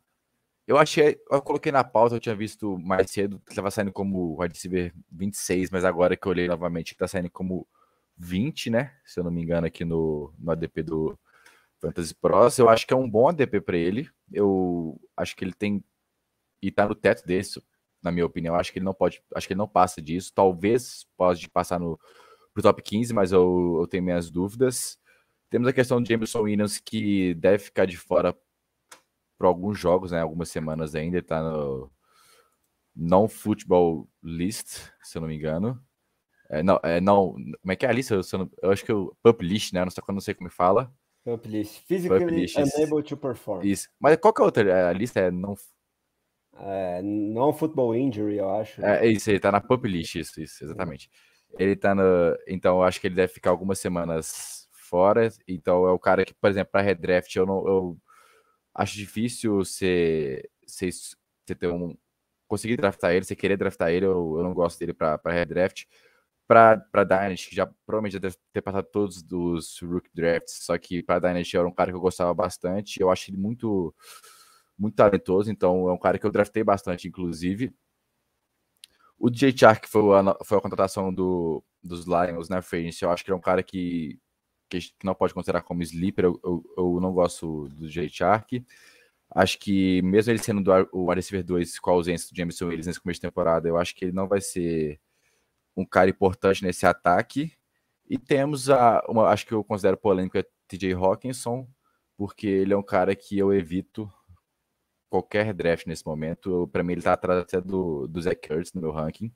eu 0.67 0.77
achei, 0.77 1.19
eu 1.31 1.41
coloquei 1.41 1.71
na 1.71 1.83
pauta, 1.83 2.15
eu 2.15 2.19
tinha 2.19 2.35
visto 2.35 2.77
mais 2.77 3.09
cedo 3.09 3.39
que 3.39 3.51
estava 3.51 3.71
saindo 3.71 3.91
como 3.91 4.39
wide 4.39 4.53
receiver 4.53 4.93
26, 5.11 5.71
mas 5.71 5.83
agora 5.83 6.15
que 6.15 6.27
eu 6.27 6.29
olhei 6.29 6.47
novamente, 6.47 6.91
está 6.91 7.07
saindo 7.07 7.29
como 7.31 7.67
20, 8.19 8.69
né? 8.69 8.93
Se 9.05 9.19
eu 9.19 9.23
não 9.23 9.31
me 9.31 9.41
engano, 9.41 9.65
aqui 9.65 9.85
no, 9.85 10.33
no 10.37 10.51
ADP 10.51 10.83
do 10.83 11.17
Fantasy 11.79 12.13
Pros. 12.13 12.57
Eu 12.57 12.69
acho 12.69 12.85
que 12.85 12.93
é 12.93 12.97
um 12.97 13.09
bom 13.09 13.29
ADP 13.29 13.61
para 13.61 13.77
ele. 13.77 14.09
Eu 14.31 14.99
acho 15.15 15.35
que 15.35 15.45
ele 15.45 15.53
tem. 15.53 15.83
E 16.61 16.69
tá 16.69 16.87
no 16.87 16.93
teto 16.93 17.25
desse, 17.25 17.63
na 18.03 18.11
minha 18.11 18.25
opinião. 18.25 18.55
Acho 18.55 18.73
que 18.73 18.79
ele 18.79 18.85
não 18.85 18.93
pode. 18.93 19.23
Acho 19.33 19.47
que 19.47 19.53
ele 19.53 19.57
não 19.57 19.67
passa 19.67 20.01
disso. 20.01 20.33
Talvez 20.35 21.07
pode 21.15 21.49
passar 21.49 21.79
no 21.79 21.97
pro 22.53 22.61
top 22.61 22.81
15, 22.81 23.13
mas 23.13 23.31
eu, 23.31 23.77
eu 23.79 23.87
tenho 23.87 24.03
minhas 24.03 24.29
dúvidas. 24.29 24.99
Temos 25.49 25.67
a 25.67 25.73
questão 25.73 26.01
de 26.01 26.09
Jameson 26.09 26.41
Williams, 26.41 26.77
que 26.77 27.33
deve 27.35 27.59
ficar 27.59 27.85
de 27.85 27.97
fora 27.97 28.37
por 29.37 29.45
alguns 29.47 29.79
jogos, 29.79 30.11
né? 30.11 30.19
Algumas 30.21 30.49
semanas 30.49 30.93
ainda. 30.93 31.17
Ele 31.17 31.25
tá 31.25 31.41
no 31.41 31.89
non-football 32.93 34.09
list, 34.21 34.81
se 35.01 35.17
eu 35.17 35.21
não 35.21 35.29
me 35.29 35.35
engano. 35.35 35.81
É, 36.49 36.63
não, 36.63 36.79
é, 36.81 36.99
não, 36.99 37.33
como 37.33 37.71
é 37.71 37.75
que 37.75 37.85
é 37.85 37.89
a 37.89 37.91
lista? 37.91 38.15
Eu, 38.15 38.21
eu, 38.33 38.51
eu 38.63 38.71
acho 38.71 38.83
que 38.83 38.91
o 38.91 39.15
Pup 39.21 39.41
List, 39.43 39.71
né? 39.71 39.83
Não 39.83 39.91
sei, 39.91 40.03
não 40.09 40.19
sei 40.19 40.33
como 40.33 40.49
fala. 40.49 40.91
Pup 41.23 41.47
List. 41.47 41.83
Physically 41.85 42.47
Pup 42.47 42.63
unable 42.75 43.03
to 43.03 43.15
perform. 43.15 43.63
Isso. 43.63 43.87
Mas 43.99 44.17
qual 44.17 44.33
que 44.33 44.41
é 44.41 44.43
a 44.43 44.45
outra? 44.45 44.89
A 44.89 44.93
lista 44.93 45.19
é 45.19 45.31
não. 45.31 45.53
É, 46.57 47.01
não 47.03 47.53
football 47.53 47.95
injury, 47.95 48.37
eu 48.37 48.49
acho. 48.49 48.83
É, 48.83 49.05
é 49.05 49.07
isso, 49.07 49.29
ele 49.29 49.39
tá 49.39 49.51
na 49.51 49.61
Pup 49.61 49.85
List, 49.85 50.15
isso, 50.15 50.41
isso, 50.41 50.63
exatamente. 50.63 51.09
Ele 51.57 51.75
tá 51.75 51.93
no. 51.93 52.03
Então, 52.47 52.77
eu 52.77 52.83
acho 52.83 52.99
que 52.99 53.07
ele 53.07 53.15
deve 53.15 53.31
ficar 53.31 53.51
algumas 53.51 53.79
semanas 53.79 54.67
fora. 54.71 55.29
Então, 55.47 55.87
é 55.87 55.91
o 55.91 55.99
cara 55.99 56.25
que, 56.25 56.33
por 56.33 56.49
exemplo, 56.49 56.71
para 56.71 56.81
redraft, 56.81 57.35
eu 57.35 57.45
não. 57.45 57.67
Eu 57.67 57.97
acho 58.73 58.95
difícil 58.95 59.55
você, 59.55 60.43
você, 60.65 60.89
você 60.89 61.55
ter 61.55 61.67
um. 61.67 61.95
Conseguir 62.47 62.77
draftar 62.77 63.11
ele, 63.11 63.23
você 63.23 63.35
querer 63.35 63.57
draftar 63.57 63.91
ele, 63.91 64.07
eu, 64.07 64.35
eu 64.37 64.43
não 64.43 64.55
gosto 64.55 64.79
dele 64.79 64.93
para 64.93 65.19
redraft. 65.25 65.85
draft 65.85 66.08
para 66.49 67.03
Dynasty, 67.03 67.49
que 67.49 67.55
já 67.55 67.67
provavelmente 67.85 68.13
já 68.13 68.19
deve 68.19 68.35
ter 68.51 68.63
passado 68.63 68.87
todos 68.91 69.23
os 69.31 69.79
Rook 69.81 70.09
Drafts, 70.11 70.63
só 70.63 70.75
que 70.79 71.03
para 71.03 71.19
Dynasty 71.19 71.55
era 71.55 71.67
um 71.67 71.71
cara 71.71 71.91
que 71.91 71.95
eu 71.95 72.01
gostava 72.01 72.33
bastante. 72.33 72.99
Eu 72.99 73.11
acho 73.11 73.29
ele 73.29 73.37
muito, 73.37 73.93
muito 74.75 74.95
talentoso, 74.95 75.51
então 75.51 75.87
é 75.87 75.93
um 75.93 75.99
cara 75.99 76.17
que 76.17 76.25
eu 76.25 76.31
draftei 76.31 76.63
bastante, 76.63 77.07
inclusive. 77.07 77.71
O 79.19 79.29
DJ 79.29 79.55
Chark 79.55 79.87
foi 79.87 80.01
a, 80.17 80.37
foi 80.43 80.57
a 80.57 80.61
contratação 80.61 81.13
do, 81.13 81.63
dos 81.83 82.07
Lions 82.07 82.49
na 82.49 82.55
né, 82.55 82.61
free 82.63 82.89
eu 82.99 83.11
acho 83.11 83.23
que 83.23 83.31
é 83.31 83.35
um 83.35 83.39
cara 83.39 83.61
que, 83.61 84.19
que, 84.67 84.79
não 85.03 85.13
pode 85.13 85.35
considerar 85.35 85.61
como 85.61 85.83
sleeper. 85.83 86.25
Eu, 86.25 86.39
eu, 86.43 86.63
eu 86.77 86.99
não 86.99 87.13
gosto 87.13 87.69
do 87.69 87.85
DJ 87.85 88.09
Chark. 88.09 88.65
Acho 89.29 89.59
que, 89.59 90.01
mesmo 90.01 90.31
ele 90.31 90.39
sendo 90.41 90.63
do, 90.63 90.71
o 90.91 91.09
wide 91.09 91.17
receiver 91.17 91.45
2 91.45 91.77
com 91.77 91.91
a 91.91 91.93
ausência 91.93 92.27
do 92.33 92.35
Jameson 92.35 92.65
Williams 92.65 92.87
nesse 92.87 92.99
começo 92.99 93.19
de 93.19 93.27
temporada, 93.27 93.67
eu 93.67 93.77
acho 93.77 93.95
que 93.95 94.05
ele 94.05 94.13
não 94.13 94.27
vai 94.27 94.41
ser 94.41 94.99
um 95.79 95.85
cara 95.85 96.09
importante 96.09 96.63
nesse 96.63 96.85
ataque. 96.85 97.53
E 98.09 98.17
temos 98.17 98.69
a, 98.69 99.03
uma, 99.07 99.27
acho 99.29 99.45
que 99.45 99.53
eu 99.53 99.63
considero 99.63 99.97
polêmico 99.97 100.37
é 100.37 100.45
TJ 100.67 100.93
Hawkinson, 100.93 101.67
porque 102.17 102.47
ele 102.47 102.73
é 102.73 102.77
um 102.77 102.83
cara 102.83 103.15
que 103.15 103.37
eu 103.37 103.53
evito 103.53 104.11
qualquer 105.09 105.53
draft 105.53 105.85
nesse 105.87 106.05
momento. 106.05 106.67
Para 106.71 106.83
mim, 106.83 106.93
ele 106.93 107.01
está 107.01 107.13
atrás 107.13 107.41
até 107.41 107.61
do, 107.61 108.07
do 108.07 108.21
Zach 108.21 108.47
Kurtz 108.47 108.73
no 108.73 108.81
meu 108.81 108.91
ranking, 108.91 109.31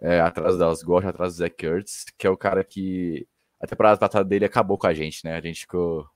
é, 0.00 0.20
atrás 0.20 0.56
das 0.58 0.82
Gold, 0.82 1.06
atrás 1.06 1.34
do 1.34 1.38
Zach 1.38 1.56
Kurtz, 1.56 2.06
que 2.16 2.26
é 2.26 2.30
o 2.30 2.36
cara 2.36 2.64
que 2.64 3.26
a 3.60 3.66
temporada 3.66 3.98
passada 3.98 4.24
dele 4.24 4.44
acabou 4.44 4.78
com 4.78 4.86
a 4.86 4.94
gente, 4.94 5.24
né? 5.24 5.36
A 5.36 5.40
gente 5.40 5.60
ficou 5.60 6.08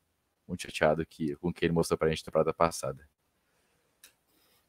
muito 0.46 0.62
chateado 0.62 1.04
que, 1.06 1.36
com 1.36 1.50
o 1.50 1.52
que 1.52 1.64
ele 1.64 1.74
mostrou 1.74 1.98
para 1.98 2.08
a 2.08 2.10
gente 2.10 2.22
na 2.22 2.26
temporada 2.26 2.54
passada. 2.54 3.08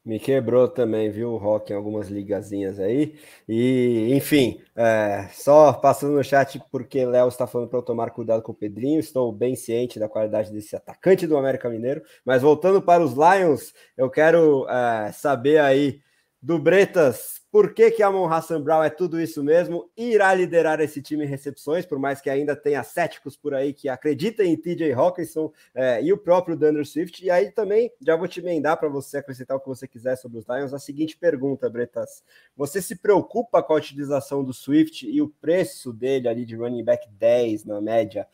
Me 0.02 0.18
quebrou 0.18 0.66
também, 0.66 1.10
viu, 1.10 1.30
o 1.32 1.36
Rock 1.36 1.72
em 1.72 1.76
algumas 1.76 2.08
ligazinhas 2.08 2.80
aí. 2.80 3.18
E, 3.46 4.08
enfim, 4.14 4.62
é, 4.74 5.28
só 5.32 5.74
passando 5.74 6.14
no 6.14 6.24
chat 6.24 6.58
porque 6.72 7.04
Léo 7.04 7.28
está 7.28 7.46
falando 7.46 7.68
para 7.68 7.78
eu 7.78 7.82
tomar 7.82 8.10
cuidado 8.10 8.42
com 8.42 8.52
o 8.52 8.54
Pedrinho. 8.54 8.98
Estou 8.98 9.30
bem 9.30 9.54
ciente 9.54 9.98
da 9.98 10.08
qualidade 10.08 10.50
desse 10.50 10.74
atacante 10.74 11.26
do 11.26 11.36
América 11.36 11.68
Mineiro. 11.68 12.02
Mas 12.24 12.40
voltando 12.40 12.80
para 12.80 13.04
os 13.04 13.12
Lions, 13.12 13.74
eu 13.94 14.08
quero 14.08 14.66
é, 14.70 15.12
saber 15.12 15.58
aí 15.60 16.00
do 16.40 16.58
Bretas 16.58 17.39
por 17.50 17.74
que, 17.74 17.90
que 17.90 18.02
Amon 18.02 18.28
Hassan 18.28 18.62
Brown 18.62 18.84
é 18.84 18.90
tudo 18.90 19.20
isso 19.20 19.42
mesmo? 19.42 19.90
Irá 19.96 20.32
liderar 20.32 20.80
esse 20.80 21.02
time 21.02 21.24
em 21.24 21.28
recepções, 21.28 21.84
por 21.84 21.98
mais 21.98 22.20
que 22.20 22.30
ainda 22.30 22.54
tenha 22.54 22.82
céticos 22.84 23.36
por 23.36 23.54
aí 23.54 23.72
que 23.72 23.88
acreditam 23.88 24.46
em 24.46 24.56
TJ 24.56 24.92
Hawkinson 24.92 25.52
é, 25.74 26.00
e 26.00 26.12
o 26.12 26.18
próprio 26.18 26.56
Dunder 26.56 26.86
Swift. 26.86 27.24
E 27.24 27.30
aí 27.30 27.50
também 27.50 27.92
já 28.00 28.14
vou 28.14 28.28
te 28.28 28.38
emendar 28.38 28.78
para 28.78 28.88
você 28.88 29.18
acrescentar 29.18 29.56
o 29.56 29.60
que 29.60 29.66
você 29.66 29.88
quiser 29.88 30.16
sobre 30.16 30.38
os 30.38 30.46
Lions. 30.46 30.72
A 30.72 30.78
seguinte 30.78 31.16
pergunta, 31.16 31.68
Bretas: 31.68 32.22
Você 32.56 32.80
se 32.80 32.94
preocupa 32.94 33.60
com 33.62 33.72
a 33.72 33.76
utilização 33.76 34.44
do 34.44 34.52
Swift 34.52 35.10
e 35.10 35.20
o 35.20 35.28
preço 35.28 35.92
dele 35.92 36.28
ali 36.28 36.44
de 36.44 36.54
running 36.54 36.84
back 36.84 37.08
10 37.08 37.64
na 37.64 37.80
média? 37.80 38.28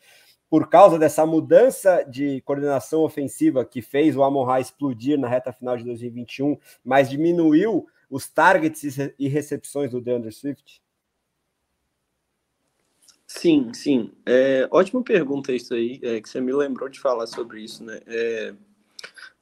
por 0.49 0.69
causa 0.69 0.97
dessa 0.97 1.25
mudança 1.25 2.03
de 2.03 2.39
coordenação 2.41 3.01
ofensiva 3.01 3.65
que 3.65 3.81
fez 3.81 4.15
o 4.15 4.23
Amon 4.23 4.45
Ra 4.45 4.61
explodir 4.61 5.19
na 5.19 5.27
reta 5.27 5.51
final 5.51 5.75
de 5.75 5.83
2021, 5.83 6.57
mas 6.85 7.09
diminuiu 7.09 7.85
os 8.09 8.29
targets 8.29 8.97
e 9.17 9.27
recepções 9.27 9.91
do 9.91 10.01
DeAndre 10.01 10.31
Swift? 10.31 10.81
Sim, 13.25 13.73
sim. 13.73 14.11
É, 14.25 14.67
ótima 14.71 15.03
pergunta 15.03 15.51
isso 15.51 15.73
aí, 15.73 15.99
é, 16.01 16.21
que 16.21 16.29
você 16.29 16.39
me 16.39 16.53
lembrou 16.53 16.87
de 16.87 16.99
falar 16.99 17.27
sobre 17.27 17.61
isso, 17.61 17.83
né? 17.83 17.99
É, 18.07 18.53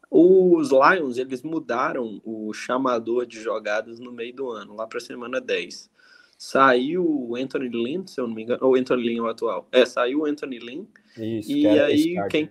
os 0.10 0.70
Lions, 0.72 1.18
eles 1.18 1.44
mudaram 1.44 2.20
o 2.24 2.52
chamador 2.54 3.26
de 3.26 3.40
jogadas 3.40 4.00
no 4.00 4.12
meio 4.12 4.34
do 4.34 4.50
ano, 4.50 4.76
lá 4.76 4.88
para 4.88 4.98
a 4.98 5.02
semana 5.02 5.40
10. 5.40 5.90
Saiu 6.38 7.06
o 7.06 7.36
Anthony 7.36 7.70
Lynn, 7.70 8.08
se 8.08 8.20
eu 8.20 8.28
não 8.28 8.36
me 8.36 8.44
engano, 8.44 8.66
ou 8.66 8.76
Anthony 8.76 9.04
Lynn 9.04 9.20
é 9.20 9.22
o 9.22 9.28
atual. 9.28 9.68
É, 9.72 9.86
saiu 9.86 10.22
o 10.22 10.26
Anthony 10.26 10.60
Lynn. 10.60 10.86
Isso, 11.18 11.52
e 11.52 11.68
aí 11.68 12.16
quem, 12.30 12.50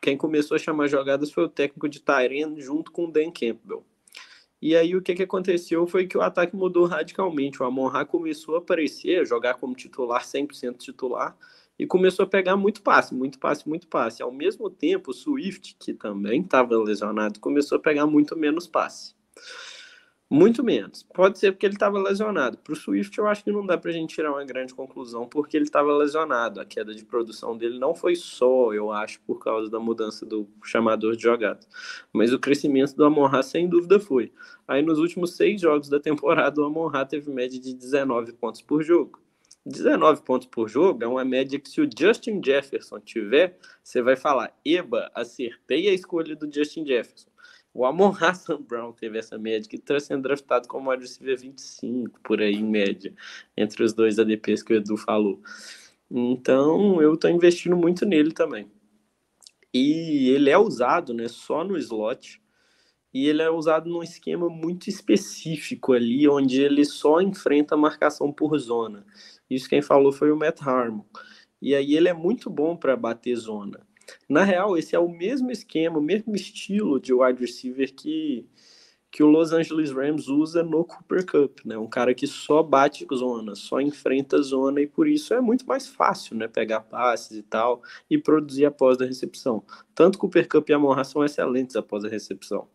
quem 0.00 0.16
começou 0.16 0.54
a 0.54 0.58
chamar 0.58 0.88
jogadas 0.88 1.30
foi 1.30 1.44
o 1.44 1.48
técnico 1.48 1.88
de 1.88 2.00
Tyrene 2.00 2.60
junto 2.60 2.90
com 2.90 3.04
o 3.04 3.10
Dan 3.10 3.30
Campbell. 3.30 3.84
E 4.62 4.76
aí 4.76 4.94
o 4.94 5.02
que, 5.02 5.12
que 5.16 5.24
aconteceu 5.24 5.88
foi 5.88 6.06
que 6.06 6.16
o 6.16 6.22
ataque 6.22 6.54
mudou 6.54 6.86
radicalmente. 6.86 7.60
O 7.60 7.66
Amon-Ra 7.66 8.04
começou 8.04 8.54
a 8.54 8.58
aparecer, 8.58 9.26
jogar 9.26 9.54
como 9.54 9.74
titular, 9.74 10.22
100% 10.22 10.78
titular, 10.78 11.36
e 11.76 11.84
começou 11.84 12.24
a 12.24 12.28
pegar 12.28 12.56
muito 12.56 12.80
passe, 12.80 13.12
muito 13.12 13.40
passe, 13.40 13.68
muito 13.68 13.88
passe. 13.88 14.22
Ao 14.22 14.30
mesmo 14.30 14.70
tempo, 14.70 15.10
o 15.10 15.14
Swift, 15.14 15.76
que 15.80 15.92
também 15.92 16.42
estava 16.42 16.76
lesionado, 16.78 17.40
começou 17.40 17.76
a 17.76 17.80
pegar 17.80 18.06
muito 18.06 18.36
menos 18.36 18.68
passe. 18.68 19.16
Muito 20.32 20.64
menos. 20.64 21.02
Pode 21.12 21.38
ser 21.38 21.52
porque 21.52 21.66
ele 21.66 21.74
estava 21.74 21.98
lesionado. 21.98 22.56
Para 22.56 22.72
o 22.72 22.74
Swift, 22.74 23.18
eu 23.18 23.26
acho 23.26 23.44
que 23.44 23.52
não 23.52 23.66
dá 23.66 23.76
para 23.76 23.90
a 23.90 23.92
gente 23.92 24.14
tirar 24.14 24.30
uma 24.32 24.42
grande 24.46 24.72
conclusão, 24.72 25.28
porque 25.28 25.58
ele 25.58 25.64
estava 25.64 25.94
lesionado. 25.94 26.58
A 26.58 26.64
queda 26.64 26.94
de 26.94 27.04
produção 27.04 27.54
dele 27.54 27.78
não 27.78 27.94
foi 27.94 28.16
só, 28.16 28.72
eu 28.72 28.90
acho, 28.90 29.20
por 29.26 29.38
causa 29.38 29.68
da 29.68 29.78
mudança 29.78 30.24
do 30.24 30.48
chamador 30.64 31.16
de 31.16 31.22
jogada. 31.24 31.60
Mas 32.10 32.32
o 32.32 32.38
crescimento 32.38 32.96
do 32.96 33.04
Amon 33.04 33.30
sem 33.42 33.68
dúvida, 33.68 34.00
foi. 34.00 34.32
Aí, 34.66 34.80
nos 34.80 34.98
últimos 34.98 35.36
seis 35.36 35.60
jogos 35.60 35.90
da 35.90 36.00
temporada, 36.00 36.62
o 36.62 36.64
Amon 36.64 36.90
teve 37.06 37.30
média 37.30 37.60
de 37.60 37.74
19 37.74 38.32
pontos 38.32 38.62
por 38.62 38.82
jogo. 38.82 39.20
19 39.66 40.22
pontos 40.22 40.48
por 40.48 40.66
jogo 40.66 41.04
é 41.04 41.06
uma 41.06 41.26
média 41.26 41.60
que, 41.60 41.68
se 41.68 41.82
o 41.82 41.86
Justin 41.86 42.40
Jefferson 42.42 42.98
tiver, 43.00 43.58
você 43.84 44.00
vai 44.00 44.16
falar: 44.16 44.58
Eba, 44.64 45.10
acertei 45.14 45.90
a 45.90 45.92
escolha 45.92 46.34
do 46.34 46.50
Justin 46.50 46.86
Jefferson. 46.86 47.31
O 47.74 47.86
Amon 47.86 48.12
Hassan 48.12 48.60
Brown 48.60 48.92
teve 48.92 49.18
essa 49.18 49.38
média, 49.38 49.68
que 49.68 49.76
está 49.76 49.98
sendo 49.98 50.22
draftado 50.22 50.68
como 50.68 50.90
wide 50.90 51.02
receiver 51.02 51.38
25, 51.38 52.20
por 52.20 52.40
aí, 52.40 52.54
em 52.54 52.64
média, 52.64 53.14
entre 53.56 53.82
os 53.82 53.94
dois 53.94 54.18
ADPs 54.18 54.62
que 54.62 54.74
o 54.74 54.76
Edu 54.76 54.96
falou. 54.96 55.40
Então, 56.10 57.00
eu 57.00 57.14
estou 57.14 57.30
investindo 57.30 57.74
muito 57.76 58.04
nele 58.04 58.32
também. 58.32 58.70
E 59.72 60.28
ele 60.28 60.50
é 60.50 60.58
usado 60.58 61.14
né, 61.14 61.28
só 61.28 61.64
no 61.64 61.78
slot, 61.78 62.42
e 63.14 63.26
ele 63.26 63.42
é 63.42 63.50
usado 63.50 63.88
num 63.88 64.02
esquema 64.02 64.48
muito 64.48 64.88
específico 64.88 65.92
ali, 65.92 66.28
onde 66.28 66.60
ele 66.60 66.84
só 66.84 67.20
enfrenta 67.20 67.74
a 67.74 67.78
marcação 67.78 68.32
por 68.32 68.56
zona. 68.58 69.04
Isso 69.48 69.68
quem 69.68 69.82
falou 69.82 70.12
foi 70.12 70.30
o 70.30 70.36
Matt 70.36 70.60
Harmon. 70.62 71.04
E 71.60 71.74
aí 71.74 71.94
ele 71.94 72.08
é 72.08 72.14
muito 72.14 72.50
bom 72.50 72.76
para 72.76 72.96
bater 72.96 73.36
zona. 73.36 73.80
Na 74.28 74.44
real, 74.44 74.76
esse 74.76 74.94
é 74.94 74.98
o 74.98 75.08
mesmo 75.08 75.50
esquema, 75.50 75.98
o 75.98 76.02
mesmo 76.02 76.34
estilo 76.34 77.00
de 77.00 77.12
wide 77.12 77.40
receiver 77.40 77.92
que, 77.94 78.46
que 79.10 79.22
o 79.22 79.26
Los 79.26 79.52
Angeles 79.52 79.90
Rams 79.90 80.28
usa 80.28 80.62
no 80.62 80.84
Cooper 80.84 81.26
Cup, 81.26 81.58
né? 81.64 81.76
Um 81.76 81.88
cara 81.88 82.14
que 82.14 82.26
só 82.26 82.62
bate 82.62 83.06
zona, 83.14 83.54
só 83.54 83.80
enfrenta 83.80 84.40
zona 84.42 84.80
e 84.80 84.86
por 84.86 85.06
isso 85.06 85.34
é 85.34 85.40
muito 85.40 85.66
mais 85.66 85.86
fácil, 85.86 86.36
né? 86.36 86.48
Pegar 86.48 86.80
passes 86.80 87.36
e 87.38 87.42
tal 87.42 87.82
e 88.08 88.18
produzir 88.18 88.64
após 88.64 89.00
a 89.00 89.04
recepção. 89.04 89.62
Tanto 89.94 90.18
Cooper 90.18 90.48
Cup 90.48 90.68
e 90.68 90.72
Amon 90.72 91.02
são 91.04 91.24
excelentes 91.24 91.76
após 91.76 92.04
a 92.04 92.08
recepção. 92.08 92.68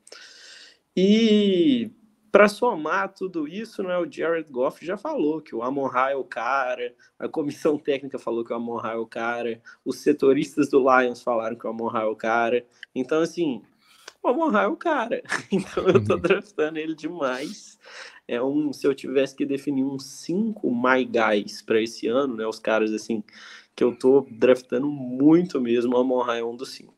E 0.95 1.91
para 2.37 2.47
somar 2.47 3.11
tudo 3.15 3.47
isso, 3.47 3.81
né, 3.81 3.97
o 3.97 4.05
Jared 4.07 4.47
Goff 4.51 4.85
já 4.85 4.95
falou 4.95 5.41
que 5.41 5.55
o 5.55 5.63
Amon 5.63 5.87
Ra 5.87 6.11
é 6.11 6.15
o 6.15 6.23
cara, 6.23 6.93
a 7.17 7.27
comissão 7.27 7.79
técnica 7.79 8.19
falou 8.19 8.45
que 8.45 8.53
o 8.53 8.55
Amon 8.55 8.75
Ra 8.75 8.91
é 8.91 8.97
o 8.97 9.07
cara, 9.07 9.59
os 9.83 10.01
setoristas 10.01 10.69
do 10.69 10.77
Lions 10.77 11.23
falaram 11.23 11.55
que 11.55 11.65
o 11.65 11.69
Amon 11.71 11.87
Ra 11.87 12.03
é 12.03 12.05
o 12.05 12.15
cara. 12.15 12.63
Então, 12.93 13.21
assim, 13.21 13.63
o 14.21 14.27
Amon 14.27 14.49
Ra 14.49 14.61
é 14.61 14.67
o 14.67 14.75
cara. 14.75 15.23
Então 15.51 15.87
eu 15.87 16.05
tô 16.05 16.13
uhum. 16.13 16.19
draftando 16.19 16.77
ele 16.77 16.93
demais. 16.93 17.79
É 18.27 18.39
um, 18.39 18.71
se 18.71 18.85
eu 18.85 18.93
tivesse 18.93 19.35
que 19.35 19.43
definir 19.43 19.83
uns 19.83 20.05
cinco 20.05 20.69
my 20.69 21.03
guys 21.05 21.63
para 21.63 21.81
esse 21.81 22.05
ano, 22.05 22.35
né, 22.35 22.45
os 22.45 22.59
caras 22.59 22.93
assim 22.93 23.23
que 23.75 23.83
eu 23.83 23.97
tô 23.97 24.27
draftando 24.29 24.87
muito 24.87 25.59
mesmo, 25.59 25.95
o 25.95 25.97
Amon 25.97 26.21
Ra 26.21 26.37
é 26.37 26.43
um 26.43 26.55
dos 26.55 26.69
cinco. 26.69 26.96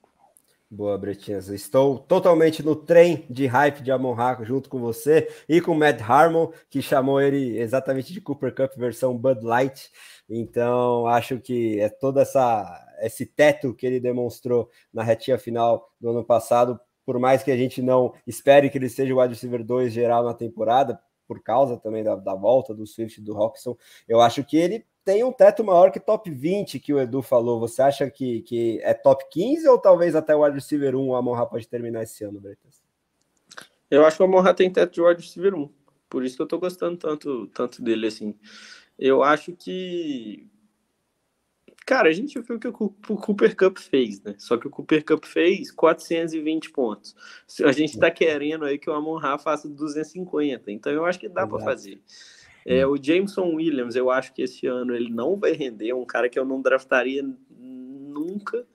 Boa, 0.72 0.96
Bretinhas. 1.00 1.48
Estou 1.48 1.98
totalmente 1.98 2.62
no 2.62 2.76
trem 2.76 3.26
de 3.28 3.48
hype 3.48 3.82
de 3.82 3.92
Amon 3.92 4.14
Ra 4.14 4.38
junto 4.44 4.70
com 4.70 4.80
você 4.80 5.28
e 5.50 5.60
com 5.60 5.74
Matt 5.74 6.00
Harmon, 6.00 6.52
que 6.70 6.80
chamou 6.80 7.20
ele 7.20 7.58
exatamente 7.58 8.14
de 8.14 8.22
Cooper 8.22 8.54
Cup 8.54 8.78
versão 8.78 9.18
Bud 9.18 9.44
Light. 9.44 9.90
Então, 10.30 11.08
acho 11.08 11.40
que 11.40 11.80
é 11.80 11.90
todo 11.90 12.20
essa, 12.20 12.88
esse 13.02 13.26
teto 13.26 13.74
que 13.74 13.84
ele 13.88 14.00
demonstrou 14.00 14.70
na 14.94 15.02
retinha 15.02 15.40
final 15.40 15.92
do 16.00 16.12
ano 16.12 16.24
passado, 16.24 16.80
por 17.04 17.18
mais 17.18 17.42
que 17.42 17.50
a 17.50 17.58
gente 17.58 17.82
não 17.82 18.14
espere 18.28 18.70
que 18.70 18.78
ele 18.78 18.90
seja 18.90 19.12
o 19.12 19.20
wide 19.20 19.34
receiver 19.34 19.64
2 19.64 19.92
geral 19.92 20.24
na 20.24 20.36
temporada, 20.36 21.02
por 21.28 21.42
causa 21.42 21.78
também 21.78 22.04
da, 22.04 22.16
da 22.16 22.36
volta 22.36 22.76
do 22.76 22.86
Swift 22.86 23.20
do 23.22 23.34
Roxon, 23.34 23.76
eu 24.08 24.22
acho 24.22 24.44
que 24.44 24.56
ele 24.56 24.86
tem 25.10 25.24
um 25.24 25.32
teto 25.32 25.64
maior 25.64 25.92
que 25.92 26.00
top 26.00 26.30
20 26.30 26.80
que 26.80 26.94
o 26.94 27.00
Edu 27.00 27.24
falou. 27.24 27.60
Você 27.62 27.82
acha 27.82 28.08
que, 28.12 28.44
que 28.44 28.80
é 28.84 28.94
top 28.94 29.26
15 29.32 29.68
ou 29.68 29.80
talvez 29.80 30.16
até 30.16 30.36
o 30.36 30.44
wide 30.44 30.54
receiver 30.54 30.96
1 30.96 31.08
o 31.08 31.16
Amon 31.16 31.48
pode 31.48 31.68
terminar 31.68 32.04
esse 32.04 32.24
ano, 32.24 32.40
Bretas? 32.40 32.84
Eu 33.90 34.06
acho 34.06 34.18
que 34.18 34.22
o 34.22 34.28
Amon 34.28 34.44
tem 34.54 34.72
teto 34.72 34.94
de 34.94 35.02
wide 35.02 35.24
receiver 35.24 35.56
1. 35.56 35.68
Por 36.08 36.24
isso 36.24 36.36
que 36.36 36.44
eu 36.44 36.48
tô 36.48 36.60
gostando 36.60 36.96
tanto, 36.96 37.48
tanto 37.48 37.82
dele 37.82 38.06
assim. 38.06 38.36
Eu 39.00 39.24
acho 39.24 39.52
que. 39.54 40.48
Cara, 41.88 42.10
a 42.10 42.14
gente 42.14 42.40
viu 42.40 42.58
o 42.58 42.60
que 42.60 42.68
o 42.68 43.18
Cooper 43.18 43.58
Cup 43.58 43.80
fez, 43.80 44.22
né? 44.22 44.36
Só 44.38 44.58
que 44.58 44.68
o 44.68 44.70
Cooper 44.70 45.04
Cup 45.04 45.26
fez 45.26 45.72
420 45.72 46.70
pontos. 46.70 47.16
A 47.66 47.72
gente 47.72 47.98
tá 47.98 48.12
querendo 48.12 48.64
aí 48.64 48.78
que 48.78 48.92
o 48.92 48.94
Amon 48.94 49.18
Ra 49.18 49.40
faça 49.40 49.68
250. 49.68 50.72
Então 50.72 50.92
eu 50.92 51.04
acho 51.04 51.20
que 51.20 51.28
dá 51.28 51.48
para 51.48 51.58
fazer. 51.58 52.00
É, 52.66 52.86
hum. 52.86 52.92
o 52.92 53.04
Jameson 53.04 53.56
Williams, 53.56 53.96
eu 53.96 54.10
acho 54.12 54.34
que 54.34 54.42
esse 54.42 54.68
ano 54.68 54.96
ele 54.96 55.10
não 55.10 55.36
vai 55.36 55.54
render, 55.54 55.90
é 55.90 55.96
um 55.96 56.06
cara 56.06 56.30
que 56.30 56.38
eu 56.38 56.46
não 56.46 56.62
draftaria 56.62 57.24
nunca. 57.50 58.66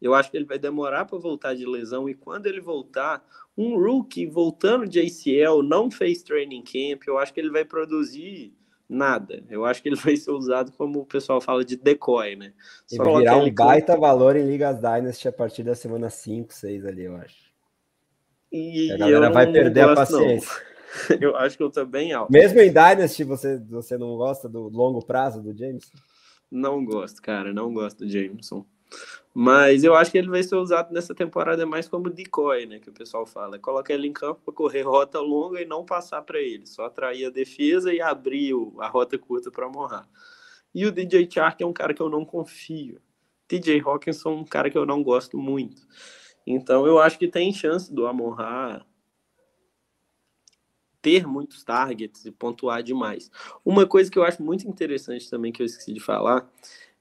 Eu 0.00 0.14
acho 0.14 0.30
que 0.30 0.36
ele 0.36 0.46
vai 0.46 0.58
demorar 0.58 1.04
para 1.04 1.18
voltar 1.18 1.54
de 1.54 1.66
lesão 1.66 2.08
e 2.08 2.14
quando 2.14 2.46
ele 2.46 2.60
voltar, 2.60 3.22
um 3.56 3.78
rookie 3.78 4.26
voltando 4.26 4.86
de 4.86 4.98
ACL, 4.98 5.62
não 5.62 5.90
fez 5.90 6.22
training 6.22 6.62
camp, 6.62 7.02
eu 7.06 7.18
acho 7.18 7.34
que 7.34 7.40
ele 7.40 7.50
vai 7.50 7.64
produzir 7.64 8.54
nada. 8.88 9.44
Eu 9.48 9.64
acho 9.64 9.82
que 9.82 9.88
ele 9.88 9.96
vai 10.00 10.16
ser 10.16 10.32
usado 10.32 10.72
como 10.72 11.00
o 11.00 11.06
pessoal 11.06 11.40
fala 11.40 11.64
de 11.64 11.76
decoy, 11.76 12.34
né? 12.34 12.52
Só 12.86 13.04
vai 13.04 13.18
virar 13.18 13.36
um 13.36 13.52
baita 13.52 13.96
valor 13.96 14.36
em 14.36 14.46
Ligas 14.46 14.78
Dynasty 14.78 15.28
a 15.28 15.32
partir 15.32 15.62
da 15.62 15.74
semana 15.74 16.10
5, 16.10 16.52
6 16.52 16.86
ali, 16.86 17.04
eu 17.04 17.16
acho. 17.16 17.50
E 18.52 18.90
a 18.90 18.96
galera 18.96 19.30
vai 19.30 19.50
perder 19.50 19.82
a 19.82 19.94
paciência. 19.94 20.50
Não. 20.64 20.69
eu 21.20 21.36
acho 21.36 21.56
que 21.56 21.62
eu 21.62 21.70
também 21.70 22.12
alto. 22.12 22.32
Mesmo 22.32 22.60
em 22.60 22.68
Dynasty, 22.68 23.24
você, 23.24 23.58
você 23.58 23.96
não 23.96 24.16
gosta 24.16 24.48
do 24.48 24.68
longo 24.68 25.04
prazo 25.04 25.42
do 25.42 25.56
Jameson? 25.56 25.96
Não 26.50 26.84
gosto, 26.84 27.22
cara, 27.22 27.52
não 27.52 27.72
gosto 27.72 27.98
do 27.98 28.08
Jameson. 28.08 28.64
Mas 29.32 29.84
eu 29.84 29.94
acho 29.94 30.10
que 30.10 30.18
ele 30.18 30.28
vai 30.28 30.42
ser 30.42 30.56
usado 30.56 30.92
nessa 30.92 31.14
temporada 31.14 31.64
mais 31.64 31.88
como 31.88 32.10
decoy, 32.10 32.66
né? 32.66 32.80
Que 32.80 32.90
o 32.90 32.92
pessoal 32.92 33.24
fala. 33.24 33.58
Coloca 33.58 33.92
ele 33.92 34.08
em 34.08 34.12
campo 34.12 34.40
para 34.44 34.52
correr 34.52 34.82
rota 34.82 35.20
longa 35.20 35.62
e 35.62 35.64
não 35.64 35.84
passar 35.84 36.22
para 36.22 36.40
ele. 36.40 36.66
Só 36.66 36.86
atrair 36.86 37.26
a 37.26 37.30
defesa 37.30 37.92
e 37.94 38.00
abrir 38.00 38.52
a 38.78 38.88
rota 38.88 39.16
curta 39.16 39.50
para 39.50 39.68
morrar. 39.68 40.08
E 40.74 40.84
o 40.84 40.90
DJ 40.90 41.28
Chark 41.30 41.62
é 41.62 41.66
um 41.66 41.72
cara 41.72 41.94
que 41.94 42.02
eu 42.02 42.08
não 42.08 42.24
confio. 42.24 43.00
DJ 43.48 43.80
Hawkinson 43.80 44.30
é 44.30 44.34
um 44.34 44.44
cara 44.44 44.70
que 44.70 44.78
eu 44.78 44.86
não 44.86 45.02
gosto 45.02 45.38
muito. 45.38 45.82
Então 46.44 46.86
eu 46.86 46.98
acho 46.98 47.18
que 47.18 47.28
tem 47.28 47.52
chance 47.52 47.92
do 47.92 48.06
Amon 48.06 48.34
ter 51.02 51.26
muitos 51.26 51.64
targets 51.64 52.24
e 52.24 52.30
pontuar 52.30 52.82
demais. 52.82 53.30
Uma 53.64 53.86
coisa 53.86 54.10
que 54.10 54.18
eu 54.18 54.24
acho 54.24 54.42
muito 54.42 54.68
interessante 54.68 55.28
também, 55.28 55.52
que 55.52 55.62
eu 55.62 55.66
esqueci 55.66 55.92
de 55.92 56.00
falar, 56.00 56.48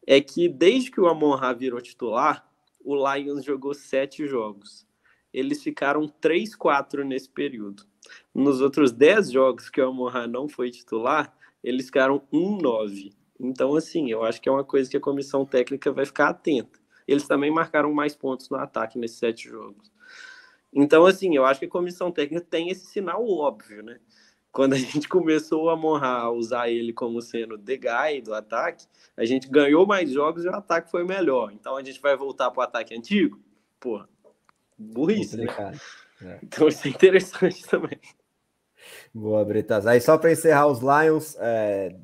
é 0.05 0.19
que 0.21 0.47
desde 0.47 0.91
que 0.91 0.99
o 0.99 1.07
Amon 1.07 1.35
Ra 1.35 1.53
virou 1.53 1.81
titular, 1.81 2.49
o 2.83 2.95
Lions 2.95 3.43
jogou 3.43 3.73
sete 3.73 4.25
jogos. 4.25 4.87
Eles 5.33 5.61
ficaram 5.61 6.07
3-4 6.07 7.03
nesse 7.03 7.29
período. 7.29 7.83
Nos 8.33 8.61
outros 8.61 8.91
10 8.91 9.31
jogos 9.31 9.69
que 9.69 9.79
o 9.79 9.87
Amon 9.87 10.07
Ra 10.07 10.27
não 10.27 10.47
foi 10.47 10.71
titular, 10.71 11.31
eles 11.63 11.85
ficaram 11.85 12.21
1-9. 12.33 13.13
Então, 13.39 13.75
assim, 13.75 14.09
eu 14.09 14.23
acho 14.23 14.41
que 14.41 14.49
é 14.49 14.51
uma 14.51 14.63
coisa 14.63 14.89
que 14.89 14.97
a 14.97 15.01
comissão 15.01 15.45
técnica 15.45 15.91
vai 15.91 16.05
ficar 16.05 16.29
atenta. 16.29 16.79
Eles 17.07 17.27
também 17.27 17.51
marcaram 17.51 17.93
mais 17.93 18.15
pontos 18.15 18.49
no 18.49 18.57
ataque 18.57 18.97
nesses 18.97 19.17
sete 19.17 19.47
jogos. 19.47 19.91
Então, 20.73 21.05
assim, 21.05 21.35
eu 21.35 21.45
acho 21.45 21.59
que 21.59 21.65
a 21.65 21.69
comissão 21.69 22.11
técnica 22.11 22.45
tem 22.47 22.69
esse 22.69 22.85
sinal 22.85 23.27
óbvio, 23.27 23.83
né? 23.83 23.99
Quando 24.51 24.73
a 24.73 24.77
gente 24.77 25.07
começou 25.07 25.69
a 25.69 25.75
morrar, 25.75 26.21
a 26.21 26.31
usar 26.31 26.69
ele 26.69 26.93
como 26.93 27.21
sendo 27.21 27.57
the 27.57 27.77
guy 27.77 28.21
do 28.21 28.33
ataque, 28.33 28.85
a 29.17 29.25
gente 29.25 29.47
ganhou 29.47 29.85
mais 29.85 30.11
jogos 30.11 30.45
e 30.45 30.47
o 30.47 30.55
ataque 30.55 30.91
foi 30.91 31.03
melhor. 31.03 31.51
Então 31.51 31.75
a 31.75 31.83
gente 31.83 31.99
vai 32.01 32.15
voltar 32.15 32.51
para 32.51 32.61
o 32.61 32.63
ataque 32.63 32.95
antigo? 32.95 33.39
Pô, 33.79 34.03
burrice, 34.77 35.37
né? 35.37 35.45
É. 35.45 35.99
Então 36.43 36.67
isso 36.67 36.85
é 36.85 36.89
interessante 36.91 37.65
também. 37.65 37.97
Boa, 39.13 39.45
Bretas. 39.45 39.87
Aí 39.87 40.01
só 40.01 40.17
para 40.17 40.33
encerrar 40.33 40.67
os 40.67 40.81
Lions, 40.81 41.37
é, 41.39 41.95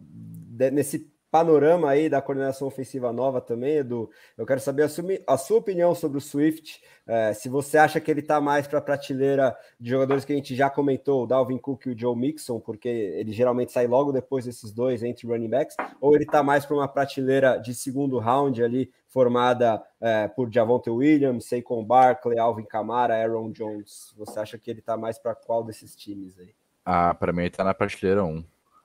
nesse 0.71 1.11
panorama 1.35 1.89
aí 1.89 2.07
da 2.07 2.21
coordenação 2.21 2.65
ofensiva 2.65 3.11
nova 3.11 3.41
também, 3.41 3.75
Edu. 3.75 4.09
Eu 4.37 4.45
quero 4.45 4.61
saber 4.61 4.83
a 4.83 4.87
sua, 4.87 5.03
a 5.27 5.37
sua 5.37 5.57
opinião 5.57 5.93
sobre 5.93 6.17
o 6.17 6.21
Swift. 6.21 6.81
É, 7.05 7.33
se 7.33 7.49
você 7.49 7.77
acha 7.77 7.99
que 7.99 8.09
ele 8.09 8.21
está 8.21 8.39
mais 8.39 8.65
para 8.67 8.79
a 8.79 8.81
prateleira 8.81 9.53
de 9.77 9.89
jogadores 9.89 10.23
que 10.23 10.31
a 10.31 10.35
gente 10.37 10.55
já 10.55 10.69
comentou, 10.69 11.23
o 11.23 11.27
Dalvin 11.27 11.57
Cook 11.57 11.87
e 11.87 11.89
o 11.89 11.99
Joe 11.99 12.15
Mixon, 12.15 12.61
porque 12.61 12.87
ele 12.87 13.33
geralmente 13.33 13.73
sai 13.73 13.85
logo 13.85 14.13
depois 14.13 14.45
desses 14.45 14.71
dois 14.71 15.03
entre 15.03 15.27
running 15.27 15.49
backs, 15.49 15.75
ou 15.99 16.15
ele 16.15 16.23
está 16.23 16.41
mais 16.41 16.65
para 16.65 16.77
uma 16.77 16.87
prateleira 16.87 17.57
de 17.57 17.75
segundo 17.75 18.17
round 18.17 18.63
ali, 18.63 18.89
formada 19.09 19.83
é, 19.99 20.29
por 20.29 20.49
Javonte 20.49 20.89
Williams, 20.89 21.49
Saquon 21.49 21.83
Barkley, 21.83 22.39
Alvin 22.39 22.63
Kamara, 22.63 23.13
Aaron 23.13 23.51
Jones. 23.51 24.13
Você 24.15 24.39
acha 24.39 24.57
que 24.57 24.71
ele 24.71 24.79
está 24.79 24.95
mais 24.95 25.19
para 25.19 25.35
qual 25.35 25.65
desses 25.65 25.97
times 25.97 26.39
aí? 26.39 26.55
Ah, 26.85 27.13
para 27.13 27.33
mim 27.33 27.41
ele 27.41 27.47
está 27.49 27.65
na 27.65 27.73
prateleira 27.73 28.23
1. 28.23 28.41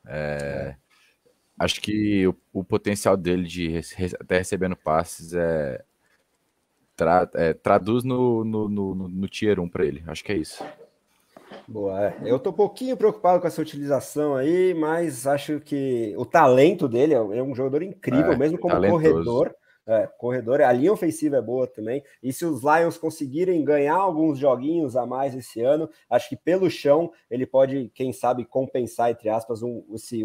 É... 0.08 0.74
é 0.76 0.89
acho 1.60 1.78
que 1.82 2.26
o, 2.26 2.34
o 2.54 2.64
potencial 2.64 3.16
dele 3.18 3.46
de 3.46 3.80
até 4.18 4.38
recebendo 4.38 4.74
passes 4.74 5.34
é, 5.34 5.84
tra, 6.96 7.30
é 7.34 7.52
traduz 7.52 8.02
no, 8.02 8.42
no, 8.42 8.68
no, 8.68 8.94
no, 9.08 9.28
tier 9.28 9.60
1 9.60 9.68
para 9.68 9.84
ele. 9.84 10.02
Acho 10.06 10.24
que 10.24 10.32
é 10.32 10.36
isso. 10.36 10.64
Boa, 11.68 12.06
é. 12.06 12.16
eu 12.24 12.38
tô 12.38 12.50
um 12.50 12.54
pouquinho 12.54 12.96
preocupado 12.96 13.40
com 13.40 13.46
essa 13.46 13.60
utilização 13.60 14.34
aí, 14.34 14.72
mas 14.72 15.26
acho 15.26 15.60
que 15.60 16.14
o 16.16 16.24
talento 16.24 16.88
dele 16.88 17.12
é 17.12 17.42
um 17.42 17.54
jogador 17.54 17.82
incrível, 17.82 18.32
é, 18.32 18.36
mesmo 18.36 18.58
como 18.58 18.74
talentoso. 18.74 19.02
corredor. 19.02 19.54
É, 19.86 20.06
corredor, 20.18 20.60
a 20.60 20.72
linha 20.72 20.92
ofensiva 20.92 21.36
é 21.36 21.42
boa 21.42 21.66
também. 21.66 22.02
E 22.22 22.32
se 22.32 22.44
os 22.44 22.62
Lions 22.62 22.96
conseguirem 22.96 23.64
ganhar 23.64 23.96
alguns 23.96 24.38
joguinhos 24.38 24.96
a 24.96 25.04
mais 25.04 25.34
esse 25.34 25.60
ano, 25.60 25.90
acho 26.08 26.28
que 26.28 26.36
pelo 26.36 26.70
chão 26.70 27.10
ele 27.28 27.44
pode, 27.44 27.90
quem 27.92 28.12
sabe, 28.12 28.44
compensar, 28.44 29.10
entre 29.10 29.28
aspas, 29.28 29.62
um, 29.62 29.84
esse, 29.92 30.22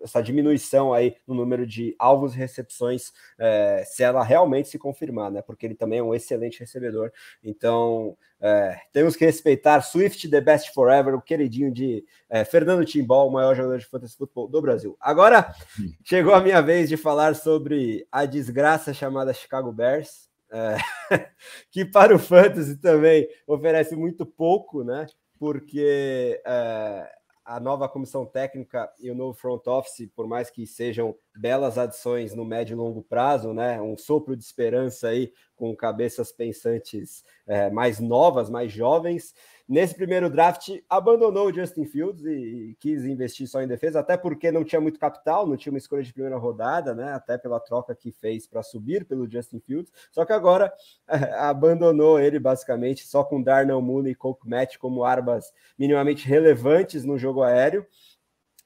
essa 0.00 0.22
diminuição 0.22 0.92
aí 0.92 1.16
no 1.26 1.34
número 1.34 1.66
de 1.66 1.94
alvos 1.98 2.34
e 2.34 2.38
recepções, 2.38 3.12
é, 3.38 3.82
se 3.86 4.02
ela 4.02 4.22
realmente 4.22 4.68
se 4.68 4.78
confirmar, 4.78 5.30
né? 5.30 5.42
Porque 5.42 5.66
ele 5.66 5.74
também 5.74 5.98
é 5.98 6.02
um 6.02 6.14
excelente 6.14 6.60
recebedor. 6.60 7.12
Então, 7.42 8.16
é, 8.40 8.78
temos 8.92 9.16
que 9.16 9.24
respeitar 9.24 9.80
Swift 9.80 10.28
The 10.28 10.40
Best 10.40 10.72
Forever, 10.72 11.14
o 11.14 11.22
queridinho 11.22 11.72
de 11.72 12.04
é, 12.28 12.44
Fernando 12.44 12.84
Timbal, 12.84 13.28
o 13.28 13.32
maior 13.32 13.54
jogador 13.54 13.78
de 13.78 13.86
fantasy 13.86 14.16
futebol 14.16 14.48
do 14.48 14.60
Brasil. 14.60 14.96
Agora 15.00 15.54
chegou 16.04 16.34
a 16.34 16.40
minha 16.40 16.60
vez 16.60 16.88
de 16.88 16.96
falar 16.96 17.34
sobre 17.34 18.06
a 18.10 18.24
desgraça 18.26 18.92
chamada 18.92 19.34
Chicago 19.34 19.72
Bears. 19.72 20.26
É, 20.50 20.76
que 21.72 21.84
para 21.84 22.14
o 22.14 22.18
fantasy 22.18 22.76
também 22.76 23.28
oferece 23.46 23.96
muito 23.96 24.24
pouco, 24.24 24.84
né? 24.84 25.06
Porque 25.38 26.40
é, 26.46 27.10
a 27.46 27.60
nova 27.60 27.88
comissão 27.88 28.26
técnica 28.26 28.92
e 28.98 29.08
o 29.08 29.14
novo 29.14 29.32
front 29.32 29.64
office, 29.68 30.10
por 30.16 30.26
mais 30.26 30.50
que 30.50 30.66
sejam 30.66 31.14
belas 31.38 31.78
adições 31.78 32.34
no 32.34 32.44
médio 32.44 32.74
e 32.74 32.76
longo 32.76 33.02
prazo, 33.02 33.54
né? 33.54 33.80
Um 33.80 33.96
sopro 33.96 34.36
de 34.36 34.42
esperança 34.42 35.08
aí 35.08 35.32
com 35.54 35.74
cabeças 35.76 36.32
pensantes 36.32 37.22
é, 37.46 37.70
mais 37.70 38.00
novas, 38.00 38.50
mais 38.50 38.72
jovens. 38.72 39.32
Nesse 39.68 39.96
primeiro 39.96 40.30
draft, 40.30 40.68
abandonou 40.88 41.48
o 41.48 41.52
Justin 41.52 41.86
Fields 41.86 42.24
e, 42.24 42.30
e, 42.30 42.76
quis 42.76 43.04
investir 43.04 43.48
só 43.48 43.60
em 43.60 43.66
defesa, 43.66 43.98
até 43.98 44.16
porque 44.16 44.52
não 44.52 44.62
tinha 44.62 44.80
muito 44.80 44.98
capital, 44.98 45.44
não 45.44 45.56
tinha 45.56 45.72
uma 45.72 45.78
escolha 45.78 46.04
de 46.04 46.12
primeira 46.12 46.36
rodada, 46.36 46.94
né? 46.94 47.12
Até 47.12 47.36
pela 47.36 47.58
troca 47.58 47.92
que 47.92 48.12
fez 48.12 48.46
para 48.46 48.62
subir 48.62 49.04
pelo 49.04 49.28
Justin 49.28 49.58
Fields. 49.58 49.92
Só 50.12 50.24
que 50.24 50.32
agora 50.32 50.72
abandonou 51.40 52.20
ele 52.20 52.38
basicamente 52.38 53.04
só 53.04 53.24
com 53.24 53.42
Darnell 53.42 53.82
Mooney 53.82 54.12
e 54.12 54.14
Coke 54.14 54.48
Matt 54.48 54.76
como 54.78 55.02
armas 55.02 55.52
minimamente 55.76 56.28
relevantes 56.28 57.04
no 57.04 57.18
jogo 57.18 57.42
aéreo. 57.42 57.84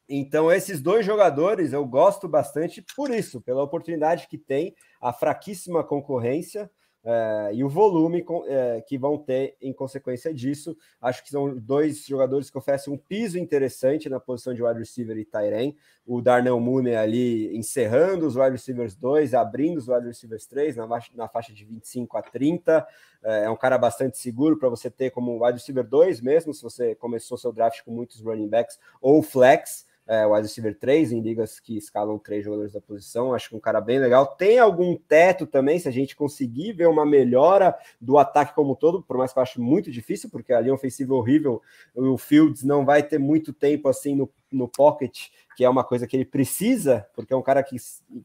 Então, 0.07 0.53
esses 0.53 0.83
dois 0.83 1.07
jogadores 1.07 1.73
eu 1.73 1.87
gosto 1.87 2.29
bastante 2.29 2.85
por 2.95 3.11
isso, 3.11 3.41
pela 3.41 3.63
oportunidade 3.63 4.27
que 4.29 4.37
tem, 4.37 4.75
a 5.01 5.15
fraquíssima 5.15 5.83
concorrência 5.83 6.71
é, 7.03 7.51
e 7.55 7.65
o 7.65 7.69
volume 7.69 8.25
é, 8.47 8.83
que 8.83 8.99
vão 8.99 9.17
ter 9.17 9.57
em 9.61 9.73
consequência 9.73 10.33
disso. 10.35 10.77
Acho 11.01 11.23
que 11.23 11.31
são 11.31 11.57
dois 11.57 12.05
jogadores 12.05 12.51
que 12.51 12.59
oferecem 12.59 12.93
um 12.93 12.99
piso 12.99 13.39
interessante 13.39 14.09
na 14.09 14.21
posição 14.21 14.53
de 14.53 14.63
wide 14.63 14.79
receiver 14.79 15.17
e 15.17 15.25
Tyren. 15.25 15.75
O 16.07 16.21
Darnell 16.21 16.61
Mooney 16.61 16.95
ali 16.95 17.57
encerrando 17.57 18.27
os 18.27 18.37
wide 18.37 18.53
receivers 18.53 18.95
2, 18.95 19.33
abrindo 19.33 19.79
os 19.79 19.89
wide 19.89 20.07
receivers 20.07 20.47
3 20.47 20.77
na, 20.77 20.87
na 21.15 21.29
faixa 21.29 21.53
de 21.53 21.65
25 21.65 22.17
a 22.19 22.23
30. 22.23 22.87
É, 23.23 23.45
é 23.45 23.51
um 23.51 23.57
cara 23.57 23.79
bastante 23.79 24.19
seguro 24.19 24.59
para 24.59 24.69
você 24.69 24.91
ter 24.91 25.11
como 25.11 25.45
wide 25.45 25.59
receiver 25.59 25.87
2 25.87 26.21
mesmo, 26.21 26.53
se 26.53 26.63
você 26.63 26.95
começou 26.95 27.39
seu 27.39 27.53
draft 27.53 27.83
com 27.83 27.93
muitos 27.93 28.21
running 28.21 28.49
backs 28.49 28.79
ou 29.01 29.23
flex 29.23 29.89
é, 30.11 30.27
wide 30.27 30.43
receiver 30.43 30.77
3 30.77 31.13
em 31.13 31.21
ligas 31.21 31.61
que 31.61 31.77
escalam 31.77 32.19
três 32.19 32.45
jogadores 32.45 32.73
da 32.73 32.81
posição. 32.81 33.33
Acho 33.33 33.51
que 33.51 33.55
um 33.55 33.61
cara 33.61 33.81
bem 33.81 34.01
legal. 34.01 34.27
Tem 34.27 34.59
algum 34.59 34.97
teto 34.97 35.47
também, 35.47 35.79
se 35.79 35.87
a 35.87 35.93
gente 35.93 36.17
conseguir 36.17 36.73
ver 36.73 36.89
uma 36.89 37.07
melhora 37.07 37.79
do 38.01 38.19
ataque 38.19 38.53
como 38.53 38.73
um 38.73 38.75
todo, 38.75 39.01
por 39.05 39.17
mais 39.17 39.33
que 39.33 39.39
eu 39.39 39.43
acho 39.45 39.63
muito 39.63 39.89
difícil, 39.89 40.29
porque 40.29 40.53
a 40.53 40.61
linha 40.61 40.75
ofensiva 40.75 41.15
é 41.15 41.17
horrível, 41.17 41.63
o 41.95 42.19
Fields 42.19 42.65
não 42.65 42.85
vai 42.85 43.05
ter 43.05 43.19
muito 43.19 43.53
tempo 43.53 43.89
assim 43.89 44.17
no, 44.17 44.29
no 44.51 44.67
pocket, 44.67 45.29
que 45.57 45.65
é 45.65 45.71
uma 45.71 45.85
coisa 45.85 46.09
que 46.09 46.17
ele 46.17 46.25
precisa, 46.25 47.07
porque 47.15 47.33
é 47.33 47.37
um 47.37 47.43
cara 47.43 47.63
que, 47.63 47.77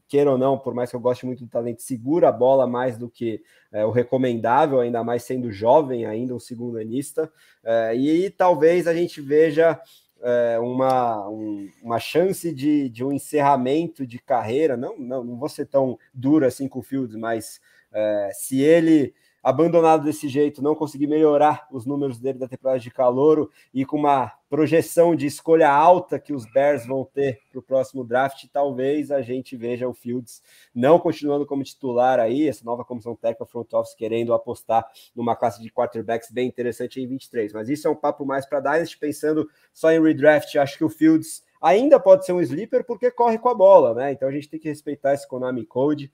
queira 0.08 0.32
ou 0.32 0.38
não, 0.38 0.58
por 0.58 0.74
mais 0.74 0.90
que 0.90 0.96
eu 0.96 1.00
goste 1.00 1.24
muito 1.24 1.44
do 1.44 1.48
talento, 1.48 1.82
segura 1.82 2.30
a 2.30 2.32
bola 2.32 2.66
mais 2.66 2.98
do 2.98 3.08
que 3.08 3.40
é, 3.70 3.84
o 3.84 3.92
recomendável, 3.92 4.80
ainda 4.80 5.04
mais 5.04 5.22
sendo 5.22 5.52
jovem 5.52 6.04
ainda, 6.04 6.34
um 6.34 6.40
segundo 6.40 6.78
anista. 6.78 7.30
É, 7.62 7.94
e 7.94 8.28
talvez 8.28 8.88
a 8.88 8.94
gente 8.94 9.20
veja 9.20 9.80
é, 10.22 10.58
uma, 10.58 11.28
um, 11.28 11.70
uma 11.82 11.98
chance 11.98 12.52
de, 12.52 12.88
de 12.88 13.04
um 13.04 13.12
encerramento 13.12 14.06
de 14.06 14.18
carreira, 14.18 14.76
não, 14.76 14.98
não, 14.98 15.24
não 15.24 15.36
vou 15.36 15.48
ser 15.48 15.66
tão 15.66 15.98
duro 16.12 16.46
assim 16.46 16.68
com 16.68 16.78
o 16.80 16.82
Fields, 16.82 17.16
mas 17.16 17.60
é, 17.92 18.30
se 18.32 18.60
ele 18.60 19.14
abandonado 19.46 20.02
desse 20.02 20.28
jeito, 20.28 20.60
não 20.60 20.74
conseguir 20.74 21.06
melhorar 21.06 21.68
os 21.70 21.86
números 21.86 22.18
dele 22.18 22.36
da 22.36 22.48
temporada 22.48 22.80
de 22.80 22.90
calouro 22.90 23.48
e 23.72 23.84
com 23.84 23.96
uma 23.96 24.32
projeção 24.48 25.14
de 25.16 25.26
escolha 25.26 25.68
alta 25.68 26.18
que 26.18 26.32
os 26.32 26.44
Bears 26.52 26.86
vão 26.86 27.04
ter 27.04 27.40
para 27.50 27.58
o 27.58 27.62
próximo 27.62 28.04
draft, 28.04 28.44
talvez 28.52 29.10
a 29.10 29.20
gente 29.20 29.56
veja 29.56 29.88
o 29.88 29.94
Fields 29.94 30.42
não 30.74 30.98
continuando 30.98 31.44
como 31.46 31.64
titular 31.64 32.20
aí, 32.20 32.48
essa 32.48 32.64
nova 32.64 32.84
comissão 32.84 33.16
técnica 33.16 33.46
front 33.46 33.72
office 33.72 33.94
querendo 33.94 34.32
apostar 34.32 34.86
numa 35.14 35.34
classe 35.34 35.60
de 35.60 35.70
quarterbacks 35.70 36.30
bem 36.30 36.46
interessante 36.46 37.00
em 37.00 37.06
23. 37.06 37.52
Mas 37.52 37.68
isso 37.68 37.88
é 37.88 37.90
um 37.90 37.96
papo 37.96 38.24
mais 38.24 38.46
para 38.46 38.60
Dynasty, 38.60 38.98
pensando 38.98 39.48
só 39.72 39.90
em 39.90 40.02
redraft, 40.02 40.56
acho 40.56 40.78
que 40.78 40.84
o 40.84 40.88
Fields 40.88 41.44
ainda 41.60 41.98
pode 41.98 42.24
ser 42.24 42.32
um 42.32 42.40
sleeper 42.40 42.84
porque 42.84 43.10
corre 43.10 43.38
com 43.38 43.48
a 43.48 43.54
bola, 43.54 43.94
né? 43.94 44.12
Então 44.12 44.28
a 44.28 44.32
gente 44.32 44.48
tem 44.48 44.60
que 44.60 44.68
respeitar 44.68 45.14
esse 45.14 45.26
Konami 45.26 45.64
Code. 45.64 46.12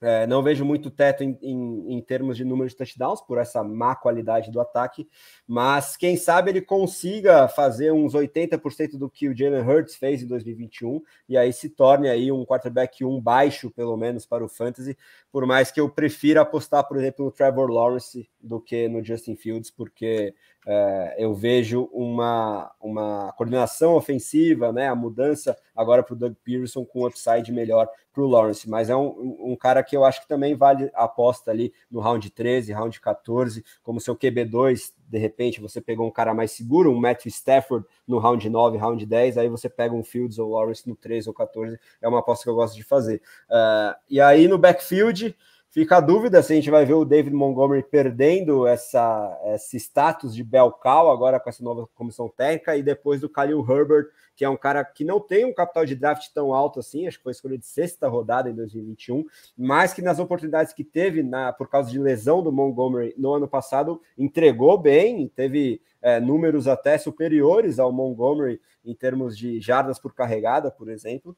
É, 0.00 0.26
não 0.26 0.42
vejo 0.42 0.64
muito 0.64 0.90
teto 0.90 1.24
em, 1.24 1.38
em, 1.40 1.94
em, 1.94 2.02
termos 2.02 2.36
de 2.36 2.44
número 2.44 2.68
de 2.68 2.76
touchdowns 2.76 3.22
por 3.22 3.38
essa 3.38 3.62
má 3.62 3.94
qualidade 3.94 4.50
do 4.50 4.60
ataque, 4.60 5.08
mas 5.46 5.96
quem 5.96 6.16
sabe 6.16 6.50
ele 6.50 6.60
consiga 6.60 7.48
fazer 7.48 7.92
uns 7.92 8.12
80% 8.12 8.98
do 8.98 9.08
que 9.08 9.28
o 9.28 9.36
Jalen 9.36 9.62
Hurts 9.62 9.94
fez 9.96 10.22
em 10.22 10.26
2021 10.26 11.00
e 11.28 11.38
aí 11.38 11.52
se 11.52 11.70
torne 11.70 12.08
aí 12.08 12.30
um 12.30 12.44
quarterback 12.44 13.04
1 13.04 13.20
baixo, 13.20 13.70
pelo 13.70 13.96
menos, 13.96 14.26
para 14.26 14.44
o 14.44 14.48
Fantasy, 14.48 14.96
por 15.32 15.46
mais 15.46 15.70
que 15.70 15.80
eu 15.80 15.88
prefira 15.88 16.42
apostar, 16.42 16.86
por 16.86 16.98
exemplo, 16.98 17.24
no 17.24 17.32
Trevor 17.32 17.70
Lawrence 17.70 18.28
do 18.40 18.60
que 18.60 18.88
no 18.88 19.02
Justin 19.02 19.36
Fields, 19.36 19.70
porque 19.70 20.34
é, 20.66 21.16
eu 21.18 21.34
vejo 21.34 21.88
uma, 21.92 22.70
uma 22.80 23.32
coordenação 23.32 23.94
ofensiva, 23.94 24.72
né, 24.72 24.88
a 24.88 24.94
mudança 24.94 25.56
agora 25.74 26.02
para 26.02 26.14
o 26.14 26.16
Doug 26.16 26.34
Pearson 26.42 26.84
com 26.84 27.02
um 27.02 27.06
upside 27.06 27.52
melhor 27.52 27.88
para 28.12 28.22
o 28.22 28.28
Lawrence, 28.28 28.70
mas 28.70 28.88
é 28.88 28.96
um, 28.96 29.36
um, 29.40 29.56
cara 29.56 29.82
que 29.82 29.96
eu 29.96 30.04
acho 30.04 30.22
que 30.22 30.28
também 30.28 30.54
vale 30.54 30.88
a 30.94 31.04
aposta 31.04 31.50
ali 31.50 31.72
no 31.90 31.98
round 32.00 32.30
13, 32.30 32.72
round 32.72 33.00
14, 33.00 33.64
como 33.82 34.00
seu 34.00 34.16
QB2, 34.16 34.92
de 35.08 35.18
repente 35.18 35.60
você 35.60 35.80
pegou 35.80 36.06
um 36.06 36.12
cara 36.12 36.32
mais 36.32 36.52
seguro, 36.52 36.92
um 36.92 37.00
Matthew 37.00 37.30
Stafford 37.30 37.84
no 38.06 38.18
round 38.18 38.48
9, 38.48 38.78
round 38.78 39.04
10, 39.04 39.36
aí 39.36 39.48
você 39.48 39.68
pega 39.68 39.94
um 39.94 40.04
Fields 40.04 40.38
ou 40.38 40.52
Lawrence 40.52 40.88
no 40.88 40.94
13 40.94 41.28
ou 41.28 41.34
14, 41.34 41.76
é 42.00 42.08
uma 42.08 42.20
aposta 42.20 42.44
que 42.44 42.50
eu 42.50 42.54
gosto 42.54 42.76
de 42.76 42.84
fazer. 42.84 43.20
Uh, 43.50 43.94
e 44.08 44.20
aí 44.20 44.46
no 44.46 44.58
backfield, 44.58 45.36
Fica 45.74 45.96
a 45.96 46.00
dúvida 46.00 46.40
se 46.40 46.52
a 46.52 46.54
gente 46.54 46.70
vai 46.70 46.86
ver 46.86 46.94
o 46.94 47.04
David 47.04 47.34
Montgomery 47.34 47.82
perdendo 47.82 48.64
essa, 48.64 49.36
esse 49.46 49.76
status 49.76 50.32
de 50.32 50.44
Belcal 50.44 51.10
agora 51.10 51.40
com 51.40 51.50
essa 51.50 51.64
nova 51.64 51.88
comissão 51.96 52.28
técnica 52.28 52.76
e 52.76 52.82
depois 52.82 53.20
do 53.20 53.28
Khalil 53.28 53.58
Herbert, 53.68 54.06
que 54.36 54.44
é 54.44 54.48
um 54.48 54.56
cara 54.56 54.84
que 54.84 55.04
não 55.04 55.18
tem 55.18 55.44
um 55.44 55.52
capital 55.52 55.84
de 55.84 55.96
draft 55.96 56.28
tão 56.32 56.54
alto 56.54 56.78
assim, 56.78 57.08
acho 57.08 57.16
que 57.16 57.24
foi 57.24 57.32
escolha 57.32 57.58
de 57.58 57.66
sexta 57.66 58.06
rodada 58.06 58.48
em 58.48 58.54
2021, 58.54 59.24
mas 59.58 59.92
que 59.92 60.00
nas 60.00 60.20
oportunidades 60.20 60.72
que 60.72 60.84
teve 60.84 61.24
na, 61.24 61.52
por 61.52 61.68
causa 61.68 61.90
de 61.90 61.98
lesão 61.98 62.40
do 62.40 62.52
Montgomery 62.52 63.12
no 63.18 63.34
ano 63.34 63.48
passado 63.48 64.00
entregou 64.16 64.78
bem, 64.78 65.26
teve 65.26 65.82
é, 66.00 66.20
números 66.20 66.68
até 66.68 66.96
superiores 66.98 67.80
ao 67.80 67.90
Montgomery 67.90 68.60
em 68.84 68.94
termos 68.94 69.36
de 69.36 69.60
jardas 69.60 69.98
por 69.98 70.14
carregada, 70.14 70.70
por 70.70 70.88
exemplo. 70.88 71.36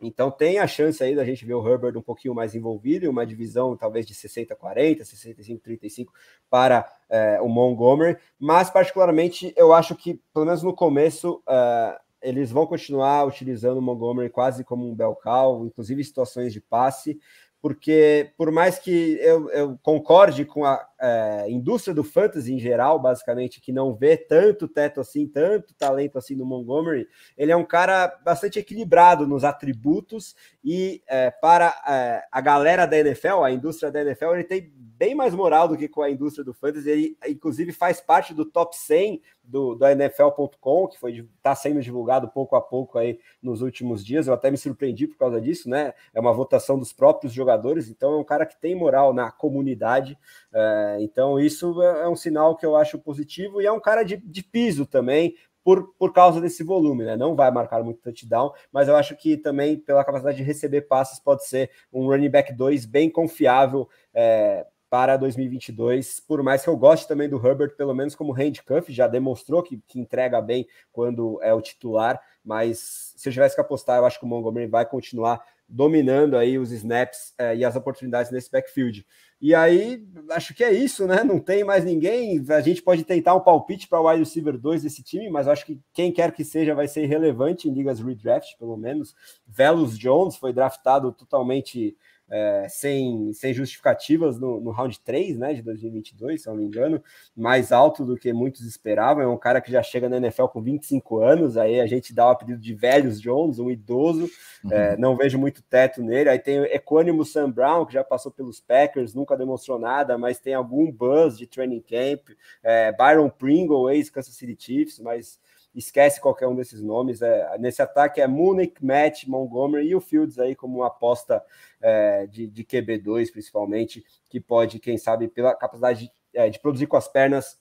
Então 0.00 0.30
tem 0.30 0.58
a 0.58 0.66
chance 0.66 1.02
aí 1.02 1.14
da 1.14 1.24
gente 1.24 1.44
ver 1.44 1.54
o 1.54 1.68
Herbert 1.68 1.96
um 1.96 2.02
pouquinho 2.02 2.34
mais 2.34 2.54
envolvido 2.54 3.10
uma 3.10 3.26
divisão 3.26 3.76
talvez 3.76 4.06
de 4.06 4.14
60-40, 4.14 5.00
65-35 5.00 6.06
para 6.48 6.90
é, 7.08 7.40
o 7.40 7.48
Montgomery, 7.48 8.16
mas 8.38 8.70
particularmente 8.70 9.52
eu 9.56 9.72
acho 9.74 9.94
que, 9.94 10.20
pelo 10.32 10.46
menos 10.46 10.62
no 10.62 10.74
começo, 10.74 11.42
é, 11.46 11.98
eles 12.22 12.50
vão 12.50 12.66
continuar 12.66 13.24
utilizando 13.26 13.78
o 13.78 13.82
Montgomery 13.82 14.30
quase 14.30 14.64
como 14.64 14.90
um 14.90 14.94
belcal, 14.94 15.66
inclusive 15.66 16.00
em 16.00 16.04
situações 16.04 16.52
de 16.52 16.60
passe, 16.60 17.18
porque 17.60 18.32
por 18.38 18.50
mais 18.50 18.78
que 18.78 19.18
eu, 19.20 19.50
eu 19.50 19.78
concorde 19.82 20.44
com 20.44 20.64
a 20.64 20.86
é, 21.00 21.50
indústria 21.50 21.94
do 21.94 22.04
fantasy 22.04 22.52
em 22.52 22.58
geral, 22.58 22.98
basicamente, 22.98 23.60
que 23.60 23.72
não 23.72 23.94
vê 23.94 24.16
tanto 24.16 24.68
teto 24.68 25.00
assim, 25.00 25.26
tanto 25.26 25.74
talento 25.74 26.18
assim 26.18 26.34
no 26.34 26.44
Montgomery, 26.44 27.08
ele 27.36 27.50
é 27.50 27.56
um 27.56 27.64
cara 27.64 28.08
bastante 28.24 28.58
equilibrado 28.58 29.26
nos 29.26 29.44
atributos 29.44 30.34
e 30.62 31.02
é, 31.06 31.30
para 31.30 31.74
é, 31.88 32.22
a 32.30 32.40
galera 32.40 32.86
da 32.86 32.98
NFL, 32.98 33.42
a 33.42 33.50
indústria 33.50 33.90
da 33.90 34.02
NFL, 34.02 34.34
ele 34.34 34.44
tem 34.44 34.70
bem 35.00 35.14
mais 35.14 35.34
moral 35.34 35.66
do 35.66 35.78
que 35.78 35.88
com 35.88 36.02
a 36.02 36.10
indústria 36.10 36.44
do 36.44 36.52
fantasy. 36.52 36.90
Ele, 36.90 37.16
inclusive, 37.26 37.72
faz 37.72 38.02
parte 38.02 38.34
do 38.34 38.44
top 38.44 38.76
100 38.76 39.22
do, 39.42 39.74
do 39.74 39.86
NFL.com, 39.86 40.86
que 40.86 40.98
foi 40.98 41.26
está 41.36 41.54
sendo 41.54 41.80
divulgado 41.80 42.28
pouco 42.28 42.54
a 42.54 42.60
pouco 42.60 42.98
aí 42.98 43.18
nos 43.42 43.62
últimos 43.62 44.04
dias. 44.04 44.26
Eu 44.26 44.34
até 44.34 44.50
me 44.50 44.56
surpreendi 44.56 45.06
por 45.06 45.16
causa 45.16 45.40
disso, 45.40 45.68
né? 45.68 45.92
É 46.14 46.20
uma 46.20 46.32
votação 46.32 46.78
dos 46.78 46.92
próprios 46.92 47.32
jogadores, 47.32 47.88
então 47.88 48.12
é 48.12 48.16
um 48.18 48.24
cara 48.24 48.46
que 48.46 48.60
tem 48.60 48.74
moral 48.74 49.12
na 49.12 49.30
comunidade. 49.30 50.16
É, 50.52 50.89
então, 51.00 51.38
isso 51.38 51.82
é, 51.82 52.02
é 52.02 52.08
um 52.08 52.16
sinal 52.16 52.56
que 52.56 52.64
eu 52.64 52.74
acho 52.74 52.98
positivo 52.98 53.60
e 53.60 53.66
é 53.66 53.72
um 53.72 53.80
cara 53.80 54.02
de, 54.02 54.16
de 54.16 54.42
piso 54.42 54.86
também, 54.86 55.34
por, 55.62 55.94
por 55.98 56.12
causa 56.12 56.40
desse 56.40 56.64
volume, 56.64 57.04
né? 57.04 57.16
Não 57.16 57.36
vai 57.36 57.50
marcar 57.50 57.82
muito 57.82 58.00
touchdown, 58.00 58.52
mas 58.72 58.88
eu 58.88 58.96
acho 58.96 59.14
que 59.16 59.36
também 59.36 59.76
pela 59.76 60.04
capacidade 60.04 60.38
de 60.38 60.42
receber 60.42 60.82
passes 60.82 61.20
pode 61.20 61.46
ser 61.46 61.70
um 61.92 62.06
running 62.06 62.30
back 62.30 62.52
2 62.52 62.86
bem 62.86 63.10
confiável. 63.10 63.88
É, 64.14 64.66
para 64.88 65.16
2022, 65.16 66.18
por 66.18 66.42
mais 66.42 66.64
que 66.64 66.68
eu 66.68 66.76
goste 66.76 67.06
também 67.06 67.28
do 67.28 67.36
Herbert, 67.36 67.76
pelo 67.76 67.94
menos 67.94 68.16
como 68.16 68.32
handcuff, 68.32 68.92
já 68.92 69.06
demonstrou 69.06 69.62
que, 69.62 69.80
que 69.86 70.00
entrega 70.00 70.42
bem 70.42 70.66
quando 70.90 71.40
é 71.44 71.54
o 71.54 71.60
titular, 71.60 72.20
mas 72.44 73.14
se 73.16 73.28
eu 73.28 73.32
tivesse 73.32 73.54
que 73.54 73.60
apostar, 73.60 73.98
eu 73.98 74.04
acho 74.04 74.18
que 74.18 74.24
o 74.24 74.28
Montgomery 74.28 74.66
vai 74.66 74.84
continuar 74.84 75.40
dominando 75.68 76.36
aí 76.36 76.58
os 76.58 76.72
snaps 76.72 77.32
é, 77.38 77.54
e 77.54 77.64
as 77.64 77.76
oportunidades 77.76 78.32
nesse 78.32 78.50
backfield. 78.50 79.06
E 79.40 79.54
aí, 79.54 80.06
acho 80.32 80.52
que 80.52 80.62
é 80.62 80.70
isso, 80.70 81.06
né? 81.06 81.24
Não 81.24 81.40
tem 81.40 81.64
mais 81.64 81.82
ninguém. 81.82 82.44
A 82.50 82.60
gente 82.60 82.82
pode 82.82 83.04
tentar 83.04 83.34
um 83.34 83.40
palpite 83.40 83.88
para 83.88 83.98
o 83.98 84.06
wide 84.06 84.18
receiver 84.18 84.58
2 84.58 84.82
desse 84.82 85.02
time, 85.02 85.30
mas 85.30 85.48
acho 85.48 85.64
que 85.64 85.80
quem 85.94 86.12
quer 86.12 86.32
que 86.32 86.44
seja 86.44 86.74
vai 86.74 86.86
ser 86.86 87.04
irrelevante 87.04 87.66
em 87.66 87.72
ligas 87.72 88.00
redraft, 88.00 88.58
pelo 88.58 88.76
menos. 88.76 89.14
Velos 89.46 89.98
Jones 89.98 90.36
foi 90.36 90.52
draftado 90.52 91.10
totalmente 91.10 91.96
é, 92.30 92.66
sem, 92.68 93.32
sem 93.32 93.52
justificativas 93.52 94.38
no, 94.38 94.60
no 94.60 94.70
round 94.70 95.00
3 95.00 95.36
né, 95.36 95.52
de 95.52 95.62
2022, 95.62 96.42
se 96.42 96.48
não 96.48 96.54
me 96.54 96.64
engano, 96.64 97.02
mais 97.36 97.72
alto 97.72 98.04
do 98.04 98.16
que 98.16 98.32
muitos 98.32 98.60
esperavam. 98.62 99.22
É 99.22 99.26
um 99.26 99.36
cara 99.36 99.60
que 99.60 99.72
já 99.72 99.82
chega 99.82 100.08
na 100.08 100.18
NFL 100.18 100.46
com 100.46 100.62
25 100.62 101.20
anos, 101.20 101.56
aí 101.56 101.80
a 101.80 101.86
gente 101.86 102.14
dá 102.14 102.26
o 102.26 102.30
apelido 102.30 102.60
de 102.60 102.72
Velhos 102.72 103.20
Jones, 103.20 103.58
um 103.58 103.70
idoso, 103.70 104.30
uhum. 104.64 104.72
é, 104.72 104.96
não 104.96 105.16
vejo 105.16 105.38
muito 105.38 105.60
teto 105.62 106.02
nele. 106.02 106.30
Aí 106.30 106.38
tem 106.38 106.60
o 106.60 106.64
Equânimo 106.64 107.24
Sam 107.24 107.50
Brown, 107.50 107.84
que 107.84 107.94
já 107.94 108.04
passou 108.04 108.30
pelos 108.30 108.60
Packers, 108.60 109.12
nunca 109.12 109.36
demonstrou 109.36 109.78
nada, 109.78 110.16
mas 110.16 110.38
tem 110.38 110.54
algum 110.54 110.90
buzz 110.90 111.36
de 111.36 111.46
training 111.46 111.80
camp. 111.80 112.30
É, 112.62 112.92
Byron 112.92 113.28
Pringle, 113.28 113.90
ex-Kansas 113.90 114.34
City 114.34 114.56
Chiefs, 114.56 115.00
mas 115.00 115.40
esquece 115.74 116.20
qualquer 116.20 116.46
um 116.46 116.54
desses 116.54 116.82
nomes. 116.82 117.22
É, 117.22 117.56
nesse 117.58 117.80
ataque 117.82 118.20
é 118.20 118.26
Munich, 118.26 118.84
Matt, 118.84 119.26
Montgomery 119.26 119.88
e 119.88 119.94
o 119.94 120.00
Fields 120.00 120.38
aí 120.38 120.54
como 120.54 120.78
uma 120.78 120.88
aposta 120.88 121.42
é, 121.80 122.26
de, 122.26 122.46
de 122.46 122.64
QB2, 122.64 123.30
principalmente, 123.32 124.04
que 124.28 124.40
pode, 124.40 124.78
quem 124.78 124.98
sabe, 124.98 125.28
pela 125.28 125.54
capacidade 125.54 126.06
de, 126.06 126.12
é, 126.34 126.48
de 126.48 126.58
produzir 126.58 126.86
com 126.86 126.96
as 126.96 127.08
pernas, 127.08 127.58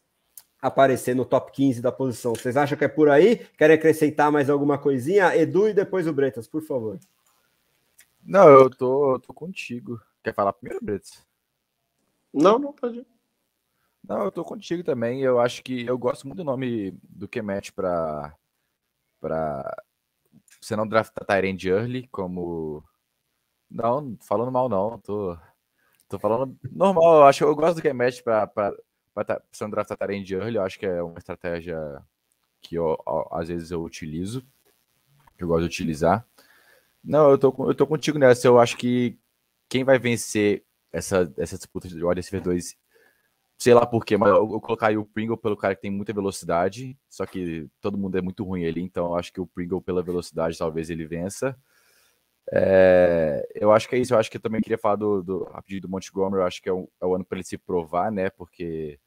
aparecer 0.61 1.15
no 1.15 1.26
top 1.26 1.52
15 1.52 1.81
da 1.81 1.91
posição. 1.91 2.34
Vocês 2.34 2.57
acham 2.57 2.77
que 2.77 2.86
é 2.86 2.90
por 2.90 3.10
aí? 3.10 3.38
Querem 3.57 3.76
acrescentar 3.76 4.31
mais 4.31 4.49
alguma 4.49 4.77
coisinha? 4.77 5.36
Edu 5.36 5.69
e 5.69 5.73
depois 5.73 6.07
o 6.07 6.14
Bretas, 6.14 6.48
por 6.48 6.61
favor. 6.61 6.99
Não, 8.23 8.49
eu 8.49 8.69
tô, 8.69 9.15
eu 9.15 9.19
tô 9.19 9.34
contigo. 9.34 9.99
Quer 10.23 10.34
falar 10.34 10.53
primeiro, 10.53 10.84
Bretas? 10.84 11.26
Não, 12.34 12.60
não, 12.60 12.73
pode 12.73 12.99
ir. 12.99 13.19
Não, 14.08 14.24
eu 14.24 14.32
tô 14.32 14.44
contigo 14.44 14.84
também. 14.84 15.22
Eu 15.22 15.40
acho 15.40 15.64
que 15.64 15.86
eu 15.86 15.98
gosto 15.98 16.26
muito 16.28 16.38
do 16.38 16.44
nome 16.44 16.92
do 17.04 17.28
Kemet 17.28 17.72
para 17.74 18.36
para 19.22 19.76
você 20.62 20.76
não 20.76 20.88
draftar 20.88 21.26
Tyrande 21.26 21.70
Early 21.70 22.08
como 22.10 22.84
não, 23.70 24.18
falando 24.22 24.52
mal 24.52 24.70
não, 24.70 25.00
tô 25.00 25.38
tô 26.10 26.20
falando 26.20 26.58
normal. 26.72 27.18
Eu 27.18 27.24
acho 27.26 27.44
eu 27.44 27.56
gosto 27.56 27.78
do 27.78 27.82
Kemet 27.82 28.24
para 28.24 28.48
para 28.48 28.76
você 29.52 29.64
não 29.64 29.72
draftar 29.72 29.98
Tyrande 29.98 30.36
Early, 30.36 30.56
eu 30.58 30.64
acho 30.64 30.80
que 30.80 30.86
é 30.86 31.04
uma 31.04 31.18
estratégia 31.20 31.78
que 32.62 32.76
eu, 32.76 32.98
às 33.32 33.48
vezes 33.50 33.72
eu 33.72 33.84
utilizo, 33.84 34.46
eu 35.38 35.48
gosto 35.48 35.62
de 35.62 35.68
utilizar. 35.68 36.26
Não, 37.04 37.32
eu 37.32 37.38
tô 37.38 37.54
eu 37.70 37.76
tô 37.76 37.88
contigo 37.88 38.18
nessa. 38.20 38.48
Eu 38.48 38.60
acho 38.60 38.78
que 38.78 39.18
quem 39.70 39.84
vai 39.84 40.00
vencer 40.00 40.64
essa 40.92 41.32
essa 41.38 41.58
disputa 41.58 41.88
de 41.88 42.04
wide 42.04 42.20
receiver 42.22 42.42
2 42.44 42.76
sei 43.60 43.73
lá 43.73 43.86
porquê, 43.86 44.15
mas 44.15 44.30
eu, 44.30 44.53
eu 44.53 44.61
colocaria 44.61 44.99
o 44.99 45.06
Pringle 45.06 45.36
pelo 45.36 45.57
cara 45.57 45.76
que 45.76 45.81
tem 45.81 45.91
muita 45.91 46.14
velocidade, 46.14 46.98
só 47.10 47.26
que 47.26 47.68
todo 47.81 47.98
mundo 47.98 48.18
é 48.18 48.22
muito 48.22 48.45
ruim 48.45 48.65
ali, 48.65 48.81
então 48.81 49.07
eu 49.07 49.15
acho 49.15 49.34
que 49.34 49.41
o 49.41 49.45
Pringle 49.45 49.81
pela 49.81 50.02
velocidade 50.02 50.57
talvez 50.57 50.90
ele 50.90 51.06
vença. 51.06 51.57
É, 52.53 53.45
eu 53.53 53.72
acho 53.73 53.90
que 53.90 53.95
é 53.95 53.99
isso, 53.99 54.14
eu 54.14 54.18
acho 54.18 54.31
que 54.31 54.38
eu 54.38 54.41
também 54.41 54.61
queria 54.61 54.77
falar 54.77 54.95
do, 54.95 55.22
do 55.22 55.44
rapidinho 55.44 55.81
do 55.81 55.90
Montgomery, 55.90 56.41
eu 56.41 56.48
acho 56.48 56.61
que 56.61 56.69
é, 56.69 56.73
é 57.02 57.06
o 57.06 57.14
ano 57.14 57.26
para 57.26 57.38
ele 57.38 57.45
se 57.45 57.57
provar, 57.57 58.10
né, 58.10 58.30
porque, 58.30 58.98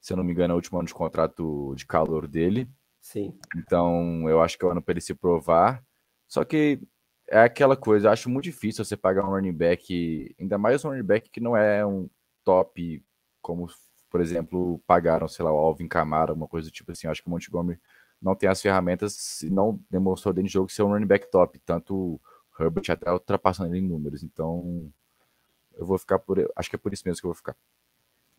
se 0.00 0.14
eu 0.14 0.16
não 0.16 0.24
me 0.24 0.32
engano, 0.32 0.52
é 0.52 0.54
o 0.54 0.56
último 0.56 0.78
ano 0.78 0.88
de 0.88 0.94
contrato 0.94 1.74
de 1.76 1.86
calor 1.86 2.26
dele. 2.26 2.68
Sim. 2.98 3.38
Então, 3.56 4.26
eu 4.26 4.40
acho 4.40 4.56
que 4.56 4.64
é 4.64 4.68
o 4.68 4.70
ano 4.70 4.80
para 4.80 4.92
ele 4.92 5.02
se 5.02 5.14
provar, 5.14 5.84
só 6.26 6.44
que 6.44 6.80
é 7.28 7.42
aquela 7.42 7.76
coisa, 7.76 8.08
eu 8.08 8.12
acho 8.12 8.30
muito 8.30 8.44
difícil 8.44 8.86
você 8.86 8.96
pagar 8.96 9.22
um 9.26 9.32
running 9.32 9.52
back, 9.52 10.34
ainda 10.40 10.56
mais 10.56 10.82
um 10.82 10.88
running 10.88 11.04
back 11.04 11.28
que 11.30 11.40
não 11.40 11.54
é 11.54 11.84
um 11.84 12.08
top 12.42 13.04
como, 13.42 13.68
por 14.10 14.20
exemplo, 14.20 14.80
pagaram, 14.86 15.28
sei 15.28 15.44
lá, 15.44 15.52
o 15.52 15.56
Alvin 15.56 15.88
Kamara, 15.88 16.32
uma 16.32 16.48
coisa 16.48 16.68
do 16.68 16.72
tipo 16.72 16.92
assim. 16.92 17.06
Acho 17.08 17.22
que 17.22 17.28
o 17.28 17.30
Montgomery 17.30 17.80
não 18.20 18.34
tem 18.36 18.48
as 18.48 18.62
ferramentas 18.62 19.42
e 19.42 19.50
não 19.50 19.80
demonstrou 19.90 20.32
dentro 20.32 20.46
de 20.48 20.52
jogo 20.54 20.70
ser 20.70 20.82
um 20.82 20.88
running 20.88 21.06
back 21.06 21.30
top, 21.30 21.58
tanto 21.66 21.94
o 21.94 22.20
Herbert 22.58 22.84
até 22.90 23.12
ultrapassando 23.12 23.74
ele 23.74 23.84
em 23.84 23.88
números. 23.88 24.22
Então, 24.22 24.90
eu 25.74 25.84
vou 25.84 25.98
ficar 25.98 26.18
por. 26.18 26.38
Acho 26.56 26.70
que 26.70 26.76
é 26.76 26.78
por 26.78 26.92
isso 26.92 27.02
mesmo 27.04 27.20
que 27.20 27.26
eu 27.26 27.30
vou 27.30 27.36
ficar. 27.36 27.56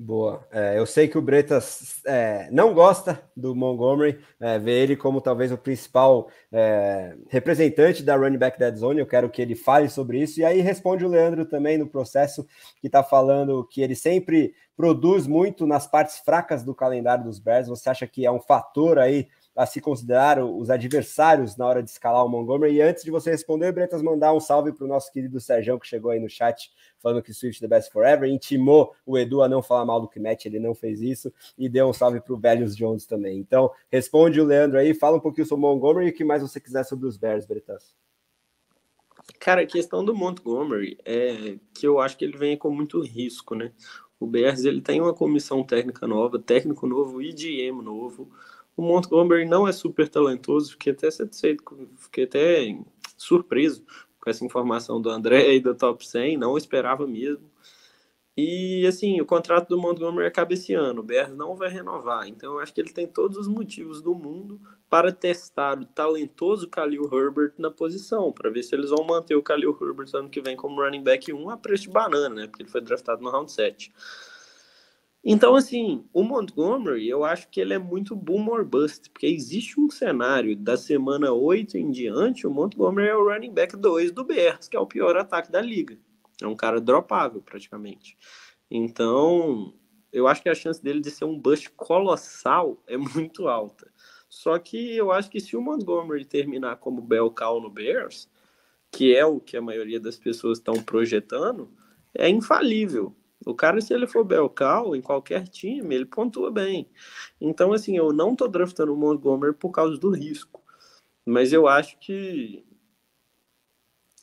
Boa. 0.05 0.45
É, 0.51 0.77
eu 0.77 0.85
sei 0.85 1.07
que 1.07 1.17
o 1.17 1.21
Bretas 1.21 2.01
é, 2.05 2.49
não 2.51 2.73
gosta 2.73 3.23
do 3.38 3.55
Montgomery, 3.55 4.19
é, 4.38 4.59
vê 4.59 4.84
ele 4.84 4.97
como 4.97 5.21
talvez 5.21 5.49
o 5.49 5.57
principal 5.57 6.27
é, 6.51 7.15
representante 7.30 8.03
da 8.03 8.17
running 8.17 8.38
back 8.38 8.59
dead 8.59 8.75
zone. 8.75 8.99
Eu 8.99 9.07
quero 9.07 9.30
que 9.30 9.41
ele 9.41 9.55
fale 9.55 9.88
sobre 9.88 10.21
isso. 10.21 10.41
E 10.41 10.43
aí 10.43 10.59
responde 10.59 11.05
o 11.05 11.07
Leandro 11.07 11.45
também 11.45 11.77
no 11.77 11.88
processo, 11.88 12.45
que 12.81 12.88
está 12.88 13.01
falando 13.01 13.65
que 13.65 13.81
ele 13.81 13.95
sempre 13.95 14.53
produz 14.75 15.25
muito 15.25 15.65
nas 15.65 15.88
partes 15.88 16.17
fracas 16.17 16.63
do 16.65 16.75
calendário 16.75 17.23
dos 17.23 17.39
Bears. 17.39 17.69
Você 17.69 17.89
acha 17.89 18.05
que 18.05 18.25
é 18.25 18.31
um 18.31 18.41
fator 18.41 18.99
aí 18.99 19.30
a 19.55 19.65
se 19.65 19.80
considerar 19.80 20.43
os 20.43 20.69
adversários 20.69 21.55
na 21.55 21.65
hora 21.65 21.84
de 21.84 21.89
escalar 21.89 22.25
o 22.25 22.30
Montgomery. 22.30 22.75
E 22.75 22.81
antes 22.81 23.03
de 23.03 23.11
você 23.11 23.31
responder, 23.31 23.71
Bretas, 23.71 24.01
mandar 24.01 24.34
um 24.34 24.39
salve 24.39 24.71
para 24.71 24.85
o 24.85 24.88
nosso 24.88 25.11
querido 25.11 25.39
Sérgio, 25.39 25.80
que 25.80 25.88
chegou 25.88 26.11
aí 26.11 26.19
no 26.19 26.30
chat 26.30 26.71
falando 26.97 27.21
que 27.21 27.34
Swift 27.34 27.59
the 27.59 27.67
best 27.67 27.91
forever, 27.91 28.30
intimou 28.30 28.95
o 29.05 29.17
Edu 29.17 29.43
a 29.43 29.49
não 29.49 29.61
falar 29.61 29.85
mal 29.85 29.99
do 29.99 30.07
Kmet, 30.07 30.47
ele 30.47 30.59
não 30.59 30.73
fez 30.73 31.01
isso, 31.01 31.31
e 31.57 31.67
deu 31.67 31.88
um 31.88 31.93
salve 31.93 32.21
para 32.21 32.34
o 32.34 32.38
Velhos 32.38 32.75
Jones 32.75 33.05
também. 33.05 33.38
Então, 33.38 33.69
responde 33.91 34.39
o 34.39 34.45
Leandro 34.45 34.80
aí, 34.80 34.93
fala 34.93 35.17
um 35.17 35.19
pouquinho 35.19 35.45
sobre 35.45 35.65
o 35.65 35.69
Montgomery 35.69 36.07
e 36.07 36.09
o 36.11 36.13
que 36.13 36.23
mais 36.23 36.41
você 36.41 36.61
quiser 36.61 36.85
sobre 36.85 37.05
os 37.05 37.17
Bears, 37.17 37.45
Bretas. 37.45 37.93
Cara, 39.39 39.61
a 39.61 39.65
questão 39.65 40.03
do 40.03 40.15
Montgomery 40.15 40.97
é 41.05 41.57
que 41.73 41.85
eu 41.85 41.99
acho 41.99 42.17
que 42.17 42.25
ele 42.25 42.38
vem 42.38 42.57
com 42.57 42.69
muito 42.69 43.01
risco, 43.01 43.55
né? 43.55 43.71
O 44.19 44.25
Bears 44.25 44.63
ele 44.63 44.81
tem 44.81 45.01
uma 45.01 45.13
comissão 45.13 45.63
técnica 45.63 46.07
nova, 46.07 46.39
técnico 46.39 46.88
novo 46.88 47.21
e 47.21 47.34
GM 47.34 47.81
novo. 47.81 48.30
O 48.75 48.81
Montgomery 48.81 49.45
não 49.45 49.67
é 49.67 49.71
super 49.71 50.09
talentoso, 50.09 50.71
fiquei 50.71 50.93
até 50.93 51.09
satisfeito, 51.11 51.63
fiquei 51.97 52.23
até 52.23 52.77
surpreso 53.17 53.85
com 54.19 54.29
essa 54.29 54.43
informação 54.43 55.01
do 55.01 55.09
André 55.09 55.55
e 55.55 55.59
do 55.59 55.75
top 55.75 56.07
100, 56.07 56.37
não 56.37 56.57
esperava 56.57 57.05
mesmo. 57.05 57.51
E 58.35 58.83
assim, 58.87 59.21
o 59.21 59.25
contrato 59.27 59.69
do 59.69 59.77
Montgomery 59.79 60.25
acaba 60.25 60.53
esse 60.53 60.73
ano, 60.73 61.01
o 61.01 61.03
Bears 61.03 61.35
não 61.35 61.55
vai 61.55 61.69
renovar, 61.69 62.27
então 62.27 62.53
eu 62.53 62.59
acho 62.59 62.73
que 62.73 62.81
ele 62.81 62.91
tem 62.91 63.05
todos 63.05 63.37
os 63.37 63.47
motivos 63.47 64.01
do 64.01 64.15
mundo 64.15 64.59
para 64.89 65.11
testar 65.11 65.79
o 65.79 65.85
talentoso 65.85 66.67
Khalil 66.67 67.07
Herbert 67.13 67.53
na 67.59 67.69
posição, 67.69 68.31
para 68.31 68.49
ver 68.49 68.63
se 68.63 68.73
eles 68.73 68.89
vão 68.89 69.05
manter 69.05 69.35
o 69.35 69.43
Khalil 69.43 69.77
Herbert 69.79 70.09
ano 70.15 70.29
que 70.29 70.41
vem 70.41 70.55
como 70.55 70.81
running 70.81 71.03
back 71.03 71.31
1 71.31 71.49
a 71.51 71.57
preço 71.57 71.83
de 71.83 71.89
banana, 71.89 72.33
né? 72.33 72.47
Porque 72.47 72.63
ele 72.63 72.71
foi 72.71 72.81
draftado 72.81 73.21
no 73.21 73.29
round 73.29 73.51
7. 73.51 73.93
Então, 75.25 75.55
assim, 75.55 76.03
o 76.11 76.21
Montgomery, 76.21 77.07
eu 77.07 77.23
acho 77.23 77.47
que 77.49 77.61
ele 77.61 77.73
é 77.73 77.79
muito 77.79 78.13
boom 78.13 78.45
or 78.49 78.65
bust, 78.65 79.09
porque 79.09 79.25
existe 79.25 79.79
um 79.79 79.89
cenário 79.89 80.53
da 80.53 80.75
semana 80.75 81.31
8 81.31 81.77
em 81.77 81.89
diante, 81.91 82.45
o 82.45 82.51
Montgomery 82.51 83.07
é 83.07 83.15
o 83.15 83.29
running 83.29 83.53
back 83.53 83.77
2 83.77 84.11
do 84.11 84.25
Bears, 84.25 84.67
que 84.67 84.75
é 84.75 84.79
o 84.79 84.85
pior 84.85 85.15
ataque 85.15 85.49
da 85.49 85.61
liga. 85.61 85.97
É 86.41 86.47
um 86.47 86.55
cara 86.55 86.81
dropável, 86.81 87.41
praticamente. 87.41 88.17
Então, 88.69 89.73
eu 90.11 90.27
acho 90.27 90.43
que 90.43 90.49
a 90.49 90.55
chance 90.55 90.83
dele 90.83 90.99
de 90.99 91.09
ser 91.09 91.23
um 91.23 91.39
bust 91.39 91.69
colossal 91.71 92.83
é 92.85 92.97
muito 92.97 93.47
alta. 93.47 93.89
Só 94.27 94.59
que 94.59 94.97
eu 94.97 95.09
acho 95.09 95.29
que 95.29 95.39
se 95.39 95.55
o 95.55 95.61
Montgomery 95.61 96.25
terminar 96.25 96.77
como 96.77 97.01
bell 97.01 97.31
cow 97.31 97.61
no 97.61 97.69
Bears, 97.69 98.29
que 98.91 99.15
é 99.15 99.25
o 99.25 99.39
que 99.39 99.55
a 99.55 99.61
maioria 99.61 100.01
das 100.01 100.17
pessoas 100.17 100.57
estão 100.57 100.83
projetando, 100.83 101.71
é 102.13 102.27
infalível. 102.27 103.15
O 103.45 103.53
cara, 103.53 103.82
se 103.82 103.94
ele 103.94 104.07
for 104.07 104.24
Belcal 104.24 104.95
em 104.95 105.02
qualquer 105.02 105.48
time, 105.48 105.95
ele 105.95 106.06
pontua 106.06 106.52
bem. 106.52 106.90
Então, 107.40 107.74
assim, 107.74 107.98
eu 107.98 108.14
não 108.14 108.36
tô 108.36 108.48
draftando 108.48 108.94
o 108.94 108.98
Montgomery 108.98 109.53
por 109.53 109.72
causa 109.72 109.98
do 109.98 110.10
risco. 110.10 110.61
Mas 111.26 111.53
eu 111.53 111.68
acho 111.68 111.98
que 111.99 112.65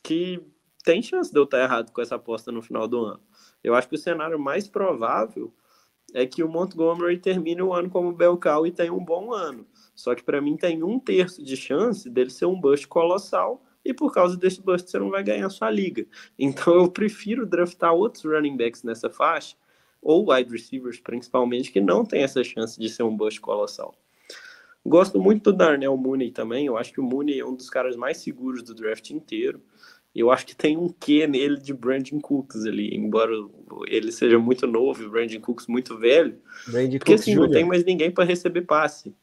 que 0.03 0.43
tem 0.83 1.03
chance 1.03 1.31
de 1.31 1.39
eu 1.39 1.45
estar 1.45 1.63
errado 1.63 1.93
com 1.93 2.01
essa 2.01 2.17
aposta 2.17 2.51
no 2.51 2.63
final 2.63 2.89
do 2.89 3.05
ano. 3.05 3.21
Eu 3.63 3.75
acho 3.75 3.89
que 3.89 3.95
o 3.95 3.99
cenário 3.99 4.39
mais 4.39 4.67
provável 4.67 5.53
é 6.15 6.27
que 6.27 6.43
o 6.43 6.49
Montgomery 6.49 7.19
termine 7.19 7.63
o 7.63 7.73
ano 7.73 7.91
como 7.91 8.13
Belcal 8.13 8.67
e 8.67 8.73
tenha 8.73 8.93
um 8.93 9.05
bom 9.05 9.33
ano. 9.33 9.67
Só 9.95 10.15
que 10.15 10.23
para 10.23 10.41
mim 10.41 10.57
tem 10.57 10.83
um 10.83 10.99
terço 10.99 11.43
de 11.43 11.57
chance 11.57 12.09
dele 12.09 12.31
ser 12.31 12.47
um 12.47 12.59
bust 12.59 12.89
colossal 12.89 13.63
e 13.85 13.95
por 13.95 14.13
causa 14.13 14.37
desse 14.37 14.61
bust 14.61 14.91
você 14.91 14.99
não 14.99 15.11
vai 15.11 15.23
ganhar 15.23 15.49
sua 15.51 15.71
liga. 15.71 16.07
Então 16.39 16.75
eu 16.75 16.91
prefiro 16.91 17.47
draftar 17.47 17.93
outros 17.95 18.25
running 18.25 18.57
backs 18.57 18.83
nessa 18.83 19.11
faixa, 19.11 19.57
ou 20.03 20.33
wide 20.33 20.51
receivers 20.51 21.01
principalmente, 21.01 21.71
que 21.71 21.81
não 21.81 22.05
tem 22.05 22.23
essa 22.23 22.43
chance 22.43 22.79
de 22.79 22.89
ser 22.89 23.03
um 23.03 23.17
bust 23.17 23.41
colossal. 23.41 23.95
Gosto 24.85 25.21
muito 25.21 25.53
do 25.53 25.57
Darnell 25.57 25.97
Mooney 25.97 26.31
também, 26.31 26.67
eu 26.67 26.77
acho 26.77 26.93
que 26.93 27.01
o 27.01 27.05
Mooney 27.05 27.39
é 27.39 27.45
um 27.45 27.55
dos 27.55 27.69
caras 27.69 27.97
mais 27.97 28.17
seguros 28.19 28.63
do 28.63 28.75
draft 28.75 29.11
inteiro. 29.11 29.61
Eu 30.15 30.31
acho 30.31 30.45
que 30.45 30.57
tem 30.57 30.77
um 30.77 30.89
quê 30.89 31.27
nele 31.27 31.57
de 31.57 31.73
Brandon 31.73 32.19
Cooks 32.19 32.65
ali, 32.65 32.95
embora 32.97 33.33
ele 33.87 34.11
seja 34.11 34.39
muito 34.39 34.67
novo 34.67 35.03
e 35.03 35.07
o 35.07 35.11
Brandon 35.11 35.41
Cooks 35.41 35.67
muito 35.69 35.97
velho. 35.97 36.37
Brandon 36.67 36.99
porque 36.99 37.13
Cooks 37.13 37.23
assim, 37.23 37.35
Jr. 37.35 37.41
não 37.41 37.51
tem 37.51 37.65
mais 37.65 37.85
ninguém 37.85 38.11
para 38.11 38.25
receber 38.25 38.63
passe. 38.63 39.15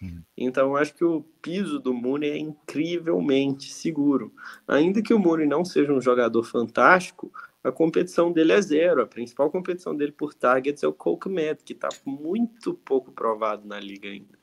Uhum. 0.00 0.22
Então, 0.36 0.68
eu 0.68 0.76
acho 0.76 0.94
que 0.94 1.04
o 1.04 1.22
piso 1.40 1.78
do 1.78 1.94
Mooney 1.94 2.30
é 2.30 2.38
incrivelmente 2.38 3.72
seguro. 3.72 4.32
Ainda 4.68 5.02
que 5.02 5.14
o 5.14 5.18
Mooney 5.18 5.46
não 5.46 5.64
seja 5.64 5.92
um 5.92 6.00
jogador 6.00 6.44
fantástico, 6.44 7.32
a 7.64 7.72
competição 7.72 8.30
dele 8.30 8.52
é 8.52 8.60
zero. 8.60 9.02
A 9.02 9.06
principal 9.06 9.50
competição 9.50 9.96
dele 9.96 10.12
por 10.12 10.34
targets 10.34 10.82
é 10.82 10.86
o 10.86 10.92
Cole 10.92 11.18
Kmet, 11.18 11.64
que 11.64 11.72
está 11.72 11.88
muito 12.04 12.74
pouco 12.74 13.10
provado 13.10 13.66
na 13.66 13.80
liga 13.80 14.08
ainda. 14.08 14.38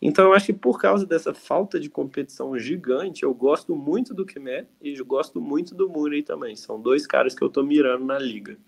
Então, 0.00 0.26
eu 0.26 0.34
acho 0.34 0.46
que 0.46 0.52
por 0.52 0.78
causa 0.78 1.06
dessa 1.06 1.32
falta 1.32 1.80
de 1.80 1.88
competição 1.88 2.58
gigante, 2.58 3.22
eu 3.22 3.32
gosto 3.32 3.74
muito 3.74 4.12
do 4.12 4.26
Kmet 4.26 4.68
e 4.82 4.94
gosto 5.02 5.40
muito 5.40 5.74
do 5.74 5.88
Murray 5.88 6.22
também. 6.22 6.56
São 6.56 6.80
dois 6.80 7.06
caras 7.06 7.34
que 7.34 7.42
eu 7.42 7.48
tô 7.48 7.62
mirando 7.62 8.04
na 8.04 8.18
liga. 8.18 8.58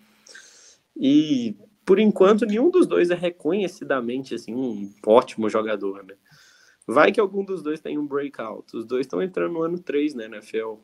E, 0.97 1.55
por 1.87 2.01
enquanto, 2.01 2.45
nenhum 2.45 2.69
dos 2.69 2.85
dois 2.85 3.11
é 3.11 3.15
reconhecidamente 3.15 4.35
assim, 4.35 4.53
um 4.53 4.93
ótimo 5.07 5.49
jogador, 5.49 6.03
né? 6.03 6.17
Vai 6.85 7.13
que 7.13 7.21
algum 7.21 7.45
dos 7.45 7.63
dois 7.63 7.81
tem 7.81 7.97
um 7.97 8.07
breakout. 8.07 8.77
Os 8.77 8.85
dois 8.85 9.07
estão 9.07 9.23
entrando 9.23 9.53
no 9.53 9.63
ano 9.63 9.79
3, 9.79 10.15
né, 10.15 10.25
NFL. 10.25 10.75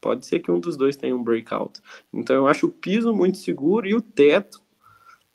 Pode 0.00 0.24
ser 0.24 0.38
que 0.38 0.50
um 0.52 0.60
dos 0.60 0.76
dois 0.76 0.96
tenha 0.96 1.14
um 1.16 1.22
breakout. 1.22 1.80
Então 2.12 2.36
eu 2.36 2.46
acho 2.46 2.66
o 2.66 2.72
piso 2.72 3.12
muito 3.12 3.38
seguro 3.38 3.88
e 3.88 3.94
o 3.94 4.00
teto 4.00 4.62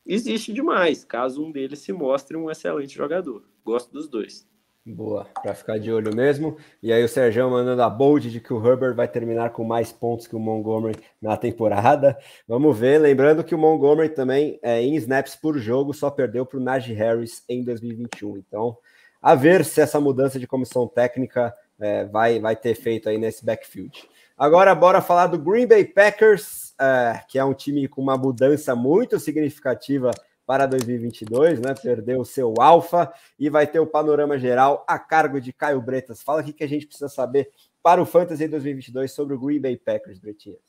existe 0.04 0.50
demais, 0.52 1.04
caso 1.04 1.44
um 1.44 1.52
deles 1.52 1.80
se 1.80 1.92
mostre 1.92 2.34
um 2.34 2.50
excelente 2.50 2.94
jogador. 2.94 3.44
Gosto 3.62 3.92
dos 3.92 4.08
dois. 4.08 4.48
Boa, 4.86 5.26
para 5.42 5.54
ficar 5.54 5.78
de 5.78 5.92
olho 5.92 6.14
mesmo. 6.14 6.56
E 6.82 6.92
aí 6.92 7.04
o 7.04 7.08
Sérgio 7.08 7.50
mandando 7.50 7.82
a 7.82 7.90
bold 7.90 8.30
de 8.30 8.40
que 8.40 8.52
o 8.52 8.66
Herbert 8.66 8.94
vai 8.94 9.06
terminar 9.06 9.50
com 9.50 9.62
mais 9.62 9.92
pontos 9.92 10.26
que 10.26 10.34
o 10.34 10.40
Montgomery 10.40 10.98
na 11.20 11.36
temporada. 11.36 12.18
Vamos 12.46 12.78
ver, 12.78 12.98
lembrando 12.98 13.44
que 13.44 13.54
o 13.54 13.58
Montgomery 13.58 14.08
também 14.08 14.58
é, 14.62 14.80
em 14.80 14.94
snaps 14.96 15.36
por 15.36 15.58
jogo 15.58 15.92
só 15.92 16.10
perdeu 16.10 16.46
para 16.46 16.58
o 16.58 16.62
Najee 16.62 16.94
Harris 16.94 17.44
em 17.48 17.62
2021. 17.62 18.38
Então, 18.38 18.78
a 19.20 19.34
ver 19.34 19.64
se 19.64 19.80
essa 19.80 20.00
mudança 20.00 20.38
de 20.38 20.46
comissão 20.46 20.86
técnica 20.86 21.54
é, 21.78 22.04
vai, 22.06 22.40
vai 22.40 22.56
ter 22.56 22.74
feito 22.74 23.08
aí 23.08 23.18
nesse 23.18 23.44
backfield. 23.44 24.08
Agora, 24.38 24.74
bora 24.74 25.02
falar 25.02 25.26
do 25.26 25.38
Green 25.38 25.66
Bay 25.66 25.84
Packers, 25.84 26.72
é, 26.80 27.20
que 27.28 27.38
é 27.38 27.44
um 27.44 27.52
time 27.52 27.88
com 27.88 28.00
uma 28.00 28.16
mudança 28.16 28.74
muito 28.74 29.18
significativa 29.18 30.12
para 30.48 30.64
2022, 30.64 31.60
né? 31.60 31.74
Perdeu 31.74 32.20
o 32.20 32.24
seu 32.24 32.54
alfa 32.58 33.12
e 33.38 33.50
vai 33.50 33.66
ter 33.66 33.80
o 33.80 33.86
panorama 33.86 34.38
geral 34.38 34.82
a 34.88 34.98
cargo 34.98 35.38
de 35.42 35.52
Caio 35.52 35.78
Bretas. 35.82 36.22
Fala 36.22 36.40
o 36.40 36.44
que 36.54 36.64
a 36.64 36.66
gente 36.66 36.86
precisa 36.86 37.10
saber 37.10 37.50
para 37.82 38.00
o 38.00 38.06
Fantasy 38.06 38.48
2022 38.48 39.12
sobre 39.12 39.34
o 39.34 39.38
Green 39.38 39.60
Bay 39.60 39.76
Packers, 39.76 40.18
Bretinhas. 40.18 40.62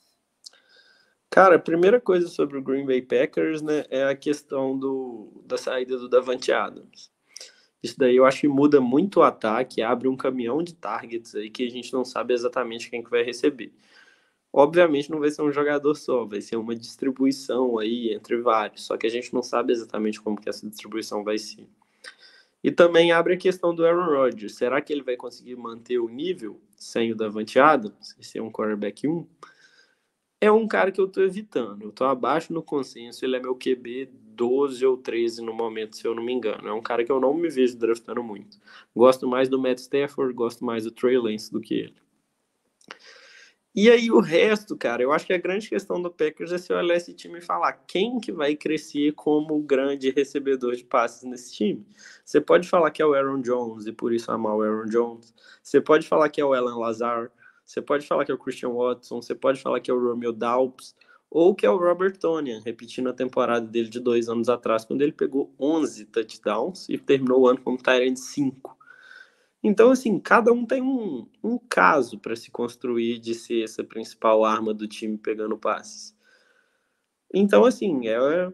Cara, 1.30 1.56
a 1.56 1.60
primeira 1.60 1.98
coisa 2.02 2.28
sobre 2.28 2.58
o 2.58 2.62
Green 2.62 2.86
Bay 2.86 3.02
Packers, 3.02 3.62
né, 3.62 3.86
é 3.90 4.04
a 4.04 4.16
questão 4.18 4.78
do, 4.78 5.42
da 5.46 5.58
saída 5.58 5.98
do 5.98 6.10
Davante 6.10 6.52
Adams. 6.52 7.10
Isso 7.82 7.98
daí 7.98 8.18
eu 8.18 8.26
acho 8.26 8.42
que 8.42 8.50
muda 8.50 8.82
muito 8.82 9.22
o 9.22 9.24
ataque, 9.24 9.82
abre 9.82 10.10
um 10.10 10.18
caminhão 10.18 10.62
de 10.62 10.74
targets 10.74 11.36
aí 11.36 11.50
que 11.50 11.66
a 11.66 11.70
gente 11.70 11.94
não 11.94 12.04
sabe 12.04 12.34
exatamente 12.34 12.90
quem 12.90 13.02
que 13.02 13.10
vai 13.10 13.24
receber. 13.24 13.72
Obviamente 14.52 15.12
não 15.12 15.20
vai 15.20 15.30
ser 15.30 15.42
um 15.42 15.52
jogador 15.52 15.96
só, 15.96 16.26
vai 16.26 16.42
ser 16.42 16.56
uma 16.56 16.76
distribuição 16.76 17.78
aí 17.78 18.14
entre 18.14 18.38
vários, 18.42 18.84
só 18.84 18.98
que 18.98 19.06
a 19.06 19.10
gente 19.10 19.34
não 19.34 19.44
sabe 19.44 19.72
exatamente 19.72 20.20
como 20.20 20.40
que 20.40 20.50
essa 20.50 20.68
distribuição 20.68 21.24
vai 21.24 21.38
ser. 21.38 21.68
E 22.64 22.72
também 22.72 23.12
abre 23.12 23.36
a 23.36 23.38
questão 23.38 23.74
do 23.74 23.86
Aaron 23.86 24.08
Rodgers. 24.08 24.56
Será 24.56 24.82
que 24.82 24.92
ele 24.92 25.04
vai 25.04 25.16
conseguir 25.16 25.56
manter 25.56 25.98
o 26.00 26.10
nível 26.10 26.60
sem 26.76 27.12
o 27.12 27.16
Davante 27.16 27.58
Adams, 27.58 28.16
ser 28.20 28.42
um 28.42 28.52
quarterback 28.52 29.08
1? 29.08 29.26
é 30.42 30.52
um 30.52 30.68
cara 30.68 30.92
que 30.92 31.02
eu 31.02 31.08
tô 31.08 31.22
evitando. 31.22 31.84
Eu 31.84 31.92
tô 31.92 32.06
abaixo 32.06 32.54
no 32.54 32.64
consenso, 32.64 33.26
ele 33.26 33.36
é 33.36 33.40
meu 33.40 33.56
QB 33.56 34.10
12 34.14 34.86
ou 34.86 34.98
13 34.98 35.42
no 35.42 35.54
momento, 35.54 35.98
se 35.98 36.08
eu 36.08 36.16
não 36.16 36.24
me 36.24 36.32
engano. 36.32 36.68
É 36.68 36.74
um 36.74 36.82
cara 36.82 37.04
que 37.04 37.12
eu 37.12 37.20
não 37.20 37.34
me 37.34 37.50
vejo 37.50 37.78
draftando 37.78 38.24
muito. 38.24 38.58
Gosto 38.96 39.28
mais 39.28 39.50
do 39.50 39.60
Matt 39.60 39.80
Stafford, 39.80 40.34
gosto 40.34 40.64
mais 40.64 40.86
do 40.86 40.92
Trey 40.92 41.18
Lance 41.18 41.52
do 41.52 41.60
que 41.60 41.74
ele. 41.74 41.96
E 43.76 43.90
aí 43.90 44.10
o 44.10 44.20
resto, 44.20 44.76
cara, 44.76 45.04
eu 45.04 45.12
acho 45.12 45.26
que 45.28 45.34
a 45.34 45.38
grande 45.38 45.70
questão 45.70 46.02
do 46.02 46.12
Packers 46.12 46.52
é 46.52 46.58
se 46.58 46.74
olhar 46.74 46.96
esse 46.96 47.14
time 47.14 47.38
e 47.38 47.42
falar 47.42 47.74
quem 47.88 48.20
que 48.20 48.32
vai 48.32 48.56
crescer 48.56 49.14
como 49.14 49.56
o 49.56 49.62
grande 49.62 50.10
recebedor 50.10 50.76
de 50.76 50.84
passes 50.84 51.24
nesse 51.24 51.54
time. 51.54 51.86
Você 52.26 52.42
pode 52.42 52.68
falar 52.68 52.90
que 52.92 53.02
é 53.02 53.06
o 53.06 53.14
Aaron 53.14 53.42
Jones 53.42 53.86
e 53.86 53.94
por 53.94 54.12
isso 54.12 54.32
amar 54.32 54.56
o 54.56 54.64
Aaron 54.64 54.86
Jones. 54.86 55.34
Você 55.62 55.80
pode 55.80 56.08
falar 56.08 56.30
que 56.30 56.42
é 56.42 56.46
o 56.46 56.54
Alan 56.54 56.78
Lazar. 56.78 57.32
Você 57.64 57.82
pode 57.82 58.08
falar 58.08 58.26
que 58.26 58.32
é 58.32 58.34
o 58.34 58.40
Christian 58.40 58.72
Watson, 58.72 59.22
você 59.22 59.36
pode 59.36 59.62
falar 59.62 59.80
que 59.80 59.92
é 59.92 59.94
o 59.94 60.04
Romeo 60.04 60.34
Dalps, 60.34 60.96
ou 61.30 61.54
que 61.54 61.68
é 61.68 61.70
o 61.70 61.78
Robert 61.78 62.18
Tonian, 62.18 62.60
repetindo 62.66 63.10
a 63.10 63.14
temporada 63.14 63.68
dele 63.68 63.88
de 63.88 64.00
dois 64.00 64.28
anos 64.28 64.50
atrás, 64.50 64.84
quando 64.84 65.04
ele 65.04 65.12
pegou 65.12 65.54
11 65.60 66.06
touchdowns 66.06 66.90
e 66.90 66.98
terminou 66.98 67.42
o 67.42 67.48
ano 67.48 67.62
como 67.62 67.78
Tyrant 67.78 68.18
5. 68.18 68.79
Então, 69.62 69.92
assim, 69.92 70.20
cada 70.20 70.54
um 70.54 70.66
tem 70.66 70.82
um, 70.82 71.28
um 71.44 71.58
caso 71.58 72.18
para 72.18 72.36
se 72.36 72.50
construir 72.50 73.20
de 73.20 73.36
ser 73.36 73.64
essa 73.64 73.84
principal 73.84 74.46
arma 74.46 74.74
do 74.74 74.88
time 74.88 75.18
pegando 75.18 75.58
passes. 75.58 76.16
Então, 77.34 77.66
assim, 77.66 78.08
é, 78.08 78.52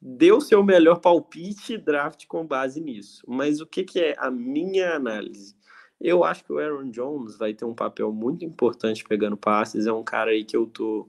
deu 0.00 0.40
seu 0.40 0.62
melhor 0.62 1.00
palpite 1.00 1.76
draft 1.76 2.26
com 2.26 2.46
base 2.46 2.80
nisso. 2.80 3.22
Mas 3.26 3.60
o 3.60 3.66
que, 3.66 3.84
que 3.84 4.00
é 4.00 4.14
a 4.18 4.30
minha 4.30 4.94
análise? 4.94 5.56
Eu 6.00 6.24
acho 6.24 6.44
que 6.44 6.52
o 6.52 6.58
Aaron 6.58 6.90
Jones 6.90 7.36
vai 7.36 7.52
ter 7.52 7.66
um 7.66 7.74
papel 7.74 8.10
muito 8.12 8.44
importante 8.44 9.04
pegando 9.04 9.36
passes. 9.36 9.86
É 9.86 9.92
um 9.92 10.04
cara 10.04 10.30
aí 10.30 10.44
que 10.44 10.56
eu 10.56 10.66
tô 10.66 11.08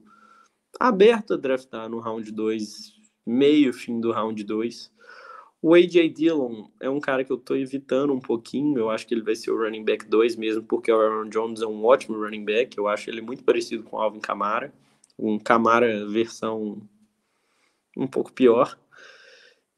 aberto 0.78 1.34
a 1.34 1.36
draftar 1.36 1.88
no 1.88 1.98
round 1.98 2.30
2, 2.30 2.92
meio 3.24 3.72
fim 3.72 4.00
do 4.00 4.12
round 4.12 4.42
2. 4.44 4.92
O 5.64 5.74
AJ 5.74 6.12
Dillon 6.12 6.66
é 6.80 6.90
um 6.90 6.98
cara 6.98 7.22
que 7.22 7.30
eu 7.30 7.36
tô 7.36 7.54
evitando 7.54 8.12
um 8.12 8.18
pouquinho. 8.18 8.76
Eu 8.76 8.90
acho 8.90 9.06
que 9.06 9.14
ele 9.14 9.22
vai 9.22 9.36
ser 9.36 9.52
o 9.52 9.56
running 9.56 9.84
back 9.84 10.04
2 10.04 10.34
mesmo, 10.34 10.64
porque 10.64 10.90
o 10.90 11.00
Aaron 11.00 11.28
Jones 11.28 11.62
é 11.62 11.66
um 11.66 11.84
ótimo 11.84 12.18
running 12.18 12.44
back. 12.44 12.76
Eu 12.76 12.88
acho 12.88 13.08
ele 13.08 13.20
muito 13.20 13.44
parecido 13.44 13.84
com 13.84 13.96
o 13.96 14.00
Alvin 14.00 14.18
Kamara. 14.18 14.74
Um 15.16 15.38
Kamara 15.38 16.04
versão 16.08 16.82
um 17.96 18.08
pouco 18.08 18.32
pior. 18.32 18.76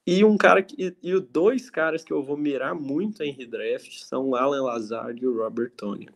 E 0.06 0.24
um 0.24 0.38
cara 0.38 0.62
que, 0.62 0.96
e 1.02 1.20
dois 1.20 1.68
caras 1.68 2.02
que 2.02 2.12
eu 2.14 2.22
vou 2.22 2.36
mirar 2.36 2.74
muito 2.74 3.22
em 3.22 3.32
redraft 3.32 4.04
são 4.04 4.30
o 4.30 4.36
Alan 4.36 4.62
Lazard 4.62 5.22
e 5.22 5.26
o 5.26 5.36
Robert 5.36 5.72
Tony. 5.76 6.08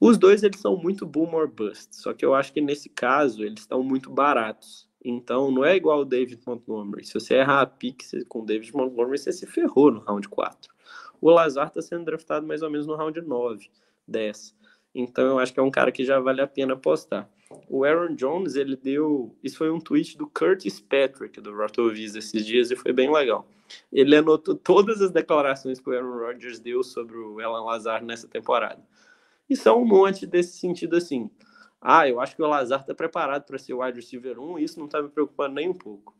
Os 0.00 0.18
dois 0.18 0.42
eles 0.42 0.60
são 0.60 0.76
muito 0.76 1.06
boom 1.06 1.32
or 1.32 1.48
bust, 1.48 1.94
só 1.96 2.12
que 2.12 2.24
eu 2.24 2.34
acho 2.34 2.52
que 2.52 2.60
nesse 2.60 2.88
caso 2.88 3.42
eles 3.44 3.60
estão 3.60 3.82
muito 3.82 4.10
baratos. 4.10 4.88
Então 5.04 5.50
não 5.50 5.64
é 5.64 5.76
igual 5.76 6.00
o 6.00 6.04
David 6.04 6.40
Montgomery. 6.46 7.04
Se 7.04 7.12
você 7.12 7.34
errar 7.34 7.60
a 7.60 7.66
pick 7.66 8.02
com 8.26 8.40
o 8.40 8.46
David 8.46 8.74
Montgomery, 8.74 9.18
você 9.18 9.32
se 9.32 9.46
ferrou 9.46 9.90
no 9.90 10.00
round 10.00 10.26
4. 10.28 10.72
O 11.20 11.30
Lazard 11.30 11.70
está 11.70 11.82
sendo 11.82 12.06
draftado 12.06 12.46
mais 12.46 12.62
ou 12.62 12.70
menos 12.70 12.86
no 12.86 12.96
round 12.96 13.20
9, 13.20 13.70
10. 14.08 14.54
Então 14.94 15.26
eu 15.26 15.38
acho 15.38 15.52
que 15.52 15.60
é 15.60 15.62
um 15.62 15.70
cara 15.70 15.92
que 15.92 16.04
já 16.04 16.18
vale 16.18 16.40
a 16.40 16.46
pena 16.46 16.72
apostar. 16.72 17.28
O 17.68 17.84
Aaron 17.84 18.14
Jones, 18.14 18.56
ele 18.56 18.76
deu. 18.76 19.36
Isso 19.42 19.58
foi 19.58 19.70
um 19.70 19.78
tweet 19.78 20.16
do 20.16 20.26
Curtis 20.26 20.80
Patrick, 20.80 21.40
do 21.40 21.54
Rotoviz, 21.54 22.14
esses 22.14 22.44
dias, 22.44 22.70
e 22.70 22.76
foi 22.76 22.92
bem 22.92 23.12
legal. 23.12 23.46
Ele 23.92 24.16
anotou 24.16 24.54
todas 24.54 25.00
as 25.00 25.10
declarações 25.10 25.80
que 25.80 25.88
o 25.88 25.92
Aaron 25.92 26.18
Rodgers 26.18 26.58
deu 26.58 26.82
sobre 26.82 27.16
o 27.16 27.40
Alan 27.40 27.64
Lazar 27.64 28.04
nessa 28.04 28.28
temporada. 28.28 28.82
E 29.48 29.56
são 29.56 29.82
um 29.82 29.84
monte 29.84 30.26
desse 30.26 30.58
sentido 30.58 30.96
assim. 30.96 31.30
Ah, 31.86 32.08
eu 32.08 32.18
acho 32.18 32.34
que 32.34 32.42
o 32.42 32.46
Lazar 32.46 32.80
está 32.80 32.94
preparado 32.94 33.44
para 33.44 33.58
ser 33.58 33.74
o 33.74 33.82
wide 33.82 34.00
receiver 34.00 34.40
1 34.40 34.58
e 34.58 34.64
isso 34.64 34.78
não 34.78 34.86
está 34.86 35.02
me 35.02 35.10
preocupando 35.10 35.56
nem 35.56 35.68
um 35.68 35.74
pouco. 35.74 36.16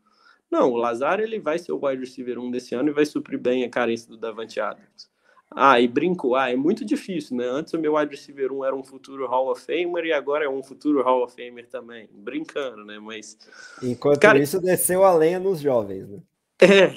Não, 0.51 0.71
o 0.71 0.77
Lazar 0.77 1.19
ele 1.19 1.39
vai 1.39 1.57
ser 1.57 1.71
o 1.71 1.83
wide 1.83 2.01
receiver 2.01 2.37
1 2.37 2.51
desse 2.51 2.75
ano 2.75 2.89
e 2.89 2.93
vai 2.93 3.03
suprir 3.03 3.39
bem 3.39 3.63
a 3.63 3.69
carência 3.69 4.07
do 4.07 4.15
Davante 4.15 4.59
Adams. 4.59 5.09
Ah, 5.49 5.79
e 5.81 5.87
brincou. 5.87 6.35
Ah, 6.35 6.51
é 6.51 6.55
muito 6.55 6.85
difícil, 6.85 7.37
né? 7.37 7.47
Antes 7.47 7.73
o 7.73 7.79
meu 7.79 7.95
wide 7.95 8.11
receiver 8.11 8.51
1 8.51 8.63
era 8.65 8.75
um 8.75 8.83
futuro 8.83 9.25
Hall 9.25 9.49
of 9.51 9.59
Famer 9.59 10.05
e 10.05 10.13
agora 10.13 10.45
é 10.45 10.49
um 10.49 10.61
futuro 10.61 11.01
Hall 11.01 11.23
of 11.23 11.35
Famer 11.35 11.67
também. 11.67 12.07
Brincando, 12.11 12.85
né? 12.85 12.99
Mas. 12.99 13.35
Enquanto 13.81 14.19
cara, 14.19 14.37
isso, 14.37 14.61
desceu 14.61 15.03
a 15.03 15.15
lenha 15.15 15.39
nos 15.39 15.59
jovens, 15.59 16.07
né? 16.07 16.19
É. 16.61 16.95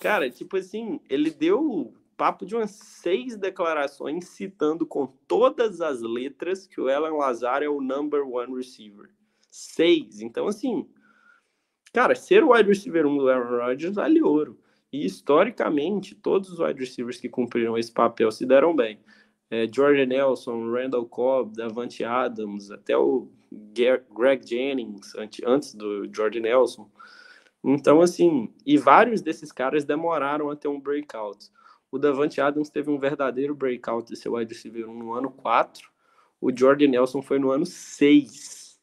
Cara, 0.00 0.30
tipo 0.30 0.56
assim, 0.56 1.00
ele 1.10 1.30
deu 1.30 1.92
papo 2.20 2.44
de 2.44 2.54
umas 2.54 2.72
seis 2.72 3.34
declarações 3.34 4.26
citando 4.26 4.84
com 4.84 5.06
todas 5.26 5.80
as 5.80 6.02
letras 6.02 6.66
que 6.66 6.78
o 6.78 6.90
Alan 6.90 7.16
Lazar 7.16 7.62
é 7.62 7.68
o 7.68 7.80
number 7.80 8.28
one 8.28 8.54
receiver. 8.54 9.08
Seis. 9.50 10.20
Então, 10.20 10.46
assim, 10.46 10.86
cara, 11.94 12.14
ser 12.14 12.44
o 12.44 12.52
wide 12.52 12.68
receiver 12.68 13.06
1 13.06 13.16
do 13.16 13.30
Aaron 13.30 13.64
Rodgers 13.64 13.94
vale 13.94 14.20
ouro. 14.20 14.60
E 14.92 15.06
historicamente, 15.06 16.14
todos 16.14 16.50
os 16.50 16.58
wide 16.58 16.78
receivers 16.78 17.18
que 17.18 17.26
cumpriram 17.26 17.78
esse 17.78 17.90
papel 17.90 18.30
se 18.30 18.44
deram 18.44 18.76
bem. 18.76 19.00
É, 19.50 19.66
George 19.66 20.04
Nelson, 20.04 20.70
Randall 20.70 21.06
Cobb, 21.06 21.56
Davante 21.56 22.04
Adams, 22.04 22.70
até 22.70 22.98
o 22.98 23.30
Greg 23.50 24.46
Jennings, 24.46 25.14
antes 25.46 25.74
do 25.74 26.06
George 26.14 26.38
Nelson. 26.38 26.86
Então, 27.64 28.02
assim, 28.02 28.52
e 28.66 28.76
vários 28.76 29.22
desses 29.22 29.50
caras 29.50 29.86
demoraram 29.86 30.50
a 30.50 30.56
ter 30.56 30.68
um 30.68 30.78
breakout. 30.78 31.50
O 31.90 31.98
Davante 31.98 32.40
Adams 32.40 32.70
teve 32.70 32.90
um 32.90 32.98
verdadeiro 32.98 33.54
breakout 33.54 34.08
de 34.08 34.16
seu 34.16 34.34
wide 34.34 34.52
receiver 34.52 34.86
no 34.86 35.12
ano 35.12 35.30
4. 35.30 35.88
O 36.40 36.56
George 36.56 36.86
Nelson 36.86 37.20
foi 37.20 37.38
no 37.38 37.50
ano 37.50 37.66
6. 37.66 38.80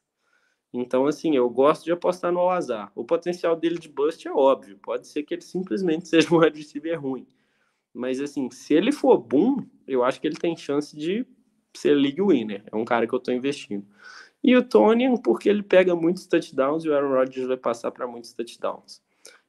Então, 0.73 1.07
assim, 1.07 1.35
eu 1.35 1.49
gosto 1.49 1.85
de 1.85 1.91
apostar 1.91 2.31
no 2.31 2.39
Al-Azhar. 2.39 2.91
O 2.93 3.05
potencial 3.05 3.55
dele 3.55 3.79
de 3.79 3.87
bust 3.87 4.27
é 4.27 4.31
óbvio. 4.31 4.77
Pode 4.77 5.07
ser 5.07 5.23
que 5.23 5.33
ele 5.33 5.41
simplesmente 5.41 6.07
seja 6.09 6.33
um 6.33 6.39
wide 6.39 6.57
receiver 6.57 6.99
ruim. 7.01 7.25
Mas, 7.93 8.19
assim, 8.19 8.51
se 8.51 8.73
ele 8.73 8.91
for 8.91 9.17
bom, 9.17 9.63
eu 9.87 10.03
acho 10.03 10.19
que 10.19 10.27
ele 10.27 10.35
tem 10.35 10.55
chance 10.55 10.95
de 10.95 11.25
ser 11.73 11.95
league 11.95 12.21
winner. 12.21 12.63
É 12.71 12.75
um 12.75 12.85
cara 12.85 13.07
que 13.07 13.13
eu 13.13 13.17
estou 13.17 13.33
investindo. 13.33 13.87
E 14.43 14.55
o 14.55 14.63
Tony, 14.63 15.19
porque 15.21 15.49
ele 15.49 15.63
pega 15.63 15.95
muitos 15.95 16.27
touchdowns 16.27 16.85
e 16.85 16.89
o 16.89 16.95
Aaron 16.95 17.13
Rodgers 17.13 17.47
vai 17.47 17.57
passar 17.57 17.91
para 17.91 18.05
muitos 18.05 18.33
touchdowns. 18.33 19.01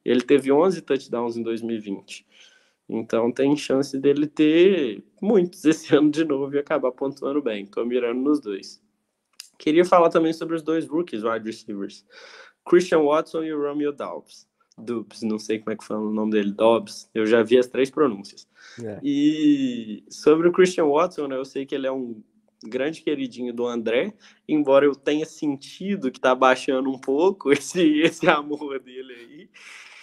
Ele 0.05 0.23
teve 0.23 0.51
11 0.51 0.81
touchdowns 0.83 1.37
em 1.37 1.43
2020. 1.43 2.27
Então 2.89 3.31
tem 3.31 3.57
chance 3.57 3.99
dele 3.99 4.27
ter 4.27 5.05
muitos 5.21 5.65
esse 5.67 5.95
ano 5.95 6.11
de 6.11 6.25
novo 6.25 6.55
e 6.55 6.59
acabar 6.59 6.93
pontuando 6.93 7.43
bem. 7.43 7.67
Tô 7.67 7.85
mirando 7.85 8.21
nos 8.21 8.41
dois. 8.41 8.83
Queria 9.59 9.85
falar 9.85 10.09
também 10.09 10.33
sobre 10.33 10.55
os 10.55 10.63
dois 10.63 10.87
rookies 10.87 11.25
wide 11.25 11.45
receivers. 11.45 12.07
Christian 12.65 13.03
Watson 13.03 13.43
e 13.43 13.53
o 13.53 13.61
Romeo 13.61 13.93
Dobbs. 13.93 14.49
Dubs, 14.79 15.23
não 15.23 15.39
sei 15.39 15.59
como 15.59 15.73
é 15.73 15.77
que 15.77 15.85
fala 15.85 16.01
o 16.01 16.13
nome 16.13 16.33
dele, 16.33 16.53
Dobbs. 16.53 17.11
Eu 17.13 17.27
já 17.27 17.43
vi 17.43 17.59
as 17.59 17.67
três 17.67 17.91
pronúncias. 17.91 18.47
É. 18.83 19.01
E 19.03 20.05
sobre 20.09 20.49
o 20.49 20.53
Christian 20.53 20.87
Watson, 20.87 21.27
né, 21.27 21.37
eu 21.37 21.45
sei 21.45 21.67
que 21.67 21.75
ele 21.75 21.87
é 21.87 21.93
um 21.93 22.23
grande 22.65 23.03
queridinho 23.03 23.53
do 23.53 23.67
André, 23.67 24.15
embora 24.49 24.85
eu 24.85 24.95
tenha 24.95 25.27
sentido 25.27 26.11
que 26.11 26.21
tá 26.21 26.35
baixando 26.35 26.91
um 26.91 26.99
pouco 26.99 27.51
esse, 27.53 28.01
esse 28.01 28.29
amor 28.29 28.79
dele 28.79 29.13
aí. 29.13 29.51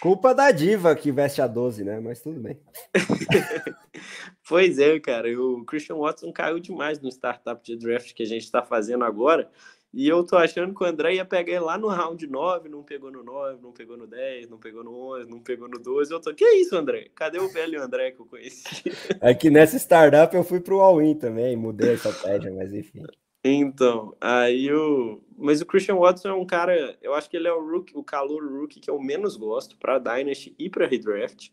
Culpa 0.00 0.34
da 0.34 0.50
diva 0.50 0.94
que 0.94 1.10
veste 1.10 1.40
a 1.40 1.46
12, 1.46 1.84
né? 1.84 2.00
Mas 2.00 2.20
tudo 2.20 2.40
bem. 2.40 2.60
pois 4.48 4.78
é, 4.78 4.98
cara. 5.00 5.28
O 5.40 5.64
Christian 5.64 5.96
Watson 5.96 6.32
caiu 6.32 6.60
demais 6.60 7.00
no 7.00 7.08
startup 7.08 7.62
de 7.64 7.76
draft 7.76 8.12
que 8.12 8.22
a 8.22 8.26
gente 8.26 8.42
está 8.42 8.62
fazendo 8.62 9.04
agora. 9.04 9.50
E 9.94 10.06
eu 10.06 10.22
tô 10.24 10.36
achando 10.36 10.74
que 10.74 10.84
o 10.84 10.86
André 10.86 11.14
ia 11.14 11.24
pegar 11.24 11.52
ele 11.52 11.60
lá 11.60 11.78
no 11.78 11.88
round 11.88 12.26
9, 12.26 12.68
não 12.68 12.82
pegou 12.82 13.10
no 13.10 13.22
9, 13.22 13.62
não 13.62 13.72
pegou 13.72 13.96
no 13.96 14.06
10, 14.06 14.50
não 14.50 14.58
pegou 14.58 14.84
no 14.84 14.94
11, 15.14 15.30
não 15.30 15.40
pegou 15.40 15.68
no 15.68 15.78
12. 15.78 16.12
Eu 16.12 16.20
tô, 16.20 16.34
que 16.34 16.44
isso, 16.44 16.76
André? 16.76 17.08
Cadê 17.14 17.38
o 17.38 17.48
velho 17.48 17.82
André 17.82 18.10
que 18.10 18.20
eu 18.20 18.26
conheci? 18.26 18.84
É 19.22 19.32
que 19.32 19.48
nessa 19.48 19.78
startup 19.78 20.36
eu 20.36 20.44
fui 20.44 20.60
pro 20.60 20.80
all-in 20.80 21.14
também, 21.14 21.56
mudei 21.56 21.90
a 21.90 21.94
estratégia, 21.94 22.52
mas 22.52 22.74
enfim. 22.74 23.02
Então, 23.48 24.16
aí 24.20 24.72
o. 24.72 25.20
Mas 25.38 25.60
o 25.60 25.66
Christian 25.66 25.96
Watson 25.96 26.28
é 26.28 26.32
um 26.32 26.46
cara, 26.46 26.96
eu 27.02 27.14
acho 27.14 27.28
que 27.28 27.36
ele 27.36 27.46
é 27.46 27.52
o 27.52 27.60
rookie, 27.60 27.92
o 27.94 28.02
calor 28.02 28.42
rookie 28.42 28.80
que 28.80 28.88
eu 28.88 28.98
menos 28.98 29.36
gosto 29.36 29.76
para 29.76 29.98
Dynasty 29.98 30.54
e 30.58 30.70
para 30.70 30.86
Redraft. 30.86 31.52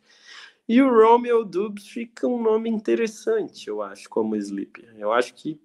E 0.67 0.81
o 0.81 0.89
Romeo 0.89 1.43
Dubs 1.43 1.87
fica 1.87 2.25
um 2.25 2.41
nome 2.41 2.69
interessante, 2.69 3.67
eu 3.67 3.81
acho, 3.81 4.09
como 4.09 4.37
sleeper. 4.37 4.95
Eu 4.97 5.11
acho 5.11 5.33
que 5.33 5.59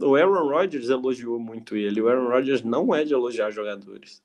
o 0.00 0.16
Aaron 0.16 0.48
Rodgers 0.48 0.88
elogiou 0.88 1.38
muito 1.38 1.76
ele. 1.76 2.00
O 2.00 2.08
Aaron 2.08 2.28
Rodgers 2.28 2.62
não 2.62 2.94
é 2.94 3.04
de 3.04 3.12
elogiar 3.12 3.50
jogadores. 3.50 4.22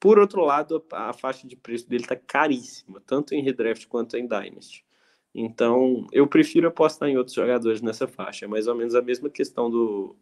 Por 0.00 0.18
outro 0.18 0.42
lado, 0.44 0.84
a 0.92 1.12
faixa 1.12 1.46
de 1.46 1.54
preço 1.54 1.88
dele 1.88 2.02
está 2.02 2.16
caríssima, 2.16 3.00
tanto 3.06 3.34
em 3.34 3.42
redraft 3.42 3.86
quanto 3.86 4.16
em 4.16 4.26
Dynasty. 4.26 4.84
Então, 5.32 6.06
eu 6.10 6.26
prefiro 6.26 6.66
apostar 6.66 7.08
em 7.08 7.16
outros 7.16 7.36
jogadores 7.36 7.80
nessa 7.80 8.08
faixa. 8.08 8.46
É 8.46 8.48
mais 8.48 8.66
ou 8.66 8.74
menos 8.74 8.94
a 8.96 9.02
mesma 9.02 9.30
questão 9.30 9.70
do 9.70 10.16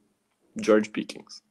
George 0.62 0.90
Pickens. 0.90 1.42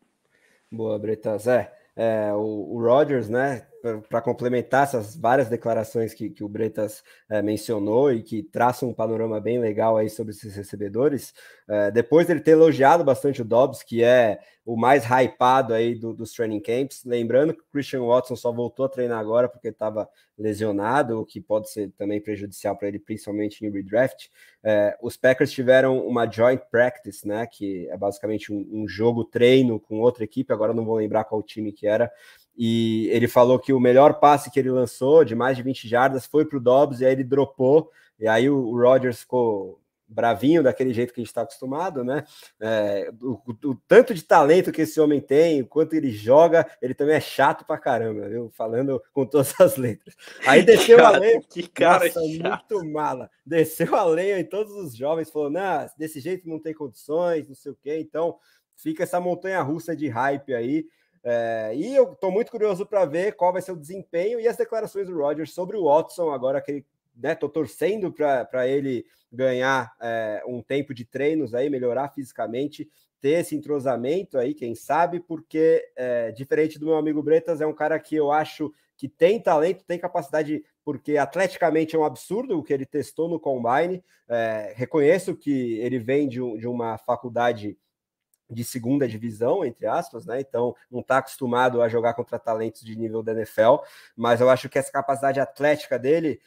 Boa, 0.71 0.97
Bretas. 0.99 1.47
É, 1.47 1.71
é 1.95 2.33
o, 2.33 2.75
o 2.75 2.81
Rodgers, 2.81 3.29
né? 3.29 3.65
Para 4.09 4.21
complementar 4.21 4.83
essas 4.83 5.15
várias 5.15 5.49
declarações 5.49 6.13
que, 6.13 6.29
que 6.29 6.43
o 6.43 6.47
Bretas 6.47 7.03
é, 7.29 7.41
mencionou 7.41 8.11
e 8.11 8.21
que 8.21 8.43
traçam 8.43 8.89
um 8.89 8.93
panorama 8.93 9.39
bem 9.39 9.59
legal 9.59 9.97
aí 9.97 10.09
sobre 10.09 10.33
esses 10.33 10.55
recebedores, 10.55 11.33
é, 11.67 11.91
depois 11.91 12.27
dele 12.27 12.39
ter 12.39 12.51
elogiado 12.51 13.03
bastante 13.03 13.41
o 13.41 13.45
Dobbs, 13.45 13.83
que 13.83 14.03
é 14.03 14.39
o 14.65 14.75
mais 14.75 15.05
hypado 15.05 15.73
aí 15.73 15.95
do, 15.95 16.13
dos 16.13 16.33
training 16.33 16.59
camps, 16.59 17.03
lembrando 17.05 17.53
que 17.53 17.61
o 17.61 17.65
Christian 17.71 18.03
Watson 18.05 18.35
só 18.35 18.51
voltou 18.51 18.85
a 18.85 18.89
treinar 18.89 19.17
agora 19.17 19.47
porque 19.47 19.69
estava 19.69 20.09
lesionado, 20.37 21.21
o 21.21 21.25
que 21.25 21.39
pode 21.39 21.69
ser 21.71 21.89
também 21.97 22.21
prejudicial 22.21 22.77
para 22.77 22.89
ele, 22.89 22.99
principalmente 22.99 23.65
em 23.65 23.71
redraft. 23.71 24.29
É, 24.61 24.97
os 25.01 25.15
Packers 25.15 25.51
tiveram 25.51 26.05
uma 26.05 26.29
joint 26.29 26.61
practice, 26.69 27.25
né, 27.25 27.47
que 27.47 27.87
é 27.89 27.97
basicamente 27.97 28.51
um, 28.51 28.67
um 28.69 28.87
jogo 28.87 29.23
treino 29.23 29.79
com 29.79 29.99
outra 30.01 30.25
equipe, 30.25 30.51
agora 30.51 30.73
não 30.73 30.85
vou 30.85 30.97
lembrar 30.97 31.23
qual 31.23 31.41
time 31.41 31.71
que 31.71 31.87
era, 31.87 32.11
e 32.57 33.07
ele 33.11 33.27
falou 33.27 33.59
que 33.59 33.71
o 33.71 33.79
melhor 33.79 34.19
passe 34.19 34.49
que 34.49 34.59
ele 34.59 34.71
lançou, 34.71 35.23
de 35.23 35.35
mais 35.35 35.55
de 35.55 35.63
20 35.63 35.87
jardas, 35.87 36.25
foi 36.25 36.43
para 36.43 36.57
o 36.57 36.61
Dobbs, 36.61 37.01
e 37.01 37.05
aí 37.05 37.11
ele 37.11 37.23
dropou, 37.23 37.91
e 38.19 38.27
aí 38.27 38.49
o, 38.49 38.57
o 38.57 38.81
Rodgers 38.81 39.19
ficou 39.19 39.79
bravinho, 40.07 40.63
daquele 40.63 40.93
jeito 40.93 41.13
que 41.13 41.19
a 41.19 41.23
gente 41.23 41.29
está 41.29 41.41
acostumado, 41.41 42.03
né? 42.03 42.23
É, 42.59 43.11
o, 43.21 43.39
o, 43.65 43.75
tanto 43.87 44.13
de 44.13 44.23
talento 44.23 44.71
que 44.71 44.83
esse 44.83 44.99
homem 44.99 45.19
tem, 45.19 45.61
o 45.61 45.67
quanto 45.67 45.93
ele 45.93 46.11
joga, 46.11 46.65
ele 46.81 46.93
também 46.93 47.15
é 47.15 47.19
chato 47.19 47.65
pra 47.65 47.77
caramba, 47.77 48.27
viu? 48.29 48.49
Falando 48.51 49.03
com 49.11 49.25
todas 49.25 49.53
as 49.59 49.75
letras. 49.75 50.15
Aí 50.45 50.63
desceu 50.65 51.05
a 51.05 51.09
lenha, 51.11 51.41
que 51.41 51.67
cara 51.67 52.05
nossa, 52.05 52.21
muito 52.21 52.85
mala. 52.85 53.29
Desceu 53.45 53.95
a 53.95 54.05
lenha 54.05 54.39
em 54.39 54.45
todos 54.45 54.73
os 54.73 54.95
jovens, 54.95 55.29
falou: 55.29 55.49
não, 55.49 55.85
desse 55.97 56.19
jeito 56.19 56.47
não 56.47 56.59
tem 56.59 56.73
condições, 56.73 57.47
não 57.47 57.55
sei 57.55 57.73
o 57.73 57.77
quê. 57.81 57.99
Então 57.99 58.37
fica 58.75 59.03
essa 59.03 59.19
montanha 59.19 59.61
russa 59.61 59.95
de 59.95 60.07
hype 60.07 60.53
aí. 60.53 60.85
É, 61.29 61.73
e 61.75 61.93
eu 61.93 62.13
estou 62.13 62.31
muito 62.31 62.49
curioso 62.49 62.85
para 62.85 63.03
ver 63.03 63.35
qual 63.35 63.51
vai 63.51 63.61
ser 63.61 63.73
o 63.73 63.77
desempenho 63.77 64.39
e 64.39 64.47
as 64.47 64.55
declarações 64.55 65.07
do 65.07 65.17
Rogers 65.17 65.53
sobre 65.53 65.75
o 65.75 65.83
Watson, 65.83 66.31
agora 66.31 66.61
que 66.61 66.85
né, 67.13 67.35
tô 67.35 67.49
torcendo 67.49 68.13
para 68.13 68.65
ele 68.65 69.05
ganhar 69.29 69.93
é, 69.99 70.41
um 70.47 70.61
tempo 70.61 70.93
de 70.93 71.03
treinos 71.03 71.53
aí, 71.53 71.69
melhorar 71.69 72.07
fisicamente, 72.13 72.89
ter 73.19 73.39
esse 73.41 73.57
entrosamento 73.57 74.37
aí, 74.37 74.53
quem 74.53 74.73
sabe, 74.73 75.19
porque 75.19 75.83
é, 75.97 76.31
diferente 76.31 76.79
do 76.79 76.85
meu 76.85 76.95
amigo 76.95 77.21
Bretas, 77.21 77.59
é 77.59 77.67
um 77.67 77.73
cara 77.73 77.99
que 77.99 78.15
eu 78.15 78.31
acho 78.31 78.71
que 78.95 79.09
tem 79.09 79.37
talento, 79.37 79.83
tem 79.83 79.99
capacidade, 79.99 80.63
porque 80.81 81.17
atleticamente 81.17 81.93
é 81.93 81.99
um 81.99 82.05
absurdo 82.05 82.57
o 82.57 82.63
que 82.63 82.71
ele 82.71 82.85
testou 82.85 83.27
no 83.27 83.37
Combine. 83.37 84.01
É, 84.29 84.71
reconheço 84.77 85.35
que 85.35 85.77
ele 85.79 85.99
vem 85.99 86.25
de, 86.25 86.39
de 86.57 86.67
uma 86.67 86.97
faculdade 86.97 87.77
de 88.49 88.63
segunda 88.63 89.07
divisão, 89.07 89.65
entre 89.65 89.85
aspas, 89.85 90.25
né? 90.25 90.39
Então 90.39 90.75
não 90.89 91.01
está 91.01 91.17
acostumado 91.17 91.81
a 91.81 91.89
jogar 91.89 92.13
contra 92.13 92.39
talentos 92.39 92.81
de 92.81 92.95
nível 92.95 93.21
da 93.21 93.33
NFL, 93.33 93.77
mas 94.15 94.41
eu 94.41 94.49
acho 94.49 94.69
que 94.69 94.79
essa 94.79 94.91
capacidade 94.91 95.39
atlética 95.39 95.99
dele 95.99 96.39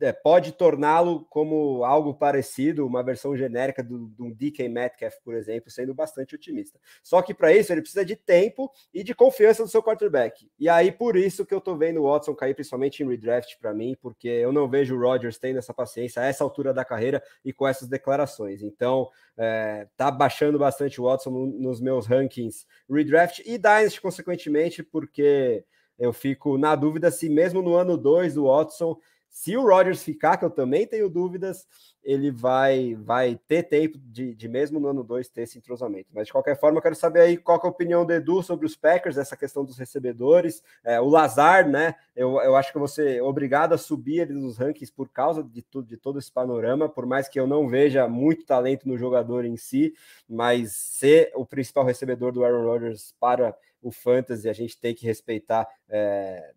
é, 0.00 0.12
pode 0.12 0.52
torná-lo 0.52 1.26
como 1.28 1.84
algo 1.84 2.14
parecido, 2.14 2.86
uma 2.86 3.02
versão 3.02 3.36
genérica 3.36 3.82
do, 3.82 4.06
do 4.08 4.34
DK 4.34 4.68
Metcalf, 4.68 5.16
por 5.24 5.34
exemplo, 5.34 5.70
sendo 5.70 5.94
bastante 5.94 6.34
otimista. 6.34 6.78
Só 7.02 7.20
que 7.22 7.34
para 7.34 7.52
isso 7.52 7.72
ele 7.72 7.80
precisa 7.80 8.04
de 8.04 8.16
tempo 8.16 8.70
e 8.92 9.02
de 9.02 9.14
confiança 9.14 9.62
do 9.62 9.68
seu 9.68 9.82
quarterback. 9.82 10.48
E 10.58 10.68
aí 10.68 10.92
por 10.92 11.16
isso 11.16 11.44
que 11.44 11.54
eu 11.54 11.58
estou 11.58 11.76
vendo 11.76 12.00
o 12.00 12.10
Watson 12.10 12.34
cair 12.34 12.54
principalmente 12.54 13.02
em 13.02 13.08
redraft 13.08 13.58
para 13.58 13.74
mim, 13.74 13.96
porque 14.00 14.28
eu 14.28 14.52
não 14.52 14.68
vejo 14.68 14.96
o 14.96 15.00
Rodgers 15.00 15.38
tendo 15.38 15.58
essa 15.58 15.74
paciência 15.74 16.22
a 16.22 16.26
essa 16.26 16.44
altura 16.44 16.72
da 16.72 16.84
carreira 16.84 17.22
e 17.44 17.52
com 17.52 17.66
essas 17.66 17.88
declarações. 17.88 18.62
Então 18.62 19.08
é, 19.36 19.88
tá 19.96 20.10
baixando 20.10 20.58
bastante 20.58 21.00
o 21.00 21.04
Watson 21.04 21.30
nos 21.30 21.80
meus 21.80 22.06
rankings 22.06 22.66
redraft 22.88 23.40
e 23.44 23.58
Dynasty 23.58 24.00
consequentemente, 24.00 24.82
porque 24.82 25.64
eu 25.98 26.12
fico 26.12 26.56
na 26.56 26.76
dúvida 26.76 27.10
se 27.10 27.28
mesmo 27.28 27.60
no 27.60 27.74
ano 27.74 27.96
2 27.96 28.34
do 28.34 28.44
Watson 28.44 28.96
se 29.28 29.56
o 29.56 29.62
Rodgers 29.62 30.02
ficar, 30.02 30.36
que 30.36 30.44
eu 30.44 30.50
também 30.50 30.86
tenho 30.86 31.08
dúvidas, 31.08 31.66
ele 32.02 32.30
vai 32.30 32.94
vai 32.94 33.38
ter 33.46 33.64
tempo 33.64 33.98
de, 33.98 34.34
de 34.34 34.48
mesmo 34.48 34.80
no 34.80 34.88
ano 34.88 35.04
2 35.04 35.28
ter 35.28 35.42
esse 35.42 35.58
entrosamento. 35.58 36.08
Mas 36.12 36.26
de 36.26 36.32
qualquer 36.32 36.58
forma, 36.58 36.78
eu 36.78 36.82
quero 36.82 36.94
saber 36.94 37.20
aí 37.20 37.36
qual 37.36 37.60
é 37.62 37.66
a 37.66 37.70
opinião 37.70 38.04
do 38.04 38.12
Edu 38.12 38.42
sobre 38.42 38.66
os 38.66 38.74
Packers, 38.74 39.18
essa 39.18 39.36
questão 39.36 39.64
dos 39.64 39.78
recebedores. 39.78 40.62
É, 40.82 41.00
o 41.00 41.08
Lazar, 41.08 41.68
né? 41.68 41.94
Eu, 42.16 42.40
eu 42.40 42.56
acho 42.56 42.72
que 42.72 42.78
você 42.78 43.16
é 43.16 43.22
obrigado 43.22 43.74
a 43.74 43.78
subir 43.78 44.20
ele 44.20 44.32
nos 44.32 44.56
rankings 44.58 44.92
por 44.92 45.08
causa 45.08 45.42
de, 45.42 45.62
tudo, 45.62 45.86
de 45.86 45.96
todo 45.96 46.18
esse 46.18 46.32
panorama, 46.32 46.88
por 46.88 47.06
mais 47.06 47.28
que 47.28 47.38
eu 47.38 47.46
não 47.46 47.68
veja 47.68 48.08
muito 48.08 48.44
talento 48.44 48.88
no 48.88 48.96
jogador 48.96 49.44
em 49.44 49.56
si, 49.56 49.94
mas 50.28 50.72
ser 50.72 51.30
o 51.34 51.44
principal 51.44 51.84
recebedor 51.84 52.32
do 52.32 52.44
Aaron 52.44 52.64
Rodgers 52.64 53.14
para 53.20 53.56
o 53.82 53.90
Fantasy, 53.90 54.48
a 54.48 54.52
gente 54.52 54.78
tem 54.78 54.94
que 54.94 55.06
respeitar. 55.06 55.68
É, 55.88 56.52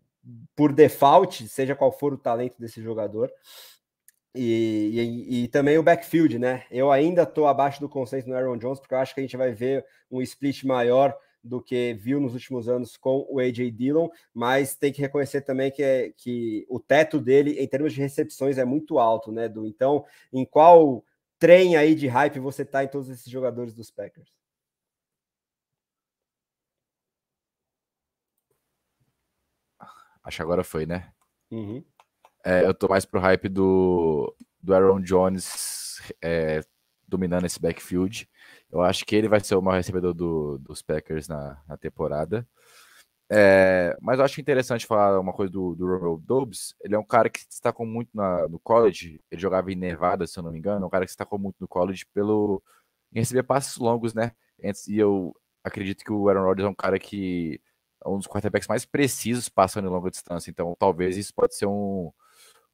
por 0.54 0.72
default, 0.72 1.48
seja 1.48 1.74
qual 1.74 1.92
for 1.92 2.12
o 2.12 2.18
talento 2.18 2.58
desse 2.58 2.82
jogador. 2.82 3.30
E, 4.34 5.28
e, 5.28 5.44
e, 5.44 5.48
também 5.48 5.76
o 5.76 5.82
backfield, 5.82 6.38
né? 6.38 6.64
Eu 6.70 6.90
ainda 6.90 7.22
estou 7.24 7.46
abaixo 7.46 7.80
do 7.80 7.88
consenso 7.88 8.28
no 8.28 8.34
Aaron 8.34 8.56
Jones, 8.56 8.80
porque 8.80 8.94
eu 8.94 8.98
acho 8.98 9.14
que 9.14 9.20
a 9.20 9.22
gente 9.22 9.36
vai 9.36 9.52
ver 9.52 9.84
um 10.10 10.22
split 10.22 10.64
maior 10.64 11.14
do 11.44 11.60
que 11.60 11.94
viu 11.94 12.20
nos 12.20 12.34
últimos 12.34 12.68
anos 12.68 12.96
com 12.96 13.26
o 13.28 13.40
AJ 13.40 13.72
Dillon, 13.72 14.08
mas 14.32 14.76
tem 14.76 14.92
que 14.92 15.02
reconhecer 15.02 15.42
também 15.42 15.70
que, 15.70 15.82
é, 15.82 16.12
que 16.16 16.64
o 16.68 16.78
teto 16.78 17.20
dele, 17.20 17.60
em 17.60 17.66
termos 17.66 17.92
de 17.92 18.00
recepções, 18.00 18.58
é 18.58 18.64
muito 18.64 18.98
alto, 18.98 19.32
né, 19.32 19.48
Du? 19.48 19.66
Então, 19.66 20.04
em 20.32 20.44
qual 20.44 21.04
trem 21.38 21.76
aí 21.76 21.94
de 21.94 22.06
hype 22.06 22.38
você 22.38 22.64
tá 22.64 22.84
em 22.84 22.88
todos 22.88 23.10
esses 23.10 23.30
jogadores 23.30 23.74
dos 23.74 23.90
Packers? 23.90 24.41
Acho 30.24 30.36
que 30.36 30.42
agora 30.42 30.64
foi, 30.64 30.86
né? 30.86 31.12
Uhum. 31.50 31.84
É, 32.44 32.64
eu 32.64 32.74
tô 32.74 32.88
mais 32.88 33.04
pro 33.04 33.20
hype 33.20 33.48
do, 33.48 34.34
do 34.60 34.74
Aaron 34.74 35.00
Jones 35.00 36.00
é, 36.22 36.60
dominando 37.06 37.44
esse 37.44 37.60
backfield. 37.60 38.28
Eu 38.70 38.80
acho 38.80 39.04
que 39.04 39.14
ele 39.14 39.28
vai 39.28 39.40
ser 39.40 39.54
o 39.54 39.62
maior 39.62 39.76
recebedor 39.76 40.14
do, 40.14 40.58
dos 40.58 40.82
Packers 40.82 41.28
na, 41.28 41.62
na 41.68 41.76
temporada. 41.76 42.46
É, 43.30 43.96
mas 44.00 44.18
eu 44.18 44.24
acho 44.24 44.40
interessante 44.40 44.86
falar 44.86 45.18
uma 45.18 45.32
coisa 45.32 45.52
do, 45.52 45.74
do 45.74 45.86
Romeo 45.86 46.22
Dobbs. 46.24 46.74
Ele 46.82 46.94
é 46.94 46.98
um 46.98 47.04
cara 47.04 47.30
que 47.30 47.40
se 47.40 47.48
destacou 47.48 47.86
muito 47.86 48.10
na, 48.14 48.48
no 48.48 48.58
college. 48.58 49.20
Ele 49.30 49.40
jogava 49.40 49.72
em 49.72 49.76
Nevada, 49.76 50.26
se 50.26 50.38
eu 50.38 50.42
não 50.42 50.52
me 50.52 50.58
engano. 50.58 50.84
É 50.84 50.86
um 50.86 50.90
cara 50.90 51.04
que 51.04 51.10
se 51.10 51.16
destacou 51.16 51.38
muito 51.38 51.56
no 51.60 51.68
college 51.68 52.04
pelo 52.12 52.62
em 53.12 53.20
receber 53.20 53.42
passes 53.42 53.76
longos, 53.76 54.14
né? 54.14 54.32
E 54.88 54.98
eu 54.98 55.34
acredito 55.62 56.04
que 56.04 56.12
o 56.12 56.28
Aaron 56.28 56.44
Rodgers 56.44 56.66
é 56.66 56.70
um 56.70 56.74
cara 56.74 56.98
que 56.98 57.60
um 58.06 58.18
dos 58.18 58.26
quarterbacks 58.26 58.68
mais 58.68 58.84
precisos 58.84 59.48
passando 59.48 59.86
em 59.88 59.90
longa 59.90 60.10
distância. 60.10 60.50
Então, 60.50 60.74
talvez 60.78 61.16
isso 61.16 61.34
pode 61.34 61.54
ser 61.54 61.66
um, 61.66 62.12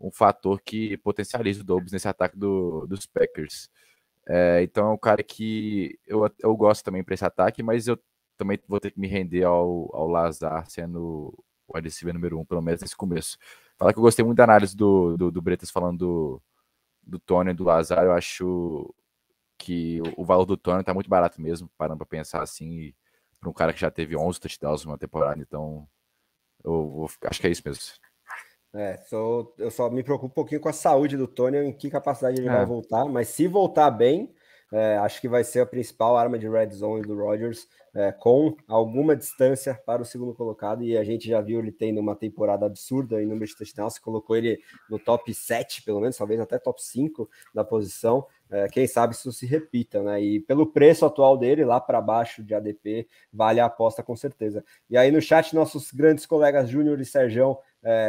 um 0.01 0.11
fator 0.11 0.61
que 0.61 0.97
potencializa 0.99 1.63
o 1.63 1.65
Dobbs 1.65 1.93
nesse 1.93 2.09
ataque 2.09 2.37
do, 2.37 2.87
dos 2.87 3.07
Packers. 3.07 3.71
É, 4.29 4.63
então 4.63 4.89
é 4.89 4.93
um 4.93 4.99
cara 4.99 5.23
que 5.23 5.99
eu, 6.07 6.31
eu 6.41 6.55
gosto 6.57 6.85
também 6.85 7.03
para 7.03 7.15
esse 7.15 7.25
ataque, 7.25 7.63
mas 7.63 7.89
eu 7.89 7.99
também 8.37 8.59
vou 8.69 8.79
ter 8.79 8.91
que 8.91 9.01
me 9.01 9.09
render 9.09 9.45
ao, 9.45 9.91
ao 9.95 10.07
Lazar 10.07 10.69
sendo 10.71 11.33
o 11.67 11.79
receiver 11.79 12.15
número 12.15 12.39
um, 12.39 12.45
pelo 12.45 12.63
menos 12.63 12.81
nesse 12.81 12.97
começo. 12.97 13.39
Falar 13.79 13.93
que 13.93 13.99
eu 13.99 14.03
gostei 14.03 14.25
muito 14.25 14.39
da 14.39 14.45
análise 14.45 14.77
do, 14.77 15.17
do, 15.17 15.31
do 15.31 15.43
Bretas 15.43 15.71
falando 15.71 15.99
do, 15.99 16.43
do 17.03 17.19
Tony 17.19 17.51
e 17.51 17.55
do 17.55 17.65
Lazar, 17.65 18.05
eu 18.05 18.13
acho 18.13 18.95
que 19.59 20.01
o, 20.17 20.23
o 20.23 20.25
valor 20.25 20.45
do 20.45 20.57
Tony 20.57 20.85
tá 20.85 20.95
muito 20.95 21.11
barato 21.11 21.41
mesmo, 21.41 21.71
parando 21.77 21.99
para 21.99 22.07
pensar 22.07 22.43
assim, 22.43 22.95
para 23.41 23.51
um 23.51 23.53
cara 23.53 23.73
que 23.73 23.81
já 23.81 23.91
teve 23.91 24.17
11 24.17 24.41
touchdowns 24.41 24.85
numa 24.85 24.99
temporada, 24.99 25.41
então 25.41 25.87
eu 26.65 26.89
vou, 26.91 27.11
acho 27.25 27.41
que 27.41 27.47
é 27.47 27.51
isso 27.51 27.63
mesmo. 27.65 27.83
É, 28.75 28.97
sou, 29.09 29.55
eu 29.59 29.71
só 29.71 29.89
me 29.89 30.03
preocupo 30.03 30.27
um 30.27 30.35
pouquinho 30.35 30.61
com 30.61 30.69
a 30.69 30.73
saúde 30.73 31.17
do 31.17 31.27
Tony, 31.27 31.59
em 31.59 31.73
que 31.73 31.91
capacidade 31.91 32.39
ele 32.39 32.49
é. 32.49 32.53
vai 32.53 32.67
voltar, 32.67 33.07
mas 33.07 33.29
se 33.29 33.47
voltar 33.47 33.91
bem, 33.91 34.35
é, 34.73 34.99
acho 34.99 35.21
que 35.21 35.29
vai 35.29 35.43
ser 35.45 35.61
a 35.61 35.67
principal 35.67 36.17
arma 36.17 36.39
de 36.39 36.49
red 36.49 36.71
zone 36.71 37.03
do 37.03 37.17
Rodgers, 37.17 37.67
é, 37.95 38.13
com 38.13 38.57
alguma 38.67 39.17
distância 39.17 39.75
para 39.87 40.03
o 40.03 40.05
segundo 40.05 40.35
colocado, 40.35 40.83
e 40.83 40.97
a 40.97 41.05
gente 41.05 41.27
já 41.29 41.41
viu 41.41 41.59
ele 41.59 41.73
tendo 41.73 42.01
uma 42.01 42.15
temporada 42.15 42.67
absurda 42.67 43.23
em 43.23 43.27
número 43.27 43.47
de 43.47 43.57
touchdowns, 43.57 43.99
colocou 43.99 44.37
ele 44.37 44.59
no 44.89 44.99
top 44.99 45.33
7, 45.33 45.83
pelo 45.83 46.01
menos, 46.01 46.17
talvez 46.17 46.39
até 46.41 46.59
top 46.59 46.83
5 46.83 47.29
da 47.55 47.65
posição, 47.65 48.27
é, 48.51 48.67
quem 48.69 48.87
sabe 48.87 49.15
isso 49.15 49.31
se 49.31 49.47
repita, 49.47 50.03
né? 50.03 50.23
E 50.23 50.41
pelo 50.41 50.67
preço 50.67 51.05
atual 51.05 51.37
dele, 51.37 51.65
lá 51.65 51.81
para 51.81 52.01
baixo 52.01 52.43
de 52.43 52.55
ADP, 52.55 53.07
vale 53.33 53.61
a 53.61 53.67
aposta 53.67 54.03
com 54.03 54.17
certeza. 54.17 54.65
E 54.89 54.97
aí 54.97 55.11
no 55.11 55.21
chat, 55.21 55.55
nossos 55.55 55.93
grandes 55.93 56.25
colegas 56.25 56.69
Júnior 56.69 56.99
e 57.01 57.05
Serjão 57.05 57.59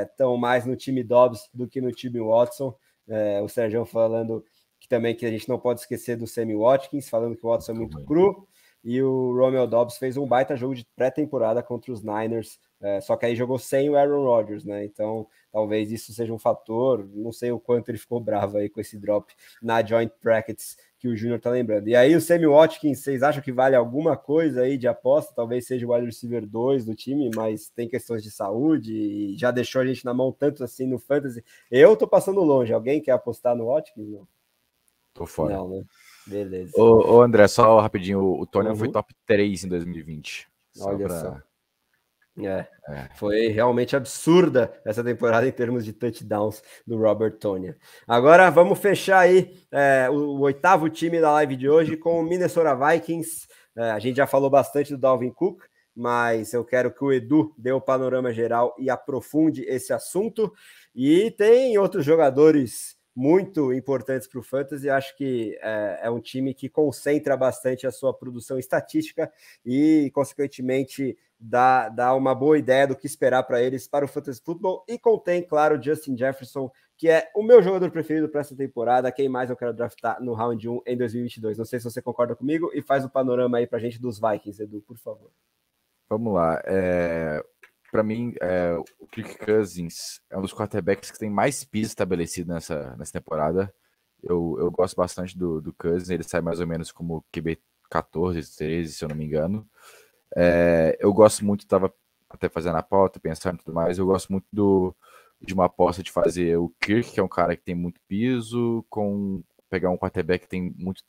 estão 0.04 0.36
é, 0.36 0.38
mais 0.38 0.66
no 0.66 0.76
time 0.76 1.04
Dobbs 1.04 1.50
do 1.54 1.68
que 1.68 1.82
no 1.82 1.92
time 1.92 2.20
Watson. 2.22 2.74
É, 3.08 3.42
o 3.42 3.50
Serjão 3.50 3.86
falando 3.86 4.46
também 4.90 5.16
que 5.16 5.26
a 5.26 5.32
gente 5.32 5.48
não 5.48 5.60
pode 5.60 5.80
esquecer 5.82 6.18
do 6.18 6.28
Sammy 6.28 6.56
Watkins, 6.56 7.08
falando 7.08 7.36
que 7.36 7.46
o 7.46 7.50
Watson 7.50 7.72
é 7.72 7.76
muito 7.76 8.04
cru. 8.04 8.48
E 8.84 9.02
o 9.02 9.36
Romeo 9.38 9.68
Dobbs 9.68 9.98
fez 9.98 10.16
um 10.18 10.26
baita 10.26 10.56
jogo 10.56 10.74
de 10.74 10.86
pré-temporada 10.96 11.62
contra 11.62 11.92
os 11.92 12.02
Niners, 12.02 12.58
é, 12.82 13.02
só 13.02 13.18
que 13.18 13.26
aí 13.26 13.36
jogou 13.36 13.60
sem 13.60 13.90
o 13.90 13.98
Aaron 13.98 14.24
Rodgers, 14.24 14.64
né? 14.64 14.86
Então 14.86 15.28
talvez 15.52 15.92
isso 15.92 16.14
seja 16.14 16.34
um 16.34 16.40
fator. 16.40 17.06
Não 17.14 17.32
sei 17.32 17.52
o 17.52 17.60
quanto 17.60 17.90
ele 17.90 17.98
ficou 17.98 18.22
bravo 18.22 18.58
aí 18.58 18.70
com 18.70 18.80
esse 18.80 18.98
drop 18.98 19.34
na 19.62 19.86
joint 19.86 20.12
brackets 20.24 20.78
que 20.98 21.08
o 21.10 21.16
Júnior 21.16 21.42
tá 21.42 21.50
lembrando. 21.50 21.90
E 21.90 21.96
aí 21.96 22.16
o 22.16 22.22
Sammy 22.22 22.48
Watkins, 22.48 23.00
vocês 23.00 23.22
acham 23.22 23.42
que 23.42 23.52
vale 23.52 23.76
alguma 23.76 24.16
coisa 24.16 24.62
aí 24.62 24.78
de 24.78 24.88
aposta? 24.88 25.34
Talvez 25.36 25.68
seja 25.68 25.86
o 25.86 25.94
wide 25.94 26.06
receiver 26.06 26.46
2 26.46 26.86
do 26.86 26.96
time, 26.96 27.30
mas 27.36 27.70
tem 27.70 27.88
questões 27.88 28.24
de 28.24 28.32
saúde 28.32 28.94
e 28.94 29.38
já 29.38 29.52
deixou 29.52 29.82
a 29.82 29.86
gente 29.86 30.06
na 30.06 30.14
mão 30.14 30.32
tanto 30.32 30.64
assim 30.64 30.86
no 30.86 31.00
fantasy. 31.00 31.44
Eu 31.70 31.98
tô 31.98 32.08
passando 32.08 32.42
longe. 32.42 32.74
Alguém 32.74 33.02
quer 33.02 33.12
apostar 33.12 33.56
no 33.58 33.66
Watkins? 33.68 34.08
Não. 34.08 34.39
Tô 35.20 35.26
fora. 35.26 35.58
Não, 35.58 35.68
né? 35.68 35.84
Beleza. 36.26 36.72
Ô, 36.78 37.16
ô, 37.16 37.22
André, 37.22 37.46
só 37.50 37.78
rapidinho, 37.82 38.22
o 38.22 38.46
Tony 38.46 38.70
uhum. 38.70 38.76
foi 38.78 38.90
top 38.90 39.14
3 39.28 39.66
em 39.66 39.68
2020. 39.68 40.48
Só 40.72 40.86
Olha 40.88 41.08
pra... 41.08 41.20
só. 41.20 41.38
É, 42.42 42.66
é, 42.88 43.10
foi 43.18 43.48
realmente 43.48 43.98
absurda 43.98 44.72
essa 44.86 45.04
temporada 45.04 45.46
em 45.46 45.52
termos 45.52 45.84
de 45.84 45.92
touchdowns 45.92 46.64
do 46.88 46.98
Robert 46.98 47.34
Tonya. 47.34 47.78
Agora 48.08 48.50
vamos 48.50 48.80
fechar 48.80 49.20
aí 49.20 49.58
é, 49.70 50.08
o, 50.10 50.14
o, 50.14 50.40
oitavo 50.40 50.90
time 50.90 51.20
da 51.20 51.34
live 51.34 51.58
de 51.58 51.68
hoje 51.68 51.98
com 51.98 52.18
o 52.18 52.24
Minnesota 52.24 52.74
Vikings. 52.74 53.46
É, 53.76 53.92
a 53.92 54.00
gente 54.00 54.16
já 54.16 54.26
falou 54.26 54.50
bastante 54.50 54.92
do 54.92 54.98
Dalvin 54.98 55.32
Cook, 55.32 55.64
mas 55.94 56.54
eu 56.54 56.64
quero 56.64 56.94
que 56.94 57.04
o 57.04 57.12
Edu 57.12 57.54
dê 57.58 57.74
o 57.74 57.82
panorama 57.82 58.32
geral 58.32 58.74
e 58.80 58.90
aprofunde 58.90 59.64
esse 59.64 59.92
assunto. 59.92 60.54
E 60.96 61.32
tem 61.32 61.78
outros 61.78 62.06
jogadores 62.06 62.98
muito 63.20 63.74
importantes 63.74 64.30
para 64.30 64.40
o 64.40 64.44
Fantasy. 64.44 64.90
Acho 64.90 65.14
que 65.18 65.60
é, 65.62 66.00
é, 66.04 66.10
um 66.10 66.22
time 66.22 66.54
que 66.54 66.70
concentra 66.70 67.36
bastante 67.36 67.86
a 67.86 67.92
sua 67.92 68.14
produção 68.14 68.58
estatística 68.58 69.30
e, 69.66 70.10
consequentemente, 70.14 71.18
dá, 71.38 71.90
dá 71.90 72.16
uma 72.16 72.34
boa 72.34 72.58
ideia 72.58 72.88
do 72.88 72.96
que 72.96 73.06
esperar 73.06 73.44
para 73.44 73.62
eles 73.62 73.90
para 73.90 74.06
o 74.06 74.08
Fantasy 74.08 74.42
Football. 74.42 74.86
E 74.88 74.98
contém, 74.98 75.44
claro, 75.44 75.84
Justin 75.84 76.16
Jefferson, 76.16 76.72
que 76.98 77.10
é 77.10 77.30
o 77.36 77.44
meu 77.44 77.62
jogador 77.62 77.92
preferido 77.92 78.30
para 78.30 78.40
essa 78.40 78.56
temporada. 78.56 79.12
Quem 79.12 79.28
mais 79.28 79.50
eu 79.50 79.58
quero 79.58 79.74
draftar 79.74 80.24
no 80.24 80.34
round 80.34 80.70
1 80.70 80.84
em 80.88 80.96
2022? 80.98 81.58
Não 81.58 81.66
sei 81.66 81.80
se 81.80 81.92
você 81.92 82.02
concorda 82.02 82.38
comigo 82.38 82.72
e 82.74 82.82
faz 82.82 83.04
o 83.04 83.10
panorama 83.10 83.58
aí 83.58 83.68
para 83.68 83.80
a 83.80 83.82
gente 83.82 84.00
dos 84.00 84.18
Vikings, 84.18 84.64
Edu, 84.64 84.82
por 84.88 84.98
favor. 84.98 85.30
Vamos 86.10 86.34
lá. 86.34 86.62
É 86.64 87.44
para 87.92 88.04
mim, 88.04 88.34
é, 88.42 88.74
o 89.00 89.08
Kirk 89.08 89.38
Cousins 89.38 90.22
é 90.30 90.38
um 90.38 90.42
dos 90.42 90.54
quarterbacks 90.54 91.12
que 91.12 91.20
tem 91.20 91.30
mais 91.30 91.64
piso 91.64 91.90
estabelecido 91.90 92.54
nessa, 92.54 92.96
nessa 92.98 93.14
temporada. 93.14 93.74
Eu, 94.22 94.56
eu 94.60 94.72
gosto 94.72 94.96
bastante 94.96 95.38
do, 95.38 95.62
do 95.62 95.74
Cousins, 95.74 96.10
ele 96.10 96.24
sai 96.24 96.42
mais 96.42 96.60
ou 96.60 96.68
menos 96.68 96.92
como 96.92 97.24
QB 97.32 97.60
14, 97.90 98.58
13, 98.58 98.94
se 98.94 99.04
eu 99.04 99.10
não 99.10 99.16
me 99.16 99.26
engano. 99.26 99.68
É, 100.36 100.98
eu 101.00 101.14
gosto 101.14 101.46
muito, 101.46 101.62
estava 101.62 101.94
até 102.30 102.48
fazendo 102.50 102.78
a 102.78 102.84
pauta, 102.84 103.20
pensando 103.20 103.56
e 103.56 103.64
tudo 103.64 103.74
mais, 103.74 103.98
eu 103.98 104.06
gosto 104.06 104.32
muito 104.32 104.46
do, 104.52 104.96
de 105.42 105.54
uma 105.54 105.66
aposta 105.66 106.04
de 106.04 106.12
fazer 106.12 106.58
o 106.58 106.70
Kirk, 106.80 107.12
que 107.12 107.20
é 107.20 107.24
um 107.24 107.28
cara 107.28 107.56
que 107.56 107.64
tem 107.64 107.76
muito 107.76 108.00
piso, 108.08 108.86
com 108.90 109.44
pegar 109.70 109.90
um 109.90 109.98
quarterback 109.98 110.44
que 110.44 110.50
tem 110.50 110.74
muito 110.78 111.04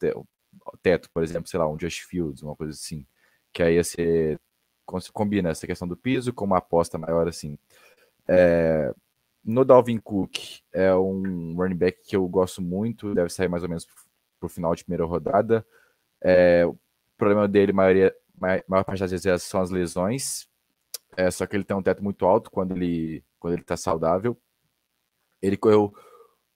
teto, 0.82 1.11
por 1.12 1.23
exemplo, 1.23 1.48
sei 1.48 1.59
lá, 1.59 1.69
um 1.69 1.77
Josh 1.77 1.98
Fields, 1.98 2.43
uma 2.43 2.57
coisa 2.57 2.73
assim, 2.73 3.07
que 3.52 3.62
aí 3.62 3.74
ia 3.74 3.85
ser 3.85 4.40
combina 5.12 5.50
essa 5.50 5.66
questão 5.66 5.86
do 5.86 5.96
piso 5.96 6.32
com 6.32 6.44
uma 6.44 6.58
aposta 6.58 6.98
maior 6.98 7.28
assim. 7.28 7.58
É, 8.28 8.92
no 9.44 9.64
Dalvin 9.64 9.98
Cook 9.98 10.60
é 10.72 10.94
um 10.94 11.54
running 11.56 11.76
back 11.76 12.00
que 12.06 12.16
eu 12.16 12.26
gosto 12.28 12.60
muito, 12.60 13.14
deve 13.14 13.30
sair 13.30 13.48
mais 13.48 13.62
ou 13.62 13.68
menos 13.68 13.86
para 14.38 14.46
o 14.46 14.48
final 14.48 14.74
de 14.74 14.84
primeira 14.84 15.04
rodada. 15.04 15.66
É, 16.20 16.64
o 16.66 16.76
problema 17.16 17.48
dele, 17.48 17.72
maioria, 17.72 18.14
maior 18.38 18.84
parte 18.84 19.00
das 19.00 19.10
vezes, 19.10 19.42
são 19.42 19.60
as 19.60 19.70
lesões. 19.70 20.48
É, 21.16 21.30
só 21.30 21.46
que 21.46 21.56
ele 21.56 21.64
tem 21.64 21.76
um 21.76 21.82
teto 21.82 22.02
muito 22.02 22.24
alto 22.24 22.50
quando 22.50 22.72
ele 22.76 23.24
quando 23.38 23.54
ele 23.54 23.62
está 23.62 23.76
saudável. 23.76 24.36
Ele 25.40 25.56
correu 25.56 25.94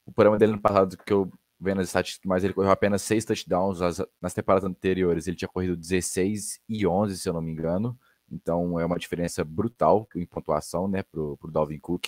o 0.07 0.13
problema 0.13 0.39
dele 0.39 0.53
no 0.53 0.61
passado 0.61 0.97
que 0.99 1.13
eu 1.13 1.33
vendo 1.59 1.81
as 1.81 1.89
estatísticas, 1.89 2.29
mas 2.29 2.45
ele 2.45 2.53
correu 2.53 2.71
apenas 2.71 3.03
seis 3.03 3.25
touchdowns 3.25 3.79
nas 4.21 4.35
temporadas 4.35 4.65
anteriores. 4.65 5.27
Ele 5.27 5.37
tinha 5.37 5.49
corrido 5.49 5.77
16 5.77 6.61
e 6.69 6.87
11, 6.87 7.19
se 7.19 7.29
eu 7.29 7.33
não 7.33 7.41
me 7.41 7.51
engano. 7.51 7.99
Então 8.31 8.79
é 8.81 8.85
uma 8.85 8.99
diferença 8.99 9.45
brutal 9.45 10.09
em 10.15 10.27
pontuação, 10.27 10.89
né, 10.89 11.03
pro, 11.03 11.37
pro 11.37 11.51
Dalvin 11.51 11.79
Cook. 11.79 12.07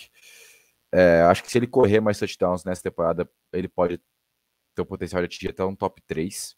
É, 0.92 1.22
acho 1.22 1.42
que 1.42 1.50
se 1.50 1.58
ele 1.58 1.66
correr 1.66 2.00
mais 2.00 2.18
touchdowns 2.18 2.64
nessa 2.64 2.82
temporada, 2.82 3.28
ele 3.52 3.68
pode 3.68 4.00
ter 4.74 4.82
o 4.82 4.86
potencial 4.86 5.20
de 5.22 5.26
atingir 5.26 5.50
até 5.50 5.64
um 5.64 5.74
top 5.74 6.00
3. 6.06 6.56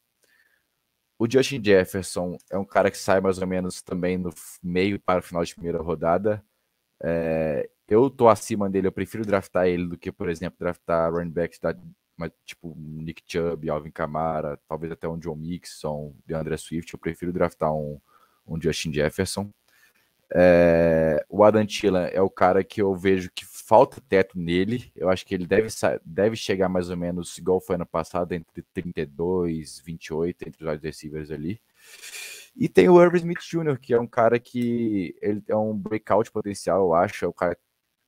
O 1.19 1.31
Justin 1.31 1.63
Jefferson 1.65 2.39
é 2.51 2.57
um 2.57 2.65
cara 2.65 2.91
que 2.91 2.99
sai 2.99 3.21
mais 3.21 3.39
ou 3.39 3.47
menos 3.47 3.83
também 3.83 4.17
no 4.17 4.31
meio 4.63 5.01
para 5.01 5.21
o 5.21 5.23
final 5.23 5.45
de 5.45 5.55
primeira 5.55 5.81
rodada. 5.83 6.45
É, 7.03 7.69
eu 7.89 8.11
tô 8.11 8.29
acima 8.29 8.69
dele, 8.71 8.87
eu 8.89 8.93
prefiro 8.93 9.25
draftar 9.25 9.67
ele 9.67 9.87
do 9.87 9.99
que, 9.99 10.13
por 10.13 10.29
exemplo, 10.29 10.59
draftar 10.59 11.13
running 11.13 11.31
backs 11.31 11.59
da, 11.59 11.75
tipo 12.45 12.75
Nick 12.77 13.23
Chubb, 13.27 13.69
Alvin 13.71 13.91
Kamara, 13.91 14.59
talvez 14.69 14.93
até 14.93 15.09
um 15.09 15.19
John 15.19 15.37
Mixon, 15.37 16.15
DeAndre 16.27 16.59
Swift. 16.59 16.93
Eu 16.93 17.01
prefiro 17.01 17.33
draftar 17.33 17.73
um, 17.75 18.01
um 18.49 18.61
Justin 18.61 18.93
Jefferson. 18.93 19.51
É, 20.35 21.25
o 21.29 21.43
Adam 21.43 21.65
Thielen 21.65 22.11
é 22.12 22.20
o 22.20 22.29
cara 22.29 22.62
que 22.62 22.83
eu 22.83 22.95
vejo 22.95 23.31
que 23.35 23.45
falta 23.47 24.01
teto 24.09 24.39
nele. 24.39 24.93
Eu 24.95 25.09
acho 25.09 25.25
que 25.25 25.35
ele 25.35 25.47
deve, 25.47 25.69
deve 26.05 26.37
chegar 26.37 26.69
mais 26.69 26.91
ou 26.91 26.97
menos 26.97 27.37
igual 27.39 27.61
foi 27.61 27.77
ano 27.77 27.87
passado, 27.87 28.33
entre 28.33 28.62
32 28.75 29.81
28 29.85 30.49
entre 30.49 30.66
os 30.66 30.83
receivers 30.83 31.31
ali. 31.31 31.61
E 32.57 32.69
tem 32.69 32.89
o 32.89 33.03
Irving 33.03 33.19
Smith 33.19 33.41
Jr., 33.41 33.79
que 33.79 33.95
é 33.95 34.01
um 34.01 34.07
cara 34.07 34.39
que 34.39 35.16
ele 35.23 35.43
é 35.49 35.57
um 35.57 35.77
breakout 35.77 36.31
potencial, 36.31 36.81
eu 36.81 36.95
acho. 36.95 37.25
É 37.25 37.29
o 37.29 37.33
cara 37.33 37.57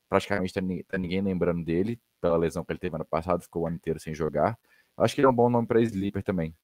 praticamente 0.09 0.53
tá, 0.53 0.61
tá 0.89 0.99
ninguém 0.99 1.23
lembrando 1.23 1.65
dele, 1.65 2.01
pela 2.21 2.37
lesão 2.37 2.65
que 2.65 2.73
ele 2.73 2.81
teve 2.81 2.97
ano 2.97 3.05
passado, 3.05 3.43
ficou 3.43 3.63
o 3.63 3.67
ano 3.67 3.77
inteiro 3.77 4.01
sem 4.01 4.13
jogar. 4.13 4.59
Eu 4.99 5.05
acho 5.05 5.15
que 5.15 5.21
ele 5.21 5.27
é 5.27 5.31
um 5.31 5.35
bom 5.35 5.49
nome 5.49 5.67
para 5.67 5.81
sleeper 5.81 6.23
também. 6.23 6.55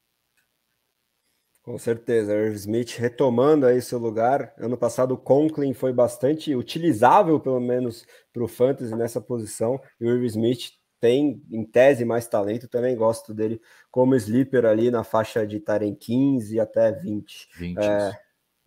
Com 1.66 1.76
certeza, 1.78 2.32
Irv 2.32 2.54
Smith 2.54 2.96
retomando 2.96 3.66
aí 3.66 3.82
seu 3.82 3.98
lugar. 3.98 4.54
Ano 4.56 4.76
passado 4.76 5.14
o 5.14 5.18
Conklin 5.18 5.74
foi 5.74 5.92
bastante 5.92 6.54
utilizável, 6.54 7.40
pelo 7.40 7.58
menos 7.58 8.06
para 8.32 8.44
o 8.44 8.46
Fantasy 8.46 8.94
nessa 8.94 9.20
posição. 9.20 9.80
E 10.00 10.06
o 10.06 10.14
Irv 10.14 10.26
Smith 10.26 10.70
tem, 11.00 11.42
em 11.50 11.64
tese, 11.64 12.04
mais 12.04 12.28
talento. 12.28 12.68
Também 12.68 12.94
gosto 12.94 13.34
dele 13.34 13.60
como 13.90 14.14
sleeper 14.14 14.64
ali 14.64 14.92
na 14.92 15.02
faixa 15.02 15.44
de 15.44 15.56
estar 15.56 15.82
em 15.82 15.92
15 15.92 16.60
até 16.60 16.92
20. 16.92 17.48
20. 17.58 17.78
É, 17.78 18.16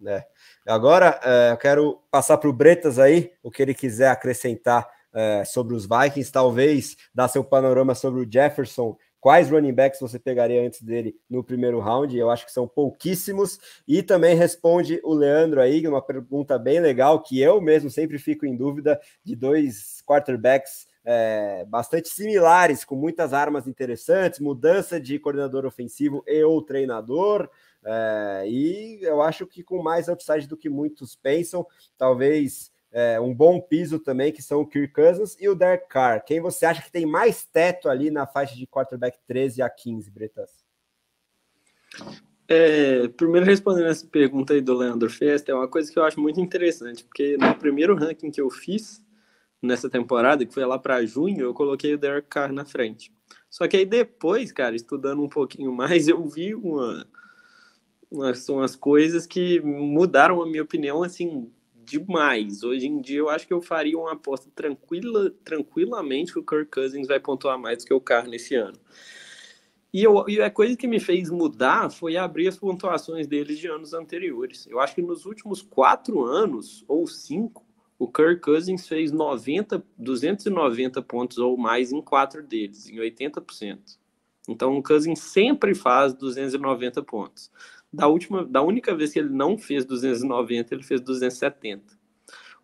é. 0.06 0.28
Agora 0.68 1.22
é, 1.24 1.52
eu 1.54 1.58
quero 1.58 2.04
passar 2.12 2.38
para 2.38 2.50
o 2.50 2.54
Bretas 2.54 3.00
aí, 3.00 3.32
o 3.42 3.50
que 3.50 3.62
ele 3.62 3.74
quiser 3.74 4.10
acrescentar 4.10 4.86
é, 5.14 5.46
sobre 5.46 5.74
os 5.74 5.88
Vikings, 5.88 6.34
talvez 6.34 6.98
dar 7.16 7.30
seu 7.30 7.46
panorama 7.46 7.96
sobre 7.96 8.22
o 8.22 8.30
Jefferson 8.30 8.98
Quais 9.20 9.50
running 9.50 9.74
backs 9.74 10.00
você 10.00 10.18
pegaria 10.18 10.66
antes 10.66 10.82
dele 10.82 11.16
no 11.30 11.44
primeiro 11.44 11.80
round? 11.80 12.18
Eu 12.18 12.30
acho 12.30 12.46
que 12.46 12.52
são 12.52 12.68
pouquíssimos. 12.68 13.60
E 13.88 14.02
também 14.02 14.36
responde 14.36 15.02
o 15.04 15.14
Leandro 15.14 15.62
aí, 15.62 15.86
uma 15.88 16.02
pergunta 16.02 16.58
bem 16.58 16.80
legal, 16.80 17.22
que 17.22 17.40
eu 17.40 17.60
mesmo 17.60 17.90
sempre 17.90 18.18
fico 18.18 18.46
em 18.46 18.56
dúvida 18.56 19.00
de 19.24 19.36
dois 19.36 20.02
quarterbacks 20.06 20.88
é, 21.04 21.66
bastante 21.66 22.10
similares, 22.10 22.86
com 22.86 22.96
muitas 22.96 23.34
armas 23.34 23.68
interessantes, 23.68 24.40
mudança 24.40 25.00
de 25.00 25.18
coordenador 25.18 25.66
ofensivo 25.66 26.24
e 26.28 26.44
ou 26.44 26.62
treinador. 26.62 27.50
É, 27.84 28.44
e 28.48 29.00
eu 29.02 29.22
acho 29.22 29.48
que 29.48 29.64
com 29.64 29.82
mais 29.82 30.08
upside 30.08 30.48
do 30.48 30.58
que 30.58 30.70
muitos 30.70 31.16
pensam, 31.16 31.66
talvez 31.98 32.72
é, 32.92 33.20
um 33.20 33.34
bom 33.34 33.60
piso 33.62 34.00
também, 34.00 34.32
que 34.32 34.42
são 34.42 34.62
o 34.62 34.68
Kirk 34.68 34.94
Cousins 34.94 35.38
e 35.40 35.48
o 35.48 35.56
Derek 35.56 35.88
Carr. 35.88 36.24
Quem 36.26 36.40
você 36.42 36.66
acha 36.66 36.82
que 36.82 36.92
tem 36.92 37.06
mais 37.06 37.46
teto 37.46 37.90
ali 37.90 38.10
na 38.10 38.26
faixa 38.26 38.56
de 38.56 38.66
quarterback 38.66 39.18
13 39.28 39.62
a 39.62 39.70
15, 39.70 40.10
Bretas? 40.10 40.52
É, 42.48 43.08
primeiro 43.10 43.46
respondendo 43.46 43.88
essa 43.88 44.08
pergunta 44.08 44.54
aí 44.54 44.62
do 44.62 44.74
Leandro 44.74 45.10
Festa, 45.10 45.52
é 45.52 45.56
uma 45.56 45.68
coisa 45.68 45.92
que 45.92 46.00
eu 46.00 46.04
acho 46.04 46.20
muito 46.20 46.42
interessante, 46.42 47.04
porque 47.04 47.38
no 47.38 47.54
primeiro 47.56 47.96
ranking 47.96 48.32
que 48.32 48.42
eu 48.42 48.50
fiz 48.50 49.04
nessa 49.62 49.88
temporada, 49.88 50.44
que 50.44 50.54
foi 50.54 50.66
lá 50.66 50.80
para 50.80 51.06
junho, 51.06 51.42
eu 51.42 51.54
coloquei 51.54 51.94
o 51.94 51.98
Derek 51.98 52.28
Carr 52.28 52.52
na 52.52 52.66
frente. 52.66 53.14
Só 53.50 53.68
que 53.68 53.78
aí 53.78 53.86
depois, 53.86 54.52
cara, 54.52 54.76
estudando 54.76 55.22
um 55.22 55.30
pouquinho 55.30 55.72
mais, 55.72 56.08
eu 56.08 56.26
vi 56.28 56.56
uma, 56.56 57.06
umas, 58.10 58.50
umas 58.50 58.76
coisas 58.76 59.28
que 59.28 59.60
mudaram 59.62 60.42
a 60.42 60.48
minha 60.48 60.64
opinião, 60.64 61.04
assim, 61.04 61.52
demais. 61.90 62.64
Hoje 62.64 62.88
em 62.88 63.02
dia, 63.02 63.20
eu 63.20 63.30
acho 63.30 63.48
que 63.48 63.54
eu 63.54 63.62
faria 63.62 63.98
uma 63.98 64.14
aposta 64.14 64.50
tranquila, 64.54 65.32
tranquilamente 65.44 66.32
que 66.32 66.40
o 66.40 66.46
Kirk 66.46 66.72
Cousins 66.72 67.08
vai 67.08 67.20
pontuar 67.20 67.58
mais 67.58 67.80
do 67.80 67.86
que 67.86 67.94
o 67.94 68.02
Carr 68.02 68.28
nesse 68.28 68.56
ano. 68.56 68.78
E, 69.92 70.04
eu, 70.04 70.24
e 70.28 70.40
a 70.40 70.52
coisa 70.52 70.78
que 70.78 70.88
me 70.88 71.00
fez 71.00 71.32
mudar 71.32 71.90
foi 71.90 72.16
abrir 72.16 72.48
as 72.48 72.58
pontuações 72.58 73.28
deles 73.28 73.58
de 73.58 73.68
anos 73.68 73.94
anteriores. 73.94 74.68
Eu 74.68 74.80
acho 74.80 74.94
que 74.94 75.02
nos 75.02 75.26
últimos 75.26 75.64
quatro 75.64 76.24
anos, 76.24 76.86
ou 76.88 77.08
cinco, 77.08 77.66
o 77.98 78.08
Kirk 78.08 78.42
Cousins 78.42 78.88
fez 78.88 79.12
90, 79.12 79.84
290 79.98 81.02
pontos 81.02 81.40
ou 81.40 81.58
mais 81.58 81.92
em 81.92 82.02
quatro 82.02 82.44
deles, 82.44 82.88
em 82.88 82.98
80%. 82.98 83.98
Então 84.48 84.78
o 84.78 84.84
Cousins 84.84 85.20
sempre 85.20 85.76
faz 85.76 86.14
290 86.14 87.04
pontos. 87.04 87.52
Da 87.92 88.08
última, 88.08 88.46
da 88.46 88.62
única 88.62 88.96
vez 88.96 89.12
que 89.12 89.20
ele 89.20 89.30
não 89.30 89.58
fez 89.58 89.86
290, 89.86 90.74
ele 90.74 90.84
fez 90.84 91.02
270. 91.02 91.98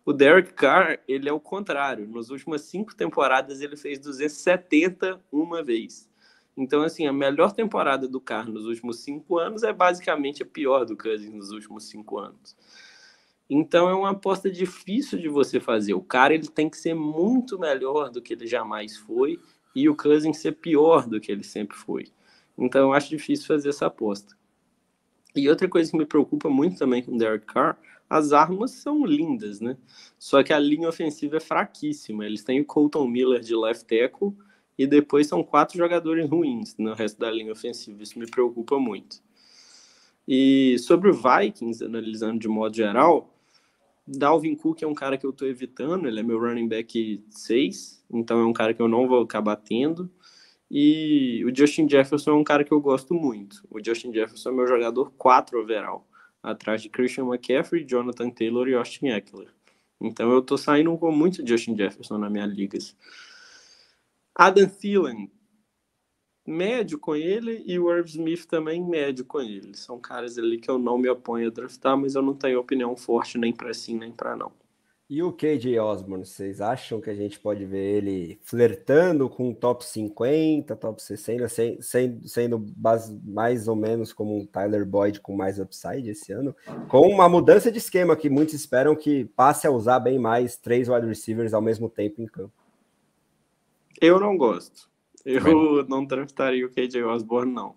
O 0.04 0.12
Derek 0.12 0.52
Carr, 0.52 1.00
ele 1.08 1.28
é 1.28 1.32
o 1.32 1.40
contrário. 1.40 2.08
Nas 2.08 2.30
últimas 2.30 2.62
cinco 2.62 2.94
temporadas, 2.94 3.60
ele 3.60 3.76
fez 3.76 3.98
270 3.98 5.20
uma 5.32 5.64
vez. 5.64 6.08
Então, 6.56 6.82
assim, 6.82 7.06
a 7.06 7.12
melhor 7.12 7.52
temporada 7.52 8.06
do 8.08 8.20
Carr 8.20 8.48
nos 8.48 8.66
últimos 8.66 9.00
cinco 9.00 9.36
anos 9.36 9.64
é 9.64 9.72
basicamente 9.72 10.44
a 10.44 10.46
pior 10.46 10.86
do 10.86 10.96
Cousins 10.96 11.34
nos 11.34 11.50
últimos 11.50 11.88
cinco 11.88 12.18
anos. 12.18 12.56
Então, 13.50 13.88
é 13.90 13.94
uma 13.94 14.10
aposta 14.10 14.50
difícil 14.50 15.18
de 15.18 15.28
você 15.28 15.58
fazer. 15.58 15.94
O 15.94 16.02
cara 16.02 16.34
ele 16.34 16.48
tem 16.48 16.70
que 16.70 16.78
ser 16.78 16.94
muito 16.94 17.58
melhor 17.58 18.08
do 18.08 18.22
que 18.22 18.32
ele 18.32 18.46
jamais 18.46 18.96
foi 18.96 19.38
e 19.74 19.88
o 19.88 19.96
Cousins 19.96 20.38
ser 20.38 20.52
pior 20.52 21.06
do 21.06 21.20
que 21.20 21.30
ele 21.30 21.44
sempre 21.44 21.76
foi. 21.76 22.06
Então, 22.56 22.82
eu 22.82 22.92
acho 22.92 23.10
difícil 23.10 23.46
fazer 23.46 23.68
essa 23.68 23.86
aposta. 23.86 24.34
E 25.36 25.48
outra 25.48 25.68
coisa 25.68 25.90
que 25.90 25.96
me 25.96 26.06
preocupa 26.06 26.48
muito 26.48 26.78
também 26.78 27.02
com 27.02 27.14
o 27.14 27.18
Derek 27.18 27.46
Carr, 27.46 27.76
as 28.08 28.32
armas 28.32 28.70
são 28.70 29.04
lindas, 29.04 29.60
né? 29.60 29.76
Só 30.18 30.42
que 30.42 30.52
a 30.52 30.58
linha 30.58 30.88
ofensiva 30.88 31.36
é 31.36 31.40
fraquíssima. 31.40 32.24
Eles 32.24 32.42
têm 32.42 32.60
o 32.60 32.64
Colton 32.64 33.06
Miller 33.06 33.40
de 33.40 33.54
left 33.54 33.84
tackle 33.84 34.32
e 34.78 34.86
depois 34.86 35.26
são 35.26 35.42
quatro 35.42 35.76
jogadores 35.76 36.28
ruins 36.28 36.76
no 36.78 36.94
resto 36.94 37.18
da 37.18 37.30
linha 37.30 37.52
ofensiva. 37.52 38.02
Isso 38.02 38.18
me 38.18 38.26
preocupa 38.26 38.78
muito. 38.78 39.20
E 40.26 40.76
sobre 40.78 41.10
o 41.10 41.14
Vikings, 41.14 41.84
analisando 41.84 42.38
de 42.38 42.48
modo 42.48 42.74
geral, 42.74 43.32
Dalvin 44.06 44.54
Cook 44.54 44.82
é 44.82 44.86
um 44.86 44.94
cara 44.94 45.18
que 45.18 45.26
eu 45.26 45.30
estou 45.30 45.48
evitando, 45.48 46.06
ele 46.06 46.20
é 46.20 46.22
meu 46.22 46.38
running 46.38 46.68
back 46.68 47.24
6, 47.30 48.04
então 48.12 48.40
é 48.40 48.46
um 48.46 48.52
cara 48.52 48.72
que 48.72 48.80
eu 48.80 48.88
não 48.88 49.06
vou 49.08 49.22
acabar 49.22 49.56
tendo. 49.56 50.10
E 50.70 51.44
o 51.44 51.54
Justin 51.54 51.88
Jefferson 51.88 52.30
é 52.30 52.34
um 52.34 52.44
cara 52.44 52.64
que 52.64 52.72
eu 52.72 52.80
gosto 52.80 53.14
muito. 53.14 53.66
O 53.70 53.82
Justin 53.82 54.12
Jefferson 54.12 54.50
é 54.50 54.52
meu 54.52 54.66
jogador 54.66 55.12
4 55.12 55.60
overall, 55.60 56.06
atrás 56.42 56.82
de 56.82 56.88
Christian 56.88 57.24
McCaffrey, 57.24 57.84
Jonathan 57.84 58.30
Taylor 58.30 58.68
e 58.68 58.74
Austin 58.74 59.08
Eckler. 59.08 59.48
Então 60.00 60.30
eu 60.30 60.42
tô 60.42 60.58
saindo 60.58 60.96
com 60.98 61.10
muito 61.10 61.46
Justin 61.46 61.76
Jefferson 61.76 62.18
na 62.18 62.28
minha 62.28 62.46
liga. 62.46 62.78
Adam 64.34 64.68
Thielen, 64.68 65.30
médio 66.46 66.98
com 66.98 67.16
ele, 67.16 67.62
e 67.66 67.78
o 67.78 67.90
Irv 67.90 68.06
Smith 68.06 68.46
também 68.46 68.84
médio 68.84 69.24
com 69.24 69.40
ele. 69.40 69.74
São 69.74 69.98
caras 69.98 70.36
ali 70.36 70.58
que 70.58 70.70
eu 70.70 70.78
não 70.78 70.98
me 70.98 71.08
oponho 71.08 71.48
a 71.48 71.50
draftar, 71.50 71.96
mas 71.96 72.14
eu 72.14 72.22
não 72.22 72.34
tenho 72.34 72.60
opinião 72.60 72.96
forte 72.96 73.38
nem 73.38 73.52
para 73.52 73.72
sim, 73.72 73.96
nem 73.98 74.12
para 74.12 74.36
não. 74.36 74.52
E 75.08 75.22
o 75.22 75.32
KJ 75.32 75.78
Osborne, 75.78 76.26
vocês 76.26 76.60
acham 76.60 77.00
que 77.00 77.08
a 77.08 77.14
gente 77.14 77.38
pode 77.38 77.64
ver 77.64 77.98
ele 77.98 78.40
flertando 78.42 79.30
com 79.30 79.54
top 79.54 79.84
50, 79.84 80.74
top 80.74 81.00
60, 81.00 81.48
sendo, 81.48 82.28
sendo 82.28 82.58
base, 82.58 83.16
mais 83.24 83.68
ou 83.68 83.76
menos 83.76 84.12
como 84.12 84.36
um 84.36 84.44
Tyler 84.44 84.84
Boyd 84.84 85.20
com 85.20 85.36
mais 85.36 85.60
upside 85.60 86.10
esse 86.10 86.32
ano? 86.32 86.56
Com 86.88 87.02
uma 87.02 87.28
mudança 87.28 87.70
de 87.70 87.78
esquema 87.78 88.16
que 88.16 88.28
muitos 88.28 88.54
esperam 88.54 88.96
que 88.96 89.26
passe 89.26 89.64
a 89.64 89.70
usar 89.70 90.00
bem 90.00 90.18
mais 90.18 90.56
três 90.56 90.88
wide 90.88 91.06
receivers 91.06 91.54
ao 91.54 91.62
mesmo 91.62 91.88
tempo 91.88 92.20
em 92.20 92.26
campo. 92.26 92.52
Eu 94.00 94.18
não 94.18 94.36
gosto. 94.36 94.90
Eu 95.24 95.86
não 95.86 96.04
draftaria 96.04 96.66
o 96.66 96.70
KJ 96.70 97.04
Osborne, 97.04 97.52
não. 97.52 97.76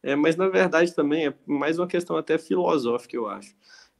É, 0.00 0.14
mas 0.14 0.36
na 0.36 0.48
verdade 0.48 0.94
também 0.94 1.26
é 1.26 1.34
mais 1.44 1.76
uma 1.78 1.88
questão 1.88 2.16
até 2.16 2.38
filosófica, 2.38 3.16
eu 3.16 3.28
acho. 3.28 3.52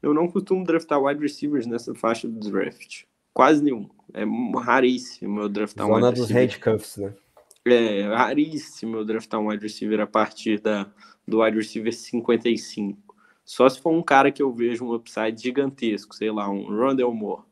Eu 0.03 0.13
não 0.13 0.29
costumo 0.29 0.65
draftar 0.65 1.01
wide 1.01 1.21
receivers 1.21 1.67
nessa 1.67 1.95
faixa 1.95 2.27
do 2.27 2.51
draft. 2.51 3.05
Quase 3.33 3.63
nenhum. 3.63 3.89
É 4.13 4.25
raríssimo 4.59 5.41
eu 5.41 5.49
draftar 5.49 5.87
Zona 5.87 5.99
um 5.99 6.09
wide 6.09 6.21
receiver. 6.21 6.49
dos 6.49 6.57
handcuffs, 6.57 6.97
né? 6.97 7.15
É 7.65 8.03
raríssimo 8.09 8.97
eu 8.97 9.05
draftar 9.05 9.41
um 9.41 9.49
wide 9.49 9.63
receiver 9.63 10.01
a 10.01 10.07
partir 10.07 10.61
da, 10.61 10.91
do 11.27 11.41
wide 11.41 11.57
receiver 11.57 11.93
55. 11.93 13.15
Só 13.45 13.69
se 13.69 13.81
for 13.81 13.93
um 13.93 14.03
cara 14.03 14.31
que 14.33 14.43
eu 14.43 14.53
vejo 14.53 14.85
um 14.85 14.95
upside 14.95 15.41
gigantesco, 15.41 16.15
sei 16.15 16.31
lá, 16.31 16.49
um 16.51 16.65
Rondell 16.65 17.13
Moore. 17.13 17.45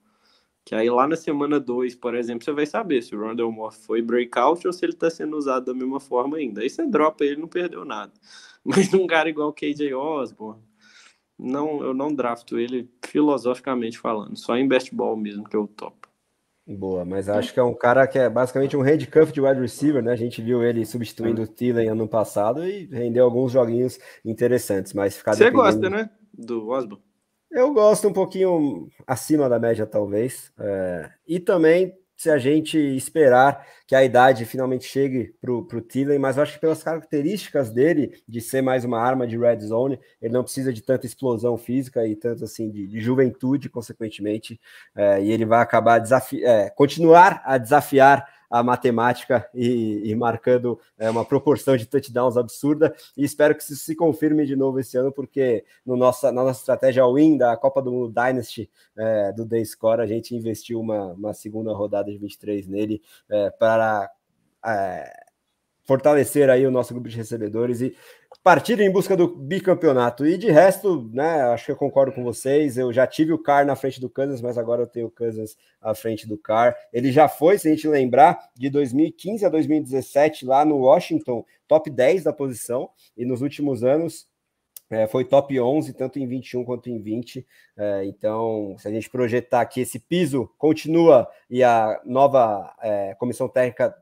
Que 0.65 0.75
aí 0.75 0.91
lá 0.91 1.07
na 1.09 1.17
semana 1.17 1.59
2, 1.59 1.95
por 1.97 2.15
exemplo, 2.15 2.45
você 2.45 2.53
vai 2.53 2.67
saber 2.67 3.03
se 3.03 3.15
o 3.15 3.21
Rondell 3.21 3.51
Moore 3.51 3.75
foi 3.75 4.03
breakout 4.03 4.67
ou 4.67 4.73
se 4.73 4.85
ele 4.85 4.93
está 4.93 5.11
sendo 5.11 5.37
usado 5.37 5.67
da 5.67 5.75
mesma 5.75 5.99
forma 5.99 6.37
ainda. 6.37 6.61
Aí 6.61 6.71
você 6.71 6.87
dropa 6.87 7.25
ele 7.25 7.41
não 7.41 7.49
perdeu 7.49 7.85
nada. 7.85 8.13
Mas 8.65 8.93
um 8.93 9.07
cara 9.07 9.29
igual 9.29 9.49
o 9.49 9.53
KJ 9.53 9.95
Osborne, 9.95 10.63
não, 11.41 11.83
eu 11.83 11.95
não 11.95 12.15
drafto 12.15 12.59
ele 12.59 12.91
filosoficamente 13.05 13.99
falando, 13.99 14.37
só 14.37 14.57
em 14.57 14.69
best 14.69 14.95
ball 14.95 15.17
mesmo 15.17 15.49
que 15.49 15.57
eu 15.57 15.67
topo. 15.67 16.09
Boa, 16.67 17.05
mas 17.05 17.29
acho 17.29 17.53
que 17.53 17.59
é 17.59 17.63
um 17.63 17.75
cara 17.75 18.07
que 18.07 18.19
é 18.19 18.29
basicamente 18.29 18.77
um 18.77 18.83
handcuff 18.83 19.33
de 19.33 19.41
wide 19.41 19.61
receiver, 19.61 20.03
né? 20.03 20.13
A 20.13 20.17
gente 20.17 20.41
viu 20.41 20.63
ele 20.63 20.87
substituindo 20.87 21.43
o 21.43 21.47
Thielen 21.47 21.89
ano 21.89 22.07
passado 22.07 22.65
e 22.65 22.87
rendeu 22.87 23.25
alguns 23.25 23.51
joguinhos 23.51 23.99
interessantes, 24.25 24.93
mas 24.93 25.17
ficar 25.17 25.33
Você 25.33 25.45
dependendo... 25.45 25.65
gosta, 25.65 25.91
né? 25.91 26.11
Do 26.33 26.69
Osborne? 26.69 27.03
Eu 27.51 27.73
gosto 27.73 28.07
um 28.07 28.13
pouquinho 28.13 28.89
acima 29.05 29.49
da 29.49 29.59
média, 29.59 29.85
talvez. 29.85 30.53
É... 30.61 31.11
E 31.27 31.41
também 31.41 31.93
se 32.21 32.29
a 32.29 32.37
gente 32.37 32.77
esperar 32.77 33.67
que 33.87 33.95
a 33.95 34.05
idade 34.05 34.45
finalmente 34.45 34.85
chegue 34.85 35.35
para 35.41 35.51
o 35.51 35.81
Thielen, 35.81 36.19
mas 36.19 36.37
eu 36.37 36.43
acho 36.43 36.53
que 36.53 36.61
pelas 36.61 36.83
características 36.83 37.71
dele, 37.71 38.13
de 38.29 38.43
ser 38.43 38.61
mais 38.61 38.85
uma 38.85 39.01
arma 39.01 39.27
de 39.27 39.39
red 39.39 39.59
zone, 39.61 39.99
ele 40.21 40.35
não 40.35 40.43
precisa 40.43 40.71
de 40.71 40.83
tanta 40.83 41.07
explosão 41.07 41.57
física 41.57 42.07
e 42.07 42.15
tanto 42.15 42.45
assim 42.45 42.71
de, 42.71 42.87
de 42.87 43.01
juventude, 43.01 43.71
consequentemente, 43.71 44.61
é, 44.95 45.23
e 45.23 45.33
ele 45.33 45.47
vai 45.47 45.63
acabar 45.63 45.99
desafi 45.99 46.45
é, 46.45 46.69
continuar 46.69 47.41
a 47.43 47.57
desafiar 47.57 48.29
a 48.51 48.63
matemática 48.63 49.49
e, 49.55 50.11
e 50.11 50.15
marcando 50.17 50.79
é, 50.99 51.09
uma 51.09 51.25
proporção 51.25 51.77
de 51.77 51.87
touchdowns 51.87 52.37
absurda. 52.37 52.95
E 53.17 53.25
espero 53.25 53.55
que 53.55 53.63
isso 53.63 53.77
se 53.77 53.95
confirme 53.95 54.45
de 54.45 54.57
novo 54.57 54.81
esse 54.81 54.97
ano, 54.97 55.13
porque 55.13 55.65
no 55.87 55.97
nossa, 55.97 56.33
na 56.33 56.43
nossa 56.43 56.61
estratégia 56.61 57.07
win 57.07 57.39
da 57.39 57.57
Copa 57.57 57.81
do 57.81 57.93
Mundo 57.93 58.13
Dynasty 58.13 58.69
é, 58.97 59.33
do 59.33 59.45
Day 59.45 59.65
Score, 59.65 60.01
a 60.01 60.07
gente 60.07 60.35
investiu 60.35 60.81
uma, 60.81 61.13
uma 61.13 61.33
segunda 61.33 61.73
rodada 61.73 62.11
de 62.11 62.19
23 62.19 62.67
nele 62.67 63.01
é, 63.29 63.51
para 63.51 64.11
é, 64.67 65.30
fortalecer 65.91 66.49
aí 66.49 66.65
o 66.65 66.71
nosso 66.71 66.95
grupo 66.95 67.09
de 67.09 67.17
recebedores 67.17 67.81
e 67.81 67.93
partir 68.45 68.79
em 68.79 68.89
busca 68.89 69.17
do 69.17 69.27
bicampeonato. 69.27 70.25
E 70.25 70.39
de 70.39 70.49
resto, 70.49 71.11
né, 71.13 71.43
acho 71.53 71.65
que 71.65 71.73
eu 71.73 71.77
concordo 71.77 72.13
com 72.13 72.23
vocês. 72.23 72.79
Eu 72.79 72.93
já 72.93 73.09
tive 73.09 73.33
o 73.33 73.39
Car 73.43 73.67
na 73.67 73.75
frente 73.75 74.01
do 74.01 74.09
Kansas, 74.09 74.41
mas 74.41 74.57
agora 74.57 74.83
eu 74.83 74.87
tenho 74.87 75.09
o 75.09 75.11
Kansas 75.11 75.57
à 75.81 75.93
frente 75.93 76.29
do 76.29 76.39
Car. 76.39 76.77
Ele 76.93 77.11
já 77.11 77.27
foi, 77.27 77.59
se 77.59 77.67
a 77.67 77.73
gente 77.73 77.89
lembrar, 77.89 78.39
de 78.55 78.71
2015 78.71 79.45
a 79.45 79.49
2017 79.49 80.47
lá 80.47 80.65
no 80.65 80.77
Washington, 80.77 81.45
top 81.67 81.91
10 81.91 82.23
da 82.23 82.33
posição, 82.33 82.89
e 83.17 83.25
nos 83.25 83.43
últimos 83.43 83.83
anos 83.83 84.29
é, 84.89 85.09
foi 85.09 85.25
top 85.25 85.59
11, 85.59 85.93
tanto 85.95 86.21
em 86.21 86.27
21 86.29 86.65
quanto 86.65 86.89
em 86.89 87.03
20. 87.03 87.45
É, 87.77 88.05
então, 88.05 88.77
se 88.79 88.87
a 88.87 88.93
gente 88.93 89.11
projetar 89.11 89.67
que 89.67 89.81
esse 89.81 89.99
piso 89.99 90.49
continua 90.57 91.29
e 91.51 91.65
a 91.65 92.01
nova 92.05 92.73
é, 92.81 93.13
comissão 93.17 93.49
técnica 93.49 93.93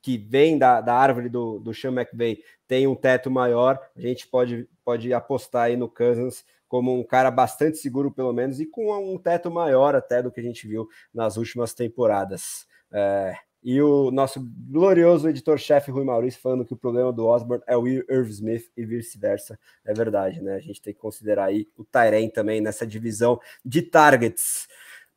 que 0.00 0.16
vem 0.16 0.58
da, 0.58 0.80
da 0.80 0.94
árvore 0.94 1.28
do, 1.28 1.58
do 1.58 1.74
Sean 1.74 1.92
McVay 1.92 2.42
tem 2.66 2.86
um 2.86 2.94
teto 2.94 3.30
maior, 3.30 3.78
a 3.96 4.00
gente 4.00 4.26
pode, 4.26 4.68
pode 4.84 5.12
apostar 5.12 5.64
aí 5.64 5.76
no 5.76 5.88
Cousins 5.88 6.44
como 6.68 6.94
um 6.94 7.02
cara 7.02 7.30
bastante 7.30 7.78
seguro, 7.78 8.10
pelo 8.10 8.32
menos, 8.32 8.60
e 8.60 8.66
com 8.66 8.92
um 9.12 9.16
teto 9.16 9.50
maior 9.50 9.94
até 9.94 10.22
do 10.22 10.30
que 10.30 10.38
a 10.38 10.42
gente 10.42 10.68
viu 10.68 10.86
nas 11.14 11.38
últimas 11.38 11.72
temporadas. 11.72 12.66
É, 12.92 13.34
E 13.62 13.82
o 13.82 14.10
nosso 14.10 14.40
glorioso 14.70 15.28
editor-chefe 15.28 15.90
Rui 15.90 16.04
Maurício 16.04 16.40
falando 16.40 16.64
que 16.64 16.72
o 16.72 16.76
problema 16.76 17.12
do 17.12 17.26
Osborne 17.26 17.64
é 17.66 17.76
o 17.76 17.88
Irv 17.88 18.28
Smith 18.28 18.70
e 18.76 18.84
vice-versa. 18.84 19.58
É 19.84 19.92
verdade, 19.92 20.40
né? 20.40 20.54
A 20.54 20.60
gente 20.60 20.80
tem 20.80 20.94
que 20.94 21.00
considerar 21.00 21.46
aí 21.46 21.66
o 21.76 21.84
Tyren 21.84 22.28
também 22.30 22.60
nessa 22.60 22.86
divisão 22.86 23.40
de 23.64 23.82
targets. 23.82 24.68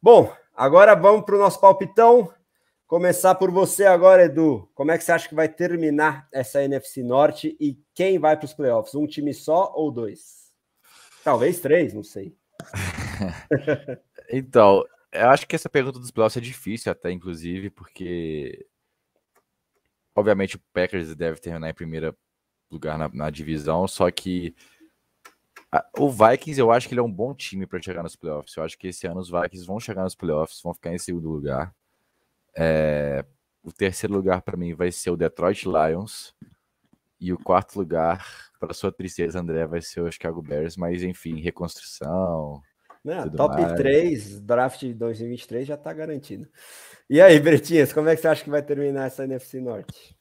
Bom, 0.01 0.33
agora 0.55 0.95
vamos 0.95 1.23
para 1.23 1.35
o 1.35 1.39
nosso 1.39 1.59
palpitão. 1.59 2.33
Começar 2.91 3.35
por 3.35 3.49
você 3.49 3.85
agora, 3.85 4.25
Edu. 4.25 4.69
Como 4.75 4.91
é 4.91 4.97
que 4.97 5.03
você 5.05 5.13
acha 5.13 5.29
que 5.29 5.33
vai 5.33 5.47
terminar 5.47 6.27
essa 6.29 6.61
NFC 6.61 7.01
Norte 7.01 7.55
e 7.57 7.81
quem 7.95 8.19
vai 8.19 8.35
para 8.35 8.43
os 8.43 8.53
playoffs? 8.53 8.93
Um 8.93 9.07
time 9.07 9.33
só 9.33 9.71
ou 9.73 9.89
dois? 9.89 10.51
Talvez 11.23 11.61
três, 11.61 11.93
não 11.93 12.03
sei. 12.03 12.35
então, 14.29 14.83
eu 15.09 15.29
acho 15.29 15.47
que 15.47 15.55
essa 15.55 15.69
pergunta 15.69 15.99
dos 15.99 16.11
playoffs 16.11 16.35
é 16.35 16.41
difícil 16.41 16.91
até, 16.91 17.09
inclusive, 17.09 17.69
porque 17.69 18.67
obviamente 20.13 20.57
o 20.57 20.61
Packers 20.73 21.15
deve 21.15 21.39
terminar 21.39 21.69
em 21.69 21.73
primeiro 21.73 22.13
lugar 22.69 22.97
na, 22.97 23.07
na 23.07 23.29
divisão, 23.29 23.87
só 23.87 24.11
que 24.11 24.53
a, 25.71 25.81
o 25.97 26.09
Vikings 26.11 26.59
eu 26.59 26.73
acho 26.73 26.89
que 26.89 26.93
ele 26.93 26.99
é 26.99 27.03
um 27.03 27.09
bom 27.09 27.33
time 27.33 27.65
para 27.65 27.81
chegar 27.81 28.03
nos 28.03 28.17
playoffs. 28.17 28.53
Eu 28.57 28.63
acho 28.63 28.77
que 28.77 28.89
esse 28.89 29.07
ano 29.07 29.21
os 29.21 29.29
Vikings 29.29 29.65
vão 29.65 29.79
chegar 29.79 30.03
nos 30.03 30.13
playoffs, 30.13 30.61
vão 30.61 30.73
ficar 30.73 30.93
em 30.93 30.97
segundo 30.97 31.29
lugar. 31.29 31.73
É, 32.55 33.25
o 33.63 33.71
terceiro 33.71 34.13
lugar 34.13 34.41
para 34.41 34.57
mim 34.57 34.73
vai 34.73 34.91
ser 34.91 35.09
o 35.11 35.17
Detroit 35.17 35.65
Lions 35.65 36.33
e 37.19 37.31
o 37.31 37.37
quarto 37.37 37.77
lugar, 37.77 38.25
para 38.59 38.73
sua 38.73 38.91
tristeza, 38.91 39.39
André, 39.39 39.65
vai 39.67 39.81
ser 39.81 40.01
o 40.01 40.11
Chicago 40.11 40.41
Bears, 40.41 40.75
mas 40.75 41.03
enfim, 41.03 41.39
reconstrução, 41.39 42.61
não, 43.03 43.29
top 43.29 43.61
mais. 43.61 43.73
3, 43.73 44.41
draft 44.41 44.79
de 44.81 44.93
2023 44.93 45.67
já 45.67 45.75
está 45.75 45.91
garantido. 45.91 46.47
E 47.09 47.19
aí, 47.19 47.39
Bretinhas, 47.39 47.91
como 47.91 48.09
é 48.09 48.15
que 48.15 48.21
você 48.21 48.27
acha 48.27 48.43
que 48.43 48.49
vai 48.49 48.61
terminar 48.61 49.07
essa 49.07 49.23
NFC 49.23 49.59
Norte? 49.59 50.15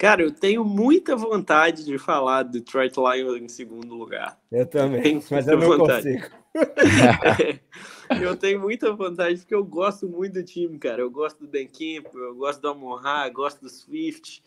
Cara, 0.00 0.22
eu 0.22 0.32
tenho 0.32 0.64
muita 0.64 1.14
vontade 1.14 1.84
de 1.84 1.98
falar 1.98 2.44
do 2.44 2.52
Detroit 2.52 2.94
Lions 2.96 3.42
em 3.42 3.48
segundo 3.48 3.94
lugar. 3.94 4.40
Eu 4.50 4.64
também, 4.64 5.16
eu 5.16 5.22
mas 5.30 5.46
eu 5.46 5.58
não 5.58 5.76
vontade. 5.76 6.14
consigo. 6.14 6.40
eu 8.24 8.34
tenho 8.34 8.60
muita 8.60 8.90
vontade 8.94 9.40
porque 9.40 9.54
eu 9.54 9.62
gosto 9.62 10.08
muito 10.08 10.32
do 10.32 10.42
time, 10.42 10.78
cara. 10.78 11.02
Eu 11.02 11.10
gosto 11.10 11.40
do 11.40 11.46
Dan 11.46 11.66
Campbell, 11.66 12.28
eu 12.28 12.34
gosto 12.34 12.62
do 12.62 12.68
Amorra, 12.68 13.28
gosto 13.28 13.60
do 13.60 13.68
Swift. 13.68 14.42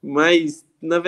Mas 0.00 0.64
na 0.80 1.02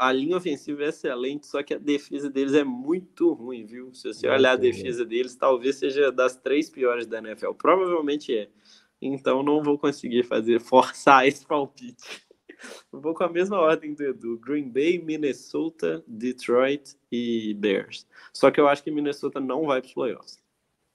a 0.00 0.12
linha 0.12 0.36
ofensiva 0.36 0.82
é 0.82 0.88
excelente, 0.88 1.46
só 1.46 1.62
que 1.62 1.74
a 1.74 1.78
defesa 1.78 2.28
deles 2.28 2.52
é 2.52 2.64
muito 2.64 3.32
ruim, 3.32 3.64
viu? 3.64 3.94
Se 3.94 4.12
você 4.12 4.28
olhar 4.28 4.54
a 4.54 4.56
defesa 4.56 5.04
deles, 5.04 5.36
talvez 5.36 5.76
seja 5.76 6.10
das 6.10 6.34
três 6.34 6.68
piores 6.68 7.06
da 7.06 7.18
NFL. 7.18 7.52
Provavelmente 7.52 8.36
é. 8.36 8.48
Então 9.00 9.40
não 9.44 9.62
vou 9.62 9.78
conseguir 9.78 10.24
fazer, 10.24 10.58
forçar 10.58 11.28
esse 11.28 11.46
palpite. 11.46 12.25
Vou 12.92 13.14
com 13.14 13.24
a 13.24 13.28
mesma 13.28 13.58
ordem 13.58 13.94
do 13.94 14.02
Edu: 14.02 14.38
Green 14.38 14.68
Bay, 14.68 14.98
Minnesota, 14.98 16.04
Detroit 16.06 16.96
e 17.10 17.54
Bears. 17.54 18.06
Só 18.32 18.50
que 18.50 18.60
eu 18.60 18.68
acho 18.68 18.82
que 18.82 18.90
Minnesota 18.90 19.40
não 19.40 19.66
vai 19.66 19.80
para 19.80 19.88
os 19.88 19.94
playoffs. 19.94 20.42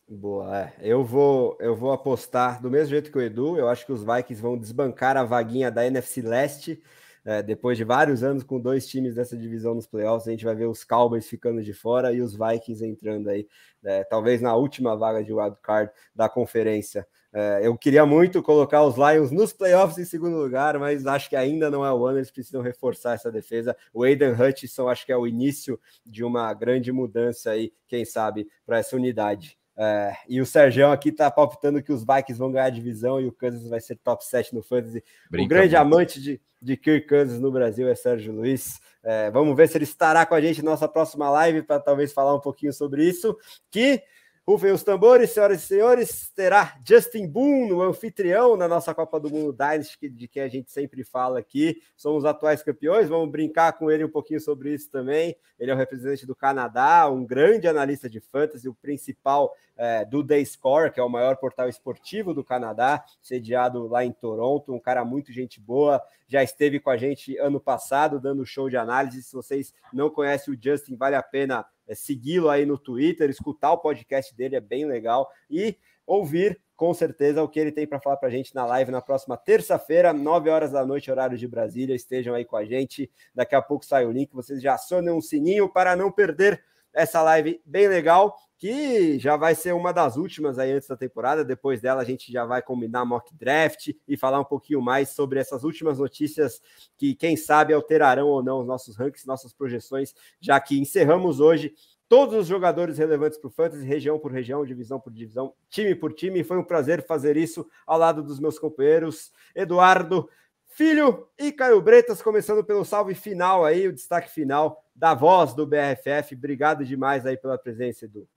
Boa, 0.08 0.60
é. 0.60 0.74
Eu 0.82 1.04
vou, 1.04 1.58
eu 1.60 1.76
vou 1.76 1.92
apostar 1.92 2.62
do 2.62 2.70
mesmo 2.70 2.90
jeito 2.90 3.12
que 3.12 3.18
o 3.18 3.22
Edu. 3.22 3.58
Eu 3.58 3.70
acho 3.70 3.86
que 3.86 3.92
os 3.92 4.04
Vikings 4.04 4.42
vão 4.42 4.58
desbancar 4.58 5.16
a 5.16 5.24
vaguinha 5.24 5.72
da 5.72 5.86
NFC 5.86 6.22
Leste 6.22 6.82
é, 7.24 7.44
depois 7.44 7.78
de 7.78 7.84
vários 7.84 8.24
anos 8.24 8.44
com 8.44 8.60
dois 8.60 8.88
times 8.88 9.14
dessa 9.14 9.38
divisão 9.38 9.76
nos 9.76 9.86
playoffs, 9.86 10.28
a 10.28 10.32
gente 10.32 10.44
vai 10.46 10.56
ver 10.56 10.66
os 10.66 10.84
Cowboys 10.84 11.28
ficando 11.28 11.62
de 11.62 11.74
fora 11.74 12.12
e 12.12 12.20
os 12.20 12.36
Vikings 12.36 12.84
entrando 12.86 13.30
aí, 13.30 13.48
é, 13.84 14.04
talvez 14.04 14.42
na 14.42 14.56
última 14.56 14.96
vaga 14.98 15.24
de 15.24 15.32
wildcard 15.32 15.92
da 16.16 16.28
conferência. 16.28 17.08
É, 17.34 17.62
eu 17.64 17.78
queria 17.78 18.06
muito 18.06 18.44
colocar 18.44 18.84
os 18.84 18.96
Lions 18.96 19.32
nos 19.32 19.54
playoffs 19.54 19.98
em 19.98 20.06
segundo 20.06 20.36
lugar, 20.38 20.78
mas 20.78 21.06
acho 21.06 21.30
que 21.30 21.36
ainda 21.36 21.70
não 21.70 21.86
é 21.86 21.94
o 21.94 22.06
ano, 22.06 22.18
eles 22.18 22.32
precisam 22.32 22.62
reforçar 22.62 23.14
essa 23.14 23.32
defesa. 23.32 23.76
O 23.94 24.04
Aiden 24.04 24.34
Hutchinson 24.34 24.90
acho 24.90 25.06
que 25.06 25.12
é 25.12 25.18
o 25.18 25.26
início 25.26 25.80
de 26.06 26.24
uma 26.24 26.54
grande 26.54 26.92
mudança 26.92 27.52
aí, 27.52 27.72
quem 27.88 28.04
sabe, 28.04 28.48
para 28.66 28.80
essa 28.80 28.96
unidade. 28.96 29.58
É, 29.78 30.14
e 30.28 30.42
o 30.42 30.46
Sérgio 30.46 30.92
aqui 30.92 31.12
tá 31.12 31.32
palpitando 31.32 31.82
que 31.82 31.94
os 31.94 32.02
Vikings 32.02 32.38
vão 32.38 32.52
ganhar 32.52 32.66
a 32.66 32.70
divisão 32.70 33.20
e 33.22 33.26
o 33.26 33.32
Kansas 33.32 33.68
vai 33.68 33.80
ser 33.80 33.96
top 33.98 34.26
7 34.26 34.54
no 34.54 34.62
Fantasy. 34.62 35.04
Brinca 35.30 35.46
o 35.46 35.50
grande 35.50 35.76
muito. 35.76 35.88
amante 35.88 36.22
de, 36.22 36.42
de 36.62 36.76
Kirk 36.76 37.08
Kansas 37.08 37.40
no 37.40 37.52
Brasil 37.52 37.88
é 37.88 37.96
Sérgio 37.96 38.34
Luiz. 38.34 38.80
É, 39.02 39.32
vamos 39.32 39.56
ver 39.56 39.70
se 39.70 39.78
ele 39.78 39.86
estará 39.86 40.26
com 40.26 40.36
a 40.36 40.42
gente 40.42 40.62
na 40.62 40.72
nossa 40.72 40.88
próxima 40.88 41.30
live 41.30 41.64
para 41.64 41.80
talvez 41.80 42.12
falar 42.12 42.36
um 42.36 42.42
pouquinho 42.42 42.74
sobre 42.74 43.08
isso. 43.08 43.36
Que 43.72 44.04
Rufem 44.52 44.74
os 44.74 44.84
tambores, 44.84 45.32
senhoras 45.32 45.64
e 45.64 45.66
senhores, 45.66 46.30
terá 46.36 46.78
Justin 46.86 47.26
Boone, 47.26 47.72
o 47.72 47.82
anfitrião 47.82 48.58
na 48.58 48.68
nossa 48.68 48.94
Copa 48.94 49.18
do 49.18 49.30
Mundo 49.30 49.54
Dynasty, 49.54 50.10
de 50.10 50.28
que 50.28 50.42
a 50.42 50.50
gente 50.50 50.70
sempre 50.70 51.06
fala 51.06 51.40
aqui. 51.40 51.82
Somos 51.96 52.26
atuais 52.26 52.62
campeões, 52.62 53.08
vamos 53.08 53.32
brincar 53.32 53.72
com 53.72 53.90
ele 53.90 54.04
um 54.04 54.10
pouquinho 54.10 54.42
sobre 54.42 54.74
isso 54.74 54.92
também. 54.92 55.38
Ele 55.58 55.72
é 55.72 55.74
o 55.74 55.78
representante 55.78 56.26
do 56.26 56.36
Canadá, 56.36 57.10
um 57.10 57.26
grande 57.26 57.66
analista 57.66 58.10
de 58.10 58.20
fantasy, 58.20 58.68
o 58.68 58.74
principal 58.74 59.56
é, 59.78 60.04
do 60.04 60.22
The 60.22 60.44
Score, 60.44 60.92
que 60.92 61.00
é 61.00 61.04
o 61.04 61.08
maior 61.08 61.38
portal 61.38 61.70
esportivo 61.70 62.34
do 62.34 62.44
Canadá, 62.44 63.06
sediado 63.22 63.88
lá 63.88 64.04
em 64.04 64.12
Toronto, 64.12 64.74
um 64.74 64.80
cara 64.82 65.06
muito 65.06 65.32
gente 65.32 65.62
boa, 65.62 66.04
já 66.28 66.44
esteve 66.44 66.78
com 66.78 66.90
a 66.90 66.98
gente 66.98 67.38
ano 67.38 67.60
passado 67.60 68.20
dando 68.20 68.46
show 68.46 68.70
de 68.70 68.76
análise. 68.76 69.24
Se 69.24 69.34
vocês 69.34 69.74
não 69.94 70.10
conhecem 70.10 70.54
o 70.54 70.58
Justin, 70.62 70.98
vale 70.98 71.16
a 71.16 71.24
pena 71.24 71.66
é, 71.88 71.96
segui-lo 71.96 72.50
aí 72.50 72.66
no 72.66 72.78
Twitter, 72.78 73.30
escutar 73.30 73.72
o 73.72 73.78
podcast 73.78 74.36
dele 74.36 74.56
é 74.56 74.62
bem 74.62 74.86
legal 74.86 75.30
e 75.50 75.78
ouvir 76.06 76.60
com 76.76 76.94
certeza 76.96 77.44
o 77.44 77.48
que 77.48 77.60
ele 77.60 77.72
tem 77.72 77.86
para 77.86 78.00
falar 78.00 78.18
para 78.18 78.28
a 78.28 78.32
gente 78.32 78.56
na 78.56 78.66
live 78.66 78.92
na 78.92 79.02
próxima 79.02 79.38
terça-feira, 79.38 80.12
9 80.12 80.50
horas 80.50 80.72
da 80.72 80.84
noite, 80.84 81.12
horário 81.12 81.38
de 81.38 81.48
Brasília. 81.48 81.96
Estejam 81.96 82.34
aí 82.34 82.44
com 82.44 82.58
a 82.58 82.66
gente. 82.66 83.08
Daqui 83.36 83.54
a 83.54 83.62
pouco 83.62 83.86
sai 83.86 84.04
o 84.04 84.12
link. 84.12 84.34
Vocês 84.34 84.60
já 84.60 84.74
acionem 84.74 85.12
um 85.12 85.22
sininho 85.22 85.70
para 85.70 85.96
não 85.96 86.12
perder 86.12 86.64
essa 86.92 87.22
live 87.22 87.62
bem 87.64 87.88
legal, 87.88 88.36
que 88.62 89.18
já 89.18 89.36
vai 89.36 89.56
ser 89.56 89.74
uma 89.74 89.92
das 89.92 90.18
últimas 90.18 90.60
aí 90.60 90.72
antes 90.72 90.88
da 90.88 90.96
temporada. 90.96 91.44
Depois 91.44 91.82
dela, 91.82 92.00
a 92.00 92.06
gente 92.06 92.32
já 92.32 92.46
vai 92.46 92.62
combinar 92.62 93.04
mock 93.04 93.34
draft 93.34 93.90
e 94.08 94.16
falar 94.16 94.40
um 94.40 94.46
pouquinho 94.46 94.80
mais 94.80 95.10
sobre 95.10 95.40
essas 95.40 95.64
últimas 95.64 95.98
notícias 95.98 96.62
que, 96.96 97.16
quem 97.16 97.36
sabe, 97.36 97.74
alterarão 97.74 98.28
ou 98.28 98.44
não 98.44 98.60
os 98.60 98.68
nossos 98.68 98.96
rankings, 98.96 99.26
nossas 99.26 99.52
projeções, 99.52 100.14
já 100.40 100.60
que 100.60 100.80
encerramos 100.80 101.40
hoje 101.40 101.74
todos 102.08 102.36
os 102.36 102.46
jogadores 102.46 103.00
relevantes 103.00 103.40
para 103.40 103.48
o 103.48 103.52
Fantasy, 103.52 103.84
região 103.84 104.20
por 104.20 104.32
região, 104.32 104.64
divisão 104.64 105.00
por 105.00 105.12
divisão, 105.12 105.56
time 105.68 105.96
por 105.96 106.14
time. 106.14 106.44
Foi 106.44 106.60
um 106.60 106.64
prazer 106.64 107.04
fazer 107.04 107.38
isso 107.38 107.68
ao 107.84 107.98
lado 107.98 108.22
dos 108.22 108.40
meus 108.40 108.60
companheiros 108.60 109.32
Eduardo 109.56 110.30
Filho 110.68 111.28
e 111.36 111.52
Caio 111.52 111.82
Bretas, 111.82 112.22
começando 112.22 112.64
pelo 112.64 112.86
salve 112.86 113.16
final 113.16 113.66
aí, 113.66 113.88
o 113.88 113.94
destaque 113.94 114.30
final 114.30 114.86
da 114.96 115.16
voz 115.16 115.56
do 115.56 115.66
BRFF. 115.66 116.36
Obrigado 116.36 116.86
demais 116.86 117.26
aí 117.26 117.36
pela 117.36 117.58
presença, 117.58 118.06
Edu. 118.06 118.30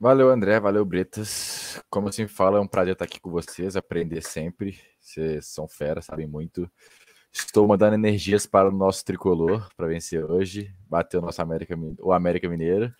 Valeu, 0.00 0.30
André. 0.30 0.60
Valeu, 0.60 0.84
Bretas. 0.84 1.82
Como 1.90 2.08
assim 2.08 2.28
fala, 2.28 2.58
é 2.58 2.60
um 2.60 2.68
prazer 2.68 2.92
estar 2.92 3.04
aqui 3.04 3.18
com 3.20 3.30
vocês, 3.30 3.74
aprender 3.74 4.22
sempre. 4.22 4.78
Vocês 5.00 5.46
são 5.46 5.66
fera, 5.66 6.00
sabem 6.00 6.26
muito. 6.26 6.70
Estou 7.32 7.66
mandando 7.66 7.96
energias 7.96 8.46
para 8.46 8.68
o 8.68 8.72
nosso 8.72 9.04
tricolor 9.04 9.68
para 9.76 9.88
vencer 9.88 10.24
hoje, 10.24 10.72
bater 10.86 11.18
o 11.18 11.20
nosso 11.20 11.42
América, 11.42 11.74
o 12.00 12.12
América 12.12 12.48
Mineiro. 12.48 12.94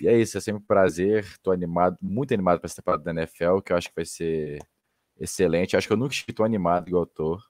E 0.00 0.06
é 0.06 0.16
isso, 0.16 0.38
é 0.38 0.40
sempre 0.40 0.62
um 0.62 0.66
prazer. 0.66 1.24
Estou 1.24 1.52
animado, 1.52 1.98
muito 2.00 2.32
animado 2.32 2.60
para 2.60 2.66
essa 2.66 2.76
temporada 2.76 3.02
da 3.02 3.10
NFL, 3.10 3.58
que 3.60 3.72
eu 3.72 3.76
acho 3.76 3.88
que 3.88 3.96
vai 3.96 4.04
ser 4.04 4.60
excelente. 5.18 5.76
Acho 5.76 5.88
que 5.88 5.92
eu 5.92 5.96
nunca 5.96 6.14
estive 6.14 6.32
tão 6.32 6.46
animado 6.46 6.88
igual 6.88 7.02
estou. 7.04 7.40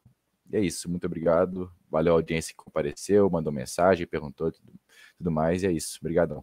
E 0.51 0.57
é 0.57 0.61
isso, 0.61 0.91
muito 0.91 1.07
obrigado. 1.07 1.71
Valeu 1.91 2.15
a 2.15 2.17
audiência 2.17 2.55
que 2.57 2.65
compareceu, 2.65 3.29
mandou 3.29 3.53
mensagem, 3.53 4.07
perguntou 4.07 4.51
tudo, 4.51 4.73
tudo 5.19 5.31
mais. 5.31 5.63
E 5.63 5.67
é 5.67 5.73
isso, 5.73 5.99
obrigadão. 6.01 6.43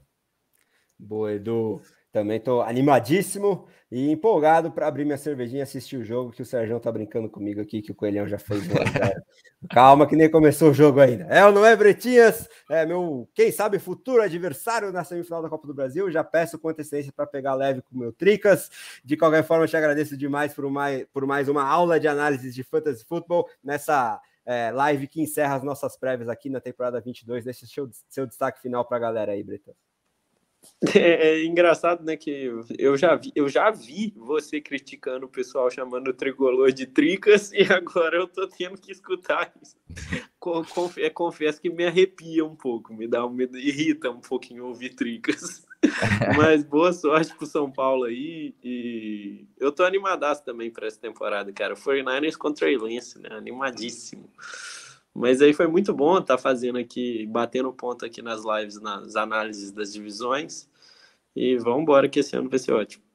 Boa, 0.97 1.34
Edu. 1.34 1.81
Também 2.16 2.38
estou 2.38 2.62
animadíssimo 2.62 3.68
e 3.92 4.10
empolgado 4.10 4.72
para 4.72 4.88
abrir 4.88 5.04
minha 5.04 5.18
cervejinha 5.18 5.60
e 5.60 5.64
assistir 5.64 5.98
o 5.98 6.06
jogo, 6.06 6.32
que 6.32 6.42
o 6.42 6.46
Sérgio 6.46 6.80
tá 6.80 6.90
brincando 6.90 7.30
comigo 7.30 7.60
aqui, 7.60 7.82
que 7.82 7.92
o 7.92 7.94
Coelhão 7.94 8.26
já 8.26 8.40
fez. 8.40 8.64
Calma, 9.70 10.08
que 10.08 10.16
nem 10.16 10.32
começou 10.32 10.70
o 10.70 10.74
jogo 10.74 11.02
ainda. 11.02 11.26
É 11.26 11.46
ou 11.46 11.52
não 11.52 11.66
é, 11.66 11.76
Bretinhas? 11.76 12.48
É 12.72 12.86
meu, 12.86 13.28
quem 13.34 13.52
sabe, 13.52 13.80
futuro 13.80 14.22
adversário 14.22 14.94
na 14.94 15.04
semifinal 15.04 15.42
da 15.42 15.50
Copa 15.50 15.68
do 15.68 15.74
Brasil. 15.74 16.10
Já 16.10 16.24
peço 16.24 16.58
com 16.58 16.70
antecedência 16.70 17.12
para 17.12 17.28
pegar 17.28 17.54
leve 17.54 17.82
com 17.82 17.94
o 17.94 18.00
meu 18.00 18.14
Tricas. 18.14 18.72
De 19.04 19.18
qualquer 19.18 19.44
forma, 19.44 19.68
te 19.68 19.76
agradeço 19.76 20.16
demais 20.16 20.54
por 20.54 20.72
mais, 20.72 21.06
por 21.12 21.28
mais 21.28 21.50
uma 21.50 21.68
aula 21.68 22.00
de 22.00 22.08
análise 22.08 22.50
de 22.50 22.64
Fantasy 22.64 23.04
Football 23.04 23.46
nessa 23.62 24.22
é, 24.46 24.72
live 24.72 25.06
que 25.10 25.22
encerra 25.22 25.56
as 25.56 25.64
nossas 25.64 25.98
prévias 25.98 26.30
aqui 26.30 26.50
na 26.50 26.62
temporada 26.62 27.02
22. 27.02 27.44
Deixa 27.44 27.68
seu, 27.68 27.90
seu 28.08 28.26
destaque 28.26 28.62
final 28.62 28.86
para 28.86 28.96
a 28.96 29.02
galera 29.02 29.34
aí, 29.34 29.44
Bretas. 29.44 29.76
É, 30.96 31.28
é, 31.28 31.46
engraçado, 31.46 32.04
né, 32.04 32.16
que 32.16 32.50
eu 32.78 32.96
já 32.96 33.16
vi, 33.16 33.32
eu 33.36 33.50
já 33.50 33.70
vi 33.70 34.14
você 34.16 34.62
criticando 34.62 35.26
o 35.26 35.30
pessoal 35.30 35.70
chamando 35.70 36.10
o 36.10 36.14
tricolor 36.14 36.72
de 36.72 36.86
tricas 36.86 37.52
e 37.52 37.62
agora 37.72 38.18
eu 38.18 38.28
tô 38.28 38.48
tendo 38.48 38.78
que 38.80 38.92
escutar 38.92 39.52
isso. 39.62 39.76
Confesso, 40.40 41.14
confesso 41.14 41.62
que 41.62 41.70
me 41.70 41.86
arrepia 41.86 42.46
um 42.46 42.56
pouco, 42.56 42.94
me 42.94 43.08
dá 43.08 43.28
me 43.28 43.46
irrita 43.56 44.10
um 44.10 44.22
pouquinho 44.22 44.66
ouvir 44.66 44.94
tricas. 44.96 45.66
Mas 46.38 46.64
boa 46.64 46.94
sorte 46.94 47.36
pro 47.36 47.46
São 47.46 47.72
Paulo 47.72 48.06
aí 48.06 48.56
e 48.64 49.46
eu 49.58 49.72
tô 49.72 49.84
animadaço 49.84 50.44
também 50.44 50.72
para 50.72 50.88
essa 50.88 51.00
temporada, 51.00 51.52
cara. 51.52 51.76
49ers 51.76 52.38
contra 52.38 52.68
a 52.68 52.78
Lance, 52.78 53.20
né? 53.20 53.30
Animadíssimo. 53.32 54.30
Mas 55.16 55.42
aí 55.42 55.54
foi 55.54 55.66
muito 55.66 55.94
bom 55.94 56.18
estar 56.18 56.36
tá 56.36 56.38
fazendo 56.38 56.78
aqui, 56.78 57.26
batendo 57.28 57.72
ponto 57.72 58.06
aqui 58.06 58.22
nas 58.22 58.44
lives, 58.44 58.82
nas 58.82 59.16
análises 59.16 59.72
das 59.72 59.94
divisões. 59.94 60.68
E 61.34 61.58
vamos 61.58 61.84
embora 61.84 62.10
que 62.10 62.20
esse 62.20 62.36
ano 62.36 62.50
vai 62.50 62.60
ser 62.60 62.74
ótimo. 62.74 63.06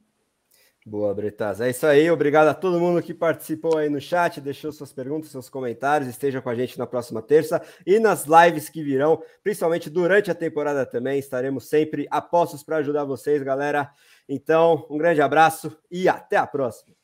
Boa, 0.87 1.15
Bretas. 1.15 1.61
É 1.61 1.69
isso 1.69 1.87
aí. 1.87 2.11
Obrigado 2.11 2.49
a 2.49 2.55
todo 2.55 2.81
mundo 2.81 3.03
que 3.03 3.13
participou 3.13 3.77
aí 3.77 3.91
no 3.91 4.01
chat, 4.01 4.41
deixou 4.41 4.73
suas 4.73 4.95
perguntas, 4.95 5.31
seus 5.31 5.51
comentários. 5.51 6.09
Esteja 6.09 6.41
com 6.41 6.49
a 6.49 6.55
gente 6.55 6.79
na 6.79 6.87
próxima 6.87 7.21
terça 7.21 7.63
e 7.87 7.99
nas 7.99 8.25
lives 8.25 8.71
que 8.71 8.83
virão, 8.83 9.23
principalmente 9.43 9.91
durante 9.91 10.31
a 10.31 10.35
temporada 10.35 10.87
também. 10.87 11.19
Estaremos 11.19 11.69
sempre 11.69 12.09
apostos 12.11 12.63
para 12.63 12.79
ajudar 12.79 13.05
vocês, 13.05 13.43
galera. 13.43 13.93
Então, 14.27 14.87
um 14.89 14.97
grande 14.97 15.21
abraço 15.21 15.77
e 15.91 16.09
até 16.09 16.39
a 16.39 16.47
próxima. 16.47 17.00